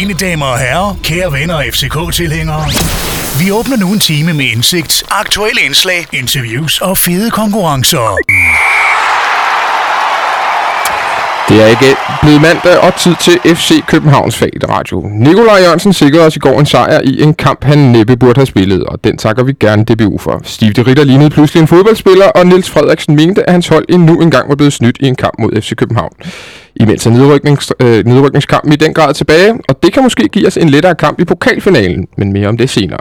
Mine 0.00 0.14
damer 0.14 0.46
og 0.46 0.58
herrer, 0.58 0.98
kære 1.04 1.32
venner 1.32 1.54
og 1.54 1.64
FCK-tilhængere. 1.72 2.64
Vi 3.40 3.50
åbner 3.52 3.76
nu 3.76 3.92
en 3.92 4.00
time 4.00 4.32
med 4.32 4.44
indsigt, 4.44 5.04
aktuelle 5.10 5.60
indslag, 5.66 6.06
interviews 6.12 6.80
og 6.80 6.98
fede 6.98 7.30
konkurrencer. 7.30 8.16
Det 11.48 11.62
er 11.62 11.66
ikke 11.66 11.96
blevet 12.22 12.40
mandag 12.40 12.78
og 12.78 12.94
tid 12.94 13.14
til 13.20 13.56
FC 13.56 13.86
Københavns 13.86 14.36
Fagligt 14.36 14.64
Radio. 14.68 15.02
Nikolaj 15.14 15.58
Jørgensen 15.64 15.92
sikrede 15.92 16.26
os 16.26 16.36
i 16.36 16.38
går 16.38 16.60
en 16.60 16.66
sejr 16.66 17.00
i 17.04 17.22
en 17.22 17.34
kamp, 17.34 17.64
han 17.64 17.78
næppe 17.78 18.16
burde 18.16 18.38
have 18.38 18.46
spillet, 18.46 18.84
og 18.84 19.04
den 19.04 19.18
takker 19.18 19.44
vi 19.44 19.52
gerne 19.60 19.84
DBU 19.84 20.18
for. 20.18 20.40
Steve 20.44 20.72
de 20.72 20.82
Ritter 20.82 21.04
lignede 21.04 21.30
pludselig 21.30 21.60
en 21.60 21.68
fodboldspiller, 21.68 22.26
og 22.26 22.46
Niels 22.46 22.70
Frederiksen 22.70 23.16
mente, 23.16 23.48
at 23.48 23.52
hans 23.52 23.68
hold 23.68 23.84
endnu 23.88 24.20
engang 24.20 24.48
var 24.48 24.54
blevet 24.56 24.72
snydt 24.72 24.96
i 25.00 25.06
en 25.06 25.16
kamp 25.16 25.34
mod 25.38 25.62
FC 25.62 25.74
København. 25.76 26.12
Imens 26.76 27.06
er 27.06 27.10
nedryknings, 27.10 27.72
øh, 27.80 28.06
nedrykningskampen 28.06 28.72
i 28.72 28.76
den 28.76 28.94
grad 28.94 29.14
tilbage, 29.14 29.54
og 29.68 29.82
det 29.82 29.92
kan 29.92 30.02
måske 30.02 30.28
give 30.28 30.46
os 30.46 30.56
en 30.56 30.68
lettere 30.68 30.94
kamp 30.94 31.20
i 31.20 31.24
pokalfinalen, 31.24 32.06
men 32.18 32.32
mere 32.32 32.48
om 32.48 32.56
det 32.56 32.70
senere. 32.70 33.00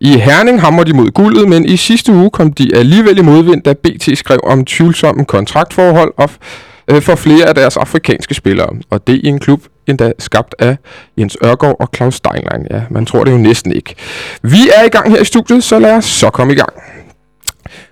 I 0.00 0.18
Herning 0.18 0.60
hammer 0.60 0.84
de 0.84 0.92
mod 0.92 1.10
guldet, 1.10 1.48
men 1.48 1.64
i 1.64 1.76
sidste 1.76 2.12
uge 2.12 2.30
kom 2.30 2.52
de 2.52 2.76
alligevel 2.76 3.18
i 3.18 3.22
modvind, 3.22 3.62
da 3.62 3.72
BT 3.72 4.18
skrev 4.18 4.40
om 4.42 4.64
tvivlsomme 4.64 5.24
kontraktforhold 5.24 6.12
og 6.16 6.30
øh, 6.90 7.02
for 7.02 7.14
flere 7.14 7.48
af 7.48 7.54
deres 7.54 7.76
afrikanske 7.76 8.34
spillere. 8.34 8.68
Og 8.90 9.06
det 9.06 9.14
i 9.14 9.26
en 9.26 9.38
klub 9.38 9.62
endda 9.86 10.12
skabt 10.18 10.54
af 10.58 10.76
Jens 11.18 11.36
Ørgaard 11.44 11.76
og 11.80 11.88
Claus 11.96 12.14
Steinlein. 12.14 12.66
Ja, 12.70 12.82
man 12.90 13.06
tror 13.06 13.24
det 13.24 13.32
jo 13.32 13.38
næsten 13.38 13.72
ikke. 13.72 13.94
Vi 14.42 14.70
er 14.76 14.84
i 14.84 14.88
gang 14.88 15.10
her 15.10 15.20
i 15.20 15.24
studiet, 15.24 15.64
så 15.64 15.78
lad 15.78 15.92
os 15.92 16.04
så 16.04 16.30
komme 16.30 16.52
i 16.52 16.56
gang. 16.56 16.72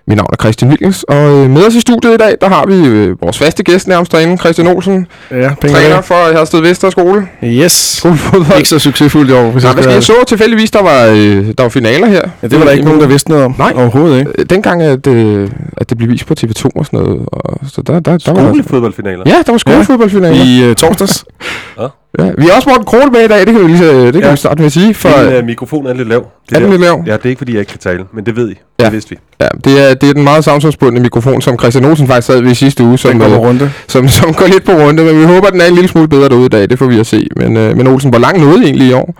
Mit 0.07 0.17
navn 0.17 0.27
er 0.31 0.35
Christian 0.43 0.69
Wilkens, 0.69 1.03
og 1.03 1.15
øh, 1.15 1.49
med 1.49 1.67
os 1.67 1.75
i 1.75 1.79
studiet 1.79 2.13
i 2.13 2.17
dag, 2.17 2.35
der 2.41 2.49
har 2.49 2.65
vi 2.65 2.87
øh, 2.87 3.21
vores 3.21 3.37
faste 3.37 3.63
gæst 3.63 3.87
nærmest 3.87 4.11
derinde, 4.11 4.37
Christian 4.37 4.67
Olsen, 4.67 5.07
Ja, 5.31 5.49
træner 5.61 6.01
for 6.01 6.33
Hersted 6.37 6.61
Vester 6.61 6.89
Skole. 6.89 7.27
Yes. 7.43 7.71
Skolefodbold. 7.71 8.57
Ikke 8.57 8.69
så 8.69 8.79
succesfuldt 8.79 9.29
i 9.29 9.33
år, 9.33 9.51
hvis 9.51 9.63
Nej, 9.63 9.73
jeg 9.77 9.85
jeg 9.85 10.03
så 10.03 10.13
tilfældigvis, 10.27 10.71
der 10.71 10.81
var, 10.83 11.05
øh, 11.05 11.47
der 11.57 11.61
var 11.61 11.69
finaler 11.69 12.07
her. 12.07 12.21
Ja, 12.43 12.47
det 12.47 12.59
var 12.59 12.65
der 12.65 12.71
ikke 12.71 12.85
nogen, 12.85 13.01
der 13.01 13.07
vidste 13.07 13.29
noget 13.29 13.45
om. 13.45 13.55
Nej. 13.57 13.73
Overhovedet 13.75 14.19
ikke. 14.19 14.31
Øh, 14.37 14.45
Dengang, 14.49 14.81
at, 14.81 15.07
øh, 15.07 15.49
at 15.77 15.89
det 15.89 15.97
blev 15.97 16.09
vist 16.09 16.25
på 16.25 16.33
TV2 16.39 16.69
og 16.75 16.85
sådan 16.85 16.99
noget. 16.99 17.25
Og, 17.31 17.59
så 17.67 17.81
der, 17.81 17.99
der, 17.99 18.17
der 18.17 18.33
var, 18.33 18.47
Skolefodboldfinaler. 18.47 19.23
ja, 19.25 19.35
der 19.45 19.51
var 19.51 19.57
skolefodboldfinaler. 19.57 20.43
I 20.65 20.69
uh, 20.69 20.75
torsdags. 20.75 21.25
Ja, 21.79 21.87
vi 22.19 22.45
har 22.45 22.55
også 22.55 22.69
Morten 22.69 22.85
Krohl 22.85 23.11
med 23.11 23.21
i 23.21 23.27
dag, 23.27 23.39
det 23.39 23.47
kan 23.47 23.59
vi, 23.63 23.67
lige, 23.67 23.77
så- 23.77 24.05
det 24.05 24.13
kan 24.13 24.21
Ja. 24.21 24.31
vi 24.31 24.37
starte 24.37 24.57
med 24.61 24.65
at 24.65 24.71
sige. 24.71 24.93
For, 24.93 25.29
Min 25.31 25.39
uh, 25.39 25.45
mikrofon 25.45 25.87
er 25.87 25.93
lidt 25.93 26.07
lav. 26.07 26.25
Det 26.49 26.55
er 26.57 26.61
den 26.61 26.69
lidt 26.69 26.81
lav? 26.81 27.03
Ja, 27.05 27.13
det 27.13 27.25
er 27.25 27.29
ikke, 27.29 27.37
fordi 27.39 27.51
jeg 27.51 27.59
ikke 27.59 27.69
kan 27.69 27.79
tale, 27.79 28.03
men 28.13 28.25
det 28.25 28.35
ved 28.35 28.49
I. 28.51 28.55
Ja. 28.79 28.85
Det 28.85 28.93
vidste 28.93 29.09
vi. 29.09 29.17
Ja, 29.41 29.47
det 29.63 29.89
er, 29.89 29.93
det 29.93 30.09
er 30.09 30.13
den 30.13 30.23
meget 30.23 30.43
samfundsbundne 30.43 30.99
mikrofon, 30.99 31.41
som 31.41 31.59
Christian 31.59 31.85
Olsen 31.85 32.07
faktisk 32.07 32.27
sad 32.27 32.41
ved 32.41 32.51
i 32.51 32.55
sidste 32.55 32.83
uge, 32.83 32.91
Den 32.91 32.97
som, 32.97 33.19
går 33.19 33.27
på 33.27 33.33
øh, 33.33 33.39
runde. 33.39 33.71
som, 33.87 34.07
som 34.07 34.33
går 34.33 34.45
lidt 34.45 34.63
på 34.65 34.71
runde, 34.71 35.03
men 35.03 35.19
vi 35.19 35.25
håber, 35.25 35.47
at 35.47 35.53
den 35.53 35.61
er 35.61 35.65
en 35.65 35.73
lille 35.73 35.87
smule 35.87 36.07
bedre 36.07 36.29
derude 36.29 36.45
i 36.45 36.49
dag, 36.49 36.69
det 36.69 36.79
får 36.79 36.85
vi 36.85 36.99
at 36.99 37.07
se. 37.07 37.27
Men, 37.35 37.57
øh, 37.57 37.77
men 37.77 37.87
Olsen, 37.87 38.09
hvor 38.09 38.19
langt 38.19 38.41
nåede 38.41 38.61
I 38.61 38.65
egentlig 38.65 38.87
i 38.87 38.93
år? 38.93 39.15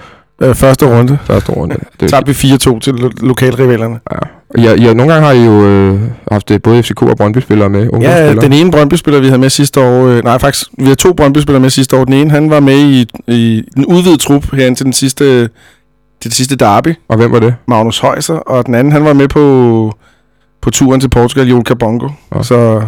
Uh, 0.46 0.54
første 0.56 0.86
runde. 0.98 1.18
Første 1.26 1.52
runde. 1.52 1.76
Det, 2.00 2.10
Tabte 2.10 2.36
vi 2.36 2.54
4-2 2.54 2.80
til 2.80 2.94
lo- 2.94 3.10
lokalrivalerne. 3.22 4.00
ja. 4.12 4.18
Ja, 4.58 4.76
ja, 4.76 4.94
nogle 4.94 5.14
gange 5.14 5.28
har 5.28 5.34
I 5.34 5.46
jo 5.46 5.66
øh, 5.66 6.02
haft 6.32 6.52
øh, 6.52 6.62
både 6.62 6.84
FCK 6.84 7.02
og 7.02 7.18
Brøndby-spillere 7.18 7.70
med, 7.70 7.90
Ja, 8.02 8.34
den 8.34 8.54
ene 8.54 8.72
Brøndby-spiller, 8.72 9.20
vi 9.20 9.28
havde 9.28 9.40
med 9.40 9.50
sidste 9.50 9.82
år... 9.82 10.06
Øh, 10.08 10.24
nej, 10.24 10.38
faktisk, 10.38 10.68
vi 10.78 10.84
havde 10.84 10.96
to 10.96 11.14
Brøndby-spillere 11.14 11.62
med 11.62 11.70
sidste 11.70 11.98
år. 11.98 12.06
Den 12.06 12.14
ene, 12.14 12.32
han 12.32 12.50
var 12.50 12.60
med 12.60 12.78
i, 12.78 13.08
i 13.28 13.64
den 13.76 13.86
udvidede 13.86 14.18
trup 14.18 14.52
herinde 14.54 14.80
til 14.80 14.86
den 14.86 14.94
sidste, 14.94 15.42
til 16.22 16.32
det 16.32 16.34
sidste 16.34 16.56
derby, 16.56 16.96
Og 17.10 17.18
hvem 17.18 17.32
var 17.32 17.40
det? 17.40 17.56
Magnus 17.68 18.00
Højser. 18.00 18.34
Og 18.34 18.66
den 18.66 18.76
anden, 18.76 18.92
han 18.94 19.06
var 19.06 19.14
med 19.14 19.28
på, 19.28 19.94
på 20.62 20.70
turen 20.70 21.02
til 21.02 21.10
Portugal, 21.10 21.48
Joel 21.48 21.66
Cabongo. 21.66 22.10
Ja. 22.36 22.44
Så 22.44 22.82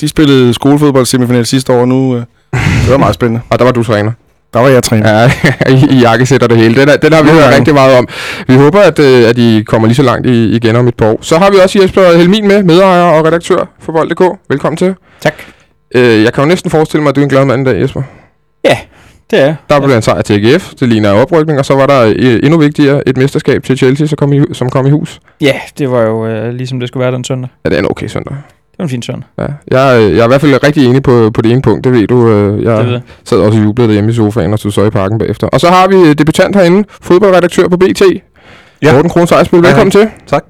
de 0.00 0.08
spillede 0.08 0.54
skolefodbold 0.54 1.06
semifinal 1.06 1.46
sidste 1.46 1.72
år, 1.72 1.84
nu... 1.86 2.16
Øh, 2.16 2.22
det 2.54 2.90
var 2.90 2.96
meget 2.98 3.14
spændende. 3.14 3.40
Og 3.50 3.58
der 3.58 3.64
var 3.64 3.72
du 3.72 3.82
træner. 3.82 4.12
Der 4.54 4.60
var 4.60 4.68
jeg 4.68 4.82
træner. 4.82 5.18
Ja, 5.18 5.30
i, 5.74 5.96
i 5.96 6.00
jakkesæt 6.00 6.42
og 6.42 6.50
det 6.50 6.58
hele. 6.58 6.80
Den, 6.80 6.88
er, 6.88 6.96
den 6.96 7.12
har 7.12 7.22
vi 7.22 7.28
Ja, 7.28 7.34
hørt 7.34 7.50
ja. 7.52 7.56
rigtig 7.56 7.74
meget 7.74 7.98
om. 7.98 8.08
Vi 8.48 8.54
håber, 8.54 8.80
at, 8.80 8.98
øh, 8.98 9.28
at 9.28 9.38
I 9.38 9.62
kommer 9.66 9.88
lige 9.88 9.96
så 9.96 10.02
langt 10.02 10.26
i, 10.26 10.56
igen 10.56 10.76
om 10.76 10.88
et 10.88 10.94
par 10.94 11.06
år. 11.06 11.18
Så 11.20 11.38
har 11.38 11.50
vi 11.50 11.56
også 11.64 11.78
Jesper 11.82 12.16
Helmin 12.18 12.48
med, 12.48 12.62
medejer 12.62 13.02
og 13.02 13.26
redaktør 13.26 13.64
for 13.80 13.92
Bold.dk. 13.92 14.38
Velkommen 14.48 14.76
til. 14.76 14.94
Tak. 15.20 15.34
Øh, 15.94 16.22
jeg 16.22 16.32
kan 16.32 16.44
jo 16.44 16.48
næsten 16.48 16.70
forestille 16.70 17.02
mig, 17.02 17.08
at 17.10 17.16
du 17.16 17.20
er 17.20 17.24
en 17.24 17.30
glad 17.30 17.44
mand 17.44 17.68
i 17.68 17.70
dag, 17.70 17.80
Jesper. 17.80 18.02
Ja, 18.64 18.78
det 19.30 19.40
er 19.40 19.54
Der 19.68 19.80
blev 19.80 19.96
en 19.96 20.02
sejr 20.02 20.22
til 20.22 20.34
AGF, 20.52 20.70
det 20.80 20.88
ligner 20.88 21.10
oprykning, 21.10 21.58
og 21.58 21.64
så 21.64 21.74
var 21.74 21.86
der 21.86 22.12
øh, 22.16 22.40
endnu 22.42 22.58
vigtigere 22.58 23.08
et 23.08 23.16
mesterskab 23.16 23.64
til 23.64 23.76
Chelsea, 23.78 24.06
som 24.06 24.16
kom 24.16 24.32
i, 24.32 24.40
som 24.52 24.70
kom 24.70 24.86
i 24.86 24.90
hus. 24.90 25.20
Ja, 25.40 25.54
det 25.78 25.90
var 25.90 26.02
jo 26.02 26.26
øh, 26.26 26.52
ligesom 26.54 26.80
det 26.80 26.88
skulle 26.88 27.02
være 27.04 27.12
den 27.14 27.24
søndag. 27.24 27.50
Ja, 27.64 27.70
det 27.70 27.76
er 27.76 27.80
en 27.80 27.90
okay 27.90 28.06
søndag. 28.06 28.34
Det 28.72 28.78
var 28.78 28.84
en 28.84 28.88
fin 28.88 29.02
søndag. 29.02 29.22
Ja. 29.38 29.46
Jeg, 29.70 30.00
øh, 30.02 30.16
jeg 30.16 30.20
er 30.20 30.24
i 30.24 30.28
hvert 30.28 30.40
fald 30.40 30.64
rigtig 30.64 30.86
enig 30.86 31.02
på, 31.02 31.30
på 31.34 31.42
det 31.42 31.52
ene 31.52 31.62
punkt, 31.62 31.84
det 31.84 31.92
ved 31.92 32.06
du. 32.06 32.28
Øh, 32.28 32.62
jeg 32.64 32.76
Det 32.78 32.86
ved 32.86 33.00
sad 33.24 33.38
også 33.38 33.58
og 33.58 33.64
jublede 33.64 33.88
derhjemme 33.88 34.10
i 34.10 34.14
sofaen, 34.14 34.52
og 34.52 34.58
stod 34.58 34.70
så 34.70 34.84
i 34.84 34.90
parken 34.90 35.18
bagefter. 35.18 35.46
Og 35.46 35.60
så 35.60 35.68
har 35.68 35.88
vi 35.88 35.96
øh, 35.96 36.14
debutant 36.18 36.56
herinde, 36.56 36.84
fodboldredaktør 37.02 37.68
på 37.68 37.76
BT. 37.76 38.02
Ja. 38.82 38.92
Morten 38.92 39.10
Krohn 39.10 39.26
Sejsbøl, 39.26 39.62
velkommen 39.62 39.90
til. 39.90 40.08
Tak. 40.26 40.44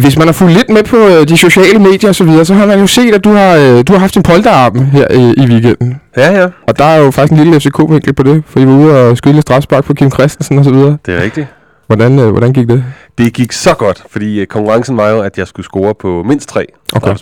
Hvis 0.00 0.18
man 0.18 0.26
har 0.28 0.32
fulgt 0.32 0.54
lidt 0.54 0.68
med 0.68 0.82
på 0.82 0.96
øh, 0.96 1.28
de 1.28 1.36
sociale 1.36 1.78
medier 1.78 2.08
og 2.08 2.14
så 2.14 2.24
videre, 2.24 2.44
så 2.44 2.54
har 2.54 2.66
man 2.66 2.80
jo 2.80 2.86
set, 2.86 3.14
at 3.14 3.24
du 3.24 3.30
har, 3.30 3.56
øh, 3.56 3.84
du 3.88 3.92
har 3.92 3.98
haft 3.98 4.16
en 4.16 4.22
polterarben 4.22 4.86
her 4.86 5.06
øh, 5.10 5.44
i 5.44 5.46
weekenden. 5.46 6.00
Ja, 6.16 6.40
ja. 6.40 6.46
Og 6.68 6.78
der 6.78 6.84
er 6.84 6.96
jo 6.98 7.10
faktisk 7.10 7.32
en 7.32 7.38
lille 7.44 7.60
FCK-vinkel 7.60 8.12
på 8.12 8.22
det, 8.22 8.42
for 8.46 8.60
I 8.60 8.66
var 8.66 8.72
ude 8.72 9.00
og 9.00 9.16
skyde 9.16 9.34
lidt 9.34 9.42
strafspark 9.42 9.84
på 9.84 9.94
Kim 9.94 10.10
Christensen 10.10 10.58
og 10.58 10.64
så 10.64 10.70
videre. 10.70 10.96
Det 11.06 11.14
er 11.18 11.22
rigtigt. 11.22 11.46
Hvordan, 11.86 12.18
øh, 12.18 12.30
hvordan 12.30 12.52
gik 12.52 12.68
det? 12.68 12.84
Det 13.18 13.32
gik 13.32 13.52
så 13.52 13.74
godt, 13.74 14.04
fordi 14.10 14.40
øh, 14.40 14.46
konkurrencen 14.46 14.96
var 14.96 15.08
jo, 15.08 15.20
at 15.20 15.38
jeg 15.38 15.46
skulle 15.46 15.66
score 15.66 15.94
på 15.94 16.22
mindst 16.22 16.48
tre 16.48 16.66
Okay. 16.94 17.16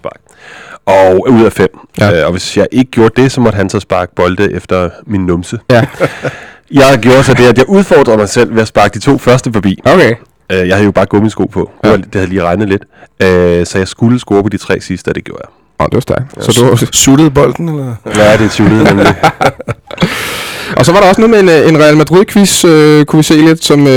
Og 0.87 1.27
ud 1.31 1.45
af 1.45 1.53
fem. 1.53 1.69
Ja. 2.01 2.21
Øh, 2.21 2.27
og 2.27 2.33
hvis 2.33 2.57
jeg 2.57 2.67
ikke 2.73 2.91
gjorde 2.91 3.23
det, 3.23 3.33
så 3.33 3.41
måtte 3.41 3.57
han 3.57 3.69
så 3.69 3.81
sparke 3.81 4.15
bolde 4.15 4.53
efter 4.53 4.91
min 5.07 5.27
numse. 5.27 5.59
Ja. 5.71 5.87
Jeg 6.73 6.99
gjorde 7.03 7.25
så 7.25 7.35
det, 7.35 7.45
at 7.45 7.59
jeg 7.59 7.69
udfordrede 7.69 8.17
mig 8.17 8.29
selv 8.29 8.55
ved 8.55 8.63
at 8.63 8.69
sparke 8.69 8.95
de 8.95 8.99
to 8.99 9.19
første 9.19 9.53
forbi. 9.53 9.79
Okay. 9.85 10.15
Øh, 10.53 10.69
jeg 10.69 10.77
havde 10.77 10.85
jo 10.85 10.91
bare 10.93 11.07
gummisko 11.07 11.47
på. 11.47 11.71
Ja. 11.85 11.97
Det 11.97 12.15
havde 12.15 12.27
lige 12.27 12.43
regnet 12.43 12.69
lidt. 12.69 12.83
Øh, 13.23 13.67
så 13.67 13.79
jeg 13.79 13.89
skulle 13.89 14.19
score 14.19 14.43
på 14.43 14.49
de 14.49 14.57
tre 14.57 14.81
sidste, 14.81 15.09
og 15.09 15.15
det 15.15 15.25
gjorde 15.25 15.41
jeg. 15.45 15.51
Åh, 15.81 15.87
det 15.87 15.95
var 15.95 16.01
stærkt. 16.01 16.45
Så 16.45 16.77
du, 16.81 16.87
Suttede 16.93 17.31
bolden, 17.31 17.69
eller? 17.69 17.95
Ja, 18.17 18.37
det 18.37 18.51
tvivlet 18.51 18.85
nemlig. 18.85 19.07
og 20.77 20.87
så 20.87 20.93
var 20.93 21.01
der 21.01 21.09
også 21.09 21.21
noget 21.21 21.45
med 21.45 21.55
en, 21.57 21.63
øh, 21.63 21.69
en 21.69 21.79
Real 21.79 21.97
Madrid-quiz, 21.97 22.65
øh, 22.69 23.05
kunne 23.05 23.19
vi 23.19 23.23
se 23.23 23.35
lidt, 23.35 23.65
som 23.65 23.87
øh, 23.87 23.93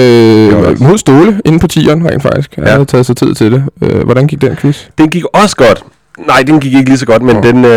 det. 0.70 0.80
mod 0.80 0.98
Ståle 0.98 1.42
inde 1.46 1.60
på 1.60 1.68
tieren 1.68 2.10
rent 2.10 2.24
faktisk. 2.24 2.58
Ja. 2.58 2.66
havde 2.72 2.86
taget 2.86 3.06
sig 3.06 3.18
tid 3.18 3.36
til 3.36 3.52
det. 3.52 3.64
Øh, 3.82 4.00
hvordan 4.04 4.28
gik 4.28 4.42
den 4.42 4.56
quiz? 4.56 4.78
Den 4.98 5.10
gik 5.10 5.24
også 5.34 5.56
godt. 5.56 5.84
Nej, 6.28 6.44
den 6.48 6.60
gik 6.60 6.74
ikke 6.74 6.90
lige 6.90 6.98
så 6.98 7.06
godt, 7.06 7.22
men 7.22 7.36
Nå. 7.36 7.42
den 7.42 7.66
øh, 7.66 7.72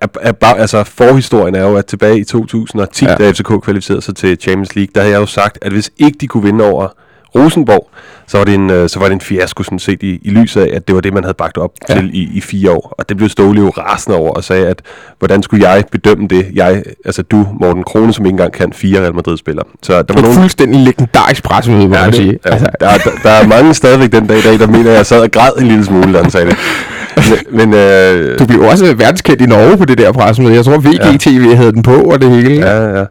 er, 0.00 0.06
er 0.20 0.32
bare, 0.32 0.58
altså 0.58 0.84
forhistorien 0.84 1.54
er 1.54 1.62
jo, 1.68 1.76
at 1.76 1.86
tilbage 1.86 2.18
i 2.20 2.24
2010, 2.24 3.04
Ja. 3.04 3.10
ja. 3.10 3.16
da 3.16 3.30
FCK 3.32 3.52
kvalificerede 3.62 4.02
sig 4.02 4.16
til 4.16 4.36
Champions 4.40 4.74
League, 4.76 4.90
der 4.94 5.00
havde 5.00 5.12
jeg 5.12 5.20
jo 5.20 5.26
sagt, 5.26 5.58
at 5.62 5.72
hvis 5.72 5.90
ikke 5.98 6.18
de 6.20 6.26
kunne 6.26 6.42
vinde 6.42 6.64
over 6.64 6.88
Rosenborg, 7.34 7.88
så 8.26 8.38
var 8.38 8.44
det 8.44 8.54
en, 8.54 8.70
øh, 8.70 8.88
så 8.88 8.98
var 8.98 9.06
det 9.06 9.14
en 9.14 9.20
fiasko 9.20 9.62
sådan 9.62 9.78
set 9.78 10.02
i, 10.02 10.18
i 10.22 10.30
lyset 10.30 10.60
af, 10.60 10.76
at 10.76 10.86
det 10.88 10.94
var 10.94 11.00
det, 11.00 11.12
man 11.14 11.24
havde 11.24 11.34
bagt 11.34 11.58
op 11.58 11.70
Ja. 11.88 11.94
ja. 11.94 12.00
til 12.00 12.10
i, 12.12 12.30
i 12.34 12.40
fire 12.40 12.70
år. 12.70 12.94
Og 12.98 13.08
det 13.08 13.16
blev 13.16 13.28
Ståle 13.28 13.60
jo 13.60 13.68
rasende 13.68 14.18
over 14.18 14.30
og 14.32 14.44
sagde, 14.44 14.66
at 14.66 14.82
hvordan 15.18 15.42
skulle 15.42 15.68
jeg 15.70 15.84
bedømme 15.92 16.28
det? 16.28 16.46
Jeg, 16.54 16.82
altså 17.04 17.22
du, 17.22 17.46
Morten 17.60 17.84
Krone, 17.84 18.12
som 18.12 18.24
ikke 18.26 18.32
engang 18.34 18.52
kan 18.52 18.72
fire 18.72 19.00
Real 19.00 19.14
Madrid-spillere. 19.14 19.64
Så 19.82 19.92
der 19.92 19.98
var 20.08 20.14
Et 20.14 20.22
nogen, 20.22 20.38
fuldstændig 20.38 20.80
legendarisk 20.80 21.42
pressemøde, 21.44 21.82
må 21.82 21.94
man 21.94 22.06
det- 22.06 22.14
sige. 22.14 22.38
Ja, 22.46 22.50
Altså, 22.50 22.66
der, 22.80 22.86
er- 22.88 22.98
der, 22.98 23.10
der 23.22 23.30
er 23.30 23.46
mange 23.46 23.74
stadigvæk 23.74 24.12
den 24.12 24.26
dag 24.26 24.38
i 24.38 24.42
dag, 24.42 24.58
der 24.58 24.66
mener, 24.66 24.90
at 24.90 24.96
jeg 24.96 25.06
sad 25.06 25.20
og 25.20 25.30
græd 25.30 25.50
en 25.60 25.66
lille 25.66 25.84
smule, 25.84 26.12
da 26.12 26.22
han 26.22 26.30
sagde 26.30 26.46
det. 26.46 26.56
Men, 27.50 27.68
men 27.70 27.74
øh, 27.80 28.38
du 28.38 28.46
blev 28.46 28.60
også 28.60 28.94
verdenskendt 28.94 29.40
i 29.42 29.46
Norge 29.46 29.76
på 29.76 29.84
det 29.84 29.98
der 29.98 30.12
pressemøde. 30.12 30.54
Jeg 30.54 30.64
tror, 30.64 30.78
VGTV 30.78 31.54
havde 31.56 31.72
den 31.72 31.82
på 31.82 31.94
og 32.02 32.20
det 32.20 32.30
hele. 32.30 32.54
Ja, 32.54 32.98
ja. 32.98 33.04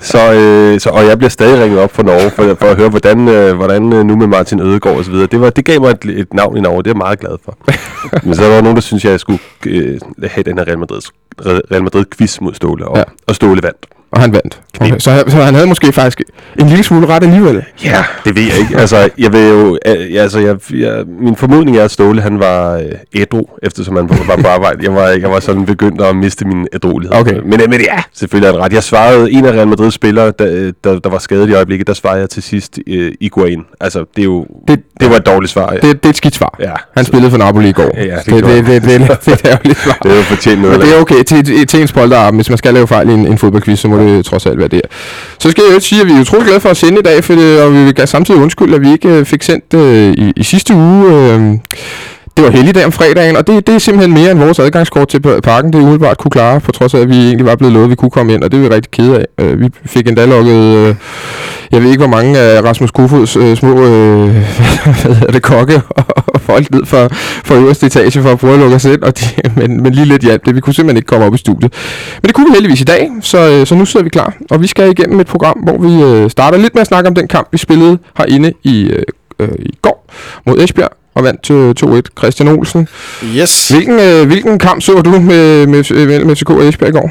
Så, 0.00 0.32
øh, 0.32 0.80
så, 0.80 0.90
og 0.90 1.06
jeg 1.06 1.18
bliver 1.18 1.30
stadig 1.30 1.62
ringet 1.62 1.78
op 1.80 1.94
fra 1.96 2.02
Norge 2.02 2.30
for, 2.30 2.56
for 2.60 2.66
at 2.66 2.76
høre, 2.76 2.88
hvordan, 2.88 3.28
øh, 3.28 3.54
hvordan 3.66 3.92
øh, 3.92 4.04
nu 4.04 4.16
med 4.16 4.26
Martin 4.26 4.60
Ødegaard 4.60 4.96
og 4.96 5.04
så 5.04 5.10
videre. 5.10 5.26
Det, 5.26 5.40
var, 5.40 5.50
det 5.50 5.64
gav 5.64 5.80
mig 5.80 5.90
et, 5.90 6.04
et 6.04 6.34
navn 6.34 6.56
i 6.56 6.60
Norge, 6.60 6.82
det 6.82 6.86
er 6.86 6.94
jeg 6.94 6.96
meget 6.96 7.20
glad 7.20 7.36
for. 7.44 7.58
Men 8.26 8.34
så 8.34 8.42
var 8.42 8.54
der 8.54 8.62
nogen, 8.62 8.76
der 8.76 8.82
synes, 8.82 9.04
jeg 9.04 9.20
skulle 9.20 9.38
øh, 9.66 10.00
have 10.24 10.42
den 10.42 10.58
her 10.58 10.64
Real 10.66 10.78
Madrid, 10.78 11.00
Real 11.38 11.82
Madrid 11.82 12.04
quiz 12.16 12.40
mod 12.40 12.54
Ståle, 12.54 12.88
og, 12.88 12.96
ja. 12.96 13.02
og 13.26 13.34
Ståle 13.34 13.62
vandt. 13.62 13.86
Og 14.12 14.20
han 14.20 14.32
vandt. 14.32 14.60
Okay. 14.80 14.94
Så, 14.98 15.10
han- 15.10 15.30
så 15.30 15.36
han 15.36 15.54
havde 15.54 15.66
måske 15.66 15.92
faktisk 15.92 16.20
en 16.60 16.66
lille 16.68 16.84
smule 16.84 17.06
ret 17.06 17.22
alligevel. 17.22 17.62
Ja, 17.84 18.04
det 18.24 18.36
ved 18.36 18.42
jeg 18.42 18.58
ikke. 18.60 18.76
Altså, 18.78 19.08
jeg 19.18 19.32
vil 19.32 19.48
jo, 19.48 19.78
altså, 20.18 20.38
jeg, 20.38 20.56
jeg, 20.74 21.04
min 21.20 21.36
formodning 21.36 21.76
er, 21.76 21.84
at 21.84 21.90
Ståle, 21.90 22.20
han 22.22 22.38
var 22.38 22.74
øh, 22.74 22.82
ædru, 23.14 23.46
eftersom 23.62 23.96
han 23.96 24.08
var 24.28 24.36
på 24.36 24.48
arbejde. 24.48 24.78
Jeg 24.82 24.94
var, 24.94 25.08
jeg 25.08 25.30
var 25.30 25.40
sådan 25.40 25.66
begyndt 25.66 26.00
at 26.00 26.16
miste 26.16 26.44
min 26.44 26.66
ædruelighed. 26.72 27.16
Okay. 27.20 27.34
Men, 27.44 27.60
øh, 27.60 27.70
men 27.70 27.80
ja, 27.80 28.02
selvfølgelig 28.14 28.48
er 28.48 28.52
det 28.52 28.60
ret. 28.60 28.72
Jeg 28.72 28.82
svarede 28.82 29.32
en 29.32 29.44
af 29.44 29.52
Real 29.52 29.68
Madrids 29.68 29.94
spillere, 29.94 30.32
der, 30.38 30.46
øh, 30.50 30.72
der, 30.84 30.98
der 30.98 31.10
var 31.10 31.18
skadet 31.18 31.48
i 31.50 31.52
øjeblikket, 31.54 31.86
der 31.86 31.92
svarede 31.94 32.20
jeg 32.20 32.30
til 32.30 32.42
sidst 32.42 32.78
øh, 32.86 33.12
Iguain. 33.20 33.60
Altså, 33.80 33.98
det 34.16 34.22
er 34.22 34.24
jo, 34.24 34.46
Det- 34.68 34.80
det, 35.00 35.10
var 35.10 35.16
et 35.16 35.26
dårligt 35.26 35.52
svar. 35.52 35.70
Det, 35.70 35.82
det 35.82 36.04
er 36.04 36.08
et 36.08 36.16
skidt 36.16 36.34
svar. 36.34 36.56
Ja. 36.60 36.72
Han 36.96 37.04
spillede 37.04 37.30
for 37.30 37.38
Napoli 37.38 37.68
i 37.68 37.72
går. 37.72 37.90
Ja, 37.96 38.16
det 38.16 38.26
det, 38.26 38.44
det, 38.44 38.66
det, 38.66 38.66
det, 38.66 38.82
det, 38.82 39.00
det, 39.00 39.18
det 39.24 39.28
er 39.28 39.32
et 39.32 39.46
ærgerligt 39.46 39.78
svar. 39.78 39.98
Det 40.02 40.12
er 40.12 40.16
jo 40.16 40.22
fortjent 40.22 40.60
Men 40.60 40.70
noget. 40.70 40.80
det 40.86 40.96
er 40.96 41.00
okay 41.00 41.22
til, 41.22 41.66
til 41.66 41.80
ens 41.80 41.92
polterarm. 41.92 42.34
Hvis 42.34 42.48
man 42.48 42.58
skal 42.58 42.74
lave 42.74 42.86
fejl 42.86 43.08
i 43.08 43.12
en, 43.12 43.26
en 43.26 43.38
fodboldquiz, 43.38 43.78
så 43.78 43.88
må 43.88 43.96
øh, 44.04 44.24
trods 44.24 44.46
alt 44.46 44.58
være 44.58 44.68
det. 44.68 44.80
Så 45.38 45.50
skal 45.50 45.64
jeg 45.68 45.74
jo 45.74 45.80
sige, 45.80 46.00
at 46.00 46.06
vi 46.06 46.12
er 46.12 46.20
utrolig 46.20 46.46
glade 46.46 46.60
for 46.60 46.68
at 46.68 46.76
sende 46.76 46.98
i 46.98 47.02
dag, 47.02 47.24
for 47.24 47.34
det, 47.34 47.62
og 47.62 47.72
vi 47.72 47.84
vil 47.84 48.08
samtidig 48.08 48.40
undskylde, 48.40 48.74
at 48.74 48.80
vi 48.80 48.92
ikke 48.92 49.08
øh, 49.08 49.24
fik 49.24 49.42
sendt 49.42 49.74
øh, 49.74 50.12
i, 50.12 50.32
i 50.36 50.42
sidste 50.42 50.74
uge. 50.74 51.12
Øh, 51.12 51.58
det 52.36 52.44
var 52.44 52.50
helligdag 52.50 52.84
om 52.84 52.92
fredagen, 52.92 53.36
og 53.36 53.46
det, 53.46 53.66
det 53.66 53.74
er 53.74 53.78
simpelthen 53.78 54.14
mere 54.14 54.30
end 54.30 54.38
vores 54.38 54.58
adgangskort 54.58 55.08
til 55.08 55.20
parken, 55.20 55.72
det 55.72 55.78
er 55.78 55.82
umiddelbart 55.82 56.18
kunne 56.18 56.30
klare, 56.30 56.60
på 56.60 56.72
trods 56.72 56.94
af, 56.94 56.98
at 56.98 57.08
vi 57.08 57.26
egentlig 57.26 57.46
var 57.46 57.56
blevet 57.56 57.72
lovet, 57.72 57.84
at 57.84 57.90
vi 57.90 57.94
kunne 57.94 58.10
komme 58.10 58.34
ind, 58.34 58.42
og 58.44 58.52
det 58.52 58.58
er 58.58 58.68
vi 58.68 58.74
rigtig 58.74 58.90
kede 58.90 59.18
af. 59.18 59.44
Øh, 59.44 59.60
vi 59.60 59.70
fik 59.86 60.08
endda 60.08 60.26
lukket, 60.26 60.76
øh, 60.76 60.94
jeg 61.74 61.82
ved 61.82 61.90
ikke, 61.90 62.00
hvor 62.06 62.16
mange 62.16 62.38
af 62.38 62.62
Rasmus 62.62 62.90
Kofods 62.90 63.36
øh, 63.36 63.56
små, 63.56 63.84
øh, 63.84 64.28
hvad 65.02 65.14
hedder 65.14 65.32
det, 65.32 65.42
kokke 65.42 65.82
og 66.34 66.40
folk 66.40 66.70
ned 66.70 66.86
fra, 66.86 67.08
fra 67.44 67.54
øverste 67.54 67.86
etage 67.86 68.22
for 68.22 68.32
at 68.32 68.38
prøve 68.38 68.52
at 68.52 68.58
lukke 68.58 68.76
os 68.76 68.84
ind, 68.84 69.02
og 69.02 69.20
de, 69.20 69.24
men, 69.60 69.82
men 69.82 69.92
lige 69.92 70.04
lidt 70.04 70.22
hjælp 70.22 70.46
det. 70.46 70.54
Vi 70.54 70.60
kunne 70.60 70.74
simpelthen 70.74 70.96
ikke 70.96 71.06
komme 71.06 71.26
op 71.26 71.34
i 71.34 71.38
studiet. 71.38 71.72
Men 72.22 72.26
det 72.28 72.34
kunne 72.34 72.46
vi 72.46 72.52
heldigvis 72.52 72.80
i 72.80 72.84
dag, 72.84 73.10
så, 73.20 73.50
øh, 73.50 73.66
så 73.66 73.74
nu 73.74 73.84
sidder 73.84 74.04
vi 74.04 74.10
klar, 74.10 74.34
og 74.50 74.62
vi 74.62 74.66
skal 74.66 74.90
igennem 74.90 75.20
et 75.20 75.26
program, 75.26 75.58
hvor 75.58 75.78
vi 75.78 76.02
øh, 76.02 76.30
starter 76.30 76.58
lidt 76.58 76.74
med 76.74 76.80
at 76.80 76.86
snakke 76.86 77.08
om 77.08 77.14
den 77.14 77.28
kamp, 77.28 77.48
vi 77.52 77.58
spillede 77.58 77.98
herinde 78.16 78.52
i, 78.62 78.82
øh, 78.84 79.02
øh, 79.38 79.48
i 79.58 79.78
går 79.82 80.10
mod 80.46 80.58
Esbjerg 80.58 80.92
og 81.14 81.24
vandt 81.24 81.42
til 81.42 81.74
2-1. 81.84 82.00
Christian 82.18 82.48
Olsen. 82.48 82.88
Yes. 83.36 83.68
Hvilken, 83.68 84.00
øh, 84.00 84.26
hvilken 84.26 84.58
kamp 84.58 84.82
så 84.82 84.92
du 84.92 85.10
med, 85.10 85.66
med, 85.66 86.24
med 86.24 86.36
FCK 86.36 86.50
og 86.50 86.68
Esbjerg 86.68 86.88
i 86.88 86.92
går? 86.92 87.10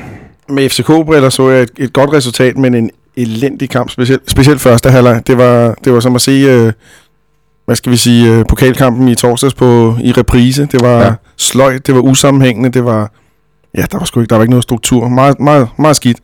Med 0.50 0.69
FCK-briller 0.69 1.30
så 1.30 1.50
jeg 1.50 1.62
et, 1.62 1.69
et 1.77 1.94
godt 1.94 2.13
resultat, 2.13 2.57
men 2.57 2.75
en 2.75 2.89
elendig 3.18 3.69
kamp, 3.69 3.89
specielt, 3.89 4.31
specielt 4.31 4.62
første 4.62 4.89
halvleg. 4.89 5.21
Det 5.27 5.38
var, 5.38 5.75
det 5.83 5.94
var 5.94 6.00
som 6.00 6.15
at 6.15 6.21
se, 6.21 6.31
øh, 6.31 6.74
hvad 7.65 7.75
skal 7.75 7.92
vi 7.92 7.98
sige, 7.98 8.33
øh, 8.33 8.45
pokalkampen 8.50 9.07
i 9.07 9.15
torsdags 9.15 9.54
på, 9.54 9.98
i 10.04 10.12
reprise. 10.12 10.68
Det 10.71 10.81
var 10.81 11.01
ja. 11.01 11.13
sløjt, 11.38 11.88
det 11.88 11.95
var 11.95 12.01
usammenhængende, 12.01 12.69
det 12.69 12.86
var, 12.86 13.12
ja, 13.77 13.86
der 13.92 13.98
var 13.98 14.06
sgu 14.06 14.19
ikke, 14.19 14.30
der 14.30 14.36
var 14.36 14.44
ikke 14.44 14.51
noget 14.51 14.63
struktur. 14.63 15.07
Meget, 15.07 15.39
meget, 15.39 15.68
meget 15.77 15.95
skidt. 15.95 16.18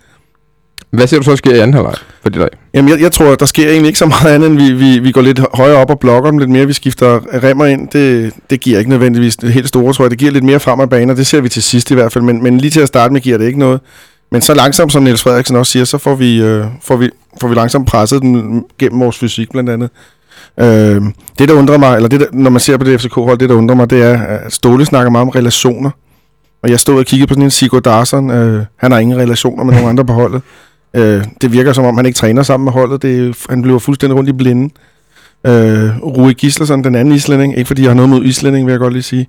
Hvad 0.92 1.08
ser 1.08 1.18
du 1.18 1.24
så 1.24 1.36
sker 1.36 1.56
i 1.56 1.60
anden 1.60 1.74
halvleg 1.74 1.96
for 2.22 2.30
det 2.30 2.42
dag? 2.42 2.50
Jamen, 2.74 2.92
jeg, 2.92 3.02
jeg 3.02 3.12
tror, 3.12 3.36
der 3.36 3.46
sker 3.46 3.70
egentlig 3.70 3.88
ikke 3.88 4.00
så 4.00 4.06
meget 4.06 4.36
andet, 4.36 4.50
end 4.50 4.58
vi, 4.58 4.74
vi, 4.74 5.00
vi 5.00 5.12
går 5.12 5.22
lidt 5.22 5.40
højere 5.54 5.78
op 5.78 5.90
og 5.90 6.00
blokker 6.00 6.32
dem 6.32 6.40
lidt 6.40 6.50
mere. 6.50 6.66
Vi 6.66 6.74
skifter 6.74 7.20
remmer 7.44 7.66
ind. 7.66 7.88
Det, 7.88 8.34
det 8.50 8.60
giver 8.60 8.80
ikke 8.80 8.90
nødvendigvis 8.90 9.38
det 9.38 9.54
helt 9.54 9.68
store, 9.68 9.94
tror 9.94 10.06
jeg. 10.06 10.12
Det 10.12 10.20
giver 10.20 10.32
lidt 10.32 10.44
mere 10.44 10.60
frem 10.60 10.80
af 10.80 10.90
baner. 10.90 11.14
Det 11.14 11.28
ser 11.28 11.42
vi 11.42 11.50
til 11.50 11.64
sidst 11.64 11.92
i 11.92 11.94
hvert 11.94 12.12
fald. 12.12 12.24
Men, 12.24 12.44
men 12.44 12.58
lige 12.58 12.72
til 12.72 12.80
at 12.80 12.88
starte 12.88 13.14
med 13.14 13.22
giver 13.22 13.38
det 13.38 13.46
ikke 13.46 13.60
noget. 13.60 13.80
Men 14.32 14.42
så 14.42 14.54
langsomt, 14.54 14.92
som 14.92 15.04
Niels 15.04 15.22
Frederiksen 15.24 15.56
også 15.56 15.72
siger, 15.72 15.86
så 15.86 15.98
får 15.98 16.16
vi, 16.16 16.42
øh, 16.42 16.66
får 16.82 16.98
vi, 16.98 17.10
får 17.42 17.48
vi 17.48 17.56
langsomt 17.56 17.88
presset 17.88 18.22
den 18.22 18.66
gennem 18.80 19.00
vores 19.00 19.18
fysik 19.18 19.52
blandt 19.52 19.70
andet. 19.70 19.90
Øh, 20.60 21.02
det, 21.40 21.50
der 21.50 21.54
undrer 21.54 21.78
mig, 21.78 21.96
eller 21.96 22.10
det, 22.10 22.20
der, 22.20 22.26
når 22.34 22.50
man 22.50 22.60
ser 22.60 22.78
på 22.78 22.84
det 22.84 23.02
FCK-hold, 23.02 23.38
det, 23.38 23.50
der 23.50 23.56
undrer 23.56 23.76
mig, 23.76 23.90
det 23.90 24.02
er, 24.02 24.22
at 24.22 24.54
Ståle 24.54 24.86
snakker 24.86 25.12
meget 25.12 25.22
om 25.22 25.30
relationer. 25.30 25.90
Og 26.64 26.70
jeg 26.70 26.80
stod 26.80 27.00
og 27.00 27.06
kiggede 27.06 27.28
på 27.28 27.34
sådan 27.34 27.44
en 27.44 27.52
Sigurd 27.52 27.84
Darsson. 27.84 28.32
Øh, 28.32 28.66
han 28.78 28.92
har 28.92 29.00
ingen 29.00 29.18
relationer 29.18 29.64
med 29.64 29.74
nogen 29.74 29.90
andre 29.90 30.06
på 30.06 30.14
holdet. 30.14 30.42
Øh, 30.94 31.26
det 31.42 31.54
virker 31.54 31.74
som 31.74 31.86
om, 31.86 31.98
han 31.98 32.06
ikke 32.06 32.18
træner 32.18 32.44
sammen 32.44 32.66
med 32.66 32.74
holdet. 32.74 33.02
Det, 33.02 33.38
han 33.50 33.62
bliver 33.62 33.80
fuldstændig 33.80 34.18
rundt 34.18 34.30
i 34.30 34.34
blinde. 34.34 34.74
Øh, 35.48 35.98
Rui 36.04 36.34
Gislason, 36.34 36.84
den 36.84 36.96
anden 36.96 37.14
islænding, 37.14 37.58
ikke 37.58 37.68
fordi 37.68 37.82
jeg 37.82 37.90
har 37.90 37.96
noget 37.96 38.10
mod 38.10 38.24
islænding, 38.24 38.66
vil 38.66 38.72
jeg 38.72 38.80
godt 38.80 38.94
lige 38.94 39.04
sige. 39.04 39.28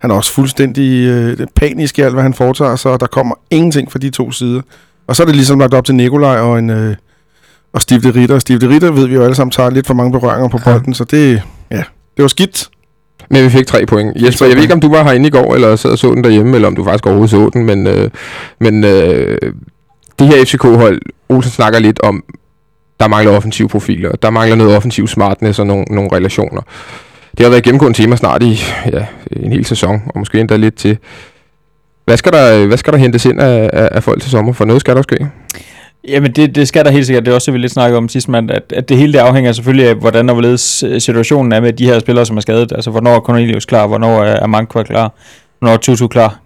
Han 0.00 0.10
er 0.10 0.14
også 0.14 0.32
fuldstændig 0.32 1.06
øh, 1.06 1.46
panisk 1.54 1.98
i 1.98 2.02
alt, 2.02 2.14
hvad 2.14 2.22
han 2.22 2.34
foretager 2.34 2.76
sig, 2.76 2.92
og 2.92 3.00
der 3.00 3.06
kommer 3.06 3.34
ingenting 3.50 3.92
fra 3.92 3.98
de 3.98 4.10
to 4.10 4.32
sider. 4.32 4.62
Og 5.06 5.16
så 5.16 5.22
er 5.22 5.26
det 5.26 5.36
ligesom 5.36 5.58
lagt 5.58 5.74
op 5.74 5.84
til 5.84 5.94
Nikolaj 5.94 6.38
og 6.38 6.58
en... 6.58 6.70
Øh, 6.70 6.96
og 7.72 7.82
Steve 7.82 8.00
de 8.00 8.20
Ritter. 8.20 8.38
Steve 8.38 8.58
de 8.58 8.68
Ritter 8.68 8.90
ved 8.90 9.06
vi 9.06 9.14
jo 9.14 9.22
alle 9.22 9.34
sammen 9.34 9.50
tager 9.50 9.70
lidt 9.70 9.86
for 9.86 9.94
mange 9.94 10.12
berøringer 10.12 10.48
på 10.48 10.58
bolden, 10.64 10.88
ja. 10.88 10.92
så 10.92 11.04
det, 11.04 11.42
ja, 11.70 11.82
det 12.16 12.22
var 12.22 12.28
skidt. 12.28 12.68
Men 13.30 13.44
vi 13.44 13.50
fik 13.50 13.66
tre 13.66 13.86
point. 13.86 14.22
Jesper, 14.22 14.46
jeg 14.46 14.54
ved 14.54 14.62
ikke, 14.62 14.74
om 14.74 14.80
du 14.80 14.90
var 14.90 15.02
herinde 15.02 15.26
i 15.26 15.30
går, 15.30 15.54
eller 15.54 15.76
sad 15.76 15.90
og 15.90 15.98
så 15.98 16.10
den 16.14 16.24
derhjemme, 16.24 16.54
eller 16.54 16.68
om 16.68 16.76
du 16.76 16.84
faktisk 16.84 17.06
overhovedet 17.06 17.30
så 17.30 17.50
den, 17.52 17.66
men, 17.66 17.86
øh, 17.86 18.10
men 18.60 18.84
øh, 18.84 19.38
det 20.18 20.26
her 20.26 20.44
FCK-hold, 20.44 21.00
Olsen 21.28 21.52
snakker 21.52 21.78
lidt 21.78 22.00
om, 22.00 22.24
der 23.00 23.08
mangler 23.08 23.32
offensive 23.32 23.68
profiler, 23.68 24.10
der 24.12 24.30
mangler 24.30 24.56
noget 24.56 24.76
offensiv 24.76 25.08
smartness 25.08 25.58
og 25.58 25.66
nogle, 25.66 25.84
nogle 25.84 26.10
relationer. 26.12 26.62
Det 27.38 27.46
har 27.46 27.50
været 27.50 27.62
gennemgående 27.62 28.02
tema 28.02 28.16
snart 28.16 28.42
i 28.42 28.60
ja, 28.92 29.06
en 29.32 29.52
hel 29.52 29.64
sæson, 29.64 30.02
og 30.06 30.18
måske 30.18 30.40
endda 30.40 30.56
lidt 30.56 30.74
til. 30.74 30.98
Hvad 32.04 32.16
skal 32.16 32.32
der, 32.32 32.66
hvad 32.66 32.76
skal 32.76 32.92
der 32.92 32.98
hentes 32.98 33.24
ind 33.24 33.40
af, 33.40 33.70
af, 33.72 33.88
af 33.92 34.02
folk 34.02 34.22
til 34.22 34.30
sommer? 34.30 34.52
For 34.52 34.64
noget 34.64 34.80
skal 34.80 34.96
der 34.96 35.02
ske. 35.02 35.26
Jamen 36.08 36.32
det, 36.32 36.54
det 36.54 36.68
skal 36.68 36.84
der 36.84 36.90
helt 36.90 37.06
sikkert. 37.06 37.24
Det 37.24 37.30
er 37.30 37.34
også 37.34 37.50
det, 37.50 37.54
vi 37.54 37.58
lidt 37.58 37.72
snakkede 37.72 37.98
om 37.98 38.08
sidste 38.08 38.30
mand, 38.30 38.50
at, 38.50 38.72
at 38.76 38.88
det 38.88 38.96
hele 38.96 39.12
det 39.12 39.18
afhænger 39.18 39.52
selvfølgelig 39.52 39.88
af, 39.88 39.94
hvordan 39.94 40.28
og 40.28 40.34
hvorledes 40.34 40.82
øh, 40.82 41.00
situationen 41.00 41.52
er 41.52 41.60
med 41.60 41.72
de 41.72 41.84
her 41.84 41.98
spillere, 41.98 42.26
som 42.26 42.36
er 42.36 42.40
skadet. 42.40 42.72
Altså 42.72 42.90
hvornår 42.90 43.16
er 43.16 43.20
Cornelius 43.20 43.64
klar, 43.64 43.86
hvornår 43.86 44.22
er 44.22 44.46
Mankwa 44.46 44.82
klar, 44.82 45.12
hvornår 45.58 45.74
er 45.74 45.78
Tutu 45.78 46.08
klar. 46.08 46.40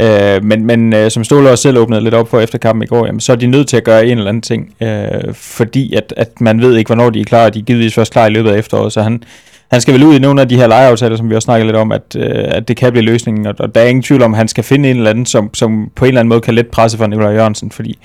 Øh, 0.00 0.44
men 0.44 0.66
men 0.66 0.92
øh, 0.92 1.10
som 1.10 1.24
Ståle 1.24 1.50
også 1.50 1.62
selv 1.62 1.78
åbnede 1.78 2.00
lidt 2.00 2.14
op 2.14 2.28
for 2.28 2.40
efter 2.40 2.58
kampen 2.58 2.82
i 2.82 2.86
går, 2.86 3.06
jamen, 3.06 3.20
så 3.20 3.32
er 3.32 3.36
de 3.36 3.46
nødt 3.46 3.68
til 3.68 3.76
at 3.76 3.84
gøre 3.84 4.06
en 4.06 4.18
eller 4.18 4.28
anden 4.28 4.42
ting, 4.42 4.74
øh, 4.80 5.34
fordi 5.34 5.94
at, 5.94 6.14
at 6.16 6.40
man 6.40 6.60
ved 6.60 6.76
ikke, 6.76 6.88
hvornår 6.88 7.10
de 7.10 7.20
er 7.20 7.24
klar, 7.24 7.44
og 7.44 7.54
de 7.54 7.58
er 7.58 7.62
givetvis 7.62 7.94
først 7.94 8.12
klar 8.12 8.26
i 8.26 8.30
løbet 8.30 8.50
af 8.50 8.58
efteråret, 8.58 8.92
så 8.92 9.02
han, 9.02 9.22
han 9.70 9.80
skal 9.80 9.94
vel 9.94 10.04
ud 10.04 10.14
i 10.14 10.18
nogle 10.18 10.40
af 10.40 10.48
de 10.48 10.56
her 10.56 10.66
lejeaftaler, 10.66 11.16
som 11.16 11.30
vi 11.30 11.34
også 11.34 11.46
snakkede 11.46 11.66
lidt 11.66 11.76
om, 11.76 11.92
at, 11.92 12.16
øh, 12.16 12.44
at 12.46 12.68
det 12.68 12.76
kan 12.76 12.92
blive 12.92 13.04
løsningen, 13.04 13.46
og, 13.46 13.54
og 13.58 13.74
der 13.74 13.80
er 13.80 13.86
ingen 13.86 14.02
tvivl 14.02 14.22
om, 14.22 14.34
at 14.34 14.38
han 14.38 14.48
skal 14.48 14.64
finde 14.64 14.90
en 14.90 14.96
eller 14.96 15.10
anden, 15.10 15.26
som, 15.26 15.54
som 15.54 15.90
på 15.96 16.04
en 16.04 16.08
eller 16.08 16.20
anden 16.20 16.28
måde 16.28 16.40
kan 16.40 16.54
let 16.54 16.66
presse 16.66 16.98
for 16.98 17.06
Nikolaj 17.06 17.32
Jørgensen, 17.32 17.70
fordi 17.70 17.98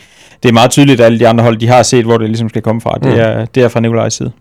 det 0.43 0.49
er 0.49 0.53
meget 0.53 0.71
tydeligt, 0.71 0.99
at 0.99 1.05
alle 1.05 1.19
de 1.19 1.27
andre 1.27 1.43
hold, 1.43 1.57
de 1.57 1.67
har 1.67 1.83
set, 1.83 2.05
hvor 2.05 2.17
det 2.17 2.27
ligesom 2.29 2.49
skal 2.49 2.61
komme 2.61 2.81
fra. 2.81 2.93
Det, 3.03 3.13
mm. 3.13 3.19
er, 3.19 3.45
det 3.45 3.63
er 3.63 3.67
fra 3.67 3.79
Nikolajs 3.79 4.13
side. 4.13 4.31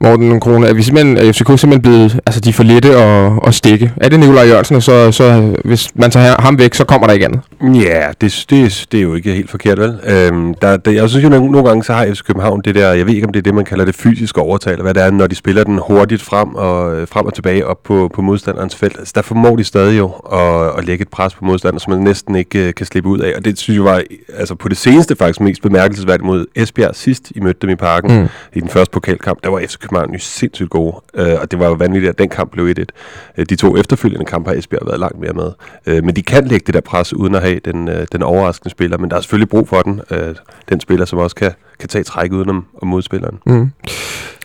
Morten 0.00 0.40
Krone, 0.40 0.66
er 0.66 0.74
vi 0.74 0.82
simpelthen, 0.82 1.16
er 1.16 1.32
FCK 1.32 1.46
simpelthen 1.46 1.82
blevet, 1.82 2.20
altså 2.26 2.40
de 2.40 2.48
er 2.48 2.52
for 2.52 2.62
lette 2.62 2.96
at, 2.96 3.32
at 3.46 3.54
stikke? 3.54 3.92
Er 3.96 4.08
det 4.08 4.20
Nikolaj 4.20 4.44
Jørgensen, 4.44 4.76
og 4.76 4.82
så, 4.82 5.12
så 5.12 5.54
hvis 5.64 5.88
man 5.94 6.10
tager 6.10 6.40
ham 6.40 6.58
væk, 6.58 6.74
så 6.74 6.84
kommer 6.84 7.06
der 7.06 7.14
ikke 7.14 7.26
andet? 7.26 7.40
Ja, 7.62 8.06
det, 8.20 8.46
det, 8.50 8.86
det 8.92 8.98
er 8.98 9.02
jo 9.02 9.14
ikke 9.14 9.32
helt 9.32 9.50
forkert, 9.50 9.78
vel? 9.78 10.00
Øhm, 10.06 10.54
der, 10.54 10.76
der, 10.76 10.90
jeg 10.90 11.08
synes 11.08 11.24
jo, 11.24 11.28
nogle, 11.28 11.52
nogle 11.52 11.68
gange 11.68 11.84
så 11.84 11.92
har 11.92 12.06
FC 12.06 12.22
København 12.22 12.60
det 12.64 12.74
der, 12.74 12.92
jeg 12.92 13.06
ved 13.06 13.14
ikke 13.14 13.26
om 13.26 13.32
det 13.32 13.38
er 13.38 13.42
det, 13.42 13.54
man 13.54 13.64
kalder 13.64 13.84
det 13.84 13.94
fysiske 13.94 14.40
overtal, 14.40 14.72
eller 14.72 14.82
hvad 14.82 14.94
det 14.94 15.02
er, 15.02 15.10
når 15.10 15.26
de 15.26 15.34
spiller 15.34 15.64
den 15.64 15.80
hurtigt 15.88 16.22
frem 16.22 16.54
og, 16.54 17.08
frem 17.08 17.26
og 17.26 17.34
tilbage 17.34 17.66
op 17.66 17.82
på, 17.82 18.10
på 18.14 18.22
modstanderens 18.22 18.76
felt. 18.76 18.98
Altså, 18.98 19.12
der 19.16 19.22
formår 19.22 19.56
de 19.56 19.64
stadig 19.64 19.98
jo 19.98 20.08
at, 20.32 20.78
at 20.78 20.84
lægge 20.84 21.02
et 21.02 21.08
pres 21.08 21.34
på 21.34 21.44
modstanderen, 21.44 21.80
som 21.80 21.92
man 21.92 22.02
næsten 22.02 22.36
ikke 22.36 22.66
uh, 22.68 22.74
kan 22.76 22.86
slippe 22.86 23.08
ud 23.08 23.18
af. 23.18 23.32
Og 23.36 23.44
det 23.44 23.58
synes 23.58 23.76
jeg 23.76 23.84
var 23.84 24.02
altså, 24.36 24.54
på 24.54 24.68
det 24.68 24.76
seneste 24.76 25.16
faktisk 25.16 25.40
mest 25.40 25.62
bemærkelsesværdigt 25.62 26.26
mod 26.26 26.46
Esbjerg 26.56 26.96
sidst, 26.96 27.32
I 27.34 27.40
mødte 27.40 27.60
dem 27.62 27.70
i 27.70 27.74
parken 27.74 28.20
mm. 28.20 28.28
i 28.52 28.60
den 28.60 28.68
første 28.68 28.92
pokalkamp. 28.92 29.37
Der 29.44 29.50
var 29.50 29.60
FC 29.60 29.78
København 29.78 30.12
jo 30.12 30.18
sindssygt 30.18 30.70
gode, 30.70 30.96
øh, 31.14 31.36
og 31.40 31.50
det 31.50 31.58
var 31.58 31.66
jo 31.66 31.72
vanvittigt, 31.72 32.10
at 32.10 32.18
den 32.18 32.28
kamp 32.28 32.50
blev 32.50 32.74
1-1. 32.78 32.84
Øh, 33.38 33.46
de 33.46 33.56
to 33.56 33.76
efterfølgende 33.76 34.24
kampe 34.24 34.50
har 34.50 34.56
Esbjerg 34.56 34.86
været 34.86 35.00
langt 35.00 35.20
mere 35.20 35.32
med. 35.32 35.52
Øh, 35.86 36.04
men 36.04 36.16
de 36.16 36.22
kan 36.22 36.44
lægge 36.46 36.64
det 36.66 36.74
der 36.74 36.80
pres 36.80 37.14
uden 37.14 37.34
at 37.34 37.42
have 37.42 37.60
den, 37.64 37.88
øh, 37.88 38.06
den 38.12 38.22
overraskende 38.22 38.70
spiller, 38.70 38.98
men 38.98 39.10
der 39.10 39.16
er 39.16 39.20
selvfølgelig 39.20 39.48
brug 39.48 39.68
for 39.68 39.82
den. 39.82 40.00
øh, 40.10 40.34
den 40.68 40.80
spiller, 40.80 41.06
som 41.06 41.18
også 41.18 41.36
kan, 41.36 41.52
kan 41.78 41.88
tage 41.88 42.04
træk 42.04 42.32
udenom 42.32 42.66
om 42.82 42.88
modspilleren. 42.88 43.38
Mm. 43.46 43.70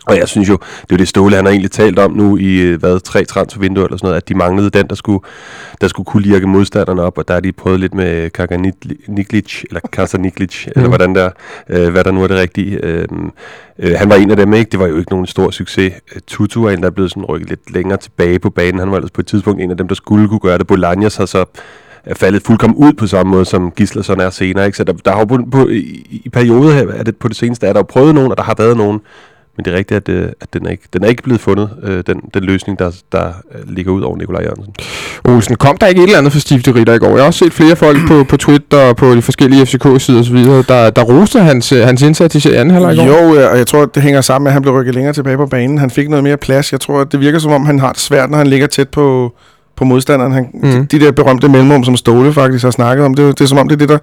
Og 0.07 0.17
jeg 0.17 0.27
synes 0.27 0.49
jo, 0.49 0.53
det 0.81 0.91
er 0.91 0.95
jo 0.95 0.97
det 0.97 1.07
Ståle, 1.07 1.35
han 1.35 1.45
har 1.45 1.51
egentlig 1.51 1.71
talt 1.71 1.99
om 1.99 2.11
nu 2.11 2.37
i, 2.37 2.75
hvad, 2.79 2.99
tre 2.99 3.25
transfervinduer 3.25 3.85
eller 3.85 3.97
sådan 3.97 4.07
noget, 4.07 4.17
at 4.17 4.29
de 4.29 4.35
manglede 4.35 4.69
den, 4.69 4.87
der 4.87 4.95
skulle, 4.95 5.19
der 5.81 5.87
skulle 5.87 6.05
kunne 6.05 6.23
lirke 6.23 6.47
modstanderne 6.47 7.01
op, 7.01 7.17
og 7.17 7.27
der 7.27 7.33
har 7.33 7.41
de 7.41 7.51
prøvet 7.51 7.79
lidt 7.79 7.93
med 7.93 8.29
Kaka 8.29 8.57
Niklic, 9.07 9.63
eller 9.63 9.79
Kasa 9.91 10.17
Niklic, 10.17 10.65
mm. 10.65 10.71
eller 10.75 10.87
hvordan 10.87 11.15
der, 11.15 11.29
øh, 11.69 11.89
hvad 11.89 12.03
der 12.03 12.11
nu 12.11 12.23
er 12.23 12.27
det 12.27 12.37
rigtige. 12.37 12.85
Øh, 12.85 13.07
øh, 13.79 13.95
han 13.97 14.09
var 14.09 14.15
en 14.15 14.31
af 14.31 14.37
dem, 14.37 14.53
ikke? 14.53 14.69
Det 14.71 14.79
var 14.79 14.87
jo 14.87 14.97
ikke 14.97 15.11
nogen 15.11 15.25
stor 15.25 15.51
succes. 15.51 15.93
Tutu 16.27 16.65
er 16.65 16.71
en, 16.71 16.81
der 16.81 16.87
er 16.87 16.91
blevet 16.91 17.11
sådan 17.11 17.25
rykket 17.25 17.49
lidt 17.49 17.73
længere 17.73 17.97
tilbage 17.97 18.39
på 18.39 18.49
banen. 18.49 18.79
Han 18.79 18.91
var 18.91 18.97
ellers 18.97 19.11
på 19.11 19.21
et 19.21 19.27
tidspunkt 19.27 19.61
en 19.61 19.71
af 19.71 19.77
dem, 19.77 19.87
der 19.87 19.95
skulle 19.95 20.27
kunne 20.27 20.39
gøre 20.39 20.57
det. 20.57 20.71
Bolaños 20.71 21.17
har 21.17 21.25
så 21.25 21.45
er 22.05 22.15
faldet 22.15 22.41
fuldkommen 22.41 22.77
ud 22.77 22.93
på 22.93 23.07
samme 23.07 23.31
måde, 23.31 23.45
som 23.45 23.71
Gislason 23.71 24.19
er 24.19 24.29
senere. 24.29 24.65
Ikke? 24.65 24.77
Så 24.77 24.83
der, 24.83 24.93
der 24.93 25.11
har 25.11 25.19
jo 25.19 25.25
på, 25.25 25.37
på, 25.51 25.67
i, 25.67 26.21
i 26.25 26.29
perioder 26.29 26.73
her, 26.73 26.87
er 26.87 27.03
det 27.03 27.15
på 27.15 27.27
det 27.27 27.35
seneste, 27.35 27.67
er 27.67 27.73
der 27.73 27.79
jo 27.79 27.83
prøvet 27.83 28.15
nogen, 28.15 28.31
og 28.31 28.37
der 28.37 28.43
har 28.43 28.55
været 28.57 28.77
nogen, 28.77 29.01
men 29.57 29.65
det 29.65 29.73
er 29.73 29.77
rigtigt, 29.77 30.09
at, 30.09 30.15
øh, 30.15 30.29
at 30.41 30.53
den, 30.53 30.65
er 30.65 30.69
ikke, 30.69 30.83
den 30.93 31.03
er 31.03 31.07
ikke 31.07 31.23
blevet 31.23 31.41
fundet, 31.41 31.69
øh, 31.83 32.03
den, 32.07 32.21
den 32.33 32.43
løsning, 32.43 32.79
der, 32.79 32.91
der 33.11 33.27
øh, 33.55 33.61
ligger 33.67 33.91
ud 33.91 34.01
over 34.01 34.17
Nikolaj 34.17 34.43
Jørgensen. 34.43 34.73
Olsen, 35.23 35.55
kom 35.55 35.77
der 35.77 35.87
ikke 35.87 36.01
et 36.01 36.03
eller 36.03 36.17
andet 36.17 36.33
for 36.33 36.39
Steve 36.39 36.61
de 36.61 36.71
Ritter 36.71 36.93
i 36.93 36.97
går? 36.97 37.09
Jeg 37.09 37.17
har 37.17 37.25
også 37.25 37.45
set 37.45 37.53
flere 37.53 37.75
folk 37.75 38.07
på, 38.07 38.23
på 38.23 38.37
Twitter 38.37 38.77
og 38.77 38.95
på 38.95 39.15
de 39.15 39.21
forskellige 39.21 39.65
FCK-sider 39.65 40.19
osv., 40.19 40.37
der, 40.67 40.89
der 40.89 41.03
roste 41.03 41.39
hans, 41.39 41.69
hans 41.69 42.01
indsats 42.01 42.45
i 42.45 42.53
anden 42.53 42.73
halvleg 42.73 42.93
i 42.93 42.97
går. 42.97 43.05
Jo, 43.05 43.49
og 43.49 43.57
jeg 43.57 43.67
tror, 43.67 43.85
det 43.85 44.03
hænger 44.03 44.21
sammen 44.21 44.43
med, 44.43 44.49
at 44.49 44.53
han 44.53 44.61
blev 44.61 44.73
rykket 44.73 44.95
længere 44.95 45.13
tilbage 45.13 45.37
på 45.37 45.45
banen. 45.45 45.77
Han 45.77 45.89
fik 45.89 46.09
noget 46.09 46.23
mere 46.23 46.37
plads. 46.37 46.71
Jeg 46.71 46.81
tror, 46.81 47.03
det 47.03 47.19
virker 47.19 47.39
som 47.39 47.51
om, 47.51 47.65
han 47.65 47.79
har 47.79 47.91
det 47.91 48.01
svært, 48.01 48.29
når 48.29 48.37
han 48.37 48.47
ligger 48.47 48.67
tæt 48.67 48.89
på, 48.89 49.33
på 49.75 49.85
modstanderen. 49.85 50.31
Han, 50.31 50.49
mm. 50.53 50.87
de, 50.87 50.99
de 50.99 51.05
der 51.05 51.11
berømte 51.11 51.49
mellemrum, 51.49 51.83
som 51.83 51.95
Ståle 51.95 52.33
faktisk 52.33 52.63
har 52.63 52.71
snakket 52.71 53.05
om, 53.05 53.13
det, 53.13 53.39
det 53.39 53.43
er 53.43 53.47
som 53.47 53.57
om, 53.57 53.67
det 53.67 53.75
er 53.75 53.79
det, 53.79 53.89
der 53.89 53.97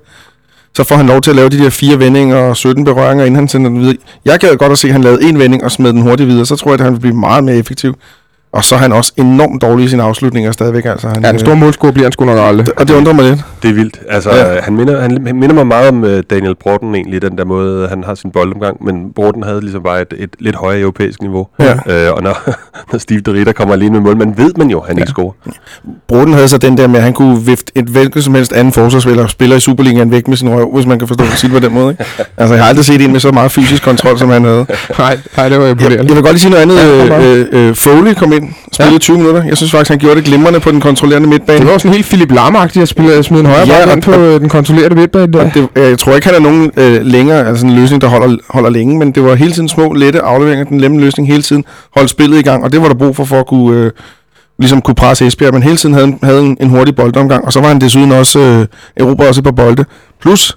så 0.77 0.85
får 0.85 0.97
han 0.97 1.07
lov 1.07 1.21
til 1.21 1.31
at 1.31 1.37
lave 1.37 1.49
de 1.49 1.59
der 1.59 1.71
fire 1.71 1.99
vendinger 1.99 2.37
og 2.37 2.57
17 2.57 2.85
berøringer, 2.85 3.25
inden 3.25 3.37
han 3.37 3.49
sender 3.49 3.71
den 3.71 3.81
videre. 3.81 3.97
Jeg 4.25 4.39
gad 4.39 4.57
godt 4.57 4.73
at 4.73 4.79
se, 4.79 4.89
at 4.89 4.93
han 4.93 5.03
lavede 5.03 5.29
en 5.29 5.39
vending 5.39 5.65
og 5.65 5.71
smed 5.71 5.93
den 5.93 6.03
hurtigt 6.03 6.29
videre, 6.29 6.47
så 6.47 6.57
tror 6.57 6.71
jeg, 6.71 6.81
at 6.81 6.85
han 6.85 6.93
vil 6.93 7.01
blive 7.01 7.17
meget 7.17 7.45
mere 7.45 7.57
effektiv. 7.57 7.95
Og 8.53 8.65
så 8.65 8.75
er 8.75 8.79
han 8.79 8.93
også 8.93 9.13
enormt 9.17 9.63
dårlig 9.63 9.85
i 9.85 9.89
sine 9.89 10.03
afslutninger 10.03 10.53
stadigvæk. 10.53 10.85
Altså, 10.85 11.09
han, 11.09 11.23
ja, 11.23 11.31
en 11.31 11.39
stor 11.39 11.55
målscore 11.55 11.93
bliver 11.93 12.05
han 12.05 12.13
sgu 12.13 12.25
nok 12.25 12.39
aldrig. 12.39 12.67
Og 12.77 12.89
det 12.89 12.95
undrer 12.95 13.13
mig 13.13 13.25
lidt. 13.25 13.45
Det 13.63 13.71
er 13.71 13.75
vildt. 13.75 14.01
Altså, 14.09 14.31
ja. 14.31 14.61
han, 14.61 14.77
minder, 14.77 15.01
han 15.01 15.19
minder 15.35 15.55
mig 15.55 15.67
meget 15.67 15.89
om 15.89 16.03
uh, 16.03 16.19
Daniel 16.31 16.55
Broughton 16.55 16.95
egentlig, 16.95 17.23
den 17.23 17.39
der 17.39 17.45
måde, 17.45 17.89
han 17.89 18.05
har 18.05 18.15
sin 18.15 18.31
boldomgang. 18.31 18.85
Men 18.85 19.13
Broughton 19.15 19.43
havde 19.43 19.61
ligesom 19.61 19.83
bare 19.83 20.01
et, 20.01 20.15
et 20.17 20.31
lidt 20.39 20.57
højere 20.57 20.81
europæisk 20.81 21.23
niveau. 21.23 21.47
Ja. 21.59 21.73
Uh, 21.73 22.17
og 22.17 22.23
når, 22.23 22.51
når 22.93 22.99
Steve 22.99 23.21
de 23.21 23.33
Ritter 23.33 23.53
kommer 23.53 23.75
alene 23.75 23.93
med 23.93 24.01
mål, 24.01 24.17
man 24.17 24.35
ved 24.37 24.53
man 24.57 24.71
jo, 24.71 24.81
han 24.81 24.97
ja. 24.97 25.03
ikke 25.03 25.11
scorer. 25.11 25.33
Broughton 26.09 26.35
havde 26.35 26.49
så 26.49 26.59
den 26.59 26.77
der 26.77 26.87
med, 26.87 26.97
at 26.97 27.03
han 27.03 27.13
kunne 27.13 27.43
vifte 27.43 27.73
et 27.75 27.85
hvilket 27.85 28.25
som 28.25 28.35
helst 28.35 28.53
anden 28.53 28.73
forsvarsspiller 28.73 29.27
spiller 29.27 29.57
i 29.57 29.61
Superligaen 29.61 30.11
væk 30.11 30.29
med 30.29 30.37
sin 30.37 30.49
røv, 30.49 30.75
hvis 30.75 30.87
man 30.87 30.99
kan 30.99 31.09
forstå 31.09 31.25
det 31.43 31.51
på 31.51 31.59
den 31.59 31.75
måde. 31.75 31.91
Ikke? 31.91 32.05
altså, 32.37 32.55
jeg 32.55 32.65
har 32.65 32.69
aldrig 32.69 32.85
set 32.85 33.01
en 33.01 33.13
med 33.13 33.21
så 33.21 33.33
meget 33.33 33.53
fysisk 33.53 33.83
kontrol, 33.83 34.19
som 34.19 34.31
han 34.31 34.45
havde. 34.45 34.67
nej, 34.99 35.19
nej, 35.37 35.49
det 35.49 35.59
var 35.59 35.67
imponerende. 35.67 35.97
Jeg, 35.97 36.09
jeg 36.09 36.17
vil 36.17 36.23
godt 36.23 36.33
lige 36.33 36.41
sige 36.41 36.51
noget 36.51 36.63
andet. 36.63 36.77
Ja, 36.77 37.35
øh, 37.35 37.69
øh, 37.69 37.75
Foley 37.75 38.15
kom 38.15 38.33
ind, 38.33 38.40
spillede 38.83 38.99
20 38.99 39.19
minutter. 39.19 39.43
Jeg 39.43 39.57
synes 39.57 39.71
faktisk, 39.71 39.91
han 39.91 39.99
gjorde 39.99 40.17
det 40.17 40.25
glimrende 40.25 40.61
på 40.61 40.71
den 40.71 40.81
kontrollerende 40.81 41.29
midtbane. 41.29 41.59
Det 41.59 41.67
var 41.67 41.73
også 41.73 41.83
sådan 41.83 41.95
helt 41.95 42.07
Philip 42.07 42.33
Lahm-agtigt 42.33 42.83
at 42.83 42.89
spille, 42.89 43.23
smide 43.23 43.41
en 43.41 43.47
højre 43.47 43.67
Ja, 43.67 43.79
ja, 43.79 43.93
ind 43.93 44.03
på 44.03 44.13
øh, 44.13 44.41
den 44.41 44.49
kontrollerede 44.49 44.95
midtbane 44.95 45.33
der. 45.33 45.51
Det, 45.51 45.69
jeg 45.77 45.99
tror 45.99 46.15
ikke, 46.15 46.27
han 46.27 46.37
er 46.37 46.41
nogen 46.41 46.71
øh, 46.77 47.07
længere, 47.07 47.47
altså 47.47 47.67
en 47.67 47.73
løsning, 47.73 48.03
der 48.03 48.09
holder, 48.09 48.37
holder 48.51 48.71
længe, 48.71 48.99
men 48.99 49.13
det 49.13 49.25
var 49.25 49.35
hele 49.35 49.53
tiden 49.53 49.69
små, 49.69 49.93
lette 49.93 50.21
afleveringer, 50.21 50.65
den 50.65 50.77
nemme 50.77 51.01
løsning 51.01 51.29
hele 51.29 51.43
tiden, 51.43 51.65
holde 51.97 52.09
spillet 52.09 52.39
i 52.39 52.43
gang, 52.43 52.65
og 52.65 52.73
det 52.73 52.83
var 52.83 52.89
der 52.89 52.95
brug 52.95 53.17
for, 53.17 53.25
for 53.25 53.41
at 53.41 53.47
kunne, 53.47 53.79
øh, 53.79 53.91
ligesom 54.59 54.83
kunne 54.83 54.95
presse 54.95 55.27
Esbjerg, 55.27 55.55
men 55.55 55.63
hele 55.63 55.77
tiden 55.77 55.95
havde, 55.95 56.17
havde 56.23 56.41
en, 56.41 56.57
en 56.61 56.69
hurtig 56.69 56.97
boldomgang, 56.97 57.45
og 57.45 57.53
så 57.53 57.61
var 57.61 57.69
han 57.69 57.81
desuden 57.81 58.13
også, 58.13 58.39
øh, 58.39 58.67
Europa 58.97 59.29
også 59.29 59.41
et 59.41 59.45
par 59.45 59.51
bolde, 59.51 59.85
plus 60.23 60.57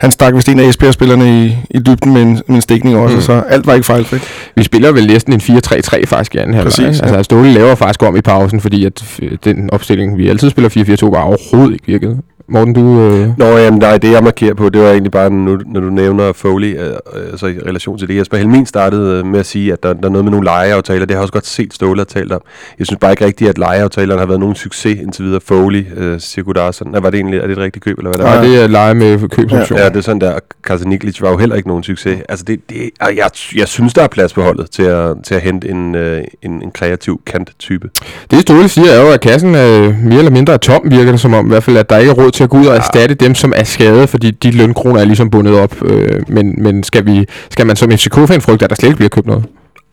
han 0.00 0.10
stak 0.12 0.34
vist 0.34 0.48
en 0.48 0.60
af 0.60 0.64
Esbjerg-spillerne 0.64 1.44
i, 1.44 1.56
i 1.70 1.78
dybden 1.78 2.12
med 2.12 2.22
en, 2.22 2.32
med 2.46 2.56
en 2.56 2.60
stikning 2.60 2.96
også, 2.96 3.16
Mm. 3.16 3.22
så 3.22 3.32
alt 3.32 3.66
var 3.66 3.74
ikke 3.74 3.86
fejlfrit. 3.86 4.22
Vi 4.56 4.62
spiller 4.62 4.92
vel 4.92 5.06
næsten 5.06 5.32
en 5.32 5.40
4-3-3 5.40 6.04
faktisk 6.06 6.34
i 6.34 6.38
anden 6.38 6.54
halvleg. 6.54 6.72
Præcis, 6.72 6.86
ikke? 6.86 6.96
ja. 7.08 7.16
Altså 7.16 7.22
Ståle 7.22 7.52
laver 7.52 7.74
faktisk 7.74 8.02
om 8.02 8.16
i 8.16 8.20
pausen, 8.20 8.60
fordi 8.60 8.84
at 8.84 9.04
øh, 9.22 9.30
den 9.44 9.70
opstilling, 9.72 10.18
vi 10.18 10.28
altid 10.28 10.50
spiller 10.50 10.68
4-4-2, 11.06 11.10
var 11.10 11.22
overhovedet 11.22 11.72
ikke 11.72 11.86
virket. 11.86 12.18
Morten, 12.50 12.74
du... 12.74 13.00
Øh... 13.00 13.38
Nå, 13.38 13.46
jamen, 13.46 13.78
nej, 13.80 13.98
det 13.98 14.12
jeg 14.12 14.24
markerer 14.24 14.54
på, 14.54 14.68
det 14.68 14.80
var 14.80 14.90
egentlig 14.90 15.12
bare, 15.12 15.30
nu, 15.30 15.58
når 15.66 15.80
du 15.80 15.90
nævner 15.90 16.32
Foley, 16.32 16.78
øh, 16.80 16.92
øh, 17.14 17.38
så 17.38 17.46
i 17.46 17.58
relation 17.66 17.98
til 17.98 18.08
det. 18.08 18.16
Jesper 18.16 18.36
Helmin 18.36 18.66
startede 18.66 19.18
øh, 19.18 19.26
med 19.26 19.40
at 19.40 19.46
sige, 19.46 19.72
at 19.72 19.82
der, 19.82 19.92
der 19.92 20.06
er 20.06 20.10
noget 20.10 20.24
med 20.24 20.30
nogle 20.30 20.44
lejeaftaler. 20.44 21.06
Det 21.06 21.10
har 21.10 21.18
jeg 21.18 21.22
også 21.22 21.32
godt 21.32 21.46
set 21.46 21.74
Ståle 21.74 21.98
have 21.98 22.04
talt 22.04 22.32
om. 22.32 22.40
Jeg 22.78 22.86
synes 22.86 22.98
bare 23.00 23.10
ikke 23.10 23.24
rigtigt, 23.24 23.50
at 23.50 23.58
lejeaftalerne 23.58 24.18
har 24.18 24.26
været 24.26 24.40
nogen 24.40 24.54
succes 24.54 25.00
indtil 25.00 25.24
videre. 25.24 25.40
Foley, 25.40 25.86
øh, 25.96 26.20
Sigurd 26.20 26.56
Arsson. 26.56 26.92
Var 26.92 27.10
det 27.10 27.14
egentlig, 27.14 27.38
er 27.38 27.46
det 27.46 27.52
et 27.52 27.58
rigtigt 27.58 27.84
køb, 27.84 27.98
eller 27.98 28.10
hvad 28.10 28.18
det 28.18 28.26
Nej, 28.26 28.36
var? 28.36 28.44
det 28.44 28.62
er 28.62 28.66
lege 28.66 28.94
med 28.94 29.28
købsoption. 29.28 29.78
Ja, 29.78 29.88
det 29.88 29.96
er 29.96 30.00
sådan 30.00 30.20
der. 30.20 30.38
Carsten 30.62 30.90
Niklic 30.90 31.22
var 31.22 31.30
jo 31.30 31.36
heller 31.36 31.56
ikke 31.56 31.68
nogen 31.68 31.82
succes. 31.82 32.18
Altså, 32.28 32.44
det, 32.44 32.60
det, 32.70 32.90
jeg, 33.00 33.30
jeg 33.56 33.68
synes, 33.68 33.94
der 33.94 34.02
er 34.02 34.08
plads 34.08 34.32
på 34.32 34.42
holdet 34.42 34.70
til 34.70 34.82
at, 34.82 35.16
til 35.24 35.34
at 35.34 35.40
hente 35.40 35.68
en, 35.68 35.94
øh, 35.94 36.22
en, 36.42 36.62
en 36.62 36.70
kreativ 36.70 37.20
kanttype. 37.26 37.90
Det 38.30 38.40
Ståle 38.40 38.68
siger 38.68 38.90
er 38.90 39.00
jo, 39.00 39.12
at 39.12 39.20
kassen 39.20 39.54
er 39.54 39.94
mere 40.04 40.18
eller 40.18 40.30
mindre 40.30 40.52
er 40.52 40.56
tom, 40.56 40.90
virker 40.90 41.10
det 41.10 41.20
som 41.20 41.34
om. 41.34 41.46
I 41.46 41.48
hvert 41.48 41.62
fald, 41.62 41.76
at 41.76 41.90
der 41.90 41.98
ikke 41.98 42.10
er 42.10 42.14
råd 42.14 42.30
til 42.30 42.39
at 42.44 42.50
gå 42.50 42.58
ud 42.58 42.66
og 42.66 42.76
erstatte 42.76 43.14
dem, 43.14 43.34
som 43.34 43.52
er 43.56 43.64
skadet, 43.64 44.08
fordi 44.08 44.30
de 44.30 44.50
lønkroner 44.50 45.00
er 45.00 45.04
ligesom 45.04 45.30
bundet 45.30 45.54
op. 45.54 45.82
Øh, 45.84 46.22
men 46.28 46.62
men 46.62 46.82
skal, 46.82 47.06
vi, 47.06 47.26
skal 47.50 47.66
man 47.66 47.76
som 47.76 47.90
FCK-fan 47.90 48.40
frygte, 48.40 48.64
at 48.64 48.70
der 48.70 48.76
slet 48.76 48.88
ikke 48.88 48.96
bliver 48.96 49.08
købt 49.08 49.26
noget? 49.26 49.44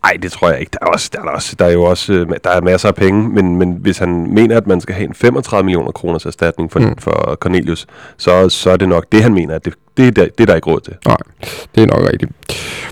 Nej, 0.04 0.18
det 0.22 0.32
tror 0.32 0.50
jeg 0.50 0.60
ikke. 0.60 0.70
Der 0.74 0.77
er, 0.82 0.86
også, 0.94 1.10
der, 1.13 1.20
er 1.20 1.24
også, 1.36 1.56
der 1.60 1.66
er 1.66 1.72
jo 1.72 1.84
også 1.84 2.13
øh, 2.13 2.27
der 2.44 2.50
er 2.50 2.62
masser 2.62 2.88
af 2.88 2.96
penge, 2.96 3.30
men, 3.30 3.56
men 3.56 3.77
hvis 3.82 3.98
han 3.98 4.27
mener, 4.34 4.58
at 4.58 4.68
man 4.68 4.82
skal 4.82 4.96
have 4.96 5.08
en 5.08 5.13
35 5.13 5.66
millioner 5.66 5.92
kroners 5.92 6.25
erstatning 6.25 6.72
for, 6.72 6.80
Mm. 6.80 6.96
for 7.00 7.38
Cornelius, 7.42 7.86
så, 8.18 8.50
så 8.50 8.70
er 8.72 8.77
det 8.77 8.89
nok 8.89 9.06
det, 9.12 9.24
han 9.24 9.34
mener, 9.34 9.56
at 9.56 9.66
det, 9.66 9.74
det, 9.98 10.08
er 10.08 10.12
der, 10.12 10.25
det 10.38 10.39
er 10.39 10.46
der 10.46 10.56
ikke 10.56 10.70
råd 10.70 10.80
til. 10.80 10.94
Nej, 11.08 11.18
det 11.75 11.84
er 11.84 11.88
nok 11.88 12.10
rigtigt. 12.12 12.32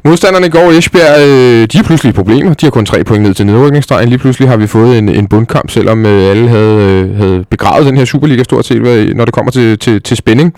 Modstanderne 0.04 0.46
i 0.48 0.50
går 0.50 0.72
i 0.72 0.78
Esbjerg, 0.78 1.20
øh, 1.20 1.68
de 1.72 1.78
har 1.78 1.84
pludselig 1.84 2.14
problemer. 2.14 2.54
De 2.54 2.66
har 2.66 2.72
kun 2.72 2.86
tre 2.86 3.04
point 3.04 3.24
ned 3.24 3.34
til 3.34 3.46
nedrykningsstregen. 3.46 4.10
Lige 4.10 4.20
pludselig 4.20 4.50
har 4.50 4.58
vi 4.58 4.68
fået 4.68 4.98
en, 4.98 5.10
en 5.10 5.28
bundkamp, 5.28 5.70
selvom 5.72 6.06
øh, 6.06 6.30
alle 6.32 6.48
havde, 6.50 6.82
øh, 6.82 7.16
havde 7.18 7.46
begravet 7.50 7.86
den 7.86 7.98
her 7.98 8.06
Superliga 8.06 8.44
stort 8.44 8.66
set, 8.66 9.16
når 9.16 9.26
det 9.26 9.34
kommer 9.34 9.52
til, 9.52 9.80
til, 9.80 10.02
til 10.02 10.18
spænding. 10.18 10.54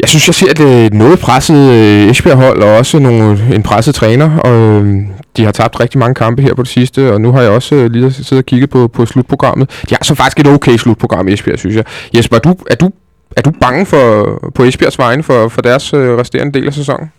Jeg 0.00 0.08
synes, 0.08 0.28
jeg 0.28 0.34
ser 0.34 0.50
et 0.50 0.94
noget 0.94 1.18
presset 1.18 1.70
øh, 1.70 2.10
Esbjerg-hold, 2.10 2.62
og 2.62 2.76
også 2.76 2.98
nogle, 2.98 3.54
en 3.54 3.62
presset 3.62 3.94
træner. 3.94 4.38
Og, 4.38 4.52
øh, 4.52 4.96
de 5.36 5.44
har 5.44 5.52
tabt 5.52 5.80
rigtig 5.80 5.98
mange 5.98 6.14
kampe 6.14 6.42
her 6.42 6.54
på 6.54 6.62
det 6.62 6.70
sidste, 6.70 7.12
og 7.12 7.20
nu 7.20 7.32
har 7.32 7.42
jeg 7.42 7.50
også 7.50 7.74
øh, 7.74 7.90
lige 7.90 8.12
siddet 8.12 8.38
og 8.38 8.46
kigget 8.46 8.70
på, 8.70 8.88
på 8.88 9.06
slutprogrammet. 9.06 9.70
De 9.90 9.94
har 9.94 10.04
så 10.04 10.14
faktisk 10.14 10.40
et 10.40 10.46
okay 10.46 10.76
slutprogram 10.76 11.28
i 11.28 11.32
Esbjerg, 11.32 11.58
synes 11.58 11.76
jeg. 11.76 11.84
Jesper, 12.16 12.36
er 12.36 12.40
du, 12.40 12.56
er 12.70 12.74
du, 12.74 12.90
er 13.36 13.42
du 13.42 13.50
bange 13.60 13.86
for, 13.86 14.38
på 14.54 14.64
Esbjergs 14.64 14.98
vegne 14.98 15.22
for, 15.22 15.48
for 15.48 15.62
deres 15.62 15.94
resterende 15.94 16.52
del 16.58 16.66
af 16.66 16.74
sæsonen? 16.74 17.10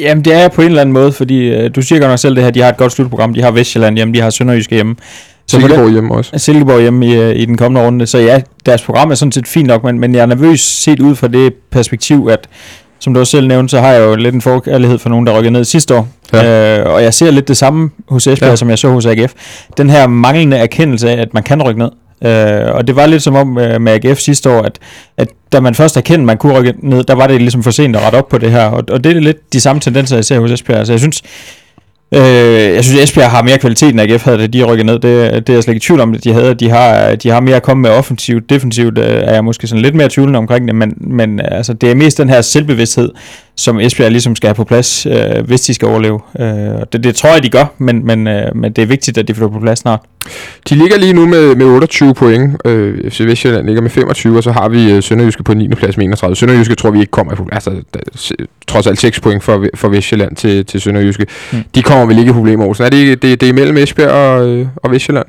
Jamen, 0.00 0.24
det 0.24 0.32
er 0.32 0.38
jeg 0.38 0.52
på 0.52 0.62
en 0.62 0.68
eller 0.68 0.80
anden 0.80 0.92
måde, 0.92 1.12
fordi 1.12 1.54
øh, 1.54 1.70
du 1.76 1.82
siger 1.82 2.00
godt 2.00 2.10
nok 2.10 2.18
selv 2.18 2.36
det 2.36 2.44
her, 2.44 2.50
de 2.50 2.60
har 2.60 2.68
et 2.68 2.76
godt 2.76 2.92
slutprogram, 2.92 3.34
de 3.34 3.42
har 3.42 3.50
Vestjylland 3.50 3.96
hjemme, 3.96 4.14
de 4.14 4.20
har 4.20 4.30
Sønderjyske 4.30 4.74
hjemme. 4.74 4.96
Så 5.48 5.60
Silkeborg 5.60 5.90
hjemme 5.90 6.14
også. 6.14 6.32
Silkeborg 6.36 6.80
hjemme 6.80 7.06
i, 7.06 7.14
øh, 7.14 7.36
i 7.36 7.44
den 7.44 7.56
kommende 7.56 7.86
runde. 7.86 8.06
Så 8.06 8.18
ja, 8.18 8.40
deres 8.66 8.82
program 8.82 9.10
er 9.10 9.14
sådan 9.14 9.32
set 9.32 9.48
fint 9.48 9.66
nok, 9.66 9.84
men, 9.84 9.98
men 9.98 10.14
jeg 10.14 10.22
er 10.22 10.26
nervøs 10.26 10.60
set 10.60 11.00
ud 11.00 11.14
fra 11.14 11.28
det 11.28 11.54
perspektiv, 11.70 12.28
at 12.32 12.48
som 12.98 13.14
du 13.14 13.20
også 13.20 13.30
selv 13.30 13.48
nævnte, 13.48 13.70
så 13.70 13.80
har 13.80 13.88
jeg 13.92 14.00
jo 14.02 14.14
lidt 14.14 14.34
en 14.34 14.40
forkærlighed 14.42 14.98
for 14.98 15.08
nogen, 15.08 15.26
der 15.26 15.38
rykker 15.38 15.50
ned 15.50 15.64
sidste 15.64 15.94
år. 15.94 16.08
Ja. 16.32 16.80
Øh, 16.80 16.94
og 16.94 17.02
jeg 17.02 17.14
ser 17.14 17.30
lidt 17.30 17.48
det 17.48 17.56
samme 17.56 17.90
hos 18.08 18.26
Esbjerg, 18.26 18.50
Ja. 18.50 18.56
som 18.56 18.70
jeg 18.70 18.78
så 18.78 18.88
hos 18.88 19.06
AGF. 19.06 19.32
Den 19.76 19.90
her 19.90 20.06
manglende 20.06 20.56
erkendelse 20.56 21.10
af, 21.10 21.20
at 21.20 21.34
man 21.34 21.42
kan 21.42 21.62
rykke 21.62 21.78
ned. 21.80 21.90
Øh, 22.24 22.74
og 22.74 22.86
det 22.86 22.96
var 22.96 23.06
lidt 23.06 23.22
som 23.22 23.34
om 23.34 23.58
øh, 23.58 23.80
med 23.80 23.92
AGF 24.04 24.18
sidste 24.18 24.50
år, 24.50 24.62
at, 24.62 24.78
at 25.16 25.28
da 25.52 25.60
man 25.60 25.74
først 25.74 25.96
erkendte, 25.96 26.20
at 26.22 26.26
man 26.26 26.36
kunne 26.38 26.58
rykke 26.58 26.74
ned, 26.82 27.04
der 27.04 27.14
var 27.14 27.26
det 27.26 27.40
ligesom 27.40 27.62
for 27.62 27.70
sent 27.70 27.96
at 27.96 28.02
rette 28.02 28.16
op 28.16 28.28
på 28.28 28.38
det 28.38 28.50
her. 28.50 28.64
Og, 28.66 28.84
og 28.90 29.04
det 29.04 29.16
er 29.16 29.20
lidt 29.20 29.52
de 29.52 29.60
samme 29.60 29.80
tendenser, 29.80 30.16
jeg 30.16 30.24
ser 30.24 30.38
hos 30.40 30.50
Esbjerg. 30.50 30.78
Altså 30.78 30.92
jeg 30.92 31.00
synes, 31.00 31.22
Øh, 32.14 32.74
jeg 32.74 32.84
synes, 32.84 33.02
Esbjerg 33.02 33.30
har 33.30 33.42
mere 33.42 33.58
kvalitet, 33.58 33.88
end 33.88 34.00
AGF 34.00 34.24
havde, 34.24 34.38
da 34.38 34.46
de 34.46 34.64
rykket 34.64 34.86
ned. 34.86 34.94
Det, 34.94 35.02
det 35.46 35.48
er 35.48 35.54
jeg 35.54 35.62
slet 35.62 35.74
ikke 35.74 35.84
i 35.84 35.86
tvivl 35.86 36.00
om, 36.00 36.14
at 36.14 36.24
de 36.24 36.32
havde. 36.32 36.54
De 36.54 36.70
har, 36.70 37.14
de 37.14 37.28
har 37.28 37.40
mere 37.40 37.56
at 37.56 37.62
komme 37.62 37.82
med 37.82 37.90
offensivt. 37.90 38.50
Defensivt 38.50 38.98
øh, 38.98 39.04
er 39.04 39.32
jeg 39.32 39.44
måske 39.44 39.66
sådan 39.66 39.82
lidt 39.82 39.94
mere 39.94 40.08
tvivlende 40.08 40.38
omkring 40.38 40.68
det, 40.68 40.74
men, 40.74 40.94
men 41.00 41.40
altså, 41.40 41.72
det 41.72 41.90
er 41.90 41.94
mest 41.94 42.18
den 42.18 42.28
her 42.28 42.40
selvbevidsthed, 42.40 43.10
som 43.56 43.80
Esbjerg 43.80 44.10
ligesom 44.10 44.36
skal 44.36 44.48
have 44.48 44.54
på 44.54 44.64
plads, 44.64 45.06
øh, 45.06 45.46
hvis 45.46 45.60
de 45.60 45.74
skal 45.74 45.88
overleve. 45.88 46.20
Øh, 46.40 46.46
det, 46.92 47.04
det 47.04 47.14
tror 47.14 47.32
jeg, 47.32 47.42
de 47.42 47.48
gør, 47.48 47.64
men, 47.78 48.06
men, 48.06 48.26
øh, 48.26 48.56
men 48.56 48.72
det 48.72 48.82
er 48.82 48.86
vigtigt, 48.86 49.18
at 49.18 49.28
de 49.28 49.34
får 49.34 49.48
på 49.48 49.60
plads 49.60 49.78
snart. 49.78 50.00
De 50.68 50.74
ligger 50.74 50.98
lige 50.98 51.12
nu 51.12 51.26
med, 51.26 51.54
med 51.54 51.66
28 51.66 52.14
point. 52.14 52.56
Øh, 52.64 53.10
FC 53.10 53.20
Vestjylland 53.20 53.66
ligger 53.66 53.82
med 53.82 53.90
25, 53.90 54.36
og 54.36 54.42
så 54.42 54.52
har 54.52 54.68
vi 54.68 54.92
øh, 54.92 55.02
Sønderjyske 55.02 55.42
på 55.42 55.54
9. 55.54 55.68
plads 55.68 55.96
med 55.96 56.04
31. 56.04 56.36
Sønderjyske 56.36 56.74
tror 56.74 56.90
vi 56.90 57.00
ikke 57.00 57.10
kommer 57.10 57.32
i. 57.32 57.36
Altså, 57.52 57.70
der, 57.94 58.00
trods 58.66 58.86
alt 58.86 59.00
6 59.00 59.20
point 59.20 59.44
for, 59.44 59.66
for 59.74 59.88
Vestjylland 59.88 60.36
til, 60.36 60.66
til 60.66 60.80
Sønderjyske. 60.80 61.26
Mm. 61.52 61.58
De 61.74 61.82
kommer 61.82 62.06
vel 62.06 62.18
ikke 62.18 62.30
i 62.30 62.32
problemer, 62.32 62.66
Olsen. 62.66 62.84
Er 62.84 62.90
det, 62.90 63.22
det, 63.22 63.40
det 63.40 63.46
er 63.46 63.50
imellem 63.52 63.76
Esbjerg 63.76 64.10
og, 64.10 64.48
øh, 64.48 64.66
og 64.76 64.90
Vestjylland? 64.90 65.26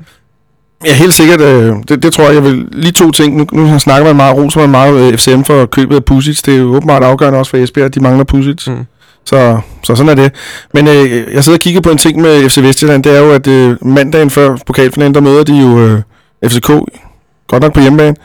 Ja, 0.84 0.94
helt 0.94 1.14
sikkert. 1.14 1.40
Øh, 1.40 1.76
det, 1.88 2.02
det 2.02 2.12
tror 2.12 2.24
jeg, 2.24 2.34
jeg 2.34 2.44
vil... 2.44 2.68
Lige 2.72 2.92
to 2.92 3.10
ting. 3.10 3.36
Nu, 3.36 3.46
nu 3.52 3.78
snakker 3.78 4.06
man 4.06 4.16
meget, 4.16 4.36
roser 4.36 4.60
man 4.60 4.70
meget 4.70 5.12
øh, 5.12 5.18
FCM 5.18 5.42
for 5.42 5.66
købet 5.66 5.96
af 5.96 6.04
Pusic. 6.04 6.42
Det 6.42 6.54
er 6.54 6.58
jo 6.58 6.74
åbenbart 6.74 7.02
afgørende 7.02 7.38
også 7.38 7.50
for 7.50 7.56
Esbjerg, 7.56 7.86
at 7.86 7.94
de 7.94 8.00
mangler 8.00 8.24
Pusic. 8.24 8.66
Mm. 8.66 8.86
Så, 9.24 9.60
så 9.84 9.94
sådan 9.94 10.18
er 10.18 10.22
det. 10.22 10.34
Men 10.74 10.88
øh, 10.88 11.34
jeg 11.34 11.44
sidder 11.44 11.56
og 11.56 11.60
kigger 11.60 11.80
på 11.80 11.90
en 11.90 11.98
ting 11.98 12.20
med 12.20 12.48
FC 12.50 12.58
Vestjylland. 12.58 13.04
Det 13.04 13.16
er 13.16 13.20
jo, 13.20 13.32
at 13.32 13.46
øh, 13.46 13.86
mandagen 13.86 14.30
før 14.30 14.56
pokalfinalen, 14.66 15.14
der 15.14 15.20
møder 15.20 15.44
de 15.44 15.60
jo 15.60 15.80
øh, 15.80 16.02
FCK. 16.46 16.68
Godt 17.48 17.62
nok 17.62 17.74
på 17.74 17.80
hjemmebane. 17.80 18.16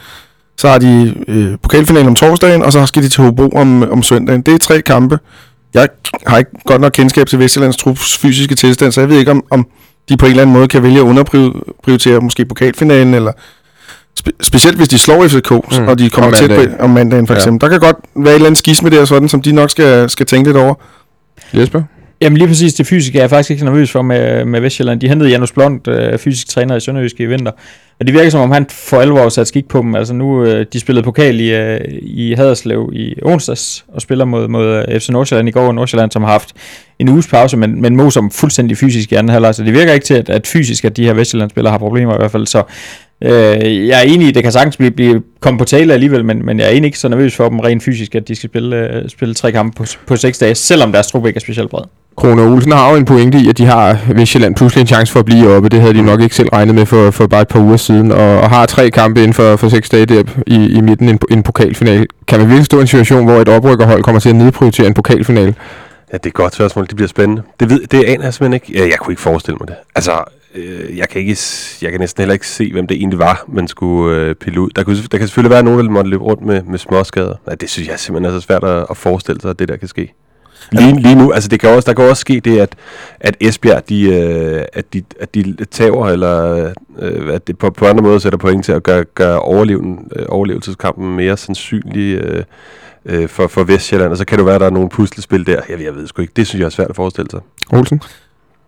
Så 0.58 0.70
har 0.70 0.78
de 0.78 1.14
øh, 1.28 1.58
pokalfinalen 1.64 2.08
om 2.08 2.16
torsdagen, 2.16 2.62
og 2.64 2.74
så 2.74 2.86
skal 2.86 3.04
de 3.04 3.10
til 3.10 3.24
Hobro 3.24 3.50
om, 3.50 3.92
om 3.92 4.04
søndagen. 4.04 4.42
Det 4.42 4.54
er 4.54 4.58
tre 4.58 4.82
kampe. 4.82 5.20
Jeg 5.74 5.88
har 6.28 6.38
ikke 6.38 6.52
godt 6.66 6.82
nok 6.82 6.92
kendskab 6.92 7.28
til 7.28 7.40
Vestjyllands 7.40 7.78
trups 7.78 8.18
fysiske 8.18 8.56
tilstand, 8.56 8.92
så 8.92 9.02
jeg 9.02 9.10
ved 9.10 9.20
ikke, 9.20 9.32
om, 9.32 9.44
om 9.50 9.68
de 10.10 10.18
på 10.18 10.26
en 10.26 10.30
eller 10.30 10.42
anden 10.42 10.54
måde 10.56 10.68
kan 10.68 10.84
vælge 10.84 10.98
at 10.98 11.04
underprioritere 11.04 12.20
måske 12.20 12.46
pokalfinalen, 12.46 13.14
eller 13.14 13.32
spe, 14.20 14.32
specielt 14.42 14.78
hvis 14.78 14.90
de 14.90 14.98
slår 14.98 15.28
FCK, 15.28 15.52
Mm. 15.52 15.88
og 15.88 16.00
de 16.00 16.10
kommer 16.10 16.28
Om 16.28 16.34
tæt 16.34 16.50
på 16.50 16.56
mandagen. 16.56 16.82
om 16.82 16.90
mandagen 16.90 17.28
for 17.28 17.34
Ja. 17.34 17.38
eksempel. 17.40 17.62
Der 17.62 17.70
kan 17.70 17.80
godt 17.80 17.98
være 18.16 18.30
et 18.32 18.36
eller 18.36 18.46
andet 18.48 18.58
skisme 18.58 18.90
der, 18.90 19.06
sådan, 19.06 19.30
som 19.30 19.42
de 19.42 19.52
nok 19.52 19.70
skal, 19.70 20.10
skal 20.10 20.26
tænke 20.26 20.50
lidt 20.50 20.58
over. 20.58 20.74
Jesper? 21.54 21.82
Jamen 22.24 22.38
lige 22.38 22.48
præcis 22.48 22.74
det 22.74 22.88
fysiske 22.88 23.18
er 23.18 23.22
jeg 23.22 23.30
faktisk 23.30 23.52
ikke 23.52 23.66
nervøs 23.66 23.92
for 23.92 24.02
med, 24.02 24.46
med 24.46 24.60
Vestjylland. 24.62 25.00
De 25.00 25.08
hentede 25.08 25.30
Janus 25.30 25.52
Blond, 25.52 25.88
øh, 25.88 26.18
fysisk 26.18 26.48
træner 26.48 26.76
i 26.76 26.80
Sønderjyske 26.80 27.24
i 27.24 27.26
vinter. 27.26 27.52
Og 28.00 28.08
det 28.08 28.14
virker 28.14 28.30
som 28.30 28.42
om 28.42 28.52
han 28.52 28.66
for 28.70 29.02
alvor 29.02 29.30
sat 29.30 29.48
skik 29.48 29.68
på 29.68 29.82
dem. 29.82 29.96
Altså 29.96 30.14
nu, 30.14 30.46
øh, 30.46 30.66
de 30.74 30.80
spillede 30.80 31.04
pokal 31.04 31.40
i, 31.40 31.54
øh, 31.54 31.80
i 32.02 32.34
Haderslev 32.34 32.90
i 32.94 33.16
onsdags, 33.22 33.86
og 33.88 34.02
spiller 34.02 34.26
mod, 34.26 34.48
mod 34.48 34.86
øh, 34.90 35.00
FC 35.00 35.10
Nordsjælland 35.10 35.50
i 35.50 35.52
går. 35.52 35.72
Nordsjælland, 35.72 36.12
som 36.12 36.24
har 36.24 36.32
haft 36.32 36.54
en 37.00 37.10
uges 37.10 37.28
pause, 37.28 37.58
men, 37.58 37.82
men 37.82 37.96
moser 37.96 38.12
som 38.12 38.32
fuldstændig 38.32 38.78
fysisk 38.78 39.12
i 39.12 39.16
anden 39.16 39.30
halvleg. 39.30 39.56
Så 39.56 39.64
det 39.64 39.74
virker 39.74 39.94
ikke 39.94 40.06
til, 40.06 40.14
at, 40.14 40.30
at 40.30 40.48
fysisk, 40.48 40.86
at 40.86 40.98
de 40.98 41.06
her 41.06 41.14
Vestjylland-spillere 41.14 41.72
har 41.72 41.78
problemer 41.78 42.14
i 42.14 42.18
hvert 42.18 42.32
fald. 42.32 42.48
Så 42.48 42.64
øh, 43.24 43.88
jeg 43.88 44.00
er 44.00 44.02
enig 44.02 44.26
i, 44.26 44.30
at 44.30 44.36
det 44.36 44.44
kan 44.44 44.52
sagtens 44.52 44.78
blive, 44.78 44.92
blive, 44.92 45.22
komme 45.40 45.60
på 45.60 45.66
tale 45.66 45.94
alligevel, 45.94 46.26
men, 46.26 46.46
men 46.46 46.60
jeg 46.60 46.66
er 46.66 46.70
egentlig 46.70 46.88
ikke 46.88 47.00
så 47.00 47.10
nervøs 47.10 47.36
for 47.36 47.50
dem 47.50 47.60
rent 47.60 47.84
fysisk, 47.84 48.16
at 48.16 48.28
de 48.28 48.36
skal 48.36 48.50
spille, 48.50 48.76
øh, 48.76 49.10
spille 49.10 49.34
tre 49.34 49.52
kampe 49.52 49.78
på, 49.78 49.86
på 50.08 50.16
seks 50.16 50.38
dage, 50.38 50.56
selvom 50.56 50.92
deres 50.92 51.08
trup 51.08 51.26
ikke 51.26 51.38
er 51.38 51.42
specielt 51.42 51.70
bred. 51.70 51.84
Krone 52.18 52.42
Olsen 52.42 52.72
har 52.72 52.90
jo 52.90 52.96
en 52.96 53.06
pointe 53.06 53.38
i, 53.38 53.50
at 53.50 53.58
de 53.58 53.66
har 53.66 53.98
Vestjylland 54.16 54.56
pludselig 54.56 54.82
en 54.82 54.88
chance 54.88 55.14
for 55.14 55.20
at 55.20 55.26
blive 55.26 55.56
oppe. 55.56 55.70
Det 55.70 55.82
havde 55.82 55.94
de 55.94 56.02
nok 56.02 56.22
ikke 56.22 56.36
selv 56.36 56.50
regnet 56.50 56.76
med 56.76 56.86
for, 56.86 57.12
for 57.12 57.28
bare 57.28 57.42
et 57.42 57.48
par 57.48 57.60
uger 57.60 57.78
siden. 57.78 58.12
Og, 58.12 58.40
og 58.42 58.50
har 58.50 58.66
tre 58.66 58.90
kampe 58.90 59.20
inden 59.22 59.34
for, 59.34 59.56
for 59.56 59.70
seks 59.70 59.90
dage 59.90 60.06
der 60.06 60.24
i, 60.48 60.66
i 60.66 60.82
midten 60.82 61.10
en, 61.10 61.20
en 61.32 61.44
pokalfinal. 61.44 62.08
Kan 62.28 62.40
man 62.40 62.48
virkelig 62.48 62.66
stå 62.66 62.78
i 62.78 62.82
en 62.82 62.88
situation, 62.88 63.26
hvor 63.26 63.42
et 63.42 63.50
oprykkerhold 63.50 64.04
kommer 64.04 64.20
til 64.20 64.30
at 64.30 64.36
nedprioritere 64.36 64.88
en 64.88 64.94
pokalfinal? 64.94 65.56
Ja, 66.12 66.18
det 66.18 66.26
er 66.26 66.30
et 66.30 66.34
godt 66.34 66.56
spørgsmål. 66.56 66.88
Det 66.88 66.96
bliver 66.96 67.10
spændende. 67.10 67.42
Det, 67.60 67.70
ved, 67.70 67.80
det 67.92 68.04
aner 68.04 68.24
jeg 68.24 68.34
simpelthen 68.34 68.54
ikke. 68.54 68.80
Ja, 68.80 68.90
jeg 68.90 68.98
kunne 69.00 69.12
ikke 69.12 69.22
forestille 69.22 69.58
mig 69.60 69.68
det. 69.68 69.76
Altså, 69.96 70.12
øh, 70.56 70.98
jeg, 70.98 71.10
kan 71.10 71.22
ikke, 71.22 71.38
jeg 71.82 71.92
kan 71.92 72.00
næsten 72.00 72.22
heller 72.22 72.34
ikke 72.34 72.48
se, 72.48 72.72
hvem 72.72 72.88
det 72.88 72.98
egentlig 72.98 73.20
var, 73.20 73.46
man 73.48 73.68
skulle 73.68 74.18
øh, 74.18 74.36
pille 74.36 74.62
ud. 74.62 74.70
Der, 74.76 74.84
kunne, 74.84 74.98
der 75.12 75.18
kan 75.18 75.28
selvfølgelig 75.28 75.52
være 75.52 75.64
nogen, 75.64 75.86
der 75.86 75.92
måtte 75.92 76.10
løbe 76.10 76.24
rundt 76.24 76.46
med, 76.46 76.62
med 76.64 76.80
småskader. 76.80 77.36
Ja, 77.50 77.56
det 77.56 77.70
synes 77.70 77.90
jeg 77.90 78.00
simpelthen 78.00 78.36
er 78.36 78.40
så 78.40 78.46
svært 78.46 78.64
at, 78.64 78.86
at 78.90 78.98
forestille 78.98 79.42
sig, 79.42 79.50
at 79.50 79.60
det 79.60 79.68
der 79.68 79.78
kan 79.78 79.88
ske. 79.88 80.14
Lige, 80.72 81.02
lige 81.02 81.16
nu, 81.16 81.32
altså 81.32 81.50
det 81.50 81.60
kan 81.60 81.70
også, 81.70 81.88
der 81.88 81.94
kan 81.94 82.10
også 82.10 82.22
ske 82.22 82.40
det, 82.40 82.60
at, 82.60 82.76
at 83.20 83.38
Esbjerg, 83.40 83.90
de, 83.90 84.04
øh, 84.04 84.66
at, 84.74 84.94
de, 84.94 85.04
at 85.20 85.36
de 85.36 85.66
tager, 85.72 86.06
eller 86.06 86.66
øh, 87.00 87.34
at 87.34 87.48
det 87.48 87.58
på, 87.58 87.70
på 87.70 87.86
andre 87.86 88.04
måder 88.04 88.20
sætter 88.20 88.38
point 88.38 88.66
til 88.66 88.72
at 88.72 88.84
gøre, 88.84 89.04
gøre 89.04 89.40
overleven, 89.40 90.08
øh, 90.16 90.26
overlevelseskampen 90.30 91.16
mere 91.16 91.38
sandsynlig 91.38 92.16
øh, 92.16 92.44
øh, 93.06 93.30
for, 93.30 93.48
for 93.48 93.64
Vestjylland, 93.64 94.12
og 94.12 94.18
så 94.18 94.26
kan 94.26 94.38
det 94.38 94.46
være, 94.46 94.56
at 94.56 94.62
der 94.62 94.68
er 94.68 94.72
nogle 94.72 94.90
puslespil 94.90 95.46
der. 95.46 95.62
Jeg, 95.70 95.82
jeg 95.82 95.96
ved 95.96 96.08
sgu 96.08 96.22
ikke, 96.22 96.34
det 96.36 96.48
synes 96.48 96.60
jeg 96.60 96.66
er 96.66 96.70
svært 96.70 96.90
at 96.90 96.96
forestille 96.96 97.30
sig. 97.32 97.40
Olsen? 97.72 98.02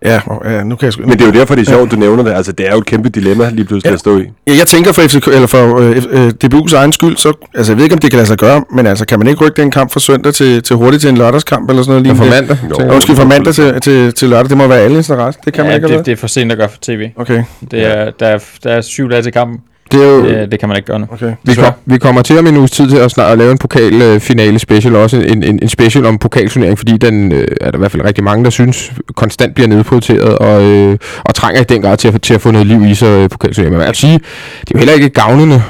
Ja, 0.06 0.22
og- 0.26 0.42
ja, 0.52 0.64
nu 0.64 0.76
kan 0.76 0.86
jeg 0.86 0.94
sgu... 0.94 1.02
Men 1.02 1.12
det 1.12 1.22
er 1.22 1.26
jo 1.26 1.32
derfor, 1.32 1.56
det 1.56 1.68
er 1.68 1.72
sjovt, 1.72 1.92
du 1.92 1.96
nævner 1.96 2.24
det. 2.24 2.32
Altså, 2.32 2.52
det 2.52 2.68
er 2.68 2.72
jo 2.72 2.78
et 2.78 2.86
kæmpe 2.86 3.10
dilemma 3.10 3.50
lige 3.50 3.66
pludselig 3.66 3.90
Ja. 3.90 3.94
at 3.94 4.00
stå 4.00 4.18
i. 4.20 4.22
Ja, 4.48 4.54
jeg 4.58 4.68
tænker 4.68 4.92
for, 4.92 5.02
FCK, 5.02 5.28
eller 5.28 5.48
for 5.48 5.78
øh, 5.80 6.04
øh, 6.10 6.34
DBU's 6.46 6.76
egen 6.76 6.92
skyld, 6.92 7.18
så, 7.18 7.34
altså 7.56 7.72
jeg 7.72 7.78
ved 7.78 7.84
ikke, 7.84 7.94
om 7.94 8.00
det 8.00 8.12
kan 8.12 8.18
lade 8.18 8.28
sig 8.28 8.38
gøre, 8.38 8.64
men 8.72 8.88
altså 8.88 9.06
kan 9.06 9.20
man 9.20 9.28
ikke 9.28 9.46
rykke 9.46 9.62
den 9.62 9.72
kamp 9.72 9.92
fra 9.92 10.00
søndag 10.00 10.34
til, 10.34 10.64
til 10.64 10.76
hurtigt 10.76 11.02
til 11.02 11.10
en 11.10 11.18
lørdagskamp 11.18 11.70
eller 11.70 11.84
sådan 11.84 12.04
noget 12.04 12.20
Ja, 12.20 12.24
lignende? 12.24 12.48
for 12.48 12.58
mandag. 12.58 12.70
Jo. 12.70 12.76
Ja, 12.80 12.86
jeg. 12.86 12.94
undskyld, 12.96 13.16
fra 13.16 13.26
mandag 13.26 13.54
til, 13.54 13.82
til, 13.82 14.14
til 14.14 14.30
lørdag, 14.30 14.50
det 14.50 14.58
må 14.58 14.68
være 14.68 14.80
alle 14.80 14.98
interesse. 14.98 15.40
Det 15.46 15.54
kan 15.54 15.64
man 15.64 15.72
ja, 15.72 15.76
ikke, 15.76 15.86
eller 15.86 15.98
det, 15.98 16.06
det 16.06 16.12
er 16.12 16.16
for 16.16 16.28
sent 16.28 16.52
at 16.52 16.58
gøre 16.58 16.70
for 16.70 16.78
tv. 16.82 17.10
Okay, 17.16 17.44
Det 17.72 17.86
er, 17.86 18.12
der, 18.20 18.26
er, 18.28 18.40
der 18.64 18.70
er 18.72 18.82
syv 18.82 19.10
dage 19.10 19.22
til 19.24 19.32
kampen. 19.32 19.60
Det 19.92 20.04
er 20.04 20.08
jo... 20.08 20.26
Det, 20.26 20.52
det 20.52 20.60
kan 20.60 20.70
man 20.70 20.78
ikke 20.78 20.88
gøre 20.88 21.00
nu. 21.00 21.06
okay. 21.12 21.34
Vi, 21.44 21.56
kom, 21.56 21.74
vi 21.86 21.98
kommer 21.98 22.22
til 22.22 22.40
om 22.40 22.48
en 22.48 22.58
uges 22.58 22.72
tid 22.72 22.90
til 22.90 22.98
at, 22.98 23.12
snart 23.12 23.32
at 23.32 23.38
lave 23.38 23.52
en 23.52 23.58
pokalfinale 23.58 24.60
special, 24.60 24.96
også 24.96 25.18
en, 25.18 25.44
en, 25.44 25.60
en 25.62 25.70
special 25.70 26.06
om 26.06 26.18
pokalturnering, 26.18 26.78
fordi 26.78 26.98
den 26.98 27.32
øh, 27.32 27.48
er 27.62 27.72
der 27.72 27.78
i 27.78 27.80
hvert 27.80 27.92
fald 27.92 28.06
rigtig 28.06 28.24
mange, 28.24 28.44
der 28.44 28.50
synes 28.50 28.94
konstant 29.16 29.56
bliver 29.56 29.68
nedprioriteret 29.68 30.38
og, 30.38 30.64
øh, 30.64 30.98
og 31.24 31.36
trænger 31.36 31.62
i 31.62 31.64
den 31.64 31.82
grad 31.82 31.98
til 31.98 32.08
at, 32.08 32.22
til 32.22 32.34
at 32.34 32.42
få 32.42 32.52
noget 32.52 32.68
liv 32.68 32.86
i 32.86 32.96
sig 32.96 33.08
øh, 33.08 33.30
pokalturneringen. 33.30 33.78
Men 33.78 33.82
jeg 33.82 33.88
vil 33.88 33.96
sige, 33.96 34.14
det 34.62 34.68
er 34.68 34.72
jo 34.74 34.78
heller 34.78 34.94
ikke 34.94 35.10
gavnende 35.10 35.62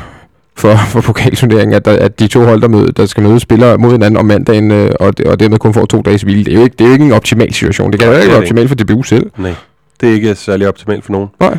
for, 0.57 0.75
for 0.87 1.01
pokalturneringen, 1.01 1.75
at, 1.75 1.85
der, 1.85 1.91
at 1.91 2.19
de 2.19 2.27
to 2.27 2.43
hold, 2.43 2.61
der, 2.61 2.67
møde, 2.67 2.91
der 2.91 3.05
skal 3.05 3.23
møde, 3.23 3.39
spiller 3.39 3.77
mod 3.77 3.91
hinanden 3.91 4.17
om 4.17 4.25
mandagen, 4.25 4.71
øh, 4.71 4.91
og, 4.99 5.13
og 5.25 5.39
dermed 5.39 5.57
kun 5.59 5.73
får 5.73 5.85
to 5.85 6.01
dages 6.01 6.21
hvile. 6.21 6.43
Det 6.43 6.53
er 6.53 6.57
jo 6.57 6.63
ikke, 6.63 6.75
det 6.79 6.83
er 6.83 6.87
jo 6.87 6.93
ikke 6.93 7.05
en 7.05 7.11
optimal 7.11 7.53
situation. 7.53 7.91
Det 7.91 7.99
kan 7.99 8.09
jo 8.09 8.13
ikke 8.13 8.21
det 8.21 8.31
være 8.31 8.37
det 8.37 8.43
optimalt 8.43 8.69
for 8.69 8.75
DBU 8.75 9.03
selv. 9.03 9.31
Nej, 9.37 9.53
det 10.01 10.09
er 10.09 10.13
ikke 10.13 10.35
særlig 10.35 10.67
optimalt 10.67 11.05
for 11.05 11.11
nogen. 11.11 11.27
Nej. 11.39 11.57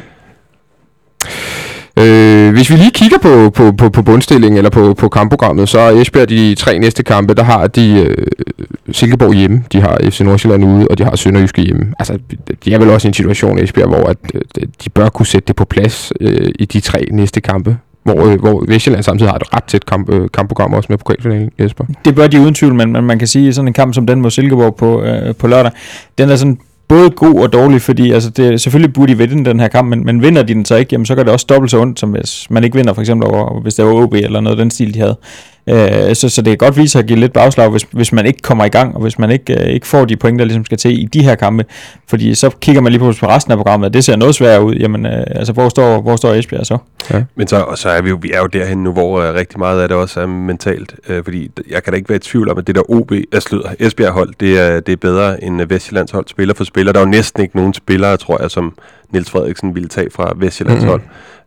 Øh, 1.98 2.52
hvis 2.52 2.70
vi 2.70 2.76
lige 2.76 2.90
kigger 2.90 3.18
på, 3.18 3.50
på, 3.50 3.72
på, 3.72 3.90
på 3.90 4.02
bundstillingen 4.02 4.56
eller 4.56 4.70
på, 4.70 4.94
på 4.94 5.08
kampprogrammet, 5.08 5.68
så 5.68 5.78
er 5.78 5.90
Esbjerg 5.90 6.28
de 6.28 6.54
tre 6.54 6.78
næste 6.78 7.02
kampe, 7.02 7.34
der 7.34 7.42
har 7.42 7.66
de 7.66 8.06
øh, 8.08 8.26
Silkeborg 8.92 9.34
hjemme, 9.34 9.64
de 9.72 9.80
har 9.80 9.98
FC 10.10 10.20
Nordsjælland 10.20 10.64
ude, 10.64 10.88
og 10.88 10.98
de 10.98 11.04
har 11.04 11.16
Sønderjyske 11.16 11.62
hjemme. 11.62 11.94
Altså, 11.98 12.18
de 12.64 12.74
er 12.74 12.78
vel 12.78 12.90
også 12.90 13.08
i 13.08 13.10
en 13.10 13.14
situation, 13.14 13.58
Esbjerg, 13.58 13.88
hvor 13.88 14.04
at, 14.04 14.16
øh, 14.34 14.66
de 14.84 14.90
bør 14.90 15.08
kunne 15.08 15.26
sætte 15.26 15.46
det 15.46 15.56
på 15.56 15.64
plads 15.64 16.12
øh, 16.20 16.48
i 16.58 16.64
de 16.64 16.80
tre 16.80 17.06
næste 17.10 17.40
kampe. 17.40 17.76
Hvor, 18.02 18.26
øh, 18.26 18.40
hvor 18.40 18.64
Vestjylland 18.68 19.02
samtidig 19.02 19.30
har 19.30 19.36
et 19.36 19.54
ret 19.54 19.64
tæt 19.64 19.86
kamp, 19.86 20.10
øh, 20.10 20.28
kampprogram 20.34 20.74
også 20.74 20.86
med 20.88 20.98
pokalfinalen, 20.98 21.50
Jesper. 21.60 21.84
Det 22.04 22.14
bør 22.14 22.26
de 22.26 22.40
uden 22.40 22.54
tvivl, 22.54 22.74
men, 22.74 22.92
men 22.92 23.04
man 23.04 23.18
kan 23.18 23.28
sige, 23.28 23.48
at 23.48 23.54
sådan 23.54 23.68
en 23.68 23.74
kamp 23.74 23.94
som 23.94 24.06
den 24.06 24.20
mod 24.20 24.30
Silkeborg 24.30 24.76
på, 24.76 25.02
øh, 25.02 25.34
på 25.34 25.46
lørdag, 25.46 25.72
den 26.18 26.30
er 26.30 26.36
sådan 26.36 26.58
både 26.88 27.10
god 27.10 27.34
og 27.34 27.52
dårlig, 27.52 27.82
fordi 27.82 28.12
altså 28.12 28.30
det, 28.30 28.60
selvfølgelig 28.60 28.94
burde 28.94 29.12
de 29.12 29.18
vinde 29.18 29.50
den 29.50 29.60
her 29.60 29.68
kamp, 29.68 29.88
men, 29.88 30.04
men 30.04 30.22
vinder 30.22 30.42
de 30.42 30.54
den 30.54 30.64
så 30.64 30.76
ikke, 30.76 30.88
jamen 30.92 31.06
så 31.06 31.14
gør 31.14 31.22
det 31.22 31.32
også 31.32 31.46
dobbelt 31.48 31.70
så 31.70 31.80
ondt, 31.80 32.00
som 32.00 32.10
hvis 32.10 32.50
man 32.50 32.64
ikke 32.64 32.76
vinder 32.76 32.92
for 32.92 33.00
eksempel 33.00 33.28
over, 33.28 33.60
hvis 33.60 33.74
det 33.74 33.84
var 33.84 33.92
OB 33.92 34.14
eller 34.14 34.40
noget 34.40 34.58
af 34.58 34.62
den 34.62 34.70
stil, 34.70 34.94
de 34.94 34.98
havde. 34.98 35.16
Øh, 35.68 36.14
så, 36.14 36.28
så 36.28 36.42
det 36.42 36.50
kan 36.50 36.56
godt 36.66 36.76
vise 36.76 36.88
sig 36.88 36.98
at 36.98 37.06
give 37.06 37.18
lidt 37.18 37.32
bagslag, 37.32 37.68
hvis, 37.68 37.86
hvis 37.90 38.12
man 38.12 38.26
ikke 38.26 38.42
kommer 38.42 38.64
i 38.64 38.68
gang, 38.68 38.94
og 38.94 39.02
hvis 39.02 39.18
man 39.18 39.30
ikke, 39.30 39.60
øh, 39.60 39.66
ikke 39.66 39.86
får 39.86 40.04
de 40.04 40.16
point, 40.16 40.38
der 40.38 40.44
ligesom 40.44 40.64
skal 40.64 40.78
til 40.78 41.02
i 41.02 41.04
de 41.04 41.22
her 41.22 41.34
kampe. 41.34 41.64
Fordi 42.08 42.34
så 42.34 42.50
kigger 42.60 42.82
man 42.82 42.92
lige 42.92 43.00
på, 43.00 43.12
på 43.20 43.26
resten 43.26 43.52
af 43.52 43.58
programmet, 43.58 43.86
og 43.86 43.94
det 43.94 44.04
ser 44.04 44.16
noget 44.16 44.34
sværere 44.34 44.64
ud. 44.64 44.74
Jamen, 44.74 45.06
øh, 45.06 45.24
altså, 45.26 45.52
hvor 45.52 45.68
står, 45.68 46.00
hvor 46.00 46.16
står 46.16 46.34
Esbjerg 46.34 46.66
så? 46.66 46.78
Men 47.34 47.48
så, 47.48 47.56
og 47.56 47.78
så 47.78 47.88
er 47.88 48.02
vi 48.02 48.08
jo, 48.08 48.18
vi 48.22 48.30
er 48.30 48.38
jo 48.38 48.46
derhen 48.46 48.78
nu, 48.78 48.92
hvor 48.92 49.28
uh, 49.28 49.34
rigtig 49.34 49.58
meget 49.58 49.82
af 49.82 49.88
det 49.88 49.96
også 49.96 50.20
er 50.20 50.26
mentalt. 50.26 50.94
Uh, 51.10 51.24
fordi 51.24 51.50
jeg 51.70 51.82
kan 51.82 51.92
da 51.92 51.96
ikke 51.96 52.08
være 52.08 52.16
i 52.16 52.20
tvivl 52.20 52.50
om, 52.50 52.58
at 52.58 52.66
det 52.66 52.74
der 52.74 52.90
OB, 52.90 53.12
slutter, 53.38 53.70
Esbjerg 53.80 54.12
hold, 54.12 54.34
det 54.40 54.58
er, 54.58 54.80
det 54.80 54.92
er 54.92 54.96
bedre 54.96 55.44
end 55.44 55.62
uh, 55.62 55.70
Vestjyllands 55.70 56.10
hold 56.10 56.26
spiller 56.28 56.54
for 56.54 56.64
spiller. 56.64 56.92
Der 56.92 57.00
er 57.00 57.04
jo 57.04 57.10
næsten 57.10 57.42
ikke 57.42 57.56
nogen 57.56 57.74
spillere, 57.74 58.16
tror 58.16 58.42
jeg, 58.42 58.50
som 58.50 58.74
Niels 59.12 59.30
Frederiksen 59.30 59.74
ville 59.74 59.88
tage 59.88 60.08
fra 60.10 60.32
Vestjyllands 60.36 60.80
Mhm. 60.82 60.88
hold. 60.90 61.00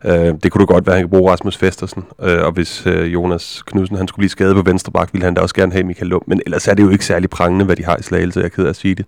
Uh, 0.04 0.12
det 0.42 0.52
kunne 0.52 0.60
du 0.60 0.66
godt 0.66 0.86
være, 0.86 0.96
han 0.96 1.02
kan 1.04 1.10
bruge 1.10 1.32
Rasmus 1.32 1.56
Festersen. 1.56 2.02
Uh, 2.18 2.28
og 2.28 2.52
hvis 2.52 2.86
uh, 2.86 3.12
Jonas 3.12 3.62
Knudsen 3.66 3.96
han 3.96 4.08
skulle 4.08 4.20
blive 4.22 4.30
skadet 4.30 4.56
på 4.56 4.62
venstre 4.62 4.92
bak, 4.92 5.08
ville 5.12 5.24
han 5.24 5.34
da 5.34 5.40
også 5.40 5.54
gerne 5.54 5.72
have 5.72 5.84
Michael 5.84 6.06
Lund. 6.08 6.22
Men 6.26 6.40
ellers 6.46 6.68
er 6.68 6.74
det 6.74 6.82
jo 6.82 6.88
ikke 6.90 7.04
særlig 7.04 7.30
prangende, 7.30 7.64
hvad 7.64 7.76
de 7.76 7.84
har 7.84 7.96
i 7.96 8.02
Slagelse. 8.02 8.40
Jeg 8.40 8.44
er 8.44 8.48
ked 8.48 8.64
af 8.64 8.68
at 8.68 8.76
sige 8.76 8.94
det. 8.94 9.04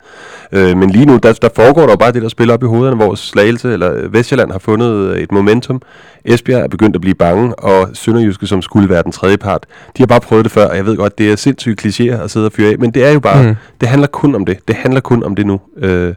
Uh, 0.72 0.78
men 0.78 0.90
lige 0.90 1.06
nu, 1.06 1.16
der, 1.22 1.32
der 1.32 1.48
foregår 1.56 1.82
der 1.82 1.90
jo 1.90 1.96
bare 1.96 2.12
det, 2.12 2.22
der 2.22 2.28
spiller 2.28 2.54
op 2.54 2.62
i 2.62 2.66
hovederne, 2.66 2.96
hvor 2.96 3.14
Slagelse 3.14 3.72
eller 3.72 3.94
øh, 3.94 4.12
Vestjylland 4.12 4.52
har 4.52 4.58
fundet 4.58 4.92
øh, 4.92 5.18
et 5.18 5.32
momentum. 5.32 5.82
Esbjerg 6.24 6.62
er 6.62 6.68
begyndt 6.68 6.96
at 6.96 7.00
blive 7.00 7.14
bange, 7.14 7.54
og 7.54 7.88
Sønderjyske, 7.92 8.46
som 8.46 8.62
skulle 8.62 8.88
være 8.88 9.02
den 9.02 9.12
tredje 9.12 9.36
part, 9.36 9.66
de 9.96 10.02
har 10.02 10.06
bare 10.06 10.20
prøvet 10.20 10.44
det 10.44 10.52
før, 10.52 10.68
og 10.68 10.76
jeg 10.76 10.86
ved 10.86 10.96
godt, 10.96 11.18
det 11.18 11.32
er 11.32 11.36
sindssygt 11.36 11.84
klichéer 11.86 12.22
at 12.24 12.30
sidde 12.30 12.46
og 12.46 12.52
fyre 12.52 12.70
af, 12.72 12.78
men 12.78 12.90
det 12.90 13.04
er 13.04 13.10
jo 13.12 13.20
bare, 13.20 13.42
mm. 13.48 13.54
det 13.80 13.88
handler 13.88 14.06
kun 14.08 14.34
om 14.34 14.46
det. 14.46 14.58
Det 14.68 14.76
handler 14.76 15.00
kun 15.00 15.22
om 15.24 15.34
det 15.34 15.46
nu. 15.46 15.60
Øh, 15.76 16.14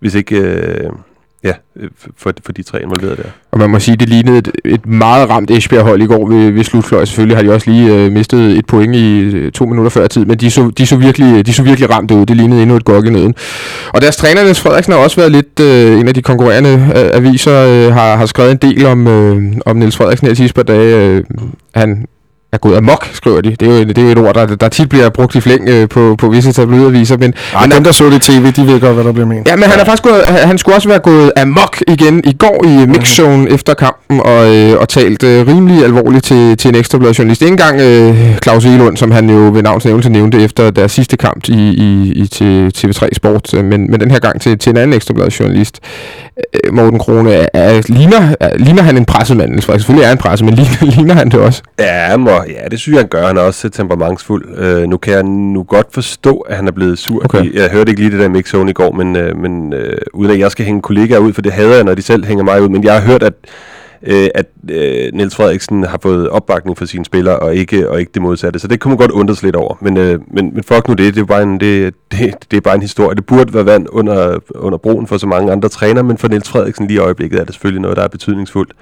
hvis 0.00 0.14
ikke, 0.14 0.36
øh, 0.38 0.90
ja, 1.44 1.52
øh, 1.76 1.90
for, 2.16 2.32
for 2.44 2.52
de 2.52 2.62
tre 2.62 2.82
involverede 2.82 3.16
der. 3.16 3.28
Og 3.50 3.58
man 3.58 3.70
må 3.70 3.78
sige, 3.78 3.96
det 3.96 4.08
lignede 4.08 4.38
et, 4.38 4.50
et 4.64 4.86
meget 4.86 5.30
ramt 5.30 5.50
Esbjerg-hold 5.50 6.02
i 6.02 6.06
går 6.06 6.28
ved, 6.28 6.50
ved 6.50 6.64
slutfløj. 6.64 7.04
Selvfølgelig 7.04 7.36
har 7.36 7.42
de 7.42 7.52
også 7.52 7.70
lige 7.70 7.94
øh, 7.94 8.12
mistet 8.12 8.58
et 8.58 8.66
point 8.66 8.96
i 8.96 9.20
øh, 9.20 9.52
to 9.52 9.66
minutter 9.66 9.90
før 9.90 10.06
tid, 10.06 10.24
men 10.24 10.38
de 10.38 10.50
så, 10.50 10.70
de 10.78 10.86
så, 10.86 10.96
virkelig, 10.96 11.46
de 11.46 11.52
så 11.52 11.62
virkelig 11.62 11.90
ramt 11.90 12.10
ud. 12.10 12.26
Det 12.26 12.36
lignede 12.36 12.62
endnu 12.62 12.76
et 12.76 12.84
gok 12.84 13.06
i 13.06 13.10
nøden. 13.10 13.34
Og 13.88 14.00
deres 14.00 14.16
træner, 14.16 14.42
Niels 14.42 14.60
Frederiksen, 14.60 14.92
har 14.92 15.00
også 15.00 15.16
været 15.16 15.32
lidt 15.32 15.60
øh, 15.60 16.00
en 16.00 16.08
af 16.08 16.14
de 16.14 16.22
konkurrerende 16.22 16.92
øh, 16.96 17.16
aviser, 17.16 17.58
øh, 17.58 17.92
har, 17.92 18.16
har 18.16 18.26
skrevet 18.26 18.50
en 18.50 18.56
del 18.56 18.86
om, 18.86 19.06
øh, 19.06 19.42
om 19.66 19.76
Niels 19.76 19.96
Frederiksen 19.96 20.26
her 20.26 20.34
sidste 20.34 20.54
par 20.54 20.62
dage. 20.62 20.96
Øh, 20.96 21.24
han 21.74 22.06
er 22.54 22.58
gået 22.58 22.76
amok, 22.76 23.10
skriver 23.12 23.40
de. 23.40 23.56
Det 23.60 23.68
er 23.68 23.78
jo, 23.78 23.84
det 23.84 23.98
er 23.98 24.02
jo 24.02 24.08
et 24.08 24.18
ord, 24.18 24.34
der, 24.34 24.46
der 24.46 24.68
tit 24.68 24.88
bliver 24.88 25.08
brugt 25.08 25.34
i 25.34 25.40
flæng 25.40 25.68
øh, 25.68 25.88
på, 25.88 26.14
på 26.18 26.28
visse 26.28 26.52
tabloidaviser, 26.52 27.16
men, 27.16 27.34
Ej, 27.54 27.60
men 27.60 27.70
dem, 27.70 27.84
der 27.84 27.92
så 27.92 28.10
det 28.10 28.22
tv, 28.22 28.52
de 28.52 28.66
ved 28.66 28.80
godt, 28.80 28.94
hvad 28.94 29.04
der 29.04 29.12
bliver 29.12 29.26
ment. 29.26 29.48
Ja, 29.48 29.56
men 29.56 29.64
han 29.64 29.80
er 29.80 29.84
faktisk 29.84 30.02
gået, 30.02 30.24
han 30.24 30.58
skulle 30.58 30.76
også 30.76 30.88
være 30.88 30.98
gået 30.98 31.32
amok 31.36 31.82
igen 31.88 32.20
i 32.24 32.32
går 32.32 32.64
i 32.64 32.86
mixzone 32.86 33.50
efter 33.50 33.74
kampen 33.74 34.20
og, 34.20 34.56
øh, 34.56 34.80
og 34.80 34.88
talt 34.88 35.22
øh, 35.22 35.46
rimelig 35.46 35.84
alvorligt 35.84 36.24
til, 36.24 36.56
til 36.56 36.68
en 36.68 36.74
ekstrabladet 36.74 37.18
journalist. 37.18 37.42
Ikke 37.42 37.52
engang 37.52 37.80
øh, 37.80 38.38
Claus 38.42 38.64
Elund, 38.64 38.96
som 38.96 39.10
han 39.10 39.30
jo 39.30 39.36
ved 39.36 39.62
navns 39.62 39.84
nævnelse 39.84 40.10
nævnte 40.10 40.42
efter 40.42 40.70
deres 40.70 40.92
sidste 40.92 41.16
kamp 41.16 41.48
i, 41.48 41.52
i, 41.52 42.12
i 42.16 42.26
til 42.26 42.72
TV3 42.76 43.08
Sport, 43.12 43.54
øh, 43.54 43.64
men, 43.64 43.90
men 43.90 44.00
den 44.00 44.10
her 44.10 44.18
gang 44.18 44.40
til, 44.40 44.58
til 44.58 44.70
en 44.70 44.76
anden 44.76 44.96
ekstrabladet 44.96 45.40
journalist. 45.40 45.80
Øh, 46.64 46.74
Morten 46.74 46.98
Krone, 46.98 47.32
er, 47.32 47.46
er, 47.54 47.82
ligner, 47.88 48.34
er, 48.40 48.56
ligner 48.56 48.82
han 48.82 48.96
en 48.96 49.04
pressemand? 49.04 49.60
Selvfølgelig 49.60 50.04
er 50.04 50.08
han 50.08 50.18
presse, 50.18 50.44
men 50.44 50.54
ligner, 50.58 50.96
ligner 50.96 51.14
han 51.14 51.28
det 51.30 51.40
også? 51.40 51.62
Ja, 51.78 52.16
må, 52.16 52.30
ja, 52.48 52.68
det 52.70 52.80
synes 52.80 52.94
jeg, 52.94 53.00
han 53.00 53.08
gør. 53.08 53.26
Han 53.26 53.36
er 53.36 53.40
også 53.40 53.68
temperamentsfuld. 53.68 54.58
Øh, 54.58 54.82
nu 54.82 54.96
kan 54.96 55.12
jeg 55.14 55.22
nu 55.22 55.62
godt 55.62 55.86
forstå, 55.92 56.38
at 56.38 56.56
han 56.56 56.68
er 56.68 56.72
blevet 56.72 56.98
sur. 56.98 57.24
Okay. 57.24 57.54
Jeg 57.54 57.70
hørte 57.70 57.90
ikke 57.90 58.00
lige 58.00 58.10
det 58.10 58.20
der 58.20 58.28
mixzone 58.28 58.70
i 58.70 58.74
går, 58.74 58.92
men, 58.92 59.16
øh, 59.16 59.36
men 59.36 59.72
øh, 59.72 59.96
uden 60.12 60.30
at 60.30 60.38
jeg 60.38 60.50
skal 60.50 60.66
hænge 60.66 60.82
kollegaer 60.82 61.18
ud, 61.18 61.32
for 61.32 61.42
det 61.42 61.52
hader 61.52 61.74
jeg, 61.74 61.84
når 61.84 61.94
de 61.94 62.02
selv 62.02 62.24
hænger 62.24 62.44
mig 62.44 62.62
ud. 62.62 62.68
Men 62.68 62.84
jeg 62.84 62.94
har 62.94 63.00
hørt, 63.00 63.22
at, 63.22 63.34
øh, 64.06 64.28
at 64.34 64.46
øh, 64.70 65.12
Niels 65.12 65.36
Frederiksen 65.36 65.84
har 65.84 65.98
fået 66.02 66.28
opbakning 66.28 66.78
fra 66.78 66.86
sine 66.86 67.04
spillere, 67.04 67.38
og 67.38 67.54
ikke, 67.54 67.90
og 67.90 68.00
ikke 68.00 68.10
det 68.14 68.22
modsatte. 68.22 68.58
Så 68.58 68.68
det 68.68 68.80
kunne 68.80 68.90
man 68.90 68.98
godt 68.98 69.10
undres 69.10 69.42
lidt 69.42 69.56
over. 69.56 69.74
Men, 69.80 69.96
øh, 69.96 70.20
men, 70.30 70.54
men 70.54 70.64
fuck 70.64 70.88
nu 70.88 70.94
det, 70.94 71.14
det 71.14 71.20
er, 71.20 71.24
bare 71.24 71.42
en, 71.42 71.60
det, 71.60 71.94
det, 72.12 72.34
det 72.50 72.56
er 72.56 72.60
bare 72.60 72.74
en 72.74 72.82
historie. 72.82 73.16
Det 73.16 73.26
burde 73.26 73.54
være 73.54 73.66
vand 73.66 73.86
under, 73.90 74.38
under 74.54 74.78
broen 74.78 75.06
for 75.06 75.18
så 75.18 75.26
mange 75.26 75.52
andre 75.52 75.68
træner, 75.68 76.02
men 76.02 76.18
for 76.18 76.28
Niels 76.28 76.48
Frederiksen 76.48 76.86
lige 76.86 76.96
i 76.96 76.98
øjeblikket 76.98 77.40
er 77.40 77.44
det 77.44 77.54
selvfølgelig 77.54 77.82
noget, 77.82 77.96
der 77.96 78.02
er 78.02 78.08
betydningsfuldt 78.08 78.72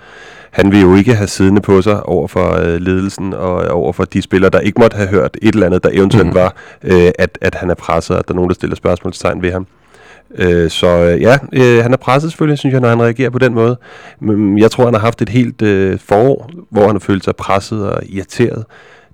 han 0.53 0.73
vil 0.73 0.81
jo 0.81 0.95
ikke 0.95 1.15
have 1.15 1.27
siddende 1.27 1.61
på 1.61 1.83
sig 1.83 2.07
over 2.07 2.29
for 2.29 2.57
øh, 2.57 2.81
ledelsen 2.81 3.35
og 3.35 3.55
over 3.55 3.93
for 3.93 4.05
de 4.05 4.23
spillere, 4.23 4.51
der 4.51 4.61
ikke 4.61 4.81
måtte 4.81 4.97
have 4.97 5.09
hørt 5.09 5.37
et 5.43 5.55
eller 5.55 5.67
andet, 5.67 5.85
der 5.85 5.91
eventuelt 5.93 6.29
mm. 6.29 6.35
var, 6.35 6.57
øh, 6.83 7.11
at, 7.19 7.39
at 7.41 7.55
han 7.55 7.71
er 7.71 7.75
presset, 7.75 8.17
og 8.17 8.19
at 8.19 8.29
der 8.29 8.35
er 8.35 8.37
nogen, 8.37 8.49
der 8.49 8.55
stiller 8.55 8.77
spørgsmålstegn 8.77 9.43
ved 9.43 9.53
ham. 9.53 9.67
Øh, 10.39 10.71
så 10.71 10.87
øh, 10.87 11.21
ja, 11.21 11.39
øh, 11.53 11.83
han 11.83 11.93
er 11.93 11.97
presset 11.97 12.31
selvfølgelig, 12.31 12.59
synes 12.59 12.73
jeg, 12.73 12.81
når 12.81 12.89
han 12.89 13.03
reagerer 13.03 13.31
på 13.31 13.39
den 13.39 13.55
måde. 13.55 13.77
Men 14.21 14.59
jeg 14.59 14.71
tror, 14.71 14.85
han 14.85 14.95
har 14.95 15.01
haft 15.01 15.23
et 15.23 15.29
helt 15.29 15.63
øh, 15.63 15.99
forår, 15.99 16.51
hvor 16.71 16.83
han 16.87 16.95
har 16.95 16.99
følt 17.01 17.25
sig 17.25 17.37
presset 17.37 17.91
og 17.91 18.03
irriteret. 18.07 18.65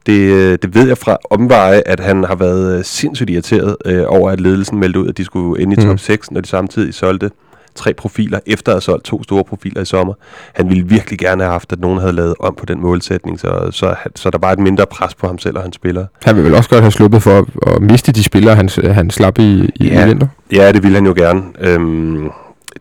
Det, 0.07 0.33
øh, 0.33 0.59
det 0.63 0.75
ved 0.75 0.89
jeg 0.89 0.99
fra 0.99 1.17
omveje, 1.31 1.83
at 1.87 2.01
han 2.01 2.25
har 2.25 2.35
været 2.35 2.79
øh, 2.79 2.85
sindssygt 2.85 3.31
irriteret 3.31 3.77
øh, 3.85 4.05
over, 4.07 4.31
at 4.31 4.41
ledelsen 4.41 4.79
meldte 4.79 5.01
ud, 5.01 5.09
at 5.09 5.19
de 5.19 5.25
skulle 5.25 5.63
ind 5.63 5.73
i 5.73 5.77
top 5.77 5.99
6, 5.99 6.31
når 6.31 6.41
de 6.41 6.49
samtidig 6.49 6.95
solgte 6.95 7.31
tre 7.79 7.95
profiler, 7.95 8.39
efter 8.47 8.73
at 8.73 8.75
have 8.75 8.81
solgt 8.83 9.05
to 9.05 9.23
store 9.23 9.45
profiler 9.45 9.83
i 9.83 9.85
sommer. 9.85 10.15
Han 10.55 10.69
ville 10.69 10.89
virkelig 10.89 11.19
gerne 11.19 11.43
have 11.43 11.53
haft, 11.53 11.73
at 11.73 11.81
nogen 11.81 11.99
havde 11.99 12.13
lavet 12.13 12.35
om 12.41 12.55
på 12.59 12.67
den 12.67 12.81
målsætning, 12.83 13.41
så, 13.41 13.69
så, 13.71 13.95
så 14.17 14.31
der 14.31 14.39
bare 14.39 14.53
et 14.53 14.59
mindre 14.59 14.87
pres 14.87 15.15
på 15.15 15.27
ham 15.27 15.39
selv 15.39 15.57
og 15.57 15.63
hans 15.63 15.75
spillere. 15.77 16.07
Han 16.25 16.37
vil 16.37 16.45
vel 16.45 16.55
også 16.55 16.71
godt 16.71 16.81
have 16.83 16.91
sluppet 16.93 17.23
for 17.23 17.39
at, 17.39 17.75
at 17.75 17.83
miste 17.83 18.13
de 18.13 18.25
spillere, 18.25 18.57
han, 18.57 18.69
han 18.85 19.11
slap 19.11 19.39
i, 19.39 19.71
i, 19.77 19.87
Ja. 19.89 20.07
vinter? 20.07 20.27
Ja, 20.53 20.73
det 20.73 20.83
ville 20.83 20.95
han 20.97 21.07
jo 21.07 21.15
gerne. 21.17 21.43
Øhm, 21.61 22.31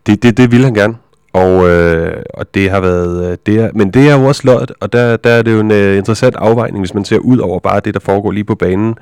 det, 0.06 0.22
det, 0.22 0.36
det 0.36 0.50
ville 0.52 0.64
han 0.64 0.74
gerne. 0.74 0.94
Og, 1.32 1.68
øh, 1.68 2.22
og 2.34 2.54
det 2.54 2.70
har 2.70 2.80
været, 2.80 3.30
øh, 3.30 3.36
det 3.46 3.60
er, 3.60 3.70
men 3.74 3.90
det 3.90 4.08
er 4.08 4.18
jo 4.20 4.24
også 4.24 4.42
løjet, 4.44 4.72
og 4.80 4.92
der, 4.92 5.16
der 5.16 5.30
er 5.30 5.42
det 5.42 5.52
jo 5.52 5.60
en 5.60 5.70
uh, 5.70 5.96
interessant 5.96 6.36
afvejning, 6.36 6.78
hvis 6.78 6.94
man 6.94 7.04
ser 7.04 7.18
ud 7.18 7.38
over 7.38 7.58
bare 7.60 7.80
det, 7.80 7.94
der 7.94 8.00
foregår 8.00 8.30
lige 8.30 8.44
på 8.44 8.54
banen, 8.54 8.94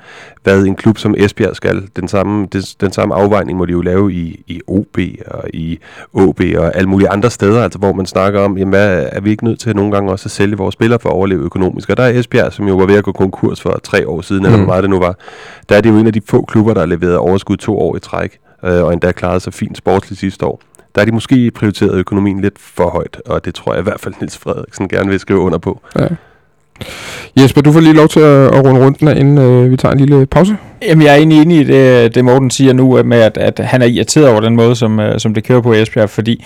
hvad 0.43 0.63
en 0.65 0.75
klub 0.75 0.97
som 0.97 1.15
Esbjerg 1.17 1.55
skal. 1.55 1.87
Den 1.95 2.07
samme, 2.07 2.47
det, 2.53 2.75
den 2.81 2.91
samme 2.91 3.15
afvejning 3.15 3.57
må 3.57 3.65
de 3.65 3.71
jo 3.71 3.81
lave 3.81 4.13
i, 4.13 4.43
i 4.47 4.61
OB 4.67 4.97
og 5.27 5.43
i 5.53 5.79
OB 6.13 6.41
og 6.57 6.75
alle 6.75 6.89
mulige 6.89 7.09
andre 7.09 7.29
steder, 7.31 7.63
altså 7.63 7.79
hvor 7.79 7.93
man 7.93 8.05
snakker 8.05 8.39
om, 8.41 8.57
jamen 8.57 8.69
hvad, 8.71 9.05
er 9.11 9.21
vi 9.21 9.29
ikke 9.29 9.43
nødt 9.43 9.59
til 9.59 9.75
nogle 9.75 9.91
gange 9.91 10.11
også 10.11 10.27
at 10.27 10.31
sælge 10.31 10.57
vores 10.57 10.73
spillere 10.73 10.99
for 10.99 11.09
at 11.09 11.13
overleve 11.13 11.43
økonomisk? 11.43 11.89
Og 11.89 11.97
der 11.97 12.03
er 12.03 12.19
Esbjerg, 12.19 12.53
som 12.53 12.67
jo 12.67 12.75
var 12.75 12.85
ved 12.85 12.95
at 12.95 13.03
gå 13.03 13.11
konkurs 13.11 13.61
for 13.61 13.79
tre 13.83 14.07
år 14.07 14.21
siden, 14.21 14.41
mm. 14.41 14.45
eller 14.45 14.57
Mm. 14.57 14.63
hvor 14.63 14.73
meget 14.73 14.83
det 14.83 14.89
nu 14.89 14.99
var, 14.99 15.15
der 15.69 15.75
er 15.77 15.81
det 15.81 15.89
jo 15.89 15.97
en 15.97 16.07
af 16.07 16.13
de 16.13 16.21
få 16.29 16.41
klubber, 16.45 16.73
der 16.73 16.81
har 16.81 16.87
leveret 16.87 17.17
overskud 17.17 17.57
to 17.57 17.79
år 17.79 17.95
i 17.95 17.99
træk, 17.99 18.37
øh, 18.65 18.83
og 18.83 18.93
endda 18.93 19.11
klarede 19.11 19.39
sig 19.39 19.53
fint 19.53 19.77
sportsligt 19.77 20.19
sidste 20.19 20.45
år. 20.45 20.61
Der 20.97 21.01
er 21.01 21.05
de 21.05 21.11
måske 21.11 21.51
prioriteret 21.51 21.93
økonomien 21.93 22.41
lidt 22.41 22.53
for 22.59 22.89
højt, 22.89 23.21
og 23.25 23.45
det 23.45 23.55
tror 23.55 23.73
jeg 23.73 23.79
i 23.79 23.83
hvert 23.83 23.99
fald 23.99 24.13
Niels 24.19 24.37
Frederiksen 24.37 24.89
gerne 24.89 25.09
vil 25.09 25.19
skrive 25.19 25.39
under 25.39 25.57
på. 25.57 25.81
Ja. 25.99 26.07
Jesper, 27.39 27.61
du 27.61 27.71
får 27.71 27.79
lige 27.79 27.93
lov 27.93 28.07
til 28.07 28.19
at, 28.19 28.55
at 28.55 28.65
runde 28.65 28.85
rundt, 28.85 29.01
inden 29.01 29.37
øh, 29.37 29.71
vi 29.71 29.77
tager 29.77 29.93
en 29.93 29.99
lille 29.99 30.25
pause. 30.25 30.57
Jamen, 30.81 31.05
jeg 31.05 31.11
er 31.11 31.15
egentlig 31.15 31.41
enig 31.41 31.59
i 31.59 31.63
det, 31.63 32.15
det 32.15 32.25
Morten 32.25 32.51
siger 32.51 32.73
nu, 32.73 33.03
med 33.03 33.17
at, 33.17 33.37
at 33.37 33.59
han 33.59 33.81
er 33.81 33.85
irriteret 33.85 34.29
over 34.29 34.41
den 34.41 34.55
måde, 34.55 34.75
som, 34.75 34.99
øh, 34.99 35.19
som 35.19 35.33
det 35.33 35.43
kører 35.43 35.61
på 35.61 35.73
Esbjerg, 35.73 36.09
fordi 36.09 36.45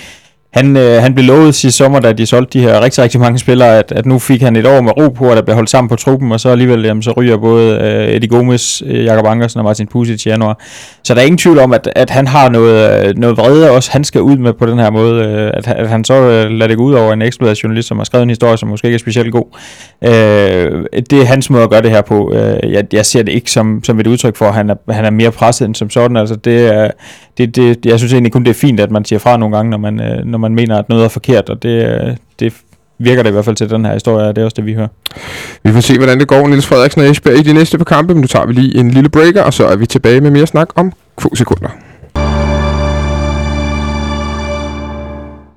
han, 0.51 0.77
øh, 0.77 1.01
han 1.01 1.13
blev 1.13 1.25
lovet 1.25 1.55
sidste 1.55 1.77
sommer, 1.77 1.99
da 1.99 2.13
de 2.13 2.25
solgte 2.25 2.59
de 2.59 2.63
her 2.63 2.81
rigtig, 2.81 3.03
rigtig 3.03 3.19
mange 3.19 3.39
spillere, 3.39 3.79
at, 3.79 3.91
at 3.91 4.05
nu 4.05 4.19
fik 4.19 4.41
han 4.41 4.55
et 4.55 4.65
år 4.65 4.81
med 4.81 4.97
ro 4.97 5.09
på, 5.09 5.29
at 5.29 5.37
der 5.37 5.43
blev 5.43 5.55
holdt 5.55 5.69
sammen 5.69 5.89
på 5.89 5.95
truppen, 5.95 6.31
og 6.31 6.39
så 6.39 6.49
alligevel 6.49 6.85
jamen, 6.85 7.03
så 7.03 7.11
ryger 7.11 7.37
både 7.37 7.79
øh, 7.81 8.15
Eddie 8.15 8.29
Gomes, 8.29 8.83
øh, 8.85 9.05
Jakob 9.05 9.25
Ankersen 9.25 9.59
og 9.59 9.63
Martin 9.63 9.87
Pusic 9.87 10.25
i 10.25 10.29
januar. 10.29 10.59
Så 11.03 11.13
der 11.13 11.21
er 11.21 11.25
ingen 11.25 11.37
tvivl 11.37 11.59
om, 11.59 11.73
at, 11.73 11.89
at 11.95 12.09
han 12.09 12.27
har 12.27 12.49
noget, 12.49 13.07
øh, 13.07 13.17
noget 13.17 13.37
vrede 13.37 13.71
også, 13.71 13.91
han 13.91 14.03
skal 14.03 14.21
ud 14.21 14.37
med 14.37 14.53
på 14.53 14.65
den 14.65 14.79
her 14.79 14.89
måde, 14.89 15.23
øh, 15.25 15.51
at, 15.53 15.67
at 15.67 15.89
han 15.89 16.03
så 16.03 16.13
øh, 16.13 16.49
lader 16.49 16.67
det 16.67 16.77
gå 16.77 16.83
ud 16.83 16.93
over 16.93 17.13
en 17.13 17.21
eksploderet 17.21 17.63
journalist, 17.63 17.87
som 17.87 17.97
har 17.97 18.05
skrevet 18.05 18.23
en 18.23 18.29
historie, 18.29 18.57
som 18.57 18.69
måske 18.69 18.87
ikke 18.87 18.95
er 18.95 18.99
specielt 18.99 19.31
god. 19.31 19.45
Øh, 20.03 20.85
det 21.09 21.21
er 21.21 21.25
hans 21.25 21.49
måde 21.49 21.63
at 21.63 21.69
gøre 21.69 21.81
det 21.81 21.91
her 21.91 22.01
på. 22.01 22.33
Øh, 22.33 22.71
jeg, 22.71 22.93
jeg 22.93 23.05
ser 23.05 23.23
det 23.23 23.31
ikke 23.31 23.51
som, 23.51 23.83
som 23.83 23.99
et 23.99 24.07
udtryk 24.07 24.35
for, 24.35 24.45
at 24.45 24.53
han 24.53 24.69
er, 24.69 24.75
han 24.93 25.05
er 25.05 25.09
mere 25.09 25.31
presset 25.31 25.65
end 25.67 25.75
som 25.75 25.89
sådan. 25.89 26.17
Altså, 26.17 26.35
det 26.35 26.75
er, 26.75 26.91
det, 27.37 27.55
det, 27.55 27.85
jeg 27.85 27.99
synes 27.99 28.13
egentlig 28.13 28.31
kun, 28.31 28.43
det 28.43 28.49
er 28.49 28.53
fint, 28.53 28.79
at 28.79 28.91
man 28.91 29.05
siger 29.05 29.19
fra 29.19 29.37
nogle 29.37 29.55
gange, 29.55 29.69
når 29.69 29.77
man, 29.77 30.01
øh, 30.01 30.25
når 30.25 30.37
man 30.41 30.55
mener, 30.55 30.79
at 30.79 30.89
noget 30.89 31.03
er 31.03 31.07
forkert, 31.07 31.49
og 31.49 31.63
det, 31.63 31.85
øh, 31.85 32.15
det 32.39 32.53
virker 32.99 33.23
det 33.23 33.29
i 33.29 33.33
hvert 33.33 33.45
fald 33.45 33.55
til 33.55 33.69
den 33.69 33.85
her 33.85 33.93
historie, 33.93 34.27
og 34.27 34.35
det 34.35 34.41
er 34.41 34.45
også 34.45 34.55
det, 34.55 34.65
vi 34.65 34.73
hører. 34.73 34.87
Vi 35.63 35.71
får 35.71 35.79
se, 35.79 35.97
hvordan 35.97 36.19
det 36.19 36.27
går, 36.27 36.47
Niels 36.47 36.67
Frederiksen 36.67 37.01
og 37.01 37.09
Esbjerg 37.09 37.37
i 37.37 37.41
de 37.41 37.53
næste 37.53 37.77
par 37.77 37.85
kampe, 37.85 38.13
men 38.13 38.21
nu 38.21 38.27
tager 38.27 38.45
vi 38.45 38.53
lige 38.53 38.77
en 38.79 38.91
lille 38.91 39.09
breaker, 39.09 39.43
og 39.43 39.53
så 39.53 39.67
er 39.67 39.75
vi 39.75 39.85
tilbage 39.85 40.21
med 40.21 40.31
mere 40.31 40.47
snak 40.47 40.69
om 40.75 40.91
få 41.19 41.35
sekunder. 41.35 41.69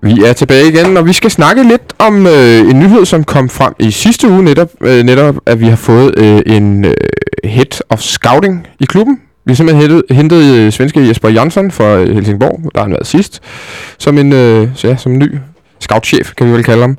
Vi 0.02 0.24
er 0.24 0.32
tilbage 0.32 0.68
igen, 0.68 0.96
og 0.96 1.06
vi 1.06 1.12
skal 1.12 1.30
snakke 1.30 1.62
lidt 1.62 1.94
om 1.98 2.26
øh, 2.26 2.70
en 2.70 2.78
nyhed, 2.78 3.04
som 3.04 3.24
kom 3.24 3.48
frem 3.48 3.74
i 3.78 3.90
sidste 3.90 4.28
uge, 4.28 4.42
netop, 4.42 4.68
øh, 4.80 5.02
netop 5.02 5.36
at 5.46 5.60
vi 5.60 5.66
har 5.66 5.76
fået 5.76 6.18
øh, 6.18 6.42
en 6.46 6.84
øh, 6.84 6.94
head 7.44 7.80
of 7.90 8.00
scouting 8.00 8.66
i 8.80 8.84
klubben. 8.84 9.20
Vi 9.46 9.52
har 9.52 9.54
simpelthen 9.56 9.90
hentet, 9.90 10.16
hentet 10.16 10.44
øh, 10.54 10.72
svenske 10.72 11.08
Jesper 11.08 11.28
Jansson 11.28 11.70
fra 11.70 11.84
øh, 11.84 12.14
Helsingborg, 12.14 12.60
der 12.74 12.80
har 12.80 12.82
han 12.84 12.92
været 12.92 13.06
sidst, 13.06 13.40
som 13.98 14.18
en, 14.18 14.32
øh, 14.32 14.68
så 14.74 14.88
ja, 14.88 14.96
som 14.96 15.12
en 15.12 15.18
ny 15.18 15.38
scoutchef, 15.80 16.32
kan 16.36 16.46
vi 16.46 16.52
vel 16.52 16.64
kalde 16.64 16.80
ham. 16.80 16.96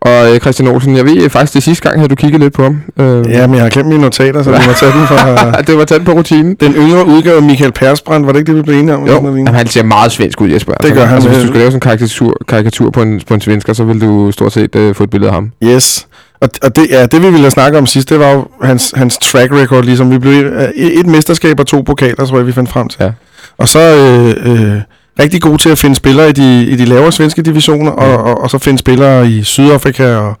Og 0.00 0.34
øh, 0.34 0.40
Christian 0.40 0.68
Olsen, 0.68 0.96
jeg 0.96 1.04
ved 1.04 1.30
faktisk, 1.30 1.54
det 1.54 1.62
sidste 1.62 1.82
gang 1.88 1.98
havde 1.98 2.08
du 2.08 2.14
kigget 2.14 2.40
lidt 2.40 2.52
på 2.54 2.62
ham. 2.62 2.80
Øh, 3.00 3.30
Ja, 3.30 3.46
men 3.46 3.54
jeg 3.54 3.62
har 3.62 3.70
glemt 3.70 3.88
mine 3.88 4.00
notater, 4.00 4.42
så 4.42 4.50
vi 4.50 4.56
må 4.66 4.72
tage 4.72 4.92
den 4.92 5.06
fra 5.06 5.50
det 5.66 5.76
var 5.78 5.84
tæt 5.84 6.04
på 6.04 6.12
rutinen. 6.12 6.54
den 6.60 6.72
yngre 6.74 7.06
udgave 7.06 7.36
af 7.36 7.42
Michael 7.42 7.72
Persbrandt. 7.72 8.26
Var 8.26 8.32
det 8.32 8.38
ikke 8.40 8.48
det, 8.52 8.56
vi 8.58 8.62
blev 8.62 8.78
enige 8.78 8.94
om? 8.94 9.06
Jo? 9.06 9.12
Jamen, 9.12 9.48
han 9.48 9.66
ser 9.66 9.82
meget 9.82 10.12
svensk 10.12 10.40
ud, 10.40 10.48
Jesper. 10.48 10.72
Det 10.74 10.94
gør 10.94 11.04
han, 11.04 11.14
Altså, 11.14 11.28
hvis 11.28 11.38
øh. 11.38 11.42
du 11.42 11.46
skulle 11.46 11.58
lave 11.58 11.70
sådan 11.70 11.76
en 11.76 11.80
karikatur, 11.80 12.36
karikatur 12.48 12.90
på, 12.90 13.02
en, 13.02 13.20
på 13.28 13.34
en 13.34 13.40
svensker, 13.40 13.72
så 13.72 13.84
ville 13.84 14.06
du 14.06 14.30
stort 14.32 14.52
set 14.52 14.76
øh, 14.76 14.94
få 14.94 15.04
et 15.04 15.10
billede 15.10 15.30
af 15.30 15.34
ham. 15.34 15.50
Yes. 15.64 16.06
Og, 16.40 16.48
og 16.62 16.76
det, 16.76 16.86
ja, 16.90 17.06
det 17.06 17.22
vi 17.22 17.30
ville 17.30 17.50
snakke 17.50 17.78
om 17.78 17.86
sidst, 17.86 18.10
det 18.10 18.18
var 18.18 18.30
jo 18.32 18.46
hans, 18.62 18.92
hans 18.96 19.18
track 19.18 19.52
record, 19.52 19.84
ligesom 19.84 20.10
vi 20.10 20.18
blev 20.18 20.44
øh, 20.44 20.68
et 20.74 21.06
mesterskab 21.06 21.60
og 21.60 21.66
to 21.66 21.82
pokaler, 21.82 22.26
tror 22.26 22.36
jeg, 22.36 22.46
vi 22.46 22.52
fandt 22.52 22.70
frem 22.70 22.88
til. 22.88 23.02
Ja. 23.02 23.10
Og 23.58 23.68
så 23.68 23.78
øh, 23.78 24.52
øh, 24.52 24.80
rigtig 25.20 25.42
god 25.42 25.58
til 25.58 25.68
at 25.68 25.78
finde 25.78 25.96
spillere 25.96 26.28
i 26.28 26.32
de, 26.32 26.66
i 26.66 26.76
de 26.76 26.84
lavere 26.84 27.12
svenske 27.12 27.42
divisioner, 27.42 27.90
og, 27.90 28.24
og, 28.24 28.40
og 28.40 28.50
så 28.50 28.58
finde 28.58 28.78
spillere 28.78 29.30
i 29.30 29.42
Sydafrika 29.42 30.16
og 30.16 30.38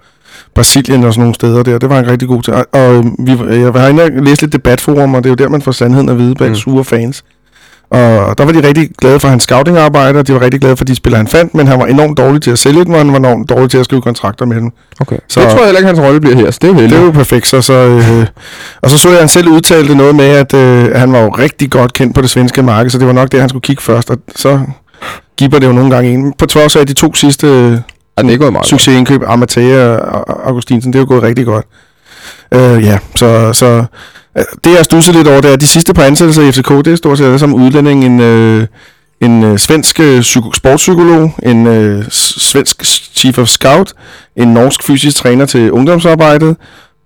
Brasilien 0.54 1.04
og 1.04 1.12
sådan 1.12 1.20
nogle 1.22 1.34
steder 1.34 1.62
der. 1.62 1.78
Det 1.78 1.88
var 1.88 1.96
han 1.96 2.06
rigtig 2.06 2.28
god 2.28 2.42
til. 2.42 2.54
Og, 2.54 2.66
og 2.72 2.94
øh, 2.94 3.04
vi, 3.18 3.60
jeg 3.60 3.72
har 3.72 3.88
inde 3.88 4.02
og 4.02 4.10
læst 4.10 4.42
lidt 4.42 4.52
debatforum, 4.52 5.14
og 5.14 5.24
det 5.24 5.28
er 5.28 5.30
jo 5.30 5.44
der, 5.44 5.48
man 5.48 5.62
får 5.62 5.72
sandheden 5.72 6.08
at 6.08 6.18
vide 6.18 6.34
bag 6.34 6.48
mm. 6.48 6.54
sure 6.54 6.84
fans. 6.84 7.24
Og 7.90 8.38
der 8.38 8.44
var 8.44 8.52
de 8.52 8.66
rigtig 8.66 8.90
glade 8.98 9.20
for 9.20 9.28
hans 9.28 9.42
scouting-arbejde, 9.42 10.18
og 10.18 10.26
de 10.26 10.34
var 10.34 10.40
rigtig 10.40 10.60
glade 10.60 10.76
for 10.76 10.84
de 10.84 10.94
spillere, 10.94 11.18
han 11.18 11.26
fandt, 11.28 11.54
men 11.54 11.66
han 11.66 11.78
var 11.80 11.86
enormt 11.86 12.18
dårlig 12.18 12.42
til 12.42 12.50
at 12.50 12.58
sælge 12.58 12.84
dem, 12.84 12.92
og 12.92 12.98
han 12.98 13.12
var 13.12 13.18
enormt 13.18 13.48
dårlig 13.50 13.70
til 13.70 13.78
at 13.78 13.84
skrive 13.84 14.02
kontrakter 14.02 14.46
med 14.46 14.56
dem. 14.56 14.70
Okay. 15.00 15.16
Så 15.28 15.40
det 15.40 15.48
tror 15.48 15.58
jeg 15.58 15.66
heller 15.66 15.78
ikke, 15.78 15.86
hans 15.86 16.00
rolle 16.00 16.20
bliver 16.20 16.36
her, 16.36 16.50
så 16.50 16.58
det 16.62 16.70
er 16.70 16.74
jo 16.74 16.80
Det 16.80 16.92
er 16.92 17.04
jo 17.04 17.10
perfekt, 17.10 17.46
så, 17.46 17.60
så 17.60 17.72
øh, 17.72 18.26
og 18.82 18.90
så 18.90 18.98
så 18.98 19.08
jeg, 19.10 19.18
han 19.18 19.28
selv 19.28 19.48
udtalte 19.48 19.94
noget 19.94 20.14
med, 20.14 20.24
at 20.24 20.54
øh, 20.54 20.94
han 20.94 21.12
var 21.12 21.18
jo 21.18 21.28
rigtig 21.28 21.70
godt 21.70 21.92
kendt 21.92 22.14
på 22.14 22.22
det 22.22 22.30
svenske 22.30 22.62
marked, 22.62 22.90
så 22.90 22.98
det 22.98 23.06
var 23.06 23.12
nok 23.12 23.32
det, 23.32 23.40
han 23.40 23.48
skulle 23.48 23.62
kigge 23.62 23.82
først, 23.82 24.10
og 24.10 24.18
så 24.36 24.60
giver 25.38 25.58
det 25.58 25.66
jo 25.66 25.72
nogle 25.72 25.90
gange 25.90 26.10
en. 26.10 26.32
På 26.38 26.46
trods 26.46 26.76
af 26.76 26.86
de 26.86 26.92
to 26.92 27.14
sidste 27.14 27.46
øh, 27.46 27.78
Ja, 28.18 28.22
det 28.22 28.34
er 28.34 28.38
gået 28.38 28.52
meget 28.52 28.66
succesindkøb, 28.66 29.22
Amatea 29.26 29.96
og 29.96 30.48
Augustinsen, 30.48 30.92
det 30.92 30.98
er 30.98 31.02
jo 31.02 31.08
gået 31.08 31.22
rigtig 31.22 31.46
godt. 31.46 31.66
Øh, 32.54 32.84
ja, 32.84 32.98
så, 33.16 33.52
så 33.52 33.84
øh, 34.38 34.44
det 34.64 34.76
jeg 34.76 34.84
stusset 34.84 35.14
lidt 35.14 35.28
over, 35.28 35.40
det 35.40 35.48
er, 35.48 35.52
at 35.52 35.60
de 35.60 35.66
sidste 35.66 35.94
par 35.94 36.02
ansættelser 36.04 36.42
i 36.42 36.52
FCK, 36.52 36.68
det 36.68 36.86
er 36.86 36.96
stort 36.96 37.18
set 37.18 37.24
alle 37.24 37.38
sammen 37.38 37.60
udlænding, 37.60 38.04
en, 38.04 38.20
øh, 38.20 38.66
en 39.20 39.44
øh, 39.44 39.58
svensk 39.58 40.00
øh, 40.00 40.20
psyko- 40.20 40.54
sportspsykolog, 40.54 41.34
en 41.42 41.66
øh, 41.66 42.04
svensk 42.10 42.84
chief 43.16 43.38
of 43.38 43.48
scout, 43.48 43.92
en 44.36 44.48
norsk 44.48 44.82
fysisk 44.82 45.16
træner 45.16 45.46
til 45.46 45.72
ungdomsarbejdet, 45.72 46.56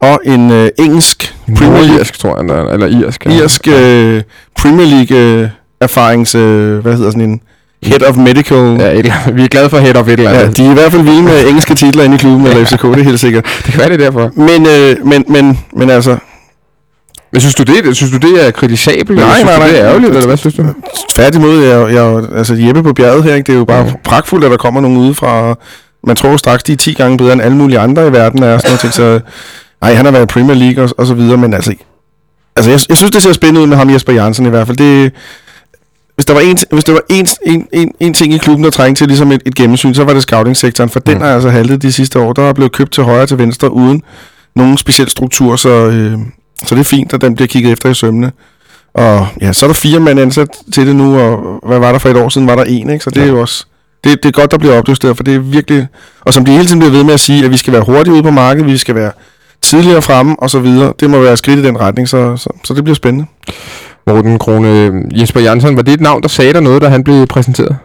og 0.01 0.21
en 0.25 0.51
øh, 0.51 0.69
engelsk 0.79 1.35
Premier 1.57 1.83
League, 1.83 2.05
tror 2.05 2.37
jeg, 2.37 2.73
eller 2.75 2.87
irsk. 2.87 3.27
ja. 3.27 3.31
irsk 3.31 3.69
øh, 3.69 4.23
Premier 4.59 4.87
League 4.87 5.19
øh, 5.19 5.49
erfarings, 5.81 6.35
øh, 6.35 6.79
hvad 6.79 6.97
hedder 6.97 7.11
sådan 7.11 7.31
en, 7.31 7.41
head 7.83 8.03
of 8.09 8.17
medical. 8.17 8.57
Ja, 8.81 8.91
et, 8.99 9.13
vi 9.35 9.45
er 9.45 9.49
glade 9.49 9.71
for 9.71 9.79
head 9.79 9.97
of 9.97 10.07
et 10.09 10.13
eller 10.13 10.31
Ja, 10.31 10.41
andet. 10.41 10.57
de 10.57 10.67
er 10.67 10.71
i 10.71 10.75
hvert 10.75 10.93
fald 10.93 11.03
vilde 11.03 11.23
med 11.23 11.49
engelske 11.49 11.75
titler 11.75 12.05
inde 12.05 12.15
i 12.15 12.19
klubben, 12.19 12.47
eller 12.47 12.65
FCK, 12.65 12.83
det 12.83 12.99
er 12.99 13.03
helt 13.05 13.21
sikkert. 13.21 13.45
Det 13.45 13.65
kan 13.73 13.79
være, 13.81 13.89
det 13.89 14.01
er 14.01 14.11
derfor. 14.11 14.31
Men, 14.37 14.67
øh, 14.67 15.07
men, 15.07 15.25
men, 15.29 15.59
men 15.77 15.91
altså, 15.91 16.17
Men 17.33 17.41
synes 17.41 17.55
du, 17.55 17.63
det, 17.63 17.97
synes 17.97 18.13
du, 18.13 18.19
det 18.19 18.47
er 18.47 18.51
kritisabelt? 18.51 19.19
Nej, 19.19 19.35
synes 19.35 19.45
nej, 19.45 19.55
du, 19.55 19.61
nej. 19.61 19.69
det 19.69 19.81
er 19.81 19.87
ærgerligt, 19.89 20.11
eller 20.11 20.27
hvad 20.27 20.37
synes 20.37 20.55
du? 20.55 20.65
tværtimod, 21.15 21.63
jeg, 21.65 21.93
jeg, 21.95 22.23
altså 22.37 22.55
Jeppe 22.55 22.83
på 22.83 22.93
bjerget 22.93 23.25
her, 23.25 23.35
ikke? 23.35 23.47
det 23.47 23.53
er 23.53 23.59
jo 23.59 23.65
bare 23.65 23.79
Ja. 23.79 23.85
ja. 23.87 23.93
pragtfuldt, 24.05 24.45
at 24.45 24.51
der 24.51 24.57
kommer 24.57 24.81
nogen 24.81 24.97
udefra. 24.99 25.55
Man 26.07 26.17
tror 26.17 26.37
straks, 26.37 26.63
de 26.63 26.73
er 26.73 26.77
10 26.77 26.93
gange 26.93 27.19
bedre 27.19 27.33
end 27.33 27.43
alle 27.43 27.57
mulige 27.57 27.79
andre 27.79 28.09
i 28.09 28.13
verden, 28.13 28.43
er 28.43 28.59
sådan 28.59 28.69
noget 28.71 28.81
ting, 28.81 28.93
så 28.93 29.21
nej, 29.83 29.95
han 29.95 30.05
har 30.05 30.13
været 30.13 30.23
i 30.23 30.27
Premier 30.27 30.57
League 30.57 30.85
og, 30.85 30.91
og 30.99 31.07
så 31.07 31.15
videre, 31.15 31.37
men 31.37 31.55
altså, 31.55 31.75
altså 32.57 32.71
jeg, 32.71 32.81
jeg 32.89 32.97
synes, 32.97 33.11
det 33.13 33.23
ser 33.23 33.33
spændende 33.33 33.61
ud 33.61 33.67
med 33.67 33.77
ham 33.77 33.91
Jesper 33.91 34.13
Jansen 34.13 34.47
i 34.47 34.49
hvert 34.49 34.67
fald. 34.67 34.77
Det, 34.77 35.13
hvis 36.15 36.27
der 36.27 36.35
var 36.35 36.41
en, 36.41 36.59
hvis 36.71 36.85
der 36.85 36.93
var 36.93 37.01
en, 37.11 37.27
en, 37.47 37.67
en, 37.73 37.93
en 38.01 38.15
ting 38.15 38.35
i 38.35 38.39
klubben, 38.39 38.65
der 38.65 38.71
trængte 38.71 39.01
til 39.01 39.09
ligesom 39.09 39.33
et, 39.33 39.43
et 39.47 39.55
gennemsyn, 39.55 39.95
så 39.95 40.05
var 40.05 40.13
det 40.13 40.23
scouting-sektoren, 40.23 40.91
for 40.91 41.01
den 41.01 41.15
Mm. 41.15 41.21
har 41.23 41.35
altså 41.35 41.51
haltet 41.51 41.83
de 41.83 41.93
sidste 41.93 42.19
år. 42.21 42.33
Der 42.33 42.43
er 42.43 42.53
blevet 42.53 42.73
købt 42.73 42.93
til 42.93 43.03
højre 43.05 43.23
og 43.23 43.29
til 43.29 43.39
venstre, 43.39 43.73
uden 43.73 44.03
nogen 44.57 44.77
speciel 44.79 45.09
struktur, 45.09 45.57
så, 45.57 45.69
øh, 45.69 46.19
så 46.67 46.75
det 46.75 46.81
er 46.81 46.85
fint, 46.85 47.13
at 47.15 47.21
den 47.21 47.35
bliver 47.35 47.49
kigget 47.49 47.73
efter 47.73 47.89
i 47.91 47.95
sømne. 47.95 48.33
Og 48.95 49.27
ja, 49.41 49.53
så 49.53 49.67
er 49.67 49.69
der 49.69 49.75
fire 49.75 50.01
mand 50.01 50.21
ansat 50.21 50.49
til 50.75 50.87
det 50.87 50.97
nu, 50.97 51.19
og 51.21 51.61
hvad 51.67 51.79
var 51.79 51.93
der 51.93 51.99
for 51.99 52.09
et 52.09 52.17
år 52.17 52.29
siden, 52.29 52.47
var 52.47 52.57
der 52.57 52.65
en, 52.65 52.91
ikke? 52.91 53.05
Så 53.05 53.11
det 53.11 53.17
Ja. 53.17 53.23
er 53.23 53.27
jo 53.29 53.41
også... 53.41 53.65
Det, 54.05 54.23
det 54.23 54.29
er 54.29 54.33
godt, 54.33 54.51
der 54.51 54.59
bliver 54.59 54.79
opjusteret, 54.79 55.17
for 55.17 55.25
det 55.25 55.35
er 55.35 55.39
virkelig... 55.39 55.87
Og 56.21 56.35
som 56.35 56.45
de 56.45 56.53
hele 56.53 56.65
tiden 56.67 56.79
bliver 56.79 56.93
ved 56.93 57.05
med 57.05 57.15
at 57.15 57.21
sige, 57.21 57.45
at 57.45 57.51
vi 57.51 57.57
skal 57.57 57.73
være 57.73 57.83
hurtige 57.83 58.15
ude 58.15 58.23
på 58.23 58.31
markedet, 58.31 58.67
vi 58.67 58.77
skal 58.79 58.95
være 58.95 59.11
tidligere 59.63 60.03
fremme, 60.03 60.37
og 60.39 60.51
så 60.51 60.59
videre. 60.59 60.93
Det 61.01 61.11
må 61.11 61.19
være 61.21 61.37
skridt 61.37 61.59
i 61.59 61.63
den 61.63 61.81
retning, 61.81 62.09
så, 62.09 62.37
så, 62.37 62.49
så 62.65 62.75
det 62.75 62.85
bliver 62.85 62.95
spændende. 62.95 63.27
Morten 64.07 64.39
Krone, 64.39 64.93
Jesper 65.21 65.41
Jansson, 65.41 65.77
var 65.77 65.83
det 65.83 65.95
et 65.95 66.01
navn, 66.01 66.23
der 66.23 66.29
sagde 66.29 66.53
dig 66.53 66.61
noget, 66.63 66.83
da 66.83 66.89
han 66.89 67.05
blev 67.05 67.27
præsenteret? 67.27 67.77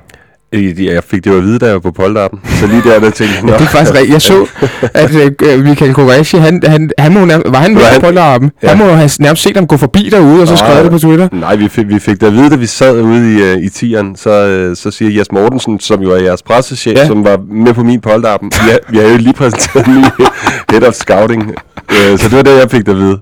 Øh, 0.53 0.86
Jeg 0.86 1.03
fik 1.03 1.23
det 1.23 1.32
jo 1.32 1.38
at 1.38 1.43
vide, 1.43 1.60
da 1.60 1.65
jeg 1.65 1.73
var 1.73 1.80
på 1.80 1.91
polterappen. 1.91 2.39
Så 2.45 2.67
lige 2.67 2.82
der, 2.84 2.99
der 2.99 3.10
tænkte 3.10 3.36
jeg, 3.36 3.45
Ja, 3.49 3.53
det 3.53 3.62
er 3.62 3.65
faktisk 3.65 3.93
rigtigt. 3.93 4.13
Jeg 4.13 4.21
så, 4.21 4.45
at 4.93 5.15
øh, 5.43 5.63
Michael 5.65 5.93
Kovaci, 5.93 6.38
han, 6.38 6.62
han, 6.65 6.89
han 6.97 7.13
må 7.13 7.25
nærmest, 7.25 7.51
var 7.51 7.60
han 7.60 7.73
med 7.73 7.82
på 7.95 7.99
polterappen? 8.01 8.51
Ja. 8.63 8.67
Han 8.69 8.77
må 8.77 8.84
have 8.86 9.10
nærmest 9.19 9.43
set 9.43 9.56
ham 9.58 9.67
gå 9.67 9.77
forbi 9.77 10.10
derude, 10.12 10.41
og 10.41 10.47
så 10.47 10.56
skrev 10.56 10.84
det 10.84 10.91
på 10.91 10.99
Twitter. 10.99 11.27
Nej, 11.32 11.56
vi 11.56 11.67
fik, 11.69 11.88
vi 11.88 11.99
fik 11.99 12.21
det 12.21 12.27
at 12.27 12.34
vide, 12.34 12.49
da 12.49 12.56
vi 12.56 12.65
sad 12.65 13.01
ude 13.01 13.34
i, 13.34 13.56
uh, 13.56 13.63
i 13.63 13.69
tieren, 13.69 14.15
så, 14.15 14.65
uh, 14.69 14.75
så 14.77 14.91
siger 14.91 15.12
Jes 15.17 15.32
Mortensen, 15.32 15.80
som 15.80 16.01
jo 16.01 16.12
er 16.12 16.17
jeres 16.21 16.41
pressechef, 16.43 16.95
Ja. 16.95 17.01
ja. 17.01 17.08
som 17.08 17.23
var 17.25 17.39
med 17.51 17.73
på 17.73 17.84
min 17.84 18.01
polterappen, 18.01 18.51
vi, 18.65 18.69
har- 18.71 18.80
vi 18.89 18.97
har 18.97 19.03
jo 19.03 19.17
lige 19.17 19.34
præsenteret 19.34 19.86
en 19.88 19.93
ny 19.97 20.03
head 20.71 20.84
of 20.88 20.93
scouting, 20.93 21.43
uh, 21.91 22.17
så 22.19 22.27
det 22.30 22.38
var 22.38 22.41
det, 22.43 22.60
jeg 22.60 22.71
fik 22.71 22.86
det 22.86 22.91
at 22.91 22.97
vide. 22.97 23.19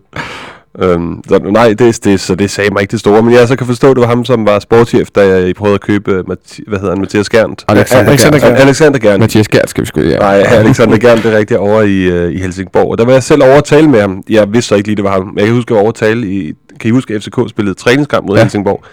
Um, 0.83 1.23
så, 1.29 1.39
nej, 1.39 1.73
det, 1.73 2.03
det, 2.05 2.19
så 2.19 2.35
det 2.35 2.51
sagde 2.51 2.69
mig 2.73 2.81
ikke 2.81 2.91
det 2.91 2.99
store, 2.99 3.21
men 3.21 3.33
jeg 3.33 3.47
så 3.47 3.55
kan 3.55 3.67
forstå, 3.67 3.89
at 3.89 3.95
det 3.95 4.01
var 4.01 4.07
ham, 4.07 4.25
som 4.25 4.45
var 4.45 4.59
sportschef, 4.59 5.07
da 5.15 5.27
jeg 5.27 5.55
prøvede 5.55 5.73
at 5.75 5.81
købe, 5.81 6.19
uh, 6.19 6.27
Mathi, 6.29 6.63
hvad 6.67 6.79
hedder 6.79 6.91
han, 6.93 7.01
Mathias 7.01 7.29
Gerndt? 7.29 7.65
Alexander, 7.67 8.09
Alexander 8.11 8.55
Alexander, 8.55 8.99
Gerndt. 8.99 9.19
Mathias 9.19 9.47
Gert 9.47 9.69
skal 9.69 9.81
vi 9.81 9.85
sgu 9.87 10.01
ja. 10.01 10.17
Nej, 10.19 10.35
Alexander 10.35 10.97
Gern, 10.97 11.17
det 11.17 11.25
er 11.33 11.37
rigtigt, 11.37 11.59
over 11.59 11.81
i, 11.81 12.01
øh, 12.03 12.31
i 12.33 12.37
Helsingborg. 12.37 12.91
Og 12.91 12.97
der 12.97 13.05
var 13.05 13.11
jeg 13.13 13.23
selv 13.23 13.43
over 13.43 13.57
at 13.57 13.63
tale 13.63 13.89
med 13.89 14.01
ham. 14.01 14.23
Jeg 14.29 14.53
vidste 14.53 14.69
så 14.69 14.75
ikke 14.75 14.87
lige, 14.87 14.95
det 14.95 15.03
var 15.03 15.11
ham. 15.11 15.33
Jeg 15.37 15.45
kan 15.45 15.55
huske, 15.55 15.67
at 15.67 15.71
jeg 15.71 15.75
var 15.75 15.81
over 15.81 15.89
at 15.91 15.95
tale 15.95 16.27
i... 16.27 16.53
Kan 16.79 16.87
I 16.87 16.91
huske, 16.91 17.13
at 17.13 17.21
FCK 17.23 17.39
spillede 17.49 17.75
træningskamp 17.75 18.27
mod 18.27 18.35
Ja. 18.37 18.41
Helsingborg? 18.43 18.83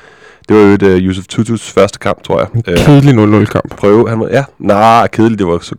Det 0.48 0.56
var 0.56 0.62
jo 0.62 0.68
et 0.68 0.82
uh, 0.82 0.88
Yusuf 0.96 1.24
Tutus 1.28 1.70
første 1.70 1.98
kamp, 1.98 2.22
tror 2.24 2.38
jeg. 2.38 2.48
Øh, 2.68 2.78
Kedelig 2.78 3.40
0-0-kamp. 3.42 3.76
prøve. 3.76 4.08
Han 4.08 4.20
var, 4.20 4.28
ja, 4.32 4.44
nej, 4.58 5.06
kedeligt. 5.12 5.38
Det 5.38 5.46
var 5.46 5.58
så 5.62 5.74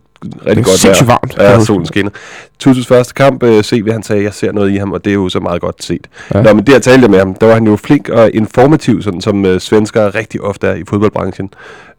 rigtig 0.46 0.64
godt 0.64 0.84
vejr. 0.84 1.04
varmt. 1.04 1.36
Ja, 1.38 1.64
solen 1.64 1.86
skinner. 1.86 2.10
Tutus 2.58 2.86
første 2.86 3.14
kamp, 3.14 3.42
øh, 3.42 3.64
se, 3.64 3.82
hvad 3.82 3.92
han 3.92 4.02
sagde. 4.02 4.22
Jeg 4.22 4.34
ser 4.34 4.52
noget 4.52 4.72
i 4.72 4.76
ham, 4.76 4.92
og 4.92 5.04
det 5.04 5.10
er 5.10 5.14
jo 5.14 5.28
så 5.28 5.40
meget 5.40 5.60
godt 5.60 5.84
set. 5.84 6.06
Ja. 6.34 6.42
Nå, 6.42 6.52
men 6.54 6.66
det 6.66 6.72
jeg 6.72 6.82
talte 6.82 7.08
med 7.08 7.18
ham, 7.18 7.34
der 7.34 7.46
var 7.46 7.54
han 7.54 7.64
jo 7.66 7.76
flink 7.76 8.08
og 8.08 8.30
informativ, 8.34 9.02
sådan 9.02 9.20
som 9.20 9.46
øh, 9.46 9.60
svenskere 9.60 10.10
rigtig 10.10 10.40
ofte 10.40 10.66
er 10.66 10.74
i 10.74 10.82
fodboldbranchen. 10.88 11.50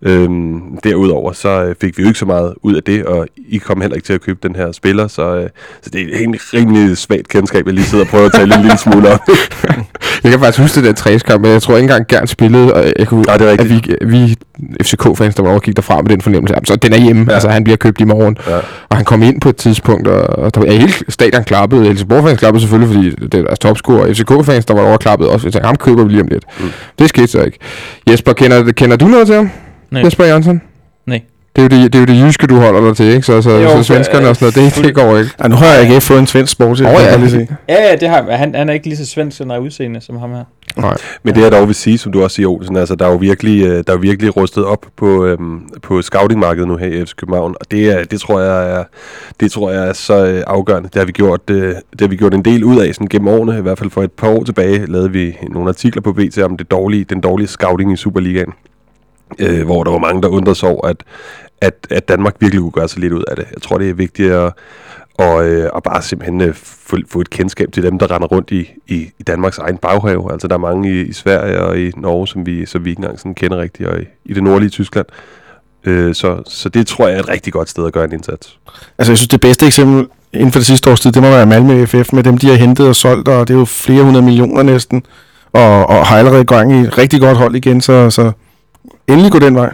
Øhm, 0.01 0.61
derudover 0.83 1.31
så 1.31 1.63
øh, 1.63 1.75
fik 1.81 1.97
vi 1.97 2.03
jo 2.03 2.07
ikke 2.09 2.19
så 2.19 2.25
meget 2.25 2.53
ud 2.61 2.75
af 2.75 2.83
det, 2.83 3.05
og 3.05 3.27
I 3.49 3.57
kom 3.57 3.81
heller 3.81 3.95
ikke 3.95 4.05
til 4.05 4.13
at 4.13 4.21
købe 4.21 4.39
den 4.47 4.55
her 4.55 4.71
spiller, 4.71 5.07
så, 5.07 5.35
øh, 5.35 5.49
så 5.81 5.89
det 5.89 6.01
er 6.01 6.23
en 6.23 6.35
rimelig 6.53 6.97
svagt 6.97 7.27
kendskab, 7.27 7.65
jeg 7.65 7.73
lige 7.73 7.85
sidder 7.85 8.03
og 8.03 8.09
prøver 8.09 8.25
at 8.25 8.31
tale 8.33 8.55
en 8.55 8.61
lille 8.61 8.77
smule 8.77 9.11
om. 9.13 9.19
Jeg 10.23 10.31
kan 10.31 10.39
faktisk 10.39 10.59
huske 10.59 10.75
det 10.75 10.83
der 10.83 10.93
træskamp, 10.93 11.41
men 11.41 11.51
jeg 11.51 11.61
tror 11.61 11.75
ikke 11.77 11.83
engang 11.83 12.07
Gern 12.07 12.27
spillede, 12.27 12.73
og 12.73 12.93
jeg 12.99 13.07
kunne, 13.07 13.21
Nej, 13.21 13.37
det 13.37 13.47
er 13.47 13.51
at 13.51 13.59
rigtigt. 13.59 13.87
vi, 14.01 14.17
vi 14.17 14.35
FCK-fans, 14.83 15.35
der 15.35 15.41
var 15.43 15.49
over 15.49 15.59
og 15.59 15.63
gik 15.63 15.75
derfra 15.75 16.01
med 16.01 16.09
den 16.09 16.21
fornemmelse, 16.21 16.55
altså, 16.55 16.75
den 16.75 16.93
er 16.93 16.97
hjemme, 16.97 17.21
ja. 17.21 17.29
Ja. 17.29 17.33
altså 17.33 17.49
han 17.49 17.63
bliver 17.63 17.77
købt 17.77 18.01
i 18.01 18.03
morgen. 18.03 18.37
Ja. 18.47 18.55
Og 18.89 18.95
han 18.97 19.05
kom 19.05 19.23
ind 19.23 19.41
på 19.41 19.49
et 19.49 19.55
tidspunkt, 19.55 20.07
og, 20.07 20.43
og 20.43 20.55
der 20.55 20.61
var 20.61 20.71
hele 20.71 20.93
stadion 21.09 21.43
klappede. 21.43 21.83
Helsingborg-fans 21.85 22.39
klappede 22.39 22.61
selvfølgelig, 22.61 22.95
fordi 22.95 23.27
det 23.27 23.39
er 23.39 23.43
deres 23.43 23.59
topscorer. 23.59 24.13
FCK-fans, 24.13 24.65
der 24.65 24.73
var 24.73 24.81
overklappet 24.81 25.27
også. 25.27 25.47
Jeg 25.47 25.53
tænkte, 25.53 25.67
ham 25.67 25.75
køber 25.75 26.03
vi 26.03 26.09
lige 26.11 26.21
om 26.21 26.27
lidt. 26.27 26.43
Mm. 26.59 26.69
Det 26.99 27.09
skete 27.09 27.27
så 27.27 27.41
ikke. 27.43 27.57
Jesper, 28.11 28.33
kender, 28.33 28.71
kender 28.71 28.95
du 28.97 29.07
noget 29.07 29.27
til 29.27 29.35
ham? 29.35 29.49
Nej. 29.91 30.01
Jesper 30.01 30.25
Jørgensen? 30.25 30.61
Nej. 31.07 31.21
Det 31.55 31.61
er, 31.73 31.77
jo 31.77 31.83
det, 31.83 31.93
det 31.93 31.99
er 31.99 31.99
jo 31.99 32.19
det 32.19 32.27
jyske, 32.27 32.47
du 32.47 32.55
holder 32.59 32.81
dig 32.87 32.95
til, 32.97 33.05
ikke? 33.05 33.21
Så, 33.21 33.41
så, 33.41 33.49
Jo, 33.49 33.69
så 33.69 33.75
for- 33.75 33.81
svenskerne 33.83 34.27
og 34.29 34.35
sådan 34.35 34.53
noget, 34.57 34.75
det, 34.75 34.83
det 34.85 34.95
går 34.95 35.17
ikke. 35.17 35.31
Ja, 35.43 35.47
nu 35.47 35.55
har 35.55 35.65
jeg 35.65 35.81
ikke 35.81 36.01
fået 36.01 36.19
en 36.19 36.27
svensk 36.27 36.51
sport 36.51 36.77
til. 36.77 36.85
Åh, 36.85 36.91
ja. 36.93 37.17
lige 37.17 37.29
se. 37.29 37.47
Ja, 37.69 37.89
ja, 37.89 37.95
det 37.95 38.09
har 38.09 38.23
han. 38.31 38.55
Han 38.55 38.69
er 38.69 38.73
ikke 38.73 38.85
lige 38.87 38.97
så 38.97 39.05
svensk 39.05 39.37
sådan 39.37 39.59
udseende 39.59 40.01
som 40.01 40.17
ham 40.17 40.29
her. 40.31 40.43
Nej. 40.77 40.97
Men 41.23 41.35
det 41.35 41.41
jeg 41.41 41.51
dog 41.51 41.67
vil 41.67 41.75
sige, 41.75 41.97
som 41.97 42.11
du 42.11 42.23
også 42.23 42.35
siger, 42.35 42.47
Olsen, 42.47 42.75
altså 42.75 42.95
der 42.95 43.05
er 43.05 43.09
jo 43.09 43.15
virkelig, 43.15 43.63
øh, 43.63 43.83
der 43.87 43.93
er 43.93 43.93
jo 43.93 43.99
virkelig 43.99 44.37
rustet 44.37 44.65
op 44.65 44.85
på, 44.95 45.25
øhm, 45.25 45.69
på 45.81 46.01
scoutingmarkedet 46.01 46.67
nu 46.67 46.77
her 46.77 46.87
i 46.87 47.05
FC 47.05 47.15
København, 47.15 47.55
og 47.59 47.71
det, 47.71 47.91
er, 47.91 48.03
det, 48.03 48.19
tror 48.19 48.39
jeg 48.39 48.79
er, 48.79 48.83
det 49.39 49.51
tror 49.51 49.71
jeg 49.71 49.87
er 49.87 49.93
så 49.93 50.25
øh, 50.25 50.43
afgørende. 50.47 50.89
Det 50.89 50.95
har, 50.95 51.05
vi 51.05 51.11
gjort, 51.11 51.49
øh, 51.49 51.75
det 51.91 52.01
har 52.01 52.07
vi 52.07 52.15
gjort 52.15 52.33
en 52.33 52.45
del 52.45 52.63
ud 52.63 52.79
af 52.79 52.95
sådan 52.95 53.07
gennem 53.07 53.27
årene, 53.27 53.57
i 53.57 53.61
hvert 53.61 53.79
fald 53.79 53.89
for 53.89 54.03
et 54.03 54.11
par 54.11 54.29
år 54.29 54.43
tilbage, 54.43 54.85
lavede 54.85 55.11
vi 55.11 55.37
nogle 55.49 55.69
artikler 55.69 56.01
på 56.01 56.13
BT 56.13 56.37
om 56.37 56.57
det 56.57 56.71
dårlige, 56.71 57.03
den 57.03 57.21
dårlige 57.21 57.47
scouting 57.47 57.93
i 57.93 57.95
Superligaen, 57.95 58.53
øh, 59.39 59.65
hvor 59.65 59.83
der 59.83 59.91
var 59.91 59.99
mange, 59.99 60.21
der 60.21 60.27
undrede 60.27 60.55
sig 60.55 60.69
over, 60.69 60.87
at, 60.87 61.03
at, 61.61 61.87
at 61.89 62.07
Danmark 62.07 62.35
virkelig 62.39 62.61
kunne 62.61 62.71
gøre 62.71 62.87
sig 62.87 62.99
lidt 62.99 63.13
ud 63.13 63.23
af 63.27 63.35
det. 63.35 63.45
Jeg 63.53 63.61
tror, 63.61 63.77
det 63.77 63.89
er 63.89 63.93
vigtigt 63.93 64.31
at, 64.31 64.53
og, 65.17 65.47
øh, 65.47 65.69
og 65.73 65.83
bare 65.83 66.01
simpelthen 66.01 66.41
øh, 66.41 66.53
få, 66.53 66.97
få 67.09 67.21
et 67.21 67.29
kendskab 67.29 67.71
til 67.71 67.83
dem, 67.83 67.99
der 67.99 68.11
render 68.11 68.27
rundt 68.27 68.51
i, 68.51 68.69
i, 68.87 68.95
i 69.19 69.23
Danmarks 69.27 69.57
egen 69.57 69.77
baghave. 69.77 70.31
Altså 70.31 70.47
der 70.47 70.53
er 70.53 70.59
mange 70.59 70.91
i, 70.91 71.01
i 71.01 71.13
Sverige 71.13 71.59
og 71.59 71.79
i 71.79 71.91
Norge, 71.97 72.27
som 72.27 72.45
vi, 72.45 72.65
som 72.65 72.85
vi 72.85 72.89
ikke 72.89 72.99
engang 72.99 73.19
sådan 73.19 73.35
kender 73.35 73.57
rigtigt, 73.57 73.89
og 73.89 74.01
i, 74.01 74.05
i 74.25 74.33
det 74.33 74.43
nordlige 74.43 74.69
Tyskland. 74.69 75.05
Øh, 75.83 76.15
så, 76.15 76.43
så 76.47 76.69
det 76.69 76.87
tror 76.87 77.07
jeg 77.07 77.15
er 77.15 77.19
et 77.19 77.29
rigtig 77.29 77.53
godt 77.53 77.69
sted 77.69 77.85
at 77.85 77.93
gøre 77.93 78.05
en 78.05 78.11
indsats. 78.11 78.59
Altså, 78.97 79.11
jeg 79.11 79.17
synes, 79.17 79.27
det 79.27 79.41
bedste 79.41 79.65
eksempel 79.65 80.07
inden 80.33 80.51
for 80.51 80.59
det 80.59 80.65
sidste 80.65 80.91
års 80.91 80.99
tid, 80.99 81.11
det 81.11 81.21
må 81.21 81.29
være 81.29 81.45
Malmø 81.45 81.85
FF 81.85 82.13
med 82.13 82.23
dem, 82.23 82.37
de 82.37 82.47
har 82.47 82.55
hentet 82.55 82.87
og 82.87 82.95
solgt, 82.95 83.27
og 83.27 83.47
det 83.47 83.53
er 83.53 83.59
jo 83.59 83.65
flere 83.65 84.03
hundrede 84.03 84.25
millioner 84.25 84.63
næsten, 84.63 85.03
og, 85.53 85.89
og 85.89 86.05
har 86.05 86.17
allerede 86.17 86.45
gang 86.45 86.73
i 86.73 86.79
et 86.79 86.97
rigtig 86.97 87.19
godt 87.19 87.37
hold 87.37 87.55
igen, 87.55 87.81
så, 87.81 88.09
så 88.09 88.31
endelig 89.07 89.31
gå 89.31 89.39
den 89.39 89.55
vej. 89.55 89.73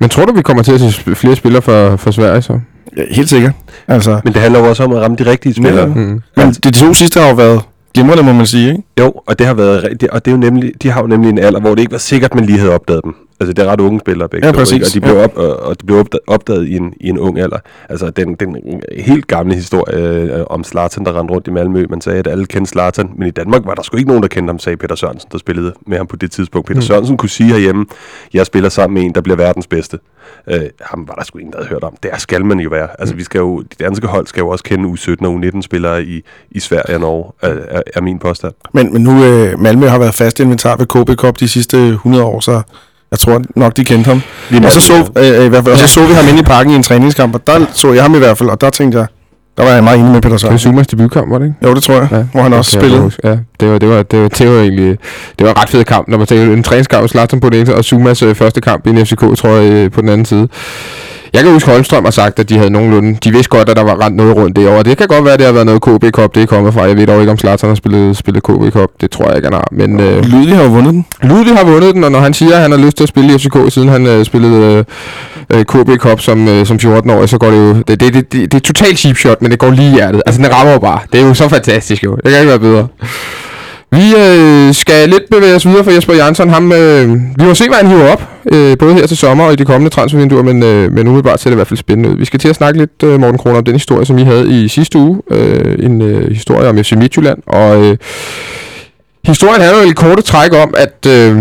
Men 0.00 0.08
tror 0.08 0.24
du, 0.24 0.32
vi 0.32 0.42
kommer 0.42 0.62
til 0.62 0.72
at 0.72 0.80
se 0.80 1.14
flere 1.14 1.36
spillere 1.36 1.62
for, 1.62 1.96
for 1.96 2.10
Sverige 2.10 2.42
så? 2.42 2.60
Ja, 2.96 3.02
helt 3.10 3.28
sikkert. 3.28 3.52
Altså, 3.88 4.20
Men 4.24 4.32
det 4.32 4.42
handler 4.42 4.60
jo 4.60 4.68
også 4.68 4.84
om 4.84 4.92
at 4.92 5.00
ramme 5.02 5.16
de 5.16 5.26
rigtige 5.30 5.54
spillere. 5.54 5.88
Ja. 5.88 5.94
Mm. 5.94 6.22
men 6.36 6.48
de, 6.48 6.52
de 6.52 6.70
to 6.70 6.94
sidste 6.94 7.20
har 7.20 7.28
jo 7.28 7.34
været 7.34 7.60
glimrende, 7.94 8.22
må 8.22 8.32
man 8.32 8.46
sige, 8.46 8.68
ikke? 8.70 8.82
Jo, 9.00 9.12
og 9.26 9.38
det 9.38 9.46
har 9.46 9.54
været 9.54 9.82
rigtigt, 9.84 10.12
og 10.12 10.24
det 10.24 10.30
er 10.30 10.34
jo 10.34 10.40
nemlig, 10.40 10.72
de 10.82 10.90
har 10.90 11.00
jo 11.00 11.06
nemlig 11.06 11.30
en 11.30 11.38
alder, 11.38 11.60
hvor 11.60 11.70
det 11.70 11.78
ikke 11.80 11.92
var 11.92 11.98
sikkert, 11.98 12.34
man 12.34 12.44
lige 12.44 12.58
havde 12.58 12.74
opdaget 12.74 13.00
dem. 13.04 13.14
Altså, 13.40 13.52
det 13.52 13.64
er 13.64 13.66
ret 13.66 13.80
unge 13.80 14.00
spillere 14.00 14.28
begge 14.28 14.46
Ja, 14.46 14.52
præcis. 14.52 14.72
ikke? 14.72 14.86
og 14.86 14.94
de 14.94 15.00
blev, 15.00 15.16
op, 15.16 15.36
og, 15.36 15.56
og 15.60 15.80
de 15.80 15.86
blev 15.86 15.98
opdaget, 15.98 16.20
opdaget 16.26 16.66
i, 16.68 16.76
en, 16.76 16.94
i 17.00 17.08
en 17.08 17.18
ung 17.18 17.38
alder. 17.38 17.58
Altså, 17.88 18.10
den, 18.10 18.34
den 18.34 18.56
helt 18.98 19.26
gamle 19.26 19.54
historie 19.54 19.96
øh, 19.96 20.44
om 20.46 20.64
Zlatan, 20.64 21.04
der 21.04 21.18
rendte 21.18 21.34
rundt 21.34 21.46
i 21.46 21.50
Malmø. 21.50 21.86
Man 21.90 22.00
sagde, 22.00 22.18
at 22.18 22.26
alle 22.26 22.46
kendte 22.46 22.70
Zlatan, 22.70 23.10
men 23.16 23.28
i 23.28 23.30
Danmark 23.30 23.66
var 23.66 23.74
der 23.74 23.82
sgu 23.82 23.96
ikke 23.96 24.08
nogen, 24.08 24.22
der 24.22 24.28
kendte 24.28 24.50
ham, 24.50 24.58
sagde 24.58 24.76
Peter 24.76 24.94
Sørensen, 24.94 25.28
der 25.32 25.38
spillede 25.38 25.72
med 25.86 25.96
ham 25.96 26.06
på 26.06 26.16
det 26.16 26.30
tidspunkt. 26.30 26.66
Peter 26.66 26.80
mm. 26.80 26.82
Sørensen 26.82 27.16
kunne 27.16 27.28
sige 27.28 27.52
herhjemme, 27.52 27.86
jeg 28.34 28.46
spiller 28.46 28.68
sammen 28.68 28.94
med 28.94 29.02
en, 29.02 29.14
der 29.14 29.20
bliver 29.20 29.36
verdens 29.36 29.66
bedste. 29.66 29.98
Øh, 30.50 30.60
ham 30.80 31.08
var 31.08 31.14
der 31.14 31.24
sgu 31.24 31.38
ingen, 31.38 31.52
der 31.52 31.58
havde 31.58 31.68
hørt 31.68 31.84
om. 31.84 31.96
Det 32.02 32.10
skal 32.18 32.44
man 32.44 32.60
jo 32.60 32.68
være. 32.70 32.88
Altså, 32.98 33.14
vi 33.14 33.24
skal 33.24 33.38
jo, 33.38 33.60
de 33.60 33.84
danske 33.84 34.06
hold 34.06 34.26
skal 34.26 34.40
jo 34.40 34.48
også 34.48 34.64
kende 34.64 34.88
U17 34.88 35.26
og 35.26 35.34
U19-spillere 35.34 36.04
i, 36.04 36.22
i 36.50 36.60
Sverige 36.60 36.96
og 36.96 37.00
Norge, 37.00 37.32
er, 37.42 37.56
er, 37.68 37.82
er 37.94 38.00
min 38.00 38.18
påstand. 38.18 38.54
Men, 38.72 38.92
men 38.92 39.02
nu 39.02 39.24
øh, 39.24 39.60
Malmø 39.60 39.86
har 39.86 39.98
været 39.98 40.14
fast 40.14 40.40
inventar 40.40 40.76
ved 40.76 40.86
KB 40.86 41.20
Cup 41.20 41.40
de 41.40 41.48
sidste 41.48 41.88
100 41.88 42.24
år, 42.24 42.40
så 42.40 42.62
jeg 43.10 43.18
tror 43.18 43.42
nok, 43.56 43.76
de 43.76 43.84
kendte 43.84 44.08
ham. 44.08 44.22
Lige 44.50 44.66
Og 44.66 44.72
så, 44.72 44.80
så, 44.80 44.92
Malmø, 45.14 45.38
øh, 45.38 45.46
i 45.46 45.48
hvert 45.48 45.64
fald, 45.64 45.72
og 45.72 45.78
så 45.78 45.86
så 45.86 46.06
vi 46.06 46.12
ham 46.12 46.28
inde 46.28 46.40
i 46.40 46.42
parken 46.42 46.72
i 46.72 46.76
en 46.76 46.82
træningskamp, 46.82 47.34
og 47.34 47.46
der 47.46 47.66
så 47.72 47.92
jeg 47.92 48.02
ham 48.02 48.14
i 48.14 48.18
hvert 48.18 48.38
fald, 48.38 48.48
og 48.48 48.60
der 48.60 48.70
tænkte 48.70 48.98
jeg, 48.98 49.06
der 49.56 49.64
var 49.64 49.70
jeg 49.70 49.84
meget 49.84 49.98
enig 49.98 50.12
med 50.12 50.20
Peter 50.20 50.36
Det 50.36 50.42
var 50.42 50.48
Sørensen. 50.48 50.70
Zumas 50.70 50.86
debutkamp, 50.86 51.30
var 51.30 51.38
det 51.38 51.46
ikke? 51.46 51.68
Jo, 51.68 51.74
det 51.74 51.82
tror 51.82 51.94
jeg, 51.94 52.08
ja, 52.12 52.24
hvor 52.32 52.42
han 52.42 52.52
også 52.52 52.70
spillede. 52.70 53.10
Ja, 53.24 53.36
det 53.60 53.68
var, 53.72 53.78
det 53.78 53.88
var, 53.88 54.02
det 54.02 54.22
var, 54.22 54.28
det 54.28 54.48
var 54.48 54.60
egentlig 54.60 54.98
det 55.38 55.46
var 55.46 55.50
en 55.50 55.58
ret 55.58 55.68
fed 55.68 55.84
kamp, 55.84 56.08
når 56.08 56.18
man 56.18 56.26
tænker 56.26 56.54
en 56.54 56.62
træningskamp, 56.62 57.08
Zlatan 57.08 57.40
på 57.40 57.50
den 57.50 57.60
ene 57.60 57.74
og 57.74 57.84
Zumas 57.84 58.22
øh, 58.22 58.34
første 58.34 58.60
kamp 58.60 58.86
i 58.86 58.90
en 58.90 59.06
FCK, 59.06 59.20
tror 59.20 59.48
jeg, 59.48 59.72
øh, 59.72 59.90
på 59.90 60.00
den 60.00 60.08
anden 60.08 60.24
side. 60.24 60.48
Jeg 61.36 61.44
kan 61.44 61.52
huske, 61.52 61.70
Holmstrøm 61.70 62.04
har 62.04 62.10
sagt, 62.10 62.38
at 62.38 62.48
de 62.48 62.56
havde 62.58 62.70
nogenlunde... 62.70 63.18
De 63.24 63.30
vidste 63.30 63.48
godt, 63.48 63.68
at 63.68 63.76
der 63.76 63.82
var 63.82 64.04
rent 64.04 64.16
noget 64.16 64.36
rundt 64.36 64.56
derovre. 64.56 64.82
Det 64.82 64.98
kan 64.98 65.06
godt 65.06 65.24
være, 65.24 65.32
at 65.32 65.38
det 65.38 65.46
har 65.46 65.52
været 65.52 65.66
noget 65.66 65.82
KB 65.82 66.04
Cup, 66.10 66.34
det 66.34 66.42
er 66.42 66.46
kommet 66.46 66.74
fra. 66.74 66.82
Jeg 66.82 66.96
ved 66.96 67.06
dog 67.06 67.20
ikke, 67.20 67.32
om 67.32 67.38
Zlatan 67.38 67.68
har 67.68 67.74
spillet, 67.74 68.16
spillet 68.16 68.42
KB 68.42 68.72
Cup. 68.72 68.90
Det 69.00 69.10
tror 69.10 69.26
jeg 69.26 69.36
ikke, 69.36 69.46
han 69.46 69.52
har. 69.52 69.68
Men 69.72 70.00
øh, 70.00 70.24
Lydlig 70.24 70.56
har 70.56 70.68
vundet 70.68 70.94
den. 70.94 71.06
Ludvig 71.22 71.56
har 71.56 71.64
vundet 71.64 71.94
den, 71.94 72.04
og 72.04 72.12
når 72.12 72.20
han 72.20 72.34
siger, 72.34 72.54
at 72.54 72.62
han 72.62 72.70
har 72.70 72.78
lyst 72.78 72.96
til 72.96 73.04
at 73.04 73.08
spille 73.08 73.34
i 73.34 73.38
FCK, 73.38 73.56
siden 73.68 73.88
han 73.88 74.06
øh, 74.06 74.24
spillede 74.24 74.84
øh, 75.50 75.58
øh, 75.58 75.64
KB 75.64 76.00
Cup 76.00 76.20
som, 76.20 76.48
øh, 76.48 76.66
som 76.66 76.76
14-årig, 76.76 77.28
så 77.28 77.38
går 77.38 77.50
det 77.50 77.56
jo... 77.56 77.74
Det, 77.74 77.88
det, 77.88 78.00
det, 78.00 78.32
det, 78.32 78.52
det 78.52 78.54
er 78.54 78.60
totalt 78.60 78.98
cheap 78.98 79.16
shot, 79.16 79.42
men 79.42 79.50
det 79.50 79.58
går 79.58 79.70
lige 79.70 79.90
i 79.90 79.94
hjertet. 79.94 80.22
Altså, 80.26 80.42
den 80.42 80.52
rammer 80.54 80.72
jo 80.72 80.78
bare. 80.78 80.98
Det 81.12 81.20
er 81.20 81.26
jo 81.26 81.34
så 81.34 81.48
fantastisk, 81.48 82.04
jo. 82.04 82.16
Det 82.16 82.24
kan 82.24 82.40
ikke 82.40 82.48
være 82.48 82.58
bedre. 82.60 82.86
Vi 83.90 84.14
øh, 84.16 84.74
skal 84.74 85.08
lidt 85.08 85.22
bevæge 85.30 85.54
os 85.54 85.66
videre 85.66 85.84
for 85.84 85.90
Jesper 85.90 86.14
Jansson. 86.14 86.48
Ham, 86.48 86.72
øh, 86.72 87.08
vi 87.38 87.44
må 87.44 87.54
se, 87.54 87.68
hvad 87.68 87.76
han 87.76 87.86
hiver 87.86 88.12
op, 88.12 88.22
øh, 88.52 88.78
både 88.78 88.94
her 88.94 89.06
til 89.06 89.16
sommer 89.16 89.44
og 89.44 89.52
i 89.52 89.56
de 89.56 89.64
kommende 89.64 89.90
transfervinduer, 89.90 90.42
men, 90.42 90.62
øh, 90.62 90.92
men 90.92 91.08
umiddelbart 91.08 91.40
ser 91.40 91.50
det 91.50 91.54
i 91.54 91.56
hvert 91.56 91.66
fald 91.66 91.78
spændende 91.78 92.10
ud. 92.10 92.16
Vi 92.16 92.24
skal 92.24 92.40
til 92.40 92.48
at 92.48 92.56
snakke 92.56 92.78
lidt, 92.78 93.02
øh, 93.04 93.20
Morten 93.20 93.38
Kroner, 93.38 93.58
om 93.58 93.64
den 93.64 93.74
historie, 93.74 94.06
som 94.06 94.18
I 94.18 94.22
havde 94.22 94.64
i 94.64 94.68
sidste 94.68 94.98
uge. 94.98 95.22
Øh, 95.30 95.84
en 95.84 96.02
øh, 96.02 96.30
historie 96.30 96.68
om 96.68 96.84
FC 96.84 96.92
Midtjylland, 96.92 97.38
og 97.46 97.84
øh, 97.84 97.96
historien 99.24 99.60
handler 99.60 99.82
jo 99.82 99.90
i 99.90 99.92
korte 99.92 100.22
træk 100.22 100.54
om, 100.54 100.74
at... 100.76 101.06
Øh, 101.08 101.38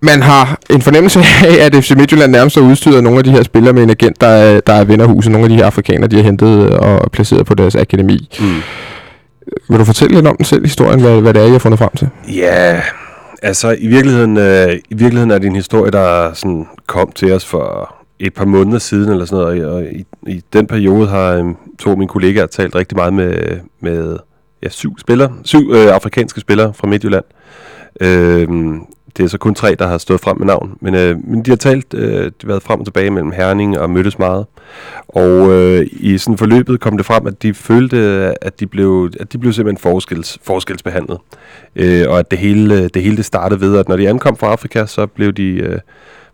man 0.00 0.22
har 0.22 0.58
en 0.70 0.82
fornemmelse 0.82 1.20
af, 1.44 1.64
at 1.64 1.84
FC 1.84 1.90
Midtjylland 1.90 2.32
nærmest 2.32 2.56
har 2.56 2.62
udstyret 2.62 3.02
nogle 3.02 3.18
af 3.18 3.24
de 3.24 3.30
her 3.30 3.42
spillere 3.42 3.72
med 3.72 3.82
en 3.82 3.90
agent, 3.90 4.20
der 4.20 4.26
er, 4.26 4.60
der 4.60 4.72
er 4.72 4.84
ven 4.84 5.00
af 5.00 5.06
huset. 5.06 5.32
Nogle 5.32 5.44
af 5.44 5.48
de 5.48 5.56
her 5.56 5.66
afrikanere, 5.66 6.08
de 6.08 6.16
har 6.16 6.22
hentet 6.22 6.72
øh, 6.72 6.78
og 6.78 7.10
placeret 7.12 7.46
på 7.46 7.54
deres 7.54 7.74
akademi. 7.74 8.28
Mm. 8.40 8.62
Vil 9.68 9.78
du 9.78 9.84
fortælle 9.84 10.14
lidt 10.14 10.26
om 10.26 10.36
den 10.36 10.44
selv, 10.44 10.64
historien, 10.64 11.00
hvad, 11.00 11.20
hvad 11.20 11.34
det 11.34 11.40
er, 11.40 11.44
jeg 11.44 11.52
har 11.52 11.58
fundet 11.58 11.78
frem 11.78 11.90
til? 11.96 12.08
Ja, 12.28 12.82
altså 13.42 13.76
i 13.78 13.86
virkeligheden, 13.86 14.36
øh, 14.36 14.74
i 14.90 14.94
virkeligheden 14.94 15.30
er 15.30 15.38
det 15.38 15.46
en 15.46 15.56
historie, 15.56 15.90
der 15.90 16.32
sådan 16.32 16.66
kom 16.86 17.12
til 17.12 17.32
os 17.32 17.46
for 17.46 17.94
et 18.18 18.34
par 18.34 18.44
måneder 18.44 18.78
siden 18.78 19.12
eller 19.12 19.24
sådan 19.24 19.44
noget, 19.44 19.66
og 19.66 19.84
i, 19.84 20.04
i 20.26 20.42
den 20.52 20.66
periode 20.66 21.08
har 21.08 21.32
øh, 21.32 21.44
to 21.78 21.90
af 21.90 21.96
mine 21.96 22.08
kollegaer 22.08 22.46
talt 22.46 22.74
rigtig 22.74 22.96
meget 22.96 23.14
med, 23.14 23.60
med 23.80 24.16
ja, 24.62 24.68
syv 24.68 24.98
spillere, 24.98 25.32
syv 25.44 25.72
øh, 25.72 25.94
afrikanske 25.94 26.40
spillere 26.40 26.74
fra 26.74 26.86
Midtjylland. 26.86 27.24
Øh, 28.00 28.48
det 29.16 29.24
er 29.24 29.28
så 29.28 29.38
kun 29.38 29.54
tre, 29.54 29.74
der 29.74 29.86
har 29.86 29.98
stået 29.98 30.20
frem 30.20 30.38
med 30.38 30.46
navn, 30.46 30.78
men, 30.80 30.94
øh, 30.94 31.16
men 31.24 31.42
de 31.42 31.50
har 31.50 31.56
talt, 31.56 31.94
øh, 31.94 32.24
de 32.24 32.32
har 32.40 32.46
været 32.46 32.62
frem 32.62 32.80
og 32.80 32.86
tilbage 32.86 33.10
mellem 33.10 33.32
Herning 33.32 33.78
og 33.78 33.90
mødtes 33.90 34.18
meget. 34.18 34.46
Og 35.08 35.52
øh, 35.52 35.86
i 35.92 36.18
sådan 36.18 36.38
forløbet 36.38 36.80
kom 36.80 36.96
det 36.96 37.06
frem, 37.06 37.26
at 37.26 37.42
de 37.42 37.54
følte, 37.54 37.98
at 38.40 38.60
de 38.60 38.66
blev, 38.66 39.10
at 39.20 39.32
de 39.32 39.38
blev 39.38 39.52
simpelthen 39.52 39.82
forskels, 39.82 40.38
forskelsbehandlet. 40.42 41.18
Øh, 41.76 42.04
og 42.08 42.18
at 42.18 42.30
det 42.30 42.38
hele, 42.38 42.88
det 42.88 43.02
hele 43.02 43.16
det 43.16 43.24
startede 43.24 43.60
ved, 43.60 43.78
at 43.78 43.88
når 43.88 43.96
de 43.96 44.08
ankom 44.08 44.36
fra 44.36 44.46
Afrika, 44.46 44.86
så 44.86 45.06
blev 45.06 45.32
de 45.32 45.48
øh, 45.48 45.78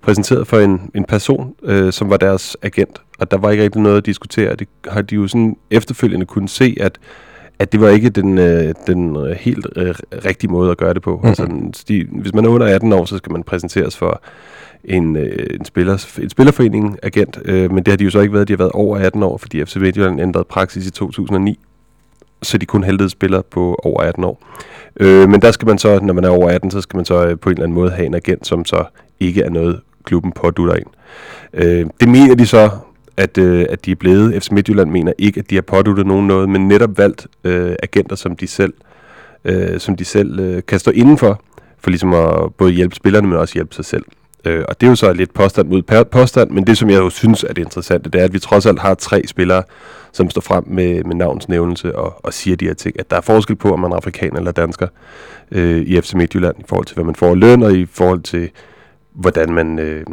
præsenteret 0.02 0.46
for 0.46 0.58
en, 0.58 0.90
en 0.94 1.04
person, 1.04 1.54
øh, 1.62 1.92
som 1.92 2.10
var 2.10 2.16
deres 2.16 2.56
agent. 2.62 3.02
Og 3.18 3.30
der 3.30 3.36
var 3.36 3.50
ikke 3.50 3.64
rigtig 3.64 3.82
noget 3.82 3.96
at 3.96 4.06
diskutere. 4.06 4.56
Det 4.56 4.68
har 4.88 5.02
de 5.02 5.14
jo 5.14 5.28
sådan 5.28 5.56
efterfølgende 5.70 6.26
kunne 6.26 6.48
se, 6.48 6.76
at 6.80 6.98
at 7.58 7.72
det 7.72 7.80
var 7.80 7.88
ikke 7.88 8.08
den, 8.08 8.38
øh, 8.38 8.74
den 8.86 9.16
øh, 9.16 9.30
helt 9.30 9.66
øh, 9.76 9.94
rigtige 10.24 10.50
måde 10.50 10.70
at 10.70 10.76
gøre 10.76 10.94
det 10.94 11.02
på. 11.02 11.10
Mm-hmm. 11.10 11.28
Altså, 11.28 11.84
de, 11.88 12.06
hvis 12.10 12.34
man 12.34 12.44
er 12.44 12.48
under 12.48 12.66
18 12.66 12.92
år, 12.92 13.04
så 13.04 13.16
skal 13.16 13.32
man 13.32 13.42
præsenteres 13.42 13.96
for 13.96 14.22
en, 14.84 15.16
øh, 15.16 15.46
en, 15.50 15.64
spiller, 15.64 16.18
en 16.22 16.30
spillerforening 16.30 16.98
agent, 17.02 17.38
øh, 17.44 17.72
men 17.72 17.84
det 17.84 17.92
har 17.92 17.96
de 17.96 18.04
jo 18.04 18.10
så 18.10 18.20
ikke 18.20 18.34
været. 18.34 18.48
De 18.48 18.52
har 18.52 18.58
været 18.58 18.72
over 18.72 18.98
18 18.98 19.22
år, 19.22 19.38
fordi 19.38 19.64
FC 19.64 19.76
Midtjylland 19.76 20.20
ændrede 20.20 20.44
praksis 20.44 20.86
i 20.86 20.90
2009, 20.90 21.58
så 22.42 22.58
de 22.58 22.66
kun 22.66 22.84
hældede 22.84 23.10
spillere 23.10 23.42
på 23.42 23.80
over 23.82 24.00
18 24.00 24.24
år. 24.24 24.42
Øh, 25.00 25.28
men 25.28 25.42
der 25.42 25.50
skal 25.50 25.68
man 25.68 25.78
så, 25.78 26.00
når 26.02 26.14
man 26.14 26.24
er 26.24 26.28
over 26.28 26.50
18, 26.50 26.70
så 26.70 26.80
skal 26.80 26.96
man 26.96 27.04
så 27.04 27.26
øh, 27.26 27.38
på 27.38 27.50
en 27.50 27.54
eller 27.54 27.64
anden 27.64 27.74
måde 27.74 27.90
have 27.90 28.06
en 28.06 28.14
agent, 28.14 28.46
som 28.46 28.64
så 28.64 28.84
ikke 29.20 29.42
er 29.42 29.50
noget, 29.50 29.80
klubben 30.04 30.32
pådutter 30.32 30.74
en. 30.74 30.86
Øh, 31.54 31.86
det 32.00 32.08
mener 32.08 32.34
de 32.34 32.46
så, 32.46 32.70
at, 33.16 33.38
øh, 33.38 33.66
at 33.70 33.84
de 33.84 33.90
er 33.90 33.96
blevet. 33.96 34.42
FC 34.42 34.50
Midtjylland 34.50 34.90
mener 34.90 35.12
ikke, 35.18 35.40
at 35.40 35.50
de 35.50 35.54
har 35.54 35.62
påduttet 35.62 36.06
nogen 36.06 36.26
noget, 36.26 36.48
men 36.48 36.68
netop 36.68 36.98
valgt 36.98 37.26
øh, 37.44 37.74
agenter, 37.82 38.16
som 38.16 38.36
de 38.36 38.46
selv, 38.46 38.74
øh, 39.44 39.80
som 39.80 39.96
de 39.96 40.04
selv 40.04 40.40
øh, 40.40 40.62
kan 40.68 40.78
stå 40.78 40.90
indenfor, 40.90 41.42
for 41.78 41.90
ligesom 41.90 42.14
at 42.14 42.54
både 42.58 42.72
hjælpe 42.72 42.94
spillerne, 42.94 43.28
men 43.28 43.38
også 43.38 43.54
hjælpe 43.54 43.74
sig 43.74 43.84
selv. 43.84 44.04
Øh, 44.44 44.64
og 44.68 44.80
det 44.80 44.86
er 44.86 44.90
jo 44.90 44.96
så 44.96 45.12
lidt 45.12 45.34
påstand 45.34 45.68
mod 45.68 46.04
påstand, 46.04 46.50
men 46.50 46.66
det 46.66 46.78
som 46.78 46.90
jeg 46.90 46.98
jo 46.98 47.10
synes 47.10 47.44
er 47.44 47.52
det 47.52 47.62
interessante, 47.62 48.10
det 48.10 48.20
er, 48.20 48.24
at 48.24 48.32
vi 48.32 48.38
trods 48.38 48.66
alt 48.66 48.78
har 48.78 48.94
tre 48.94 49.22
spillere, 49.26 49.62
som 50.12 50.30
står 50.30 50.40
frem 50.40 50.64
med, 50.66 51.04
med 51.04 51.14
navnsnævnelse 51.16 51.96
og, 51.96 52.14
og 52.24 52.34
siger 52.34 52.56
de 52.56 52.64
her 52.64 52.74
ting. 52.74 53.00
At 53.00 53.10
der 53.10 53.16
er 53.16 53.20
forskel 53.20 53.56
på, 53.56 53.72
om 53.72 53.80
man 53.80 53.92
er 53.92 53.96
afrikaner 53.96 54.36
eller 54.36 54.52
dansker 54.52 54.88
øh, 55.50 55.80
i 55.80 56.00
FC 56.00 56.14
Midtjylland, 56.14 56.54
i 56.58 56.64
forhold 56.68 56.86
til, 56.86 56.94
hvad 56.94 57.04
man 57.04 57.14
får 57.14 57.32
i 57.32 57.38
løn, 57.38 57.62
og 57.62 57.72
i 57.72 57.86
forhold 57.86 58.20
til, 58.20 58.50
hvordan 59.14 59.52
man, 59.52 59.78
øh, 59.78 60.04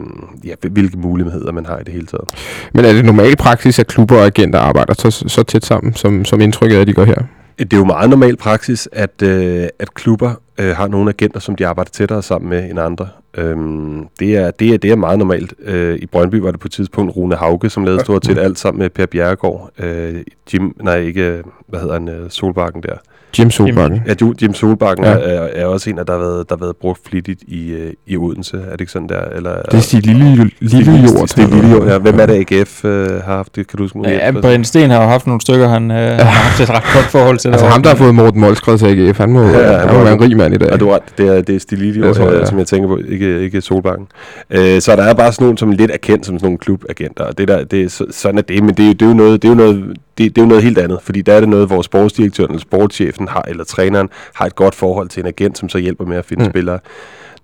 ja, 0.44 0.54
hvilke 0.72 0.98
muligheder 0.98 1.52
man 1.52 1.66
har 1.66 1.78
i 1.80 1.84
det 1.84 1.94
hele 1.94 2.06
taget. 2.06 2.30
Men 2.74 2.86
er 2.86 2.94
det 2.94 3.06
normal 3.06 3.36
praksis, 3.36 3.80
at 3.80 3.88
klubber 3.88 4.18
og 4.18 4.26
agenter 4.26 4.60
arbejder 4.60 4.94
så, 4.94 5.24
så 5.28 5.44
tæt 5.44 5.66
sammen, 5.66 5.94
som, 5.94 6.26
som 6.26 6.42
indtrykket 6.42 6.78
er, 6.78 6.82
at 6.82 6.88
de 6.88 6.94
gør 6.94 7.06
her? 7.06 7.24
Det 7.60 7.74
er 7.74 7.78
jo 7.78 7.86
meget 7.86 8.10
normal 8.10 8.38
praksis, 8.38 8.90
at, 8.92 9.22
øh, 9.22 9.68
at 9.80 9.94
klubber 9.94 10.34
øh, 10.60 10.76
har 10.76 10.88
nogle 10.88 11.10
agenter, 11.10 11.40
som 11.40 11.56
de 11.56 11.68
arbejder 11.68 11.90
tættere 11.90 12.24
sammen 12.24 12.50
med 12.50 12.70
end 12.70 12.80
andre. 12.80 13.08
Øhm, 13.38 14.08
det, 14.20 14.36
er, 14.38 14.52
det, 14.52 14.74
er, 14.74 14.78
det 14.78 14.92
er 14.92 14.96
meget 14.96 15.20
normalt. 15.20 15.54
Øh, 15.60 15.96
I 15.96 16.06
Brøndby 16.06 16.36
var 16.36 16.52
det 16.52 16.60
på 16.60 16.68
et 16.68 16.72
tidspunkt 16.72 17.16
Rune 17.16 17.36
Hauge, 17.36 17.70
som 17.70 17.84
lavede 17.84 18.04
stort 18.04 18.26
set 18.26 18.38
alt 18.38 18.60
sammen 18.60 18.80
med 18.80 18.90
Per 18.90 19.06
Bjerregaard. 19.06 19.70
Øh, 19.80 20.16
Jim, 20.54 20.76
nej 20.82 20.98
ikke, 20.98 21.44
hvad 21.68 21.80
hedder 21.80 21.94
han, 21.94 22.10
øh, 22.10 22.30
Solbakken 22.30 22.84
der. 22.84 22.96
Jim 23.40 23.52
Solbakken. 23.52 24.02
Ja, 24.08 24.14
Jim 24.42 24.54
Solbakken 24.54 25.06
Ja. 25.06 25.12
ja. 25.12 25.18
er, 25.18 25.48
er 25.56 25.66
også 25.66 25.90
en, 25.90 26.00
af, 26.00 26.06
der 26.06 26.14
har 26.14 26.20
været, 26.20 26.50
der 26.50 26.56
har 26.56 26.66
været 26.66 26.76
brugt 26.76 27.00
flittigt 27.10 27.42
i, 27.48 27.72
øh, 27.72 27.94
i 28.08 28.18
Odense. 28.18 28.58
Er 28.58 28.72
det 28.72 28.82
ikke 28.82 28.92
sådan 28.92 29.10
der? 29.10 29.22
Eller, 29.36 29.56
Det 29.62 29.74
er 29.74 29.80
Stig 29.82 30.06
Lille, 30.06 30.50
Lille 30.60 30.92
Jord. 31.18 31.28
Stig 31.28 31.48
Lillejord, 31.48 31.88
ja. 31.88 31.98
Hvem 31.98 32.20
er 32.20 32.26
det, 32.26 32.52
AGF 32.52 32.86
øh, 32.86 33.10
har 33.24 33.36
haft 33.36 33.56
det? 33.56 33.68
Kan 33.68 33.78
du 33.78 33.84
huske? 33.84 34.00
Ja, 34.04 34.32
Brian 34.32 34.64
Sten 34.64 34.90
har 34.90 35.02
jo 35.04 35.08
haft 35.10 35.28
nogle 35.28 35.42
stykker, 35.42 35.68
han 35.68 35.92
øh, 35.92 35.98
har 35.98 36.24
haft 36.24 36.62
et 36.62 36.70
ret 36.70 36.84
godt 36.94 37.06
forhold 37.06 37.38
til. 37.38 37.50
Altså 37.50 37.66
ham, 37.66 37.82
der 37.84 37.90
har 37.90 37.96
fået 37.98 38.16
Morten 38.16 38.42
Molskred 38.42 38.78
til 38.78 38.86
AGF, 38.86 39.18
han 39.18 39.30
må, 39.30 39.42
ja, 39.44 39.78
han 39.78 39.96
må 39.98 40.04
være 40.04 40.14
en 40.14 40.22
rig 40.22 40.38
mand 40.38 40.54
i 40.54 40.58
dag. 40.58 40.72
Og 40.72 40.80
du 40.80 40.86
har 40.88 40.94
ret, 40.96 41.02
det 41.18 41.28
er, 41.38 41.42
det 41.42 41.56
er 41.56 41.60
Stig 41.60 41.80
tror 42.16 42.26
jeg, 42.26 42.34
øh, 42.34 42.40
ja. 42.40 42.46
som 42.46 42.58
jeg 42.60 42.68
tænker 42.68 42.88
på, 42.88 42.98
ikke, 43.08 43.42
ikke 43.42 43.62
Solbakken. 43.62 44.08
Øh, 44.50 44.82
så 44.82 44.96
der 44.96 45.04
er 45.04 45.14
bare 45.14 45.32
sådan 45.34 45.46
nogen, 45.46 45.58
som 45.58 45.72
lidt 45.72 45.92
er 45.92 45.98
kendt 45.98 46.26
som 46.26 46.36
sådan 46.40 46.46
nogle 46.46 46.58
klubagenter, 46.58 47.24
og 47.24 47.38
det 47.38 47.48
der, 47.48 47.64
det, 47.64 47.82
er 47.84 47.90
så- 47.90 48.06
sådan 48.12 48.38
er 48.38 48.42
det, 48.42 48.64
men 48.64 48.74
det, 48.76 48.84
er 48.84 48.88
jo- 48.88 48.94
det 48.94 49.02
er 49.02 49.08
jo 49.08 49.14
noget, 49.14 49.42
det 49.42 49.48
er 49.48 49.52
jo 49.52 49.58
noget, 49.58 49.84
det, 50.20 50.36
det 50.36 50.42
er 50.42 50.46
jo 50.46 50.50
noget 50.50 50.64
helt 50.64 50.78
andet, 50.78 51.00
fordi 51.04 51.22
der 51.22 51.34
er 51.34 51.40
det 51.40 51.50
noget, 51.50 51.68
hvor 51.68 51.82
sportsdirektøren 51.82 52.50
eller 52.52 52.60
sportschefen 52.62 53.28
har, 53.28 53.42
eller 53.48 53.64
træneren 53.64 54.10
har 54.36 54.46
et 54.46 54.56
godt 54.56 54.76
forhold 54.76 55.10
til 55.10 55.22
en 55.22 55.28
agent, 55.28 55.58
som 55.58 55.70
så 55.70 55.78
hjælper 55.78 56.06
med 56.06 56.18
at 56.18 56.26
finde 56.26 56.44
Mm. 56.44 56.50
spillere. 56.52 56.80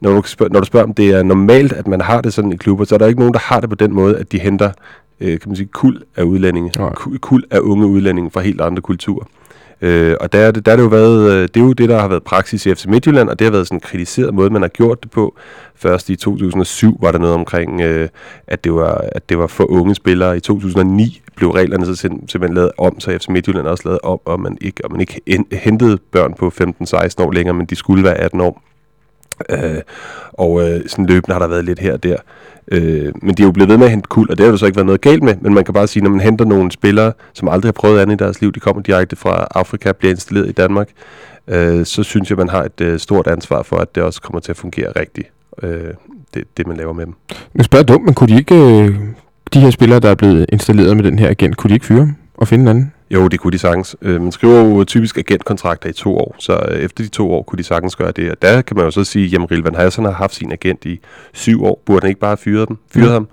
Når 0.02 0.14
du, 0.14 0.22
spørger, 0.28 0.54
når 0.54 0.60
du 0.60 0.66
spørger, 0.66 0.86
om 0.88 0.94
det 0.94 1.10
er 1.10 1.24
normalt, 1.24 1.74
at 1.74 1.88
man 1.88 2.02
har 2.02 2.22
det 2.22 2.34
sådan 2.34 2.52
i 2.52 2.56
klubber, 2.56 2.86
så 2.86 2.96
er 2.96 3.00
der 3.00 3.08
ikke 3.08 3.20
nogen, 3.20 3.34
der 3.34 3.40
har 3.40 3.60
det 3.60 3.70
på 3.70 3.76
den 3.76 3.94
måde, 3.94 4.18
at 4.18 4.32
de 4.32 4.40
henter 4.40 4.72
øh, 5.22 5.40
kan 5.40 5.50
man 5.50 5.56
sige, 5.56 5.68
kul 5.74 6.02
af 6.16 6.24
udlændinge, 6.24 6.72
Nej. 6.78 6.94
Ku- 6.94 7.18
kul 7.22 7.44
af 7.52 7.60
unge 7.60 7.86
udlændinge 7.88 8.32
fra 8.32 8.42
helt 8.42 8.62
andre 8.62 8.82
kulturer. 8.82 9.26
Øh, 9.86 10.16
og 10.20 10.34
der, 10.34 10.40
er 10.40 10.52
det, 10.52 10.66
der 10.66 10.72
er 10.72 10.76
det 10.76 10.84
jo 10.84 10.88
været, 10.88 11.32
øh, 11.32 11.42
det 11.42 11.58
er 11.58 11.62
jo 11.62 11.74
det, 11.74 11.90
der 11.90 12.00
har 12.00 12.08
været 12.08 12.24
praksis 12.24 12.66
i 12.66 12.76
FC 12.76 12.86
Midtjylland, 12.86 13.30
og 13.30 13.40
det 13.40 13.46
har 13.46 13.52
været 13.52 13.68
sådan 13.68 13.78
en 13.78 13.82
kritiseret 13.82 14.34
måde, 14.34 14.50
man 14.50 14.62
har 14.62 14.70
gjort 14.70 15.04
det 15.04 15.12
på. 15.12 15.36
Først 15.76 16.10
i 16.10 16.16
2007 16.16 16.98
var 17.02 17.12
der 17.12 17.20
noget 17.20 17.36
omkring, 17.36 17.82
øh, 17.82 18.10
at, 18.48 18.64
det 18.64 18.74
var, 18.74 19.06
at 19.12 19.30
det 19.30 19.38
var 19.38 19.48
for 19.48 19.72
unge 19.72 19.96
spillere. 19.96 20.38
I 20.38 20.40
2009 20.40 21.22
blev 21.36 21.50
reglerne 21.50 21.86
så 21.86 21.96
simpelthen 21.96 22.54
lavet 22.54 22.72
om, 22.78 23.00
så 23.00 23.18
FC 23.18 23.28
Midtjylland 23.30 23.68
også 23.68 23.84
lavet 23.86 24.00
om, 24.04 24.20
og 24.26 24.40
man 24.40 24.58
ikke, 24.62 24.86
og 24.86 24.92
man 24.92 25.02
ikke 25.02 25.22
hentede 25.52 25.98
børn 26.12 26.34
på 26.34 26.52
15-16 26.62 27.24
år 27.24 27.32
længere, 27.32 27.56
men 27.56 27.66
de 27.66 27.76
skulle 27.76 28.04
være 28.04 28.18
18 28.18 28.42
år. 28.42 28.62
Øh, 29.50 29.82
og 30.34 30.70
øh, 30.70 30.82
sådan 30.88 31.06
løbende 31.06 31.34
har 31.34 31.40
der 31.40 31.48
været 31.48 31.66
lidt 31.66 31.80
her 31.80 31.94
og 31.94 32.04
der. 32.04 32.18
Øh, 32.72 33.14
men 33.22 33.36
de 33.36 33.44
er 33.44 33.46
jo 33.46 33.52
blevet 33.52 33.70
ved 33.70 33.78
med 33.78 33.86
at 33.86 33.92
hente 33.92 34.08
kul, 34.08 34.28
og 34.32 34.38
det 34.38 34.46
har 34.46 34.52
jo 34.52 34.58
så 34.58 34.66
ikke 34.66 34.76
været 34.76 34.86
noget 34.86 35.02
galt 35.02 35.24
med, 35.24 35.36
men 35.42 35.54
man 35.54 35.64
kan 35.64 35.74
bare 35.74 35.88
sige, 35.88 36.04
når 36.04 36.10
man 36.10 36.20
henter 36.20 36.46
nogle 36.46 36.72
spillere, 36.72 37.14
som 37.34 37.48
aldrig 37.48 37.68
har 37.68 37.74
prøvet 37.74 38.00
andet 38.00 38.22
i 38.22 38.24
deres 38.24 38.42
liv, 38.42 38.52
de 38.52 38.60
kommer 38.60 38.82
direkte 38.82 39.16
fra 39.16 39.48
Afrika, 39.56 39.92
bliver 39.92 40.12
installeret 40.12 40.50
i 40.50 40.52
Danmark, 40.52 40.90
øh, 41.48 41.86
så 41.86 42.04
synes 42.04 42.30
jeg, 42.30 42.38
man 42.38 42.50
har 42.50 42.64
et 42.64 42.82
øh, 42.82 43.00
stort 43.00 43.28
ansvar 43.28 43.64
for, 43.64 43.78
at 43.78 43.96
det 43.96 44.04
også 44.04 44.22
kommer 44.22 44.40
til 44.40 44.52
at 44.52 44.58
fungere 44.58 44.92
rigtigt, 44.96 45.28
øh, 45.64 45.94
det, 46.34 46.44
det 46.58 46.68
man 46.68 46.78
laver 46.78 46.94
med 46.94 47.06
dem. 47.06 47.14
Nu 47.54 47.64
spørger 47.64 47.84
jeg 47.84 47.88
dumt, 47.88 48.06
men 48.06 48.14
kunne 48.14 48.34
de 48.34 48.38
ikke, 48.38 48.56
øh, 48.56 49.00
de 49.54 49.60
her 49.60 49.70
spillere, 49.70 50.00
der 50.00 50.10
er 50.10 50.16
blevet 50.16 50.46
installeret 50.50 50.96
med 50.96 51.04
den 51.04 51.20
her 51.20 51.30
agent, 51.30 51.58
kunne 51.58 51.70
de 51.70 51.74
ikke 51.74 51.86
fyre 51.86 52.00
dem 52.00 52.16
og 52.38 52.48
finde 52.48 52.62
en 52.62 52.68
anden? 52.68 52.92
Jo, 53.12 53.28
det 53.28 53.40
kunne 53.40 53.52
de 53.52 53.58
sagtens. 53.58 53.96
Øh, 54.02 54.22
man 54.22 54.32
skriver 54.32 54.62
jo 54.62 54.84
typisk 54.84 55.18
agentkontrakter 55.18 55.90
i 55.90 55.94
to 55.94 56.18
år, 56.18 56.36
så 56.40 56.66
øh, 56.72 56.80
efter 56.80 57.04
de 57.04 57.10
to 57.10 57.32
år 57.34 57.42
kunne 57.44 57.58
de 57.58 57.64
sagtens 57.64 57.96
gøre 57.96 58.12
det. 58.12 58.32
Og 58.32 58.42
der 58.42 58.62
kan 58.62 58.76
man 58.78 58.86
jo 58.86 58.92
så 58.92 59.04
sige, 59.04 59.36
at 59.36 59.52
Rilvan 59.52 59.76
Hassan 59.76 60.06
har 60.06 60.12
haft 60.12 60.36
sin 60.36 60.52
agent 60.52 60.86
i 60.86 61.00
syv 61.34 61.64
år. 61.66 61.82
Burde 61.86 62.02
han 62.02 62.10
ikke 62.10 62.20
bare 62.20 62.38
fyre, 62.38 62.66
dem, 62.66 62.78
fyre 62.94 63.06
Mm. 63.06 63.12
ham? 63.12 63.28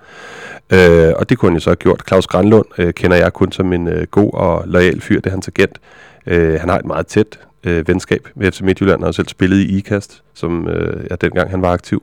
Øh, 0.72 1.12
og 1.16 1.28
det 1.30 1.38
kunne 1.38 1.50
han 1.50 1.56
jo 1.56 1.60
så 1.60 1.70
have 1.70 1.76
gjort. 1.76 2.02
Claus 2.08 2.26
Granlund 2.26 2.66
øh, 2.78 2.94
kender 2.94 3.16
jeg 3.16 3.32
kun 3.32 3.52
som 3.52 3.72
en 3.72 3.88
øh, 3.88 4.06
god 4.10 4.30
og 4.34 4.62
lojal 4.66 5.00
fyr, 5.00 5.16
det 5.20 5.26
er 5.26 5.30
hans 5.30 5.48
agent. 5.48 5.78
Øh, 6.26 6.60
han 6.60 6.68
har 6.68 6.78
et 6.78 6.84
meget 6.84 7.06
tæt 7.06 7.38
øh, 7.64 7.88
venskab 7.88 8.28
med 8.34 8.52
FC 8.52 8.60
Midtjylland, 8.60 9.00
og 9.00 9.06
har 9.06 9.12
selv 9.12 9.28
spillet 9.28 9.56
i 9.56 9.76
IKAST, 9.78 10.22
som 10.34 10.68
øh, 10.68 11.06
ja, 11.10 11.14
dengang 11.20 11.50
han 11.50 11.62
var 11.62 11.72
aktiv. 11.72 12.02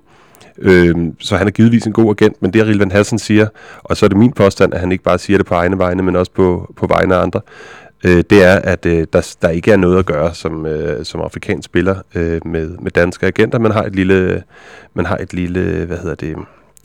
Øh, 0.61 0.95
så 1.19 1.37
han 1.37 1.47
er 1.47 1.51
givetvis 1.51 1.83
en 1.85 1.93
god 1.93 2.15
agent, 2.19 2.41
men 2.41 2.53
det 2.53 2.65
Rilvan 2.65 2.91
Hassan 2.91 3.19
siger, 3.19 3.47
og 3.83 3.97
så 3.97 4.05
er 4.05 4.07
det 4.07 4.17
min 4.17 4.31
påstand, 4.31 4.73
at 4.73 4.79
han 4.79 4.91
ikke 4.91 5.03
bare 5.03 5.17
siger 5.17 5.37
det 5.37 5.45
på 5.45 5.53
egne 5.53 5.77
vegne, 5.77 6.03
men 6.03 6.15
også 6.15 6.31
på, 6.31 6.73
på 6.77 6.87
vegne 6.87 7.15
af 7.15 7.21
andre, 7.21 7.41
øh, 8.05 8.23
det 8.29 8.43
er, 8.43 8.55
at 8.55 8.85
øh, 8.85 9.07
der, 9.13 9.35
der 9.41 9.49
ikke 9.49 9.71
er 9.71 9.77
noget 9.77 9.99
at 9.99 10.05
gøre 10.05 10.33
som, 10.33 10.65
øh, 10.65 11.05
som 11.05 11.21
afrikansk 11.21 11.65
spiller 11.65 11.95
øh, 12.15 12.41
med, 12.45 12.77
med 12.77 12.91
danske 12.91 13.27
agenter. 13.27 13.59
Man 13.59 13.71
har 13.71 13.83
et 13.83 13.95
lille, 13.95 14.43
man 14.93 15.05
har 15.05 15.17
et 15.17 15.33
lille, 15.33 15.85
hvad 15.85 15.97
hedder 15.97 16.15
det, 16.15 16.35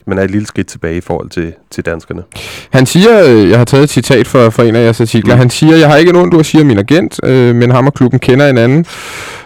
man 0.07 0.19
er 0.19 0.23
et 0.23 0.31
lille 0.31 0.47
skridt 0.47 0.67
tilbage 0.67 0.97
i 0.97 1.01
forhold 1.01 1.31
til, 1.31 1.53
til 1.71 1.87
danskerne. 1.87 2.23
Han 2.71 2.87
siger, 2.87 3.25
øh, 3.29 3.51
jeg 3.51 3.59
har 3.59 3.65
taget 3.65 3.85
et 3.85 3.91
citat 3.91 4.27
fra, 4.27 4.49
fra 4.49 4.65
en 4.65 4.77
af 4.77 4.85
jeres 4.85 5.01
artikler, 5.01 5.35
Mm. 5.35 5.39
han 5.39 5.51
siger, 5.51 5.77
jeg 5.77 5.89
har 5.89 5.97
ikke 5.97 6.13
nogen, 6.13 6.31
du 6.31 6.43
siger 6.45 6.65
min 6.65 6.79
agent, 6.79 7.21
øh, 7.25 7.55
men 7.55 7.71
ham 7.71 7.87
og 7.87 7.95
klubben 7.95 8.19
kender 8.21 8.47
hinanden, 8.47 8.87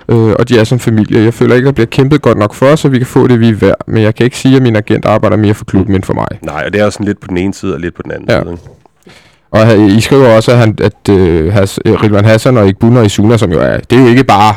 øh, 0.08 0.16
og 0.18 0.48
de 0.48 0.58
er 0.58 0.64
som 0.64 0.78
familie. 0.78 1.24
Jeg 1.24 1.34
føler 1.34 1.54
ikke, 1.54 1.66
der 1.66 1.72
bliver 1.72 1.86
kæmpet 1.86 2.22
godt 2.22 2.38
nok 2.38 2.54
for 2.54 2.66
os, 2.66 2.80
så 2.80 2.88
vi 2.88 2.98
kan 2.98 3.06
få 3.06 3.26
det, 3.26 3.40
vi 3.40 3.48
er 3.48 3.54
værd. 3.54 3.76
Men 3.86 4.02
jeg 4.02 4.14
kan 4.14 4.24
ikke 4.24 4.38
sige, 4.38 4.56
at 4.56 4.62
min 4.62 4.76
agent 4.76 5.04
arbejder 5.04 5.36
mere 5.36 5.54
for 5.54 5.64
klubben 5.64 5.94
end 5.94 6.02
for 6.04 6.14
mig. 6.14 6.28
Nej, 6.42 6.62
og 6.66 6.72
det 6.72 6.80
er 6.80 6.84
jo 6.84 6.90
sådan 6.90 7.06
lidt 7.06 7.20
på 7.20 7.26
den 7.28 7.36
ene 7.36 7.54
side 7.54 7.74
og 7.74 7.80
lidt 7.80 7.94
på 7.94 8.02
den 8.02 8.12
anden 8.12 8.28
Ja. 8.30 8.40
side. 8.42 8.50
ikke? 8.52 8.62
Og 9.50 9.78
I 9.78 10.00
skriver 10.00 10.36
også, 10.36 10.52
at, 10.52 10.58
han, 10.58 10.78
at 10.82 11.08
øh, 11.10 11.52
Has, 11.52 11.80
øh, 11.84 12.02
Rilvan 12.02 12.24
Hassan 12.24 12.56
og 12.56 12.68
Igbuna 12.68 13.02
Isuna, 13.02 13.36
som 13.36 13.52
jo 13.52 13.58
er, 13.60 13.76
det 13.76 13.98
er 13.98 14.02
jo 14.02 14.08
ikke 14.08 14.24
bare, 14.24 14.54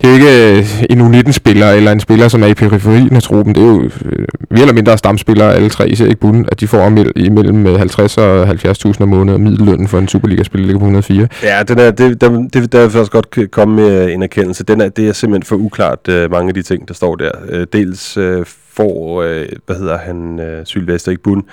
det 0.00 0.06
er 0.06 0.08
jo 0.08 0.14
ikke 0.14 0.58
øh, 0.58 0.84
en 0.90 1.00
U19-spiller, 1.00 1.70
eller 1.70 1.92
en 1.92 2.00
spiller, 2.00 2.28
som 2.28 2.42
er 2.42 2.46
i 2.46 2.54
periferien 2.54 3.16
af 3.16 3.22
truppen, 3.22 3.54
det 3.54 3.62
er 3.62 3.66
jo 3.66 3.82
øh, 3.82 4.26
mere 4.50 4.60
eller 4.60 4.74
mindre 4.74 4.98
stamspillere, 4.98 5.54
alle 5.54 5.68
tre, 5.68 5.88
især 5.88 6.06
Igbuna, 6.06 6.44
at 6.52 6.60
de 6.60 6.66
får 6.68 6.86
imellem, 7.16 7.66
øh, 7.66 7.78
50 7.78 8.18
og 8.18 8.48
70.000 8.48 9.02
om 9.02 9.08
måneden, 9.08 9.28
og 9.28 9.40
middellønnen 9.40 9.88
for 9.88 9.98
en 9.98 10.08
Superliga-spiller 10.08 10.66
ligger 10.66 10.78
på 10.78 10.84
104. 10.84 11.28
Ja, 11.42 11.62
den 11.62 11.78
er, 11.78 11.90
det, 11.90 12.20
der, 12.20 12.48
det, 12.52 12.72
der 12.72 12.80
vil 12.80 12.90
faktisk 12.90 13.12
godt 13.12 13.50
komme 13.50 13.76
med 13.76 14.12
en 14.12 14.22
erkendelse. 14.22 14.64
Den 14.64 14.80
er, 14.80 14.88
det 14.88 15.08
er 15.08 15.12
simpelthen 15.12 15.46
for 15.46 15.56
uklart, 15.56 16.08
øh, 16.08 16.30
mange 16.30 16.48
af 16.48 16.54
de 16.54 16.62
ting, 16.62 16.88
der 16.88 16.94
står 16.94 17.16
der. 17.16 17.30
Øh, 17.48 17.66
dels 17.72 18.16
øh, 18.16 18.44
får, 18.76 19.22
øh, 19.22 19.46
hvad 19.66 19.76
hedder 19.76 19.98
han, 19.98 20.40
øh, 20.40 20.66
Sylvester 20.66 21.12
Igbun, 21.12 21.44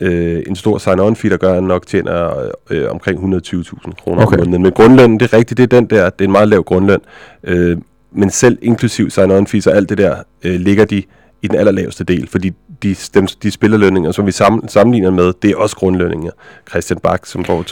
øh, 0.00 0.42
en 0.46 0.56
stor 0.56 0.78
sign-on 0.78 1.14
fee, 1.14 1.30
der 1.30 1.36
gør, 1.36 1.48
at 1.48 1.54
han 1.54 1.64
nok 1.64 1.86
tjener 1.86 2.32
øh, 2.70 2.90
omkring 2.90 3.36
120.000 3.36 3.92
kroner 4.02 4.22
Okay. 4.26 4.36
om 4.36 4.40
måneden. 4.40 4.62
Men 4.62 4.72
grundlønnen, 4.72 5.20
det 5.20 5.32
er 5.32 5.36
rigtigt, 5.38 5.58
det 5.58 5.72
er 5.72 5.80
den 5.80 5.86
der, 5.90 6.10
det 6.10 6.20
er 6.20 6.24
en 6.24 6.32
meget 6.32 6.48
lav 6.48 6.62
grundløn. 6.62 7.00
Øh, 7.44 7.76
men 8.12 8.30
selv 8.30 8.58
inklusiv 8.62 9.10
sign-on 9.10 9.46
fees 9.46 9.66
og 9.66 9.76
alt 9.76 9.88
det 9.88 9.98
der, 9.98 10.16
øh, 10.44 10.60
ligger 10.60 10.84
de 10.84 11.02
i 11.42 11.46
den 11.46 11.56
allerlaveste 11.56 12.04
del, 12.04 12.28
fordi 12.28 12.52
de, 12.82 12.96
dem, 13.14 13.26
de 13.26 13.50
spillerlønninger, 13.50 14.12
som 14.12 14.26
vi 14.26 14.32
sam, 14.32 14.64
sammenligner 14.68 15.10
med, 15.10 15.32
det 15.42 15.50
er 15.50 15.56
også 15.56 15.76
grundlønninger. 15.76 16.30
Christian 16.70 16.98
Bak, 17.02 17.26
som 17.26 17.44
får 17.44 17.62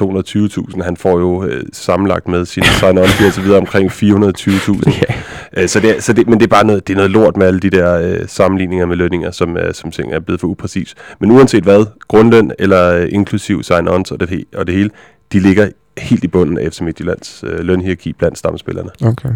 220.000, 0.75 0.83
han 0.83 0.97
får 0.97 1.19
jo 1.19 1.45
øh, 1.45 1.63
sammenlagt 1.73 2.29
med 2.29 2.45
sin 2.45 2.63
sign-on 2.65 3.07
fee 3.07 3.27
og 3.27 3.33
så 3.33 3.41
videre 3.41 3.59
omkring 3.59 3.91
420.000. 3.91 5.13
Øh, 5.57 5.69
så 5.69 5.81
det, 5.81 6.05
så 6.05 6.13
det, 6.13 6.29
men 6.29 6.39
det 6.39 6.45
er 6.45 6.49
bare 6.49 6.67
noget, 6.67 6.89
det 6.89 6.93
er 6.93 6.97
noget 6.97 7.11
lort 7.11 7.37
med 7.37 7.47
alle 7.47 7.61
de 7.61 7.71
der 7.71 7.99
øh, 7.99 8.29
sammenligninger 8.29 8.87
med 8.87 8.97
lønninger, 8.97 9.31
som, 9.31 9.57
øh, 9.57 9.75
som 9.75 9.91
ting 9.91 10.13
er 10.13 10.21
blevet 10.21 10.41
for 10.41 10.49
upræcis. 10.49 10.95
Men 11.21 11.31
uanset 11.31 11.65
hvad, 11.65 11.87
grundløn 12.09 12.53
eller 12.59 12.95
øh, 12.95 13.09
inklusiv 13.11 13.63
sign-ons 13.63 14.11
og 14.13 14.21
det, 14.21 14.45
og 14.57 14.67
det 14.67 14.75
hele, 14.75 14.91
de 15.33 15.41
ligger 15.41 15.69
helt 15.99 16.25
i 16.25 16.29
bunden 16.29 16.59
af 16.59 16.73
FC 16.73 16.81
Midtjyllands 16.81 17.45
øh, 17.47 17.59
lønhierarki 17.59 18.13
blandt 18.13 18.39
stamspillerne. 18.39 18.91
Okay. 19.05 19.29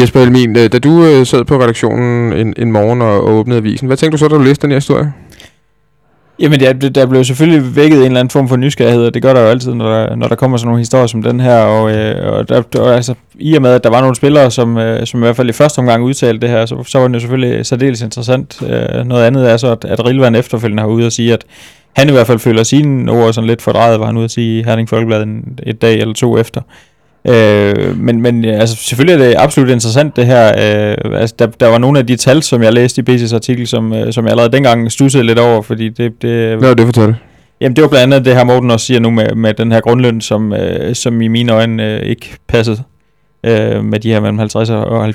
Jesper 0.00 0.20
Elmin, 0.20 0.56
øh, 0.56 0.72
da 0.72 0.78
du 0.78 1.04
øh, 1.04 1.26
sad 1.26 1.44
på 1.44 1.62
redaktionen 1.62 2.32
en, 2.32 2.54
en 2.56 2.72
morgen 2.72 3.02
og, 3.02 3.24
og 3.24 3.34
åbnede 3.34 3.58
avisen, 3.58 3.86
hvad 3.86 3.96
tænkte 3.96 4.16
du 4.16 4.18
så, 4.18 4.28
da 4.28 4.36
du 4.36 4.42
læste 4.42 4.62
den 4.62 4.70
her 4.70 4.76
historie? 4.76 5.12
Jamen, 6.38 6.60
der, 6.60 6.72
der 6.72 7.06
blev 7.06 7.24
selvfølgelig 7.24 7.76
vækket 7.76 7.98
en 7.98 8.04
eller 8.04 8.20
anden 8.20 8.30
form 8.30 8.48
for 8.48 8.56
nysgerrighed, 8.56 9.06
og 9.06 9.14
det 9.14 9.22
gør 9.22 9.32
der 9.34 9.40
jo 9.40 9.46
altid, 9.46 9.74
når 9.74 9.94
der, 9.94 10.16
når 10.16 10.28
der 10.28 10.34
kommer 10.34 10.56
sådan 10.56 10.66
nogle 10.66 10.80
historier 10.80 11.06
som 11.06 11.22
den 11.22 11.40
her. 11.40 11.58
Og, 11.58 11.92
øh, 11.92 12.32
og 12.32 12.48
der, 12.48 12.62
der, 12.62 12.92
altså, 12.92 13.14
i 13.34 13.54
og 13.54 13.62
med, 13.62 13.70
at 13.70 13.84
der 13.84 13.90
var 13.90 14.00
nogle 14.00 14.16
spillere, 14.16 14.50
som, 14.50 14.78
øh, 14.78 15.06
som 15.06 15.20
i 15.20 15.24
hvert 15.24 15.36
fald 15.36 15.48
i 15.48 15.52
første 15.52 15.78
omgang 15.78 16.04
udtalte 16.04 16.40
det 16.40 16.48
her, 16.48 16.66
så, 16.66 16.84
så 16.86 16.98
var 16.98 17.08
det 17.08 17.14
jo 17.14 17.20
selvfølgelig 17.20 17.66
særdeles 17.66 18.00
interessant. 18.00 18.62
Øh, 18.62 19.04
noget 19.04 19.24
andet 19.24 19.50
er 19.50 19.56
så, 19.56 19.70
at, 19.72 19.84
at 19.84 20.06
Rilvan 20.06 20.34
efterfølgende 20.34 20.82
har 20.82 20.88
ude 20.88 21.06
at 21.06 21.12
sige, 21.12 21.32
at 21.32 21.44
han 21.96 22.08
i 22.08 22.12
hvert 22.12 22.26
fald 22.26 22.38
føler 22.38 22.62
sine 22.62 23.12
ord 23.12 23.32
sådan 23.32 23.48
lidt 23.48 23.62
fordrejet, 23.62 24.00
var 24.00 24.06
han 24.06 24.16
ude 24.16 24.24
at 24.24 24.30
sige 24.30 24.60
i 24.60 24.62
Herning 24.62 24.88
Folkeblad 24.88 25.22
en, 25.22 25.58
et 25.62 25.82
dag 25.82 25.98
eller 25.98 26.14
to 26.14 26.38
efter. 26.38 26.60
Øh, 26.60 26.91
men, 27.96 28.22
men 28.22 28.44
ja, 28.44 28.50
altså, 28.52 28.76
selvfølgelig 28.76 29.22
er 29.24 29.28
det 29.28 29.34
absolut 29.38 29.70
interessant 29.70 30.16
det 30.16 30.26
her. 30.26 30.46
Øh, 30.46 31.20
altså, 31.20 31.34
der, 31.38 31.46
der 31.46 31.68
var 31.68 31.78
nogle 31.78 31.98
af 31.98 32.06
de 32.06 32.16
tal, 32.16 32.42
som 32.42 32.62
jeg 32.62 32.72
læste 32.72 33.04
i 33.08 33.10
BC's 33.10 33.34
artikel, 33.34 33.66
som, 33.66 33.92
øh, 33.92 34.12
som 34.12 34.24
jeg 34.24 34.30
allerede 34.30 34.52
dengang 34.52 34.92
stussede 34.92 35.24
lidt 35.24 35.38
over, 35.38 35.62
fordi 35.62 35.88
det, 35.88 36.22
det, 36.22 36.58
Hvad 36.58 36.68
var 36.68 36.74
det 36.74 36.86
fortælle? 36.86 37.16
Jamen 37.60 37.76
det 37.76 37.82
var 37.82 37.88
blandt 37.88 38.14
andet 38.14 38.26
det 38.26 38.34
her 38.36 38.44
Morten 38.44 38.70
også 38.70 38.86
siger 38.86 39.00
nu 39.00 39.10
med, 39.10 39.34
med 39.34 39.54
den 39.54 39.72
her 39.72 39.80
grundløn, 39.80 40.20
som, 40.20 40.52
øh, 40.52 40.94
som 40.94 41.20
i 41.20 41.28
mine 41.28 41.52
øjne 41.52 41.94
øh, 41.94 42.00
ikke 42.06 42.36
passede 42.48 42.82
øh, 43.46 43.84
med 43.84 44.00
de 44.00 44.08
her 44.12 44.20
mellem 44.20 44.38
50 44.38 44.70
og 44.70 45.08
70.000. 45.08 45.12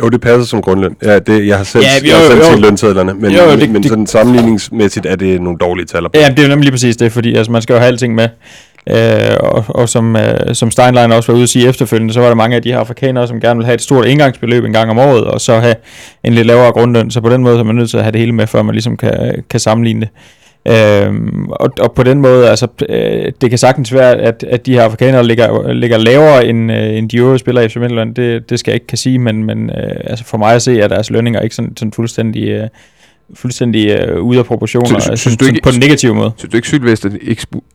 Jo, 0.00 0.08
det 0.08 0.20
passer 0.20 0.44
som 0.44 0.62
grundløn. 0.62 0.96
Ja, 1.02 1.18
det, 1.18 1.46
jeg 1.46 1.56
har 1.56 1.64
selv, 1.64 1.84
Ja, 1.84 1.90
jo, 2.02 2.08
jeg 2.08 2.16
har 2.16 2.24
selv 2.26 2.38
jo. 2.38 2.44
set 2.44 2.60
lønsedlerne, 2.60 3.14
men, 3.14 3.30
Jo, 3.32 3.42
jo, 3.42 3.50
det- 3.50 3.60
det, 3.60 3.70
men 3.70 3.82
det- 3.82 3.88
sådan 3.88 4.06
sammenligningsmæssigt 4.06 5.06
er 5.06 5.16
det 5.16 5.42
nogle 5.42 5.58
dårlige 5.58 5.86
tal. 5.86 6.06
Ja, 6.14 6.28
det 6.28 6.38
er 6.38 6.42
jo 6.42 6.48
nemlig 6.48 6.64
lige 6.64 6.72
præcis 6.72 6.96
det, 6.96 7.12
fordi 7.12 7.34
altså, 7.34 7.52
man 7.52 7.62
skal 7.62 7.72
jo 7.72 7.78
have 7.78 7.88
alting 7.88 8.14
med. 8.14 8.28
Øh, 8.90 9.36
og, 9.40 9.64
og 9.68 9.88
som, 9.88 10.16
øh, 10.16 10.54
som 10.54 10.70
Steinlein 10.70 11.12
også 11.12 11.32
var 11.32 11.36
ude 11.36 11.42
at 11.42 11.48
sige 11.48 11.68
efterfølgende, 11.68 12.14
så 12.14 12.20
var 12.20 12.28
der 12.28 12.34
mange 12.34 12.56
af 12.56 12.62
de 12.62 12.72
her 12.72 12.78
afrikanere, 12.78 13.28
som 13.28 13.40
gerne 13.40 13.56
vil 13.58 13.64
have 13.64 13.74
et 13.74 13.82
stort 13.82 14.06
indgangsbeløb 14.06 14.64
en 14.64 14.72
gang 14.72 14.90
om 14.90 14.98
året, 14.98 15.24
og 15.24 15.40
så 15.40 15.58
have 15.58 15.74
en 16.24 16.32
lidt 16.32 16.46
lavere 16.46 16.72
grundløn. 16.72 17.10
Så 17.10 17.20
på 17.20 17.28
den 17.28 17.42
måde 17.42 17.54
så 17.56 17.60
er 17.60 17.64
man 17.64 17.74
nødt 17.74 17.90
til 17.90 17.96
at 17.96 18.02
have 18.02 18.12
det 18.12 18.20
hele 18.20 18.32
med, 18.32 18.46
før 18.46 18.62
man 18.62 18.74
ligesom 18.74 18.96
kan, 18.96 19.44
kan 19.50 19.60
sammenligne 19.60 20.00
det. 20.00 20.08
Øhm, 20.68 21.48
og, 21.50 21.70
og 21.80 21.92
på 21.92 22.02
den 22.02 22.20
måde, 22.20 22.48
altså, 22.48 22.66
øh, 22.88 23.32
det 23.40 23.50
kan 23.50 23.58
sagtens 23.58 23.92
være, 23.92 24.16
at, 24.16 24.44
at 24.48 24.66
de 24.66 24.72
her 24.72 24.82
afrikanere 24.82 25.26
ligger, 25.26 25.72
ligger 25.72 25.98
lavere 25.98 26.46
end, 26.46 26.72
øh, 26.72 26.96
end 26.96 27.10
de 27.10 27.18
øvrige 27.18 27.38
spillere 27.38 27.64
i 27.64 27.68
FC 27.68 27.76
Midtjylland. 27.76 28.14
Det, 28.14 28.50
det 28.50 28.58
skal 28.58 28.70
jeg 28.70 28.76
ikke 28.76 28.86
kan 28.86 28.98
sige, 28.98 29.18
men, 29.18 29.44
men 29.44 29.70
øh, 29.70 29.96
altså 30.04 30.24
for 30.24 30.38
mig 30.38 30.54
at 30.54 30.62
se, 30.62 30.82
at 30.82 30.90
deres 30.90 31.10
lønninger 31.10 31.40
ikke 31.40 31.54
sådan, 31.54 31.76
sådan 31.76 31.92
fuldstændig... 31.92 32.48
Øh, 32.48 32.68
fuldstændig 33.34 33.88
øh, 33.90 34.22
ude 34.22 34.38
af 34.38 34.44
proportioner, 34.44 34.86
Synes- 34.88 35.08
altså, 35.08 35.22
synes 35.22 35.36
du 35.36 35.44
sådan 35.44 35.54
ikke- 35.56 35.64
på 35.64 35.70
den 35.70 35.80
negative 35.80 36.14
måde. 36.14 36.32
Synes 36.36 36.50
du 36.50 36.56
ikke, 36.56 36.68
Sylvester 36.68 37.10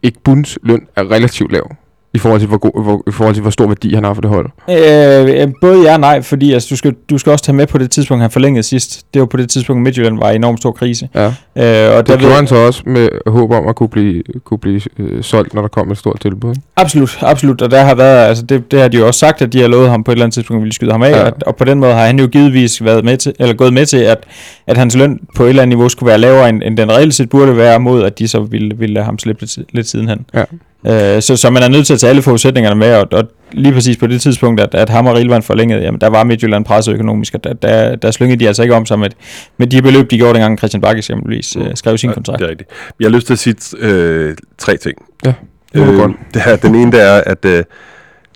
ikke 0.04 0.18
bunds 0.24 0.58
løn 0.64 0.82
er 0.96 1.12
relativt 1.12 1.52
lav? 1.52 1.76
I 2.14 2.18
forhold 2.18 2.40
til, 2.40 2.48
hvor, 2.48 2.58
god, 2.58 2.84
hvor, 2.84 3.04
i 3.08 3.12
forhold 3.12 3.36
til, 3.36 3.42
hvor 3.42 3.52
stor 3.52 3.68
værdi 3.68 3.94
han 3.94 4.04
har 4.04 4.14
for 4.14 4.22
det 4.22 4.30
hold. 4.30 4.50
Øh, 4.70 5.48
både 5.62 5.82
ja 5.84 5.94
og 5.94 6.00
nej, 6.00 6.22
fordi 6.22 6.54
altså, 6.54 6.68
du, 6.72 6.76
skal, 6.76 6.96
du 7.10 7.18
skal 7.18 7.32
også 7.32 7.46
tage 7.46 7.56
med 7.56 7.68
på 7.68 7.78
det 7.78 7.92
tidspunkt, 7.92 8.22
han 8.22 8.32
forlængede 8.32 8.64
sidst. 8.64 9.06
Det 9.14 9.20
var 9.20 9.26
på 9.26 9.38
det 9.38 9.50
tidspunkt, 9.50 9.84
Midtjylland 9.84 10.20
var 10.20 10.32
i 10.32 10.36
enormt 10.36 10.60
stor 10.60 10.72
krise. 10.72 11.10
Ja. 11.16 11.26
Øh, 11.26 11.32
og 11.56 11.66
der 11.66 12.02
Det 12.02 12.10
ved, 12.10 12.18
gjorde 12.18 12.36
han 12.36 12.48
så 12.48 12.56
også 12.56 12.84
med 12.86 13.10
håb 13.28 13.52
om 13.52 13.68
at 13.68 13.76
kunne 13.76 13.90
blive, 13.90 14.24
kunne 14.44 14.58
blive 14.58 14.82
øh, 15.00 15.24
solgt, 15.24 15.54
når 15.54 15.62
der 15.62 15.70
kom 15.70 15.92
et 15.92 15.98
stort 15.98 16.20
tilbud. 16.22 16.56
Absolut, 16.76 17.18
absolut. 17.22 17.62
Og 17.62 17.72
der 17.72 17.84
har 17.84 17.96
været, 17.96 18.28
altså 18.28 18.46
det, 18.46 18.72
det 18.72 18.82
har 18.82 18.88
de 18.88 18.98
jo 18.98 19.08
også 19.08 19.20
sagt, 19.20 19.42
at 19.42 19.54
de 19.54 19.62
har 19.62 19.68
lovet 19.68 19.90
ham 19.90 20.04
på 20.04 20.12
et 20.12 20.16
eller 20.16 20.26
andet 20.26 20.34
tidspunkt, 20.34 20.62
ville 20.62 20.74
skyde 20.74 20.92
ham 20.92 21.04
af. 21.04 21.12
Ja. 21.12 21.26
Og, 21.26 21.34
og, 21.46 21.56
på 21.56 21.66
den 21.66 21.80
måde 21.80 21.94
har 21.94 22.06
han 22.06 22.20
jo 22.20 22.28
givetvis 22.28 22.84
været 22.84 23.06
med 23.06 23.18
til, 23.18 23.34
eller 23.40 23.56
gået 23.56 23.74
med 23.74 23.86
til, 23.86 23.98
at, 23.98 24.24
at 24.68 24.78
hans 24.78 24.96
løn 24.96 25.20
på 25.36 25.44
et 25.44 25.50
eller 25.50 25.64
andet 25.64 25.78
niveau 25.78 25.90
skulle 25.90 26.08
være 26.08 26.18
lavere, 26.18 26.50
end, 26.50 26.64
end 26.66 26.78
den 26.78 26.92
reelt 26.92 27.14
set 27.14 27.30
burde 27.30 27.58
være, 27.58 27.80
mod 27.80 28.04
at 28.04 28.20
de 28.20 28.28
så 28.28 28.40
ville, 28.40 28.78
ville 28.78 28.94
lade 28.94 29.06
ham 29.06 29.20
slippe 29.20 29.42
lidt, 29.42 29.58
lidt 29.74 29.88
sidenhen. 29.88 30.26
Ja. 30.34 30.44
Øh, 30.88 31.22
så, 31.22 31.36
så 31.36 31.50
man 31.50 31.64
er 31.64 31.68
nødt 31.68 31.88
til 31.88 31.94
at 31.94 32.00
tage 32.00 32.10
alle 32.10 32.22
forudsætningerne 32.22 32.76
med, 32.80 32.94
og, 32.94 33.08
og 33.12 33.24
lige 33.52 33.74
præcis 33.74 33.98
på 33.98 34.08
det 34.08 34.22
tidspunkt, 34.22 34.62
at, 34.62 34.76
at 34.76 34.90
ham 34.90 35.08
og 35.08 35.16
Rilvan 35.16 35.44
forlængede, 35.44 35.82
jamen 35.82 36.02
der 36.02 36.08
var 36.08 36.24
Midtjylland 36.24 36.66
presset 36.66 36.94
økonomisk, 36.94 37.34
og 37.34 37.44
der, 37.44 37.54
der, 37.54 37.96
der 37.96 38.12
slyngede 38.12 38.40
de 38.40 38.48
altså 38.48 38.64
ikke 38.64 38.76
om 38.76 38.86
sig 38.86 39.00
med, 39.00 39.10
med 39.58 39.68
de 39.68 39.82
beløb, 39.82 40.12
de 40.12 40.18
gjorde 40.18 40.34
dengang 40.34 40.58
Christian 40.58 40.82
Bakke 40.82 40.98
eksempelvis 40.98 41.56
øh, 41.56 41.66
skrev 41.76 41.98
sin 41.98 42.10
Ja, 42.10 42.14
kontrakt. 42.14 42.40
Det 42.40 42.46
er 42.46 42.50
rigtigt. 42.50 42.70
Jeg 43.00 43.06
har 43.06 43.16
lyst 43.16 43.28
til 43.28 43.34
at 43.34 43.40
sige 43.40 43.56
øh, 43.80 44.36
tre 44.58 44.78
ting. 44.78 44.96
Ja, 45.26 45.34
det 45.74 45.88
var 45.88 45.94
godt. 45.94 46.12
det 46.34 46.42
her, 46.42 46.56
den 46.56 46.76
ene 46.76 46.92
det 46.92 47.02
er, 47.02 47.22
at 47.26 47.46
øh, 47.46 47.64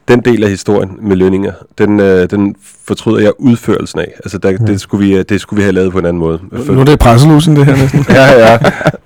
den 0.07 0.21
del 0.21 0.43
af 0.43 0.49
historien 0.49 0.97
med 1.01 1.15
lønninger, 1.15 1.51
den, 1.77 1.99
øh, 1.99 2.29
den 2.29 2.55
fortryder 2.87 3.19
jeg 3.19 3.31
udførelsen 3.37 3.99
af. 3.99 4.11
Altså, 4.23 4.37
der, 4.37 4.57
det, 4.57 4.81
skulle 4.81 5.07
vi, 5.07 5.17
øh, 5.17 5.25
det 5.29 5.41
skulle 5.41 5.57
vi 5.57 5.63
have 5.63 5.73
lavet 5.73 5.91
på 5.91 5.99
en 5.99 6.05
anden 6.05 6.19
måde. 6.19 6.39
Nu 6.67 6.79
er 6.79 6.83
det 6.83 6.99
presselusen, 6.99 7.55
det 7.55 7.65
her 7.65 7.75
næsten. 7.75 8.05
ja, 8.09 8.49
ja. 8.49 8.59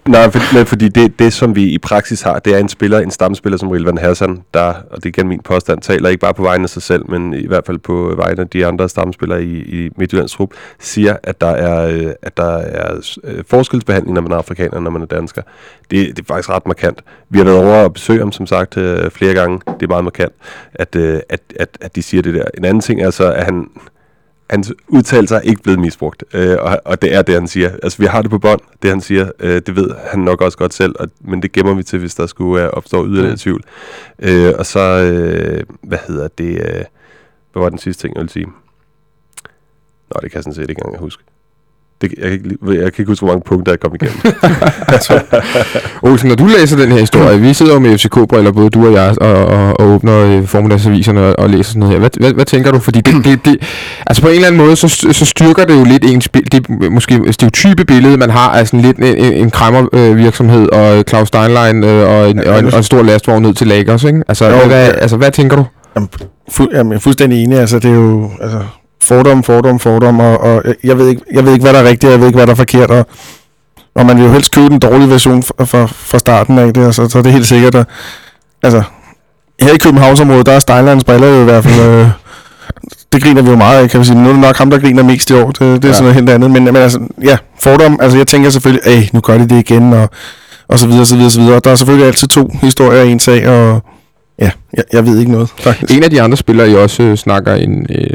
Nej, 0.05 0.31
for, 0.31 0.55
men 0.57 0.65
fordi 0.65 0.89
det, 0.89 1.19
det, 1.19 1.33
som 1.33 1.55
vi 1.55 1.63
i 1.63 1.77
praksis 1.77 2.21
har, 2.21 2.39
det 2.39 2.55
er 2.55 2.57
en 2.57 2.69
spiller, 2.69 2.99
en 2.99 3.11
stamspiller 3.11 3.57
som 3.57 3.69
Rilvan 3.69 3.97
Hassan, 3.97 4.41
der, 4.53 4.61
og 4.61 4.95
det 4.95 5.05
er 5.05 5.09
igen 5.09 5.27
min 5.27 5.39
påstand, 5.39 5.81
taler 5.81 6.09
ikke 6.09 6.21
bare 6.21 6.33
på 6.33 6.43
vegne 6.43 6.63
af 6.63 6.69
sig 6.69 6.81
selv, 6.81 7.09
men 7.09 7.33
i 7.33 7.47
hvert 7.47 7.65
fald 7.65 7.77
på 7.77 8.13
vegne 8.17 8.41
af 8.41 8.47
de 8.47 8.65
andre 8.65 8.89
stamspillere 8.89 9.43
i, 9.43 9.57
i 9.57 9.89
Midtjyllands 9.97 10.31
trup, 10.31 10.49
siger, 10.79 11.15
at 11.23 11.41
der 11.41 11.47
er, 11.47 11.87
øh, 11.87 12.11
at 12.21 12.37
der 12.37 12.57
er 12.57 13.15
øh, 13.23 13.43
forskelsbehandling, 13.47 14.13
når 14.13 14.21
man 14.21 14.31
er 14.31 14.35
afrikaner, 14.35 14.79
når 14.79 14.91
man 14.91 15.01
er 15.01 15.05
dansker. 15.05 15.41
Det, 15.91 16.07
det 16.07 16.19
er 16.19 16.23
faktisk 16.27 16.49
ret 16.49 16.67
markant. 16.67 17.03
Vi 17.29 17.37
har 17.37 17.45
været 17.45 17.57
over 17.57 17.83
og 17.83 17.93
besøge 17.93 18.19
ham, 18.19 18.31
som 18.31 18.47
sagt, 18.47 18.73
flere 19.13 19.33
gange. 19.33 19.59
Det 19.79 19.83
er 19.83 19.87
meget 19.87 20.03
markant, 20.03 20.33
at, 20.73 20.86
øh, 20.95 21.19
at, 21.29 21.41
at, 21.59 21.77
at 21.81 21.95
de 21.95 22.03
siger 22.03 22.21
det 22.23 22.33
der. 22.33 22.45
En 22.57 22.65
anden 22.65 22.81
ting 22.81 23.01
er 23.01 23.09
så, 23.09 23.33
at 23.33 23.45
han, 23.45 23.69
hans 24.49 24.73
udtalelser 24.87 25.35
er 25.35 25.41
ikke 25.41 25.63
blevet 25.63 25.79
misbrugt, 25.79 26.23
øh, 26.33 26.57
og, 26.59 26.81
og 26.85 27.01
det 27.01 27.15
er 27.15 27.21
det, 27.21 27.35
han 27.35 27.47
siger. 27.47 27.71
Altså, 27.83 27.97
vi 27.97 28.05
har 28.05 28.21
det 28.21 28.31
på 28.31 28.39
bånd, 28.39 28.61
det 28.81 28.89
han 28.89 29.01
siger. 29.01 29.31
Øh, 29.39 29.61
det 29.65 29.75
ved 29.75 29.89
han 30.11 30.19
nok 30.19 30.41
også 30.41 30.57
godt 30.57 30.73
selv, 30.73 30.95
og, 30.99 31.07
men 31.21 31.41
det 31.41 31.51
gemmer 31.51 31.73
vi 31.73 31.83
til, 31.83 31.99
hvis 31.99 32.15
der 32.15 32.25
skulle 32.27 32.63
øh, 32.63 32.69
opstå 32.69 33.05
yderligere 33.05 33.31
Mm. 33.31 33.37
tvivl. 33.37 33.63
Øh, 34.19 34.53
og 34.57 34.65
så, 34.65 34.79
øh, 34.79 35.63
hvad 35.81 35.97
hedder 36.07 36.27
det, 36.27 36.61
øh, 36.61 36.83
hvad 37.53 37.61
var 37.63 37.69
den 37.69 37.79
sidste 37.79 38.01
ting, 38.03 38.15
jeg 38.15 38.21
ville 38.21 38.31
sige? 38.31 38.45
Nå, 38.45 40.19
det 40.21 40.31
kan 40.31 40.35
jeg 40.35 40.43
sådan 40.43 40.53
set 40.53 40.69
ikke 40.69 40.81
engang 40.85 40.99
huske. 40.99 41.23
Det, 42.01 42.13
jeg, 42.17 42.29
kan 42.29 42.31
ikke, 42.33 42.49
jeg 42.65 42.93
kan 42.93 42.93
ikke 42.99 43.05
huske, 43.11 43.25
hvor 43.25 43.33
mange 43.33 43.43
punkter 43.45 43.71
jeg 43.71 43.79
kom 43.79 43.95
igennem. 43.95 44.19
Olsen, 46.11 46.27
når 46.27 46.35
du 46.35 46.45
læser 46.45 46.77
den 46.77 46.91
her 46.91 46.99
historie, 46.99 47.39
vi 47.39 47.53
sidder 47.53 47.73
jo 47.73 47.79
med 47.79 47.97
FCK-briller, 47.97 48.51
både 48.51 48.69
du 48.69 48.87
og 48.87 48.93
jeg, 48.93 49.15
og, 49.21 49.45
og, 49.45 49.79
og 49.79 49.87
åbner 49.87 50.17
øh, 50.19 50.45
formiddagsaviserne 50.47 51.21
og, 51.21 51.35
og 51.39 51.49
læser 51.49 51.63
sådan 51.63 51.79
noget 51.79 51.93
her. 51.93 51.99
Hvad, 51.99 52.09
hvad, 52.19 52.33
hvad 52.33 52.45
tænker 52.45 52.71
du? 52.71 52.79
Fordi 52.79 53.01
det, 53.01 53.25
det, 53.25 53.45
det, 53.45 53.57
altså 54.07 54.21
på 54.21 54.27
en 54.27 54.33
eller 54.35 54.47
anden 54.47 54.61
måde, 54.61 54.75
så, 54.75 54.87
så 55.11 55.25
styrker 55.25 55.65
det 55.65 55.73
jo 55.79 55.83
lidt 55.83 56.05
ens 56.05 56.29
det 56.51 56.53
er 56.69 56.89
måske 56.89 57.33
stereotype 57.33 57.85
billede, 57.85 58.17
man 58.17 58.29
har 58.29 58.49
af 58.49 58.67
sådan 58.67 58.81
lidt 58.81 58.97
en, 58.97 59.03
en, 59.03 59.33
en 59.33 59.51
kræmmervirksomhed, 59.51 60.11
øh, 60.11 60.17
virksomhed, 60.17 60.69
og 60.69 61.03
Claus 61.09 61.27
Steinlein 61.27 61.83
øh, 61.83 62.09
og, 62.09 62.29
en, 62.29 62.39
og, 62.47 62.59
en, 62.59 62.65
og 62.65 62.77
en 62.77 62.83
stor 62.83 63.01
lastvogn 63.03 63.41
ned 63.41 63.53
til 63.53 63.67
Lagos, 63.67 64.03
ikke? 64.03 64.23
Altså, 64.27 64.45
Jo, 64.45 64.51
hvad, 64.55 64.65
hvad, 64.67 64.85
ja. 64.87 64.91
altså, 64.91 65.17
hvad 65.17 65.31
tænker 65.31 65.55
du? 65.55 65.65
Jamen, 65.95 66.09
fu- 66.51 66.67
jamen, 66.73 66.91
jeg 66.91 66.97
er 66.97 67.01
fuldstændig 67.01 67.43
enig. 67.43 67.59
Altså, 67.59 67.79
det 67.79 67.91
er 67.91 67.95
jo 67.95 68.29
altså, 68.41 68.59
fordom, 69.07 69.43
fordom, 69.43 69.79
fordom, 69.79 70.19
og, 70.19 70.41
og 70.41 70.63
jeg- 70.83 70.97
ved 70.97 71.07
ikke, 71.07 71.21
jeg 71.33 71.45
ved 71.45 71.53
ikke, 71.53 71.63
hvad 71.63 71.73
der 71.73 71.79
er 71.79 71.83
rigtigt, 71.83 72.03
og 72.03 72.11
jeg 72.11 72.19
ved 72.19 72.27
ikke, 72.27 72.37
hvad 72.37 72.47
der 72.47 72.51
er 72.53 72.55
forkert, 72.55 72.91
og, 72.91 73.07
og 73.95 74.05
man 74.05 74.17
vil 74.17 74.25
jo 74.25 74.31
helst 74.31 74.51
købe 74.51 74.69
den 74.69 74.79
dårlige 74.79 75.09
version 75.09 75.43
fra, 75.43 75.65
fra, 75.65 75.85
fra 75.85 76.19
starten 76.19 76.57
af 76.59 76.73
det, 76.73 76.85
altså, 76.85 77.09
så 77.09 77.17
er 77.17 77.21
det 77.21 77.31
helt 77.31 77.47
sikkert, 77.47 77.75
at, 77.75 77.85
altså, 78.63 78.83
her 79.61 79.73
i 79.73 79.77
Københavnsområdet, 79.77 80.45
der 80.45 80.51
er 80.51 80.59
Steinlands 80.59 81.03
briller 81.03 81.27
jo 81.27 81.41
i 81.41 81.43
hvert 81.43 81.63
fald, 81.63 81.89
øh, 81.89 82.07
det 83.13 83.23
griner 83.23 83.41
vi 83.41 83.49
jo 83.49 83.55
meget 83.55 83.83
af, 83.83 83.89
kan 83.89 83.99
vi 83.99 84.05
sige. 84.05 84.15
Nu 84.23 84.29
er 84.29 84.33
det 84.33 84.41
nok 84.41 84.57
ham, 84.57 84.69
der 84.69 84.79
griner 84.79 85.03
mest 85.03 85.29
i 85.29 85.33
år, 85.33 85.45
det, 85.51 85.59
det 85.59 85.67
er 85.85 85.87
Ja. 85.87 85.93
sådan 85.93 86.03
noget 86.03 86.15
helt 86.15 86.29
andet, 86.29 86.51
men, 86.51 86.63
men 86.63 86.75
altså, 86.75 86.99
ja, 87.23 87.37
fordom, 87.59 87.99
altså 88.01 88.17
jeg 88.17 88.27
tænker 88.27 88.49
selvfølgelig, 88.49 88.87
at 88.93 89.13
nu 89.13 89.19
gør 89.19 89.37
de 89.37 89.43
det 89.49 89.59
igen, 89.69 89.93
og, 89.93 90.09
og 90.67 90.79
så 90.79 90.87
videre, 90.87 91.05
så 91.05 91.15
videre, 91.15 91.31
så 91.31 91.39
videre. 91.41 91.59
Der 91.63 91.71
er 91.71 91.75
selvfølgelig 91.75 92.07
altid 92.07 92.27
to 92.27 92.51
historier 92.61 93.03
i 93.03 93.11
en 93.11 93.19
sag, 93.19 93.47
og 93.49 93.83
ja, 94.39 94.49
jeg, 94.77 94.83
jeg 94.93 95.05
ved 95.05 95.19
ikke 95.19 95.31
noget, 95.31 95.49
faktisk. 95.59 95.93
En 95.97 96.03
af 96.03 96.09
de 96.09 96.21
andre 96.21 96.37
spillere, 96.37 96.69
I 96.69 96.75
også 96.75 97.03
øh, 97.03 97.17
snakker 97.17 97.53
en, 97.55 97.85
øh, 97.89 98.07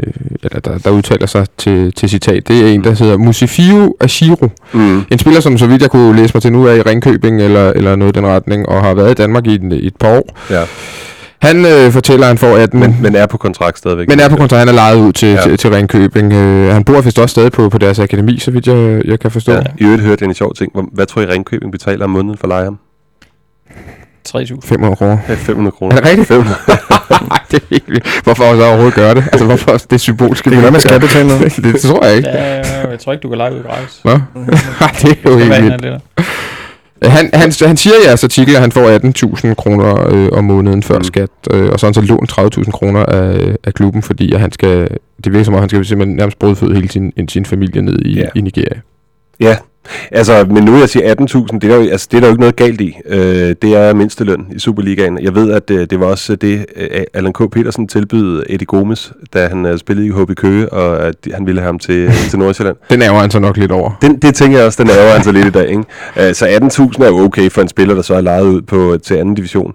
eller 0.45 0.59
der, 0.59 0.77
der 0.77 0.89
udtaler 0.89 1.25
sig 1.27 1.45
til, 1.57 1.93
til 1.93 2.09
citat, 2.09 2.47
det 2.47 2.59
er 2.61 2.67
en, 2.67 2.83
der 2.83 2.91
hedder 3.03 3.17
Musifio 3.17 3.95
Ashiro. 3.99 4.49
mm. 4.73 5.03
En 5.11 5.19
spiller, 5.19 5.41
som 5.41 5.57
så 5.57 5.67
vidt 5.67 5.81
jeg 5.81 5.89
kunne 5.91 6.15
læse 6.15 6.31
mig 6.33 6.41
til 6.41 6.51
nu, 6.53 6.65
er 6.65 6.73
i 6.73 6.81
Ringkøbing 6.81 7.41
eller, 7.41 7.69
eller 7.69 7.95
noget 7.95 8.15
i 8.15 8.19
den 8.19 8.27
retning, 8.27 8.69
og 8.69 8.83
har 8.83 8.93
været 8.93 9.11
i 9.11 9.13
Danmark 9.13 9.47
i, 9.47 9.59
i 9.71 9.87
et 9.87 9.95
par 9.99 10.09
år. 10.17 10.37
ja. 10.49 10.63
Han 11.41 11.65
øh, 11.65 11.91
fortæller, 11.91 12.23
at 12.25 12.27
han 12.27 12.37
får 12.37 12.57
18, 12.57 12.79
men, 12.79 12.97
men 13.01 13.15
er 13.15 13.25
på 13.25 13.37
kontrakt 13.37 13.77
stadigvæk. 13.77 14.07
men 14.07 14.19
er 14.19 14.29
på 14.29 14.35
kontrakt, 14.35 14.59
han 14.59 14.67
er 14.67 14.73
lejet 14.73 14.97
ud 14.97 15.11
til, 15.13 15.27
Ja. 15.27 15.41
til, 15.41 15.57
til 15.57 15.69
Ringkøbing. 15.73 16.33
Øh, 16.33 16.73
han 16.73 16.83
bor 16.83 17.01
vist 17.01 17.19
også 17.19 17.33
stadig 17.33 17.51
på, 17.51 17.69
på 17.69 17.77
deres 17.77 17.99
akademi, 17.99 18.39
så 18.39 18.51
vidt 18.51 18.67
jeg, 18.67 19.01
jeg 19.05 19.19
kan 19.19 19.31
forstå. 19.31 19.51
Ja. 19.51 19.59
I 19.77 19.83
øvrigt 19.83 20.01
hørte 20.03 20.23
jeg 20.23 20.29
en 20.29 20.33
sjov 20.35 20.53
ting. 20.53 20.71
Hvad 20.93 21.05
tror 21.05 21.21
I 21.21 21.25
Ringkøbing 21.25 21.71
betaler 21.71 22.03
om 22.03 22.09
måneden 22.09 22.37
for 22.37 22.43
at 22.47 22.49
lege 22.49 22.63
ham? 22.63 22.77
3.000. 24.29 24.57
500 24.63 24.95
kroner. 24.95 25.17
Ja, 25.29 25.33
500 25.33 25.71
kroner. 25.77 25.95
Er 25.95 25.99
det 25.99 26.09
rigtigt? 26.09 26.27
500. 26.27 26.55
Nej, 27.29 27.39
det 27.51 27.57
er 27.61 27.65
helt 27.69 27.83
vildt. 27.87 28.23
Hvorfor 28.23 28.43
så 28.55 28.65
overhovedet 28.65 28.93
gøre 28.93 29.15
det? 29.15 29.23
Altså, 29.31 29.45
hvorfor 29.45 29.71
det 29.71 29.93
er 29.93 29.97
symbolsk? 29.97 30.43
Det 30.45 30.53
kan 30.53 30.61
være, 30.61 30.71
man 30.71 30.81
skal 30.81 30.99
betale 30.99 31.27
noget. 31.27 31.55
det 31.65 31.81
tror 31.81 32.05
jeg 32.05 32.15
ikke. 32.17 32.29
Ja, 32.29 32.89
jeg 32.89 32.99
tror 32.99 33.11
ikke, 33.13 33.21
du 33.23 33.29
kan 33.29 33.37
lege 33.37 33.53
ud 33.55 33.63
gratis. 33.63 34.01
Nå? 34.05 34.11
Nej, 34.81 34.91
det 35.01 35.09
er 35.23 35.31
jo 35.31 35.37
helt 35.37 35.47
Hvad 35.49 35.61
vildt. 35.61 35.83
det? 35.83 36.01
Han, 37.03 37.29
han, 37.33 37.51
han 37.61 37.77
siger 37.77 37.93
i 38.03 38.07
jeres 38.07 38.23
artikel, 38.23 38.55
at 38.55 38.61
han 38.61 38.71
får 38.71 39.45
18.000 39.49 39.53
kroner 39.53 40.09
øh, 40.13 40.29
om 40.31 40.43
måneden 40.43 40.83
før 40.83 40.97
Mm. 40.97 41.03
skat, 41.03 41.29
øh, 41.51 41.69
og 41.71 41.79
så 41.79 41.85
har 41.85 41.89
han 41.89 41.93
så 41.93 42.01
lånt 42.01 42.31
30.000 42.57 42.71
kroner 42.71 43.05
af, 43.05 43.55
af 43.63 43.73
klubben, 43.73 44.01
fordi 44.01 44.33
at 44.33 44.39
han 44.39 44.51
skal, 44.51 44.87
det 45.23 45.31
virker 45.33 45.43
som 45.43 45.53
om, 45.53 45.59
han 45.59 45.69
skal 45.69 45.85
simpelthen 45.85 46.15
nærmest 46.17 46.39
brødføde 46.39 46.75
hele 46.75 46.89
sin, 46.89 47.13
sin 47.29 47.45
familie 47.45 47.81
ned 47.81 47.99
i, 48.05 48.17
yeah. 48.17 48.27
i 48.35 48.41
Nigeria. 48.41 48.79
Ja, 49.39 49.55
altså, 50.11 50.45
men 50.49 50.63
nu 50.63 50.77
jeg 50.77 50.89
sige 50.89 51.11
18.000, 51.11 51.59
det 51.59 51.63
er, 51.71 51.75
jo, 51.75 51.81
altså, 51.81 52.07
det 52.11 52.17
er 52.17 52.21
der 52.21 52.27
jo 52.27 52.33
ikke 52.33 52.39
noget 52.39 52.55
galt 52.55 52.81
i. 52.81 52.97
Øh, 53.05 53.55
det 53.61 53.75
er 53.75 53.93
mindsteløn 53.93 54.45
i 54.55 54.59
Superligaen. 54.59 55.19
Jeg 55.21 55.35
ved, 55.35 55.51
at 55.51 55.69
øh, 55.71 55.87
det 55.89 55.99
var 55.99 56.05
også 56.05 56.35
det, 56.35 56.65
øh, 56.75 57.03
Allan 57.13 57.33
K. 57.33 57.51
Petersen 57.51 57.87
tilbød 57.87 58.43
Eddie 58.49 58.65
Gomes, 58.65 59.13
da 59.33 59.47
han 59.47 59.65
øh, 59.65 59.77
spillede 59.77 60.07
i 60.07 60.11
HB 60.11 60.35
Køge, 60.35 60.73
og 60.73 61.07
at 61.07 61.15
han 61.33 61.45
ville 61.45 61.61
have 61.61 61.67
ham 61.67 61.79
til, 61.79 62.11
til 62.29 62.39
Nordsjælland. 62.39 62.77
Den 62.89 63.01
ærger 63.01 63.19
han 63.19 63.31
så 63.31 63.39
nok 63.39 63.57
lidt 63.57 63.71
over. 63.71 63.91
Den, 64.01 64.17
det 64.17 64.35
tænker 64.35 64.57
jeg 64.57 64.65
også, 64.65 64.83
den 64.83 64.91
ærger 64.91 65.13
han 65.13 65.23
så 65.23 65.31
lidt 65.31 65.47
i 65.47 65.49
dag. 65.49 65.69
Ikke? 65.69 65.79
Uh, 65.79 66.33
så 66.33 66.45
18.000 66.97 67.03
er 67.03 67.07
jo 67.07 67.19
okay 67.19 67.49
for 67.49 67.61
en 67.61 67.67
spiller, 67.67 67.95
der 67.95 68.01
så 68.01 68.13
er 68.13 68.21
lejet 68.21 68.45
ud 68.45 68.61
på, 68.61 68.97
til 69.03 69.15
anden 69.15 69.35
division. 69.35 69.73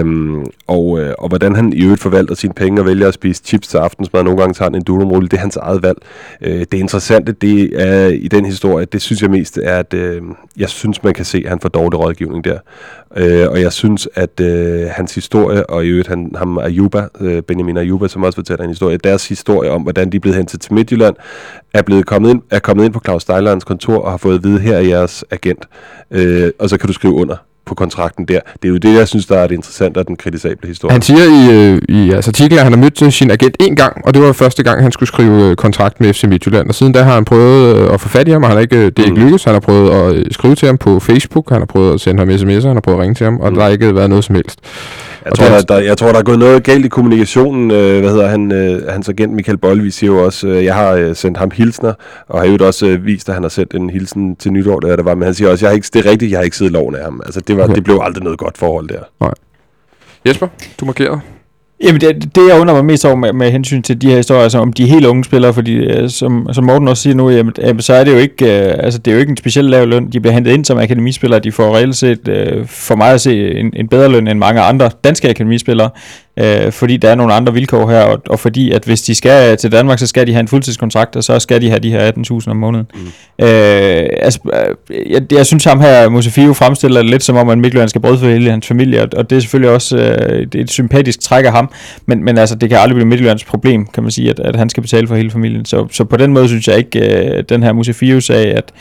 Um, 0.00 0.46
og, 0.66 0.84
uh, 0.84 1.00
og 1.18 1.28
hvordan 1.28 1.56
han 1.56 1.72
i 1.72 1.82
øvrigt 1.82 2.02
forvalter 2.02 2.34
sine 2.34 2.54
penge 2.54 2.80
og 2.80 2.86
vælger 2.86 3.08
at 3.08 3.14
spise 3.14 3.42
chips 3.44 3.68
til 3.68 3.78
aftensmad, 3.78 4.22
nogle 4.22 4.38
gange 4.38 4.54
tager 4.54 4.66
han 4.66 4.74
en 4.74 4.80
enduro 4.80 5.20
det 5.20 5.32
er 5.32 5.38
hans 5.38 5.56
eget 5.56 5.82
valg. 5.82 5.98
Uh, 6.40 6.48
det 6.48 6.74
interessante 6.74 7.32
det 7.32 7.82
er 7.82 8.06
i 8.06 8.28
den 8.28 8.44
historie, 8.44 8.84
det 8.84 9.02
synes 9.02 9.22
jeg 9.22 9.30
mest 9.40 9.58
er, 9.62 9.78
at 9.78 9.94
øh, 9.94 10.22
jeg 10.56 10.68
synes, 10.68 11.02
man 11.02 11.14
kan 11.14 11.24
se, 11.24 11.38
at 11.44 11.50
han 11.50 11.60
får 11.60 11.68
dårlig 11.68 11.98
rådgivning 11.98 12.44
der. 12.44 12.58
Øh, 13.16 13.50
og 13.50 13.60
jeg 13.60 13.72
synes, 13.72 14.08
at 14.14 14.40
øh, 14.40 14.86
hans 14.90 15.14
historie, 15.14 15.70
og 15.70 15.84
i 15.84 15.88
øvrigt 15.88 16.08
han, 16.08 16.32
ham 16.36 16.58
Ayuba, 16.58 17.08
øh, 17.20 17.42
Benjamin 17.42 17.76
Ayuba, 17.76 18.08
som 18.08 18.22
også 18.22 18.36
fortæller 18.36 18.64
en 18.64 18.70
historie, 18.70 18.96
deres 18.96 19.28
historie 19.28 19.70
om, 19.70 19.82
hvordan 19.82 20.10
de 20.12 20.16
er 20.16 20.20
blevet 20.20 20.36
hentet 20.36 20.60
til 20.60 20.74
Midtjylland, 20.74 21.16
er 21.74 21.82
blevet 21.82 22.06
kommet 22.06 22.30
ind, 22.30 22.42
er 22.50 22.58
kommet 22.58 22.84
ind 22.84 22.92
på 22.92 23.00
Claus 23.04 23.22
Steinleins 23.22 23.64
kontor 23.64 23.98
og 23.98 24.10
har 24.10 24.18
fået 24.18 24.38
at 24.38 24.44
vide, 24.44 24.58
her 24.58 24.76
er 24.76 24.80
jeres 24.80 25.24
agent, 25.30 25.68
øh, 26.10 26.50
og 26.58 26.68
så 26.68 26.78
kan 26.78 26.86
du 26.86 26.92
skrive 26.92 27.14
under 27.14 27.36
på 27.70 27.74
kontrakten 27.74 28.24
der. 28.24 28.40
Det 28.62 28.68
er 28.68 28.72
jo 28.72 28.76
det, 28.76 28.94
jeg 28.94 29.08
synes, 29.08 29.26
der 29.26 29.36
er 29.38 29.46
det 29.46 29.54
interessante 29.54 29.98
og 29.98 30.06
den 30.08 30.16
kritisable 30.16 30.68
historie. 30.68 30.92
Han 30.92 31.02
siger 31.02 31.24
i, 31.24 31.42
øh, 31.56 31.78
i 31.88 32.10
jeres 32.12 32.28
artikel, 32.28 32.58
at 32.58 32.64
han 32.64 32.72
har 32.72 32.80
mødt 32.80 33.14
sin 33.14 33.30
agent 33.30 33.56
en 33.60 33.76
gang, 33.76 34.04
og 34.06 34.14
det 34.14 34.22
var 34.22 34.32
første 34.32 34.62
gang, 34.62 34.82
han 34.82 34.92
skulle 34.92 35.06
skrive 35.06 35.50
øh, 35.50 35.56
kontrakt 35.56 36.00
med 36.00 36.12
FC 36.14 36.24
Midtjylland. 36.24 36.68
Og 36.68 36.74
siden 36.74 36.92
da 36.92 37.02
har 37.02 37.14
han 37.14 37.24
prøvet 37.24 37.76
øh, 37.76 37.94
at 37.94 38.00
få 38.00 38.08
fat 38.08 38.28
i 38.28 38.30
ham, 38.30 38.42
og 38.42 38.48
han 38.48 38.56
har 38.56 38.62
ikke, 38.62 38.76
øh, 38.76 38.84
det 38.86 38.98
er 38.98 39.02
ikke 39.04 39.16
Mm. 39.16 39.22
lykkedes. 39.22 39.44
Han 39.44 39.52
har 39.52 39.60
prøvet 39.60 39.90
at 39.90 40.14
øh, 40.16 40.24
skrive 40.30 40.54
til 40.54 40.66
ham 40.66 40.78
på 40.78 41.00
Facebook, 41.00 41.50
han 41.50 41.58
har 41.60 41.66
prøvet 41.66 41.94
at 41.94 42.00
sende 42.00 42.20
ham 42.20 42.28
sms'er, 42.30 42.66
han 42.66 42.76
har 42.76 42.80
prøvet 42.80 42.98
at 42.98 43.02
ringe 43.02 43.14
til 43.14 43.24
ham, 43.24 43.36
og 43.40 43.48
Mm. 43.50 43.54
der 43.56 43.62
har 43.62 43.70
ikke 43.70 43.94
været 43.94 44.10
noget 44.10 44.24
som 44.24 44.34
helst. 44.34 44.58
Jeg 45.24 45.32
tror, 45.34 45.44
er- 45.46 45.50
der, 45.50 45.60
der, 45.60 45.78
jeg 45.78 45.98
tror, 45.98 46.08
der 46.12 46.18
er 46.18 46.22
gået 46.22 46.38
noget 46.38 46.62
galt 46.64 46.84
i 46.84 46.88
kommunikationen. 46.88 47.70
Øh, 47.70 48.00
hvad 48.00 48.10
hedder 48.10 48.28
han? 48.28 48.52
Øh, 48.52 48.88
hans 48.88 49.08
agent 49.08 49.32
Michael 49.32 49.58
Bolvi 49.58 49.90
siger 49.90 50.12
jo 50.12 50.24
også, 50.24 50.48
øh, 50.48 50.64
jeg 50.64 50.74
har 50.74 50.92
øh, 50.92 51.16
sendt 51.16 51.38
ham 51.38 51.50
hilsner, 51.54 51.92
og 52.28 52.40
har 52.40 52.46
jo 52.46 52.66
også 52.66 52.86
øh, 52.86 53.06
vist, 53.06 53.28
at 53.28 53.34
han 53.34 53.44
har 53.44 53.48
sendt 53.50 53.74
en 53.74 53.90
hilsen 53.90 54.36
til 54.36 54.52
nytår, 54.52 54.80
der, 54.80 54.96
der 54.96 55.02
var. 55.02 55.14
Men 55.14 55.22
han 55.24 55.34
siger 55.34 55.50
også, 55.50 55.64
jeg 55.66 55.70
har 55.70 55.74
ikke, 55.74 55.88
det 55.92 56.06
er 56.06 56.10
rigtigt, 56.10 56.30
jeg 56.30 56.38
har 56.38 56.44
ikke 56.44 56.56
siddet 56.56 56.72
loven 56.72 56.94
af 56.94 57.04
ham. 57.04 57.20
Altså, 57.24 57.40
det, 57.40 57.56
var, 57.56 57.64
Okay. 57.64 57.74
det 57.74 57.84
blev 57.84 57.98
aldrig 58.02 58.24
noget 58.24 58.38
godt 58.38 58.58
forhold 58.58 58.88
der. 58.88 59.30
Jesper, 60.26 60.46
du 60.80 60.84
markerede. 60.84 61.20
Jamen, 61.84 62.00
det, 62.00 62.34
det 62.34 62.48
jeg 62.48 62.60
undrer 62.60 62.74
mig 62.74 62.84
mest 62.84 63.04
over 63.04 63.16
med, 63.16 63.32
med 63.32 63.50
hensyn 63.50 63.82
til 63.82 64.02
de 64.02 64.08
her 64.08 64.16
historier, 64.16 64.42
altså 64.42 64.58
om 64.58 64.72
de 64.72 64.86
helt 64.86 65.06
unge 65.06 65.24
spillere, 65.24 65.54
fordi 65.54 65.74
øh, 65.74 66.10
som, 66.10 66.48
som 66.52 66.64
Morten 66.64 66.88
også 66.88 67.02
siger 67.02 67.14
nu, 67.14 67.30
jamen, 67.30 67.52
jamen, 67.58 67.82
så 67.82 67.94
er 67.94 68.04
det 68.04 68.12
jo 68.12 68.16
ikke, 68.16 68.44
øh, 68.44 68.74
altså 68.78 68.98
det 68.98 69.10
er 69.10 69.14
jo 69.14 69.20
ikke 69.20 69.30
en 69.30 69.36
speciel 69.36 69.64
lav 69.64 69.86
løn. 69.86 70.10
De 70.10 70.20
bliver 70.20 70.34
hentet 70.34 70.52
ind 70.52 70.64
som 70.64 70.78
akademispillere, 70.78 71.40
de 71.40 71.52
får 71.52 71.76
reelt 71.76 71.96
set, 71.96 72.28
øh, 72.28 72.66
for 72.66 72.96
mig 72.96 73.12
at 73.12 73.20
se, 73.20 73.50
en, 73.54 73.72
en 73.76 73.88
bedre 73.88 74.10
løn 74.10 74.28
end 74.28 74.38
mange 74.38 74.60
andre 74.60 74.90
danske 75.04 75.30
akademispillere, 75.30 75.90
øh, 76.36 76.72
fordi 76.72 76.96
der 76.96 77.10
er 77.10 77.14
nogle 77.14 77.34
andre 77.34 77.52
vilkår 77.52 77.90
her, 77.90 78.00
og, 78.00 78.22
og 78.28 78.40
fordi 78.40 78.70
at 78.70 78.84
hvis 78.84 79.02
de 79.02 79.14
skal 79.14 79.56
til 79.56 79.72
Danmark, 79.72 79.98
så 79.98 80.06
skal 80.06 80.26
de 80.26 80.32
have 80.32 80.40
en 80.40 80.48
fuldtidskontrakt, 80.48 81.16
og 81.16 81.24
så 81.24 81.38
skal 81.38 81.62
de 81.62 81.68
have 81.68 81.80
de 81.80 81.90
her 81.90 82.12
18.000 82.12 82.50
om 82.50 82.56
måneden. 82.56 82.86
Mm. 82.94 83.00
Øh, 83.44 84.08
altså, 84.18 84.40
øh, 84.90 85.12
jeg, 85.12 85.32
jeg 85.32 85.46
synes 85.46 85.64
ham 85.64 85.80
her, 85.80 86.08
Musafio, 86.08 86.52
fremstiller 86.52 87.02
det 87.02 87.10
lidt 87.10 87.22
som 87.22 87.36
om, 87.36 87.48
at 87.48 87.58
Mikkel 87.58 87.88
skal 87.88 88.00
brød 88.00 88.18
for 88.18 88.26
hele 88.26 88.50
hans 88.50 88.66
familie, 88.66 89.02
og, 89.02 89.08
og 89.16 89.30
det 89.30 89.36
er 89.36 89.40
selvfølgelig 89.40 89.70
også 89.70 89.96
øh, 89.96 90.42
et, 90.42 90.54
et 90.54 90.70
sympatisk 90.70 91.20
træk 91.20 91.44
af 91.44 91.52
ham, 91.52 91.70
men, 92.06 92.24
men 92.24 92.38
altså, 92.38 92.54
det 92.54 92.68
kan 92.68 92.78
aldrig 92.78 92.94
blive 92.94 93.08
Midtjyllands 93.08 93.44
problem, 93.44 93.86
kan 93.86 94.02
man 94.02 94.12
sige, 94.12 94.30
at, 94.30 94.40
at 94.40 94.56
han 94.56 94.70
skal 94.70 94.82
betale 94.82 95.08
for 95.08 95.14
hele 95.14 95.30
familien. 95.30 95.64
Så, 95.64 95.86
så 95.90 96.04
på 96.04 96.16
den 96.16 96.32
måde 96.32 96.48
synes 96.48 96.68
jeg 96.68 96.78
ikke, 96.78 97.26
øh, 97.38 97.44
den 97.48 97.62
her 97.62 97.72
Musafio-sag, 97.72 98.54
at 98.54 98.72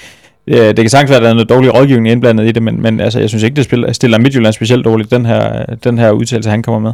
øh, 0.49 0.67
det 0.67 0.77
kan 0.77 0.89
sagtens 0.89 1.09
være, 1.09 1.17
at 1.17 1.23
der 1.23 1.29
er 1.29 1.33
noget 1.33 1.49
dårlig 1.49 1.73
rådgivning 1.73 2.11
indblandet 2.11 2.47
i 2.47 2.51
det, 2.51 2.63
men, 2.63 2.81
men 2.81 2.99
altså, 2.99 3.19
jeg 3.19 3.29
synes 3.29 3.43
ikke, 3.43 3.55
det 3.55 3.65
spiller, 3.65 3.91
stiller 3.91 4.19
Midtjylland 4.19 4.53
specielt 4.53 4.85
dårligt, 4.85 5.11
den 5.11 5.25
her, 5.25 5.65
den 5.83 5.97
her 5.97 6.11
udtalelse, 6.11 6.49
han 6.49 6.63
kommer 6.63 6.79
med. 6.79 6.91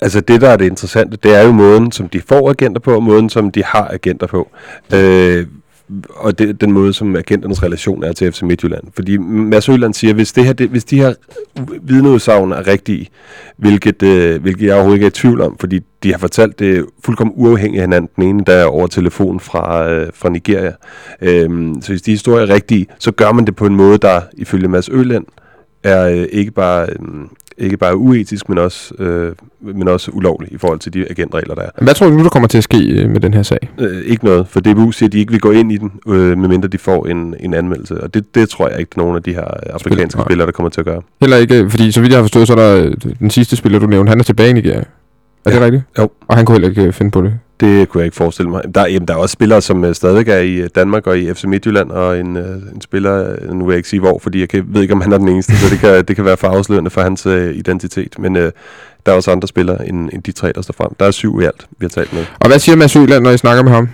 Altså 0.00 0.20
det, 0.20 0.40
der 0.40 0.48
er 0.48 0.56
det 0.56 0.64
interessante, 0.64 1.16
det 1.22 1.34
er 1.34 1.42
jo 1.42 1.52
måden, 1.52 1.92
som 1.92 2.08
de 2.08 2.20
får 2.28 2.50
agenter 2.50 2.80
på, 2.80 2.94
og 2.94 3.02
måden, 3.02 3.30
som 3.30 3.50
de 3.50 3.64
har 3.64 3.88
agenter 3.92 4.26
på. 4.26 4.50
Øh, 4.94 5.46
og 6.08 6.38
det, 6.38 6.60
den 6.60 6.72
måde, 6.72 6.92
som 6.92 7.16
agenternes 7.16 7.62
relation 7.62 8.04
er 8.04 8.12
til 8.12 8.32
FC 8.32 8.42
Midtjylland. 8.42 8.84
Fordi 8.94 9.16
Mads 9.16 9.68
Øland 9.68 9.94
siger, 9.94 10.14
hvis, 10.14 10.32
det 10.32 10.44
her, 10.44 10.52
det, 10.52 10.68
hvis 10.68 10.84
de 10.84 10.96
her 10.96 11.14
vidneudsagn 11.82 12.52
er 12.52 12.66
rigtige, 12.66 13.08
hvilket, 13.56 14.02
øh, 14.02 14.42
hvilket 14.42 14.66
jeg 14.66 14.74
overhovedet 14.74 14.96
ikke 14.96 15.04
er 15.04 15.10
i 15.10 15.12
tvivl 15.12 15.40
om, 15.40 15.56
fordi 15.60 15.80
de 16.02 16.10
har 16.10 16.18
fortalt 16.18 16.58
det 16.58 16.86
fuldkommen 17.04 17.34
uafhængigt 17.36 17.80
af 17.80 17.86
hinanden, 17.86 18.10
den 18.16 18.22
ene 18.24 18.44
der 18.46 18.52
er 18.52 18.64
over 18.64 18.86
telefon 18.86 19.40
fra, 19.40 19.90
øh, 19.90 20.10
fra 20.14 20.28
Nigeria. 20.28 20.72
Øhm, 21.22 21.82
så 21.82 21.88
hvis 21.92 22.02
de 22.02 22.10
historier 22.10 22.46
er 22.46 22.54
rigtige, 22.54 22.86
så 22.98 23.12
gør 23.12 23.32
man 23.32 23.44
det 23.44 23.56
på 23.56 23.66
en 23.66 23.76
måde, 23.76 23.98
der 23.98 24.20
ifølge 24.32 24.68
Mads 24.68 24.88
Øland 24.88 25.26
er 25.82 26.08
øh, 26.08 26.26
ikke 26.32 26.50
bare... 26.50 26.86
Øh, 26.88 26.98
ikke 27.58 27.76
bare 27.76 27.96
uetisk, 27.96 28.48
men 28.48 28.58
også, 28.58 28.94
øh, 28.98 29.32
men 29.60 29.88
også 29.88 30.10
ulovlig 30.10 30.52
i 30.52 30.58
forhold 30.58 30.78
til 30.78 30.92
de 30.94 31.06
agentregler, 31.10 31.54
der 31.54 31.62
er. 31.62 31.70
Hvad 31.84 31.94
tror 31.94 32.06
du 32.08 32.12
nu, 32.16 32.22
der 32.22 32.28
kommer 32.28 32.48
til 32.48 32.58
at 32.58 32.64
ske 32.64 32.78
øh, 33.02 33.10
med 33.10 33.20
den 33.20 33.34
her 33.34 33.42
sag? 33.42 33.58
Øh, 33.80 34.02
ikke 34.02 34.24
noget, 34.24 34.48
for 34.48 34.60
DBU 34.60 34.90
siger, 34.92 35.08
at 35.08 35.12
de 35.12 35.18
ikke 35.18 35.30
vil 35.32 35.40
gå 35.40 35.50
ind 35.50 35.72
i 35.72 35.76
den, 35.76 35.92
øh, 36.08 36.38
medmindre 36.38 36.68
de 36.68 36.78
får 36.78 37.06
en, 37.06 37.34
en 37.40 37.54
anmeldelse. 37.54 38.00
Og 38.00 38.14
det, 38.14 38.34
det 38.34 38.48
tror 38.48 38.68
jeg 38.68 38.80
ikke, 38.80 38.98
nogen 38.98 39.16
af 39.16 39.22
de 39.22 39.32
her 39.34 39.44
afrikanske 39.74 40.18
nej. 40.18 40.26
spillere, 40.26 40.46
der 40.46 40.52
kommer 40.52 40.70
til 40.70 40.80
at 40.80 40.84
gøre. 40.86 41.02
Heller 41.20 41.36
ikke, 41.36 41.70
fordi 41.70 41.92
så 41.92 42.00
vidt 42.00 42.12
jeg 42.12 42.18
har 42.18 42.22
forstået, 42.24 42.46
så 42.46 42.52
er 42.52 42.56
der 42.56 42.84
øh, 42.86 42.92
den 43.18 43.30
sidste 43.30 43.56
spiller, 43.56 43.78
du 43.78 43.86
nævnte, 43.86 44.10
han 44.10 44.20
er 44.20 44.24
tilbage 44.24 44.50
i 44.50 44.52
Nigeria. 44.52 44.78
Er 45.44 45.50
det 45.50 45.56
Ja. 45.58 45.64
rigtigt? 45.64 45.82
Jo. 45.98 46.08
Og 46.28 46.36
han 46.36 46.44
kunne 46.46 46.54
heller 46.54 46.68
ikke 46.68 46.82
øh, 46.84 46.92
finde 46.92 47.10
på 47.10 47.22
det. 47.22 47.38
Det 47.60 47.88
kunne 47.88 48.00
jeg 48.00 48.04
ikke 48.04 48.16
forestille 48.16 48.50
mig. 48.50 48.62
Der, 48.74 48.86
jamen, 48.86 49.08
der 49.08 49.14
er 49.14 49.18
også 49.18 49.32
spillere, 49.32 49.60
som 49.60 49.84
øh, 49.84 49.94
stadigvæk 49.94 50.28
er 50.28 50.38
i 50.38 50.54
øh, 50.54 50.68
Danmark 50.74 51.06
og 51.06 51.18
i 51.18 51.34
FC 51.34 51.44
Midtjylland, 51.44 51.90
og 51.90 52.18
en, 52.18 52.36
øh, 52.36 52.56
en 52.74 52.80
spiller, 52.80 53.36
nu 53.52 53.64
vil 53.64 53.72
jeg 53.72 53.76
ikke 53.76 53.88
sige 53.88 54.00
hvor, 54.00 54.18
fordi 54.18 54.40
jeg 54.40 54.48
kan, 54.48 54.64
ved 54.68 54.82
ikke, 54.82 54.94
om 54.94 55.00
han 55.00 55.12
er 55.12 55.18
den 55.18 55.28
eneste, 55.28 55.56
så 55.56 55.70
det 55.70 55.78
kan, 55.78 56.04
det 56.04 56.16
kan 56.16 56.24
være 56.24 56.36
for 56.36 56.48
afslørende 56.48 56.90
for 56.90 57.00
hans 57.00 57.26
øh, 57.26 57.54
identitet. 57.54 58.18
Men 58.18 58.36
øh, 58.36 58.52
der 59.06 59.12
er 59.12 59.16
også 59.16 59.30
andre 59.30 59.48
spillere 59.48 59.88
end, 59.88 60.10
end 60.12 60.22
de 60.22 60.32
tre, 60.32 60.52
der 60.54 60.62
står 60.62 60.74
frem. 60.76 60.90
Der 61.00 61.06
er 61.06 61.10
syv 61.10 61.40
i 61.40 61.44
alt, 61.44 61.66
vi 61.78 61.84
har 61.84 61.88
talt 61.88 62.12
med. 62.12 62.24
Og 62.40 62.48
hvad 62.48 62.58
siger 62.58 62.76
Mads 62.76 62.96
Øland, 62.96 63.24
når 63.24 63.30
I 63.30 63.38
snakker 63.38 63.62
med 63.62 63.72
ham? 63.72 63.88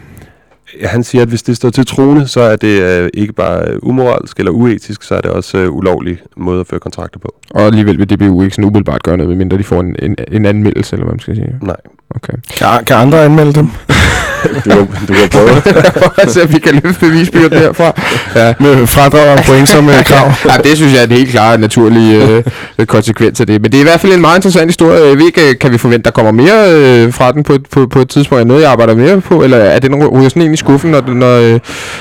Han 0.85 1.05
siger, 1.05 1.23
at 1.23 1.29
hvis 1.29 1.43
det 1.43 1.57
står 1.57 1.71
til 1.71 1.87
trone, 1.87 2.29
så 2.29 2.41
er 2.41 2.57
det 2.57 2.83
øh, 2.83 3.11
ikke 3.15 3.33
bare 3.33 3.85
umoralsk 3.85 4.39
eller 4.39 4.53
uetisk, 4.53 5.03
så 5.03 5.15
er 5.15 5.21
det 5.21 5.31
også 5.31 5.59
øh, 5.59 5.77
ulovlig 5.77 6.19
måde 6.37 6.61
at 6.61 6.67
føre 6.67 6.81
kontrakter 6.81 7.19
på. 7.19 7.35
Og 7.51 7.63
alligevel 7.63 7.99
vil 7.99 8.11
DBU 8.11 8.43
ikke 8.43 8.55
sådan 8.55 8.65
umiddelbart 8.65 9.03
gøre 9.03 9.17
noget, 9.17 9.29
medmindre 9.29 9.59
de 9.59 9.65
får 9.65 9.81
en, 9.81 9.97
en, 9.99 10.17
en 10.33 10.47
anmeldelse, 10.47 10.97
eller 10.97 11.05
hvad 11.05 11.13
man 11.13 11.21
skal 11.21 11.37
sige. 11.37 11.59
Nej, 11.63 11.77
Okay. 12.15 12.33
Kan, 12.57 12.85
kan 12.85 12.97
andre 12.97 13.25
anmelde 13.25 13.53
dem? 13.53 13.69
du 14.65 14.71
kan, 14.71 14.87
du 15.09 15.13
kan 15.13 15.29
prøve. 15.31 15.63
altså, 16.23 16.47
vi 16.47 16.59
kan 16.59 16.81
løfte 16.85 17.01
bevisbyrden 17.01 17.59
herfra. 17.59 17.93
Ja. 18.35 18.55
Med 18.61 18.87
fradrag 18.87 19.39
og 19.39 19.45
point 19.45 19.69
som 19.69 19.89
øh, 19.89 20.05
krav. 20.11 20.33
ja, 20.47 20.57
det 20.65 20.77
synes 20.77 20.93
jeg 20.93 21.01
er 21.01 21.05
en 21.07 21.13
helt 21.13 21.31
klar 21.31 21.57
naturlig 21.57 22.43
øh, 22.79 22.87
konsekvens 22.87 23.41
af 23.41 23.47
det. 23.47 23.63
Men 23.63 23.73
det 23.73 23.79
er 23.79 23.81
i 23.81 23.85
hvert 23.85 24.01
fald 24.01 24.13
en 24.13 24.21
meget 24.21 24.37
interessant 24.39 24.69
historie. 24.69 25.07
Jeg 25.09 25.19
ved 25.19 25.27
ikke, 25.27 25.49
øh, 25.51 25.59
kan 25.59 25.73
vi 25.73 25.79
forvente, 25.79 26.05
der 26.05 26.11
kommer 26.11 26.33
mere 26.33 26.73
øh, 26.75 27.13
fra 27.13 27.33
den 27.33 27.43
på, 27.43 27.53
et- 27.53 27.67
på, 27.73 27.87
på 27.87 28.01
et 28.01 28.09
tidspunkt? 28.09 28.41
Er 28.43 28.47
noget, 28.47 28.63
jeg 28.63 28.71
arbejder 28.71 28.95
mere 28.95 29.21
på? 29.21 29.43
Eller 29.43 29.57
er 29.57 29.79
det 29.79 29.91
noget, 29.91 30.13
ryger 30.13 30.29
sådan 30.29 30.43
en 30.43 30.55
i 30.55 30.57
skuffen, 30.57 30.91
når, 30.91 31.01
den- 31.01 31.17
når, 31.17 31.37
øh, 31.55 31.61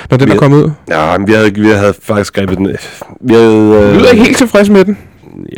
når 0.10 0.18
den 0.18 0.28
er 0.30 0.34
Vi- 0.34 0.38
kommet 0.40 0.58
ud? 0.64 0.72
Ja, 0.90 1.18
men 1.18 1.28
vi 1.28 1.34
havde, 1.34 1.54
vi 1.56 1.68
havde 1.70 1.94
faktisk 2.04 2.36
grebet 2.36 2.58
den. 2.58 2.68
Vi 3.22 3.34
havde, 3.34 3.46
Du 3.48 3.74
øh, 3.76 3.96
lyder 3.98 4.10
ikke 4.10 4.24
helt 4.24 4.38
tilfreds 4.38 4.70
med 4.70 4.86
den. 4.86 4.98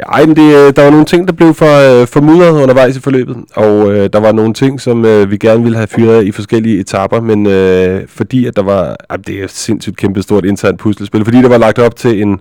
Ja, 0.02 0.26
men 0.26 0.36
det, 0.36 0.44
øh, 0.44 0.74
der 0.76 0.84
var 0.84 0.90
nogle 0.90 1.06
ting, 1.06 1.28
der 1.28 1.34
blev 1.34 1.54
for, 1.54 2.02
øh, 2.02 2.08
for 2.08 2.22
mudret 2.22 2.62
undervejs 2.64 2.98
i 2.98 3.02
forløbet, 3.02 3.38
og 3.56 3.94
øh, 3.94 4.10
der 4.14 4.20
var 4.20 4.32
nogle 4.32 4.54
ting, 4.54 4.82
som 4.82 5.06
øh, 5.06 5.32
vi 5.32 5.38
gerne 5.38 5.64
ville 5.64 5.78
have 5.78 5.88
fyret 5.88 6.26
i 6.26 6.32
forskellige 6.32 6.80
etapper, 6.80 7.22
men 7.22 7.48
øh, 7.48 8.02
fordi 8.08 8.46
at 8.46 8.56
der 8.56 8.64
var, 8.64 8.96
øh, 9.12 9.18
det 9.28 9.40
er 9.40 9.44
et 9.44 9.52
sindssygt 9.52 9.98
kæmpe 9.98 10.22
stort 10.22 10.46
internt 10.46 10.80
puslespil, 10.80 11.26
fordi 11.26 11.38
der 11.42 11.50
var 11.50 11.58
lagt 11.58 11.80
op 11.80 11.96
til 11.96 12.22
en, 12.22 12.40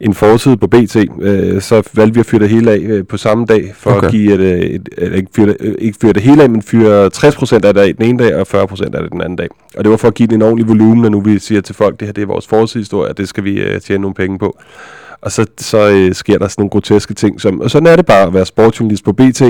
en 0.00 0.14
forside 0.14 0.56
på 0.56 0.66
BT, 0.66 0.96
øh, 1.20 1.60
så 1.60 1.82
valgte 1.94 2.14
vi 2.14 2.20
at 2.20 2.26
fyre 2.26 2.40
det 2.40 2.48
hele 2.48 2.70
af 2.70 2.78
øh, 2.78 3.06
på 3.06 3.16
samme 3.16 3.46
dag, 3.46 3.72
for 3.76 3.92
Okay. 3.92 4.06
at 4.06 4.12
give 4.12 4.34
et, 4.34 4.40
øh, 4.40 4.60
et, 4.60 4.88
et, 4.98 5.14
ikke, 5.14 5.28
fyre 5.36 5.46
det, 5.46 5.56
øh, 5.60 5.74
ikke 5.78 5.98
fyre 6.00 6.12
det 6.12 6.22
hele 6.22 6.42
af, 6.42 6.50
men 6.50 6.62
fyre 6.62 7.10
60% 7.14 7.66
af 7.66 7.74
det 7.74 7.98
den 7.98 8.04
ene 8.04 8.18
dag, 8.24 8.36
og 8.36 8.46
40% 8.54 8.84
af 8.84 9.02
det 9.02 9.12
den 9.12 9.20
anden 9.20 9.36
dag. 9.36 9.48
Og 9.76 9.84
det 9.84 9.90
var 9.90 9.96
for 9.96 10.08
at 10.08 10.14
give 10.14 10.26
det 10.26 10.34
en 10.34 10.42
ordentlig 10.42 10.68
volumen, 10.68 11.02
når 11.02 11.08
nu 11.08 11.20
vi 11.20 11.38
siger 11.38 11.60
til 11.60 11.74
folk, 11.74 12.00
det 12.00 12.08
her 12.08 12.12
det 12.12 12.22
er 12.22 12.26
vores 12.26 12.46
forsidehistorie, 12.46 13.10
og 13.10 13.18
det 13.18 13.28
skal 13.28 13.44
vi 13.44 13.60
øh, 13.60 13.80
tjene 13.80 14.00
nogle 14.00 14.14
penge 14.14 14.38
på. 14.38 14.58
Og 15.22 15.32
så, 15.32 15.46
så 15.58 15.88
øh, 15.88 16.14
sker 16.14 16.38
der 16.38 16.48
sådan 16.48 16.54
nogle 16.62 16.70
groteske 16.70 17.14
ting, 17.14 17.40
som, 17.40 17.60
og 17.60 17.70
sådan 17.70 17.86
er 17.86 17.96
det 17.96 18.06
bare 18.06 18.22
at 18.26 18.34
være 18.34 18.46
sportsjournalist 18.46 19.04
på 19.04 19.12
BT. 19.12 19.42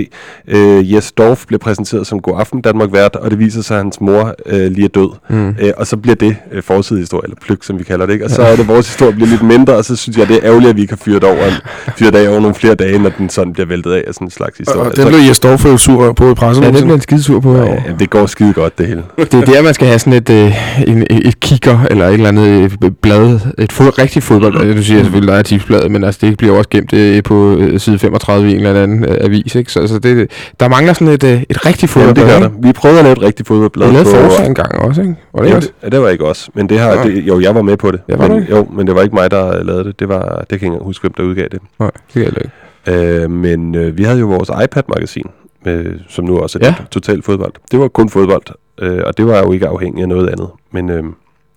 Øh, 0.49 0.93
Jes 0.93 1.13
Dorf 1.13 1.47
bliver 1.47 1.59
præsenteret 1.59 2.07
som 2.07 2.21
God 2.21 2.35
Aften 2.41 2.61
Danmark 2.61 2.93
vært, 2.93 3.17
og 3.17 3.31
det 3.31 3.39
viser 3.39 3.63
sig, 3.63 3.77
at 3.77 3.83
hans 3.83 4.01
mor 4.01 4.35
øh, 4.47 4.71
lige 4.73 4.85
er 4.85 4.89
død. 4.89 5.09
Mm. 5.31 5.49
Øh, 5.49 5.73
og 5.77 5.87
så 5.87 5.97
bliver 5.97 6.15
det 6.15 6.37
øh, 6.53 6.63
forsidehistorie, 6.63 7.25
eller 7.25 7.37
pløk, 7.47 7.59
som 7.63 7.79
vi 7.79 7.85
kalder 7.85 8.07
det. 8.07 8.13
Ikke? 8.13 8.25
Og 8.25 8.31
så 8.31 8.43
er 8.43 8.57
det, 8.57 8.69
vores 8.69 8.87
historie 8.89 9.13
bliver 9.13 9.29
lidt 9.29 9.43
mindre, 9.43 9.75
og 9.77 9.85
så 9.85 9.97
synes 9.97 10.19
jeg, 10.19 10.29
det 10.29 10.37
er 10.37 10.41
ærgerligt, 10.45 10.71
at 10.71 10.77
vi 10.77 10.81
ikke 10.81 10.93
har 10.93 11.01
fyret 11.05 11.25
over, 11.25 11.51
fyret 11.99 12.15
af 12.15 12.29
over 12.29 12.41
nogle 12.41 12.55
flere 12.55 12.75
dage, 12.75 12.99
når 12.99 13.11
den 13.19 13.29
sådan 13.29 13.53
bliver 13.53 13.67
væltet 13.67 13.93
af 13.93 14.03
af 14.07 14.15
sådan 14.15 14.27
en 14.27 14.31
slags 14.31 14.59
historie. 14.59 14.91
Og 14.91 14.97
den 14.97 15.09
blev 15.09 15.21
Jes 15.29 15.41
Dorf 15.41 15.65
jo 15.65 15.77
sur 15.77 16.13
på 16.13 16.25
i 16.25 16.29
Ja, 16.29 16.35
pressemødet. 16.35 16.75
det 16.75 16.83
bliver 16.83 16.95
en 16.95 17.01
skidesur 17.01 17.41
på. 17.41 17.57
så, 17.57 17.63
Ja, 17.63 17.71
ja, 17.73 17.79
det 17.99 18.11
går 18.11 18.27
skide 18.27 18.53
godt, 18.53 18.79
det 18.79 18.87
hele. 18.87 19.03
Det 19.19 19.35
er 19.35 19.41
der, 19.45 19.63
man 19.63 19.75
skal 19.75 19.87
have 19.87 19.99
sådan 19.99 20.13
et, 20.13 20.31
øh, 20.31 20.89
en, 20.89 21.07
et 21.11 21.41
kigger, 21.41 21.79
eller 21.91 22.07
et 22.07 22.13
eller 22.15 22.29
andet 22.29 22.73
øh, 22.83 22.91
blad, 23.03 23.41
et 23.59 23.73
fod, 23.73 23.99
rigtigt 23.99 24.25
fodbold. 24.25 24.75
Du 24.77 24.83
siger 24.83 25.03
selvfølgelig, 25.03 25.33
der 25.33 25.39
er 25.39 25.43
tipsbladet, 25.63 25.91
men 25.91 26.05
altså, 26.05 26.27
det 26.27 26.39
bliver 26.39 26.57
også 26.57 26.69
gemt 26.71 26.93
øh, 26.93 27.23
på 27.23 27.57
øh, 27.57 27.81
side 27.81 27.99
35 27.99 28.49
i 28.49 28.51
en 28.55 28.57
eller 28.67 28.83
anden 28.83 29.05
øh, 29.05 29.17
avis. 29.21 29.55
Ikke? 29.55 29.73
Så 29.73 29.81
altså, 29.81 29.99
det, 29.99 30.31
der 30.61 30.69
mangler 30.69 30.93
sådan 30.93 31.09
et, 31.09 31.25
øh, 31.25 31.43
et 31.51 31.67
rigtigt 31.67 31.97
Jamen, 31.97 32.07
fodboldblad. 32.07 32.35
det 32.35 32.43
gør 32.43 32.49
der. 32.49 32.67
Vi 32.67 32.73
prøvede 32.73 32.99
at 32.99 33.05
lave 33.05 33.13
et 33.17 33.23
rigtigt 33.23 33.49
fodboldblad. 33.49 33.89
Vi 33.89 33.95
lavede 33.95 34.11
Forza 34.11 34.45
engang 34.45 34.79
også, 34.79 35.01
ikke? 35.03 35.15
Var 35.35 35.43
det 35.43 35.51
Ja, 35.51 35.57
også? 35.57 35.69
det, 35.69 35.85
ja, 35.85 35.89
det 35.97 36.01
var 36.03 36.09
ikke 36.09 36.25
os, 36.25 36.51
men 36.55 36.69
det 36.69 36.79
har, 36.79 37.05
det, 37.05 37.17
jo, 37.29 37.41
jeg 37.41 37.55
var 37.55 37.63
med 37.63 37.77
på 37.77 37.91
det. 37.91 38.01
Ja, 38.09 38.17
var 38.17 38.29
men, 38.29 38.41
ikke? 38.43 38.57
jo, 38.57 38.67
men 38.73 38.87
det 38.87 38.95
var 38.95 39.03
ikke 39.03 39.15
mig, 39.15 39.31
der 39.31 39.63
lavede 39.65 39.85
det. 39.85 40.01
Det 40.01 40.09
var, 40.09 40.45
det 40.51 40.61
kan 40.61 40.69
jeg 40.69 40.75
ikke 40.77 40.85
huske, 40.85 41.03
hvem 41.03 41.13
der 41.13 41.23
udgav 41.23 41.49
det. 41.53 41.61
Nej, 41.81 41.91
det 42.15 42.25
kan 42.25 42.33
jeg 42.35 42.45
ikke. 42.45 43.23
Øh, 43.25 43.31
men 43.31 43.75
øh, 43.75 43.99
vi 43.99 44.03
havde 44.03 44.19
jo 44.21 44.27
vores 44.27 44.51
iPad-magasin, 44.65 45.27
øh, 45.67 45.95
som 46.09 46.25
nu 46.25 46.39
også 46.39 46.59
er 46.63 46.67
Ja. 46.67 46.75
ja. 46.79 46.85
total 46.91 47.23
fodbold. 47.23 47.53
Det 47.71 47.81
var 47.81 47.89
kun 47.89 48.09
fodbold, 48.09 48.43
øh, 48.83 49.01
og 49.07 49.17
det 49.17 49.27
var 49.27 49.39
jo 49.39 49.53
ikke 49.53 49.67
afhængigt 49.69 50.03
af 50.03 50.09
noget 50.09 50.29
andet. 50.29 50.49
Men 50.73 50.91
øh, 50.91 51.03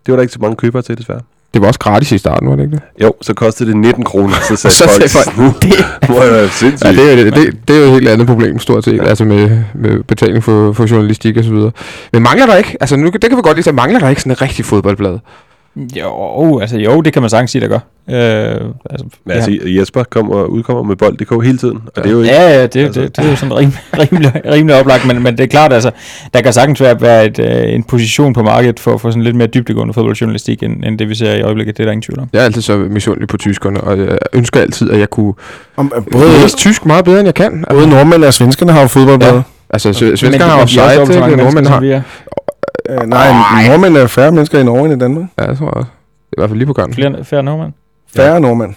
det 0.06 0.08
var 0.08 0.16
der 0.16 0.22
ikke 0.22 0.34
så 0.34 0.40
mange 0.42 0.56
købere 0.56 0.82
til, 0.82 0.98
desværre. 0.98 1.22
Det 1.56 1.62
var 1.62 1.68
også 1.68 1.80
gratis 1.80 2.12
i 2.12 2.18
starten, 2.18 2.50
var 2.50 2.56
det 2.56 2.64
ikke 2.64 2.76
det? 2.76 2.82
Jo, 3.04 3.14
så 3.22 3.34
kostede 3.34 3.70
det 3.70 3.78
19 3.78 4.04
kroner, 4.04 4.34
så 4.48 4.56
sagde 4.62 4.76
Så 4.76 4.84
folk, 4.84 5.10
sagde 5.10 5.10
folk, 5.26 5.38
nu 5.38 5.54
det- 5.62 5.86
må 6.10 6.22
jeg 6.22 6.32
være 6.32 6.50
sindssygt. 6.50 6.98
Ja, 6.98 7.04
det 7.04 7.12
er, 7.20 7.24
jo- 7.26 7.32
det, 7.32 7.58
det 7.68 7.76
er 7.76 7.80
jo 7.80 7.86
et 7.86 7.92
helt 7.92 8.08
andet 8.08 8.28
problem, 8.28 8.60
stort 8.60 8.84
set, 8.86 8.98
ja. 8.98 9.04
altså 9.04 9.26
med, 9.26 9.60
med 9.74 10.04
betaling 10.04 10.44
for, 10.44 10.74
for 10.74 10.86
journalistik 10.92 11.38
og 11.38 11.44
så 11.44 11.52
videre. 11.52 11.72
Men 12.14 12.24
mangler 12.24 12.46
der 12.46 12.56
ikke, 12.56 12.78
altså 12.82 12.96
nu, 12.96 13.06
det 13.10 13.22
kan 13.30 13.38
vi 13.38 13.42
godt 13.44 13.58
lide, 13.58 13.70
at 13.70 13.76
mangler 13.76 14.00
der 14.00 14.10
ikke 14.10 14.22
sådan 14.22 14.32
et 14.32 14.42
rigtigt 14.42 14.68
fodboldblad? 14.68 15.18
Jo, 15.76 16.60
altså 16.60 16.78
jo, 16.78 17.02
det 17.02 17.14
kan 17.14 17.22
man 17.22 17.30
sagtens 17.30 17.52
sige, 17.52 17.62
der 17.62 17.68
gør. 17.68 17.80
Øh, 18.10 18.62
altså, 18.90 19.06
Men 19.26 19.32
altså, 19.36 19.58
Jesper 19.66 20.04
kommer, 20.04 20.44
udkommer 20.44 20.84
med 20.84 20.96
bold.dk 20.96 21.44
hele 21.44 21.58
tiden, 21.58 21.80
og 21.96 22.04
det 22.04 22.06
er 22.06 22.12
jo 22.12 22.22
ikke... 22.22 22.34
Ja, 22.34 22.50
ja, 22.50 22.66
det, 22.68 22.76
Altså- 22.86 23.02
det, 23.02 23.18
det 23.18 23.26
er 23.26 23.30
jo 23.30 23.36
sådan 23.36 23.54
rimelig, 23.58 23.80
rimelig, 24.12 24.32
rimelig 24.52 24.80
oplagt, 24.80 25.08
men, 25.08 25.24
men 25.24 25.38
det 25.38 25.44
er 25.44 25.48
klart, 25.48 25.74
altså, 25.74 25.92
der 26.34 26.42
kan 26.42 26.54
sagtens 26.54 26.82
være, 26.82 27.02
være 27.02 27.26
et, 27.26 27.40
øh, 27.40 27.74
en 27.74 27.84
position 27.84 28.34
på 28.34 28.44
markedet 28.44 28.80
for, 28.80 28.98
for 28.98 29.10
sådan 29.10 29.24
lidt 29.24 29.36
mere 29.36 29.48
dybdegående 29.48 29.94
fodboldjournalistik, 29.94 30.64
end, 30.64 30.86
end 30.86 31.00
det 31.00 31.10
vi 31.10 31.16
ser 31.16 31.34
i 31.36 31.42
øjeblikket, 31.42 31.78
det 31.78 31.84
er 31.84 31.86
der 31.88 31.92
ingen 31.92 32.02
tvivl 32.02 32.20
om. 32.20 32.30
Jeg 32.34 32.40
er 32.42 32.46
altid 32.46 32.62
så 32.62 32.78
misundelig 32.78 33.28
på 33.28 33.38
tyskerne, 33.38 33.82
og 33.82 34.00
jeg 34.00 34.18
ønsker 34.34 34.62
altid, 34.62 34.92
at 34.92 35.00
jeg 35.00 35.10
kunne 35.10 35.34
Om, 35.78 35.92
øh, 35.96 36.04
både 36.12 36.42
læse 36.42 36.58
tysk 36.58 36.86
meget 36.86 37.06
bedre, 37.06 37.20
end 37.20 37.28
jeg 37.28 37.36
kan. 37.36 37.66
både 37.70 37.88
nordmænd 37.90 38.24
og 38.24 38.34
svenskerne 38.34 38.72
har 38.72 38.82
jo 38.82 38.88
fodboldblad. 38.88 39.34
Ja. 39.34 39.42
Altså, 39.70 39.94
svenskerne 39.94 40.44
har 40.44 40.60
jo 40.62 40.68
sejt, 40.68 41.00
ikke? 41.10 41.36
Nordmænd 41.36 41.68
har... 41.68 42.02
Øh, 42.90 43.08
nej, 43.08 43.28
nordmænd 43.68 43.98
er 43.98 44.08
færre 44.08 44.32
mennesker 44.32 44.60
i 44.60 44.64
Norge 44.64 44.86
end 44.86 44.94
i 44.94 45.00
Danmark. 45.00 45.26
Ja, 45.40 45.48
det 45.48 45.58
tror 45.58 45.66
jeg 45.66 45.74
også. 45.74 45.90
I 46.32 46.36
hvert 46.38 46.50
fald 46.50 46.58
lige 46.58 46.68
på 46.68 46.74
gangen. 46.74 46.94
Flere, 46.94 47.24
færre 47.24 47.44
nordmænd. 47.44 47.74
Færre 48.16 48.42
nordmænd. 48.42 48.76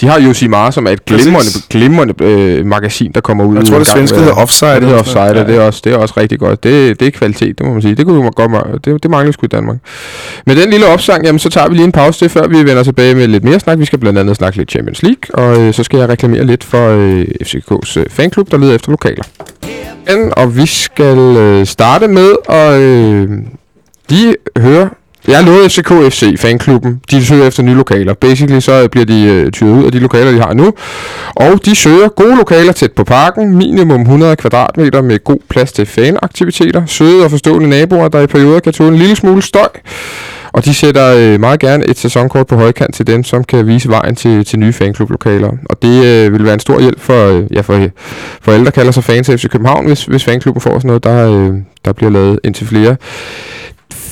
De 0.00 0.06
har 0.06 0.20
Josimar, 0.20 0.70
som 0.70 0.86
er 0.86 0.90
et 0.90 1.04
glimrende, 1.04 1.50
glimrende 1.70 2.14
øh, 2.24 2.66
magasin, 2.66 3.12
der 3.12 3.20
kommer 3.20 3.44
ud. 3.44 3.56
Jeg 3.56 3.64
tror, 3.64 3.78
det 3.78 3.86
svenske 3.86 4.18
hedder 4.18 4.32
Offside. 4.32 4.70
Ja, 4.70 4.74
det 4.74 4.84
hedder 4.84 4.98
offside, 4.98 5.40
og 5.40 5.46
det 5.46 5.56
er, 5.56 5.60
også, 5.60 5.80
det 5.84 5.92
er 5.92 5.96
også 5.96 6.14
rigtig 6.16 6.38
godt. 6.38 6.64
Det, 6.64 7.00
det 7.00 7.08
er 7.08 7.10
kvalitet, 7.10 7.58
det 7.58 7.66
må 7.66 7.72
man 7.72 7.82
sige. 7.82 7.94
Det 7.94 8.06
kunne 8.06 8.22
man 8.22 8.32
godt 8.32 8.84
det, 8.84 9.02
det 9.02 9.10
mangler 9.10 9.32
sgu 9.32 9.44
i 9.44 9.48
Danmark. 9.48 9.76
Med 10.46 10.56
den 10.56 10.70
lille 10.70 10.86
opsang, 10.86 11.24
jamen, 11.24 11.38
så 11.38 11.50
tager 11.50 11.68
vi 11.68 11.74
lige 11.74 11.84
en 11.84 11.92
pause 11.92 12.18
til, 12.18 12.28
før 12.28 12.46
vi 12.46 12.56
vender 12.56 12.82
tilbage 12.82 13.14
med 13.14 13.26
lidt 13.26 13.44
mere 13.44 13.60
snak. 13.60 13.78
Vi 13.78 13.84
skal 13.84 13.98
blandt 13.98 14.18
andet 14.18 14.36
snakke 14.36 14.58
lidt 14.58 14.70
Champions 14.70 15.02
League, 15.02 15.34
og 15.34 15.60
øh, 15.60 15.74
så 15.74 15.82
skal 15.82 15.98
jeg 15.98 16.08
reklamere 16.08 16.44
lidt 16.44 16.64
for 16.64 16.88
øh, 16.88 17.26
FCK's 17.42 18.00
øh, 18.00 18.06
fanklub, 18.10 18.50
der 18.50 18.58
leder 18.58 18.74
efter 18.74 18.90
lokaler. 18.90 19.24
Og 20.36 20.56
vi 20.56 20.66
skal 20.66 21.18
øh, 21.18 21.66
starte 21.66 22.08
med 22.08 22.32
at 22.48 22.80
øh, 22.80 23.30
de 24.10 24.34
hører 24.58 24.88
jeg 25.28 25.44
lovede 25.44 25.70
FCK 25.70 25.88
FC, 25.88 26.38
fanklubben, 26.38 27.00
de 27.10 27.26
søger 27.26 27.46
efter 27.46 27.62
nye 27.62 27.74
lokaler. 27.74 28.14
Basically 28.14 28.60
så 28.60 28.82
øh, 28.82 28.88
bliver 28.88 29.04
de 29.04 29.22
øh, 29.24 29.52
tyret 29.52 29.72
ud 29.72 29.84
af 29.84 29.92
de 29.92 29.98
lokaler, 29.98 30.32
de 30.32 30.40
har 30.40 30.54
nu. 30.54 30.72
Og 31.36 31.64
de 31.64 31.74
søger 31.74 32.08
gode 32.08 32.36
lokaler 32.36 32.72
tæt 32.72 32.92
på 32.92 33.04
parken, 33.04 33.56
minimum 33.56 34.00
100 34.00 34.36
kvadratmeter 34.36 35.02
med 35.02 35.24
god 35.24 35.38
plads 35.48 35.72
til 35.72 35.86
fanaktiviteter, 35.86 36.86
søde 36.86 37.24
og 37.24 37.30
forstående 37.30 37.68
naboer, 37.68 38.08
der 38.08 38.20
i 38.20 38.26
perioder 38.26 38.60
kan 38.60 38.72
tåle 38.72 38.88
en 38.92 38.98
lille 38.98 39.16
smule 39.16 39.42
støj. 39.42 39.68
Og 40.52 40.64
de 40.64 40.74
sætter 40.74 41.14
øh, 41.16 41.40
meget 41.40 41.60
gerne 41.60 41.88
et 41.88 41.98
sæsonkort 41.98 42.46
på 42.46 42.56
højkant 42.56 42.94
til 42.94 43.06
dem, 43.06 43.24
som 43.24 43.44
kan 43.44 43.66
vise 43.66 43.88
vejen 43.88 44.16
til, 44.16 44.44
til 44.44 44.58
nye 44.58 44.72
fanklublokaler. 44.72 45.50
Og 45.70 45.82
det 45.82 46.04
øh, 46.04 46.32
vil 46.32 46.44
være 46.44 46.54
en 46.54 46.60
stor 46.60 46.80
hjælp 46.80 47.00
for, 47.00 47.28
øh, 47.28 47.44
ja, 47.52 47.60
for, 47.60 47.88
for 48.40 48.52
alle, 48.52 48.64
der 48.64 48.70
kalder 48.70 48.92
sig 48.92 49.04
fans 49.04 49.28
af 49.28 49.38
FC 49.38 49.48
København, 49.48 49.86
hvis, 49.86 50.04
hvis 50.04 50.24
fanklubben 50.24 50.60
får 50.60 50.70
sådan 50.70 50.86
noget. 50.86 51.04
Der, 51.04 51.30
øh, 51.32 51.54
der 51.84 51.92
bliver 51.92 52.10
lavet 52.10 52.40
indtil 52.44 52.66
flere 52.66 52.96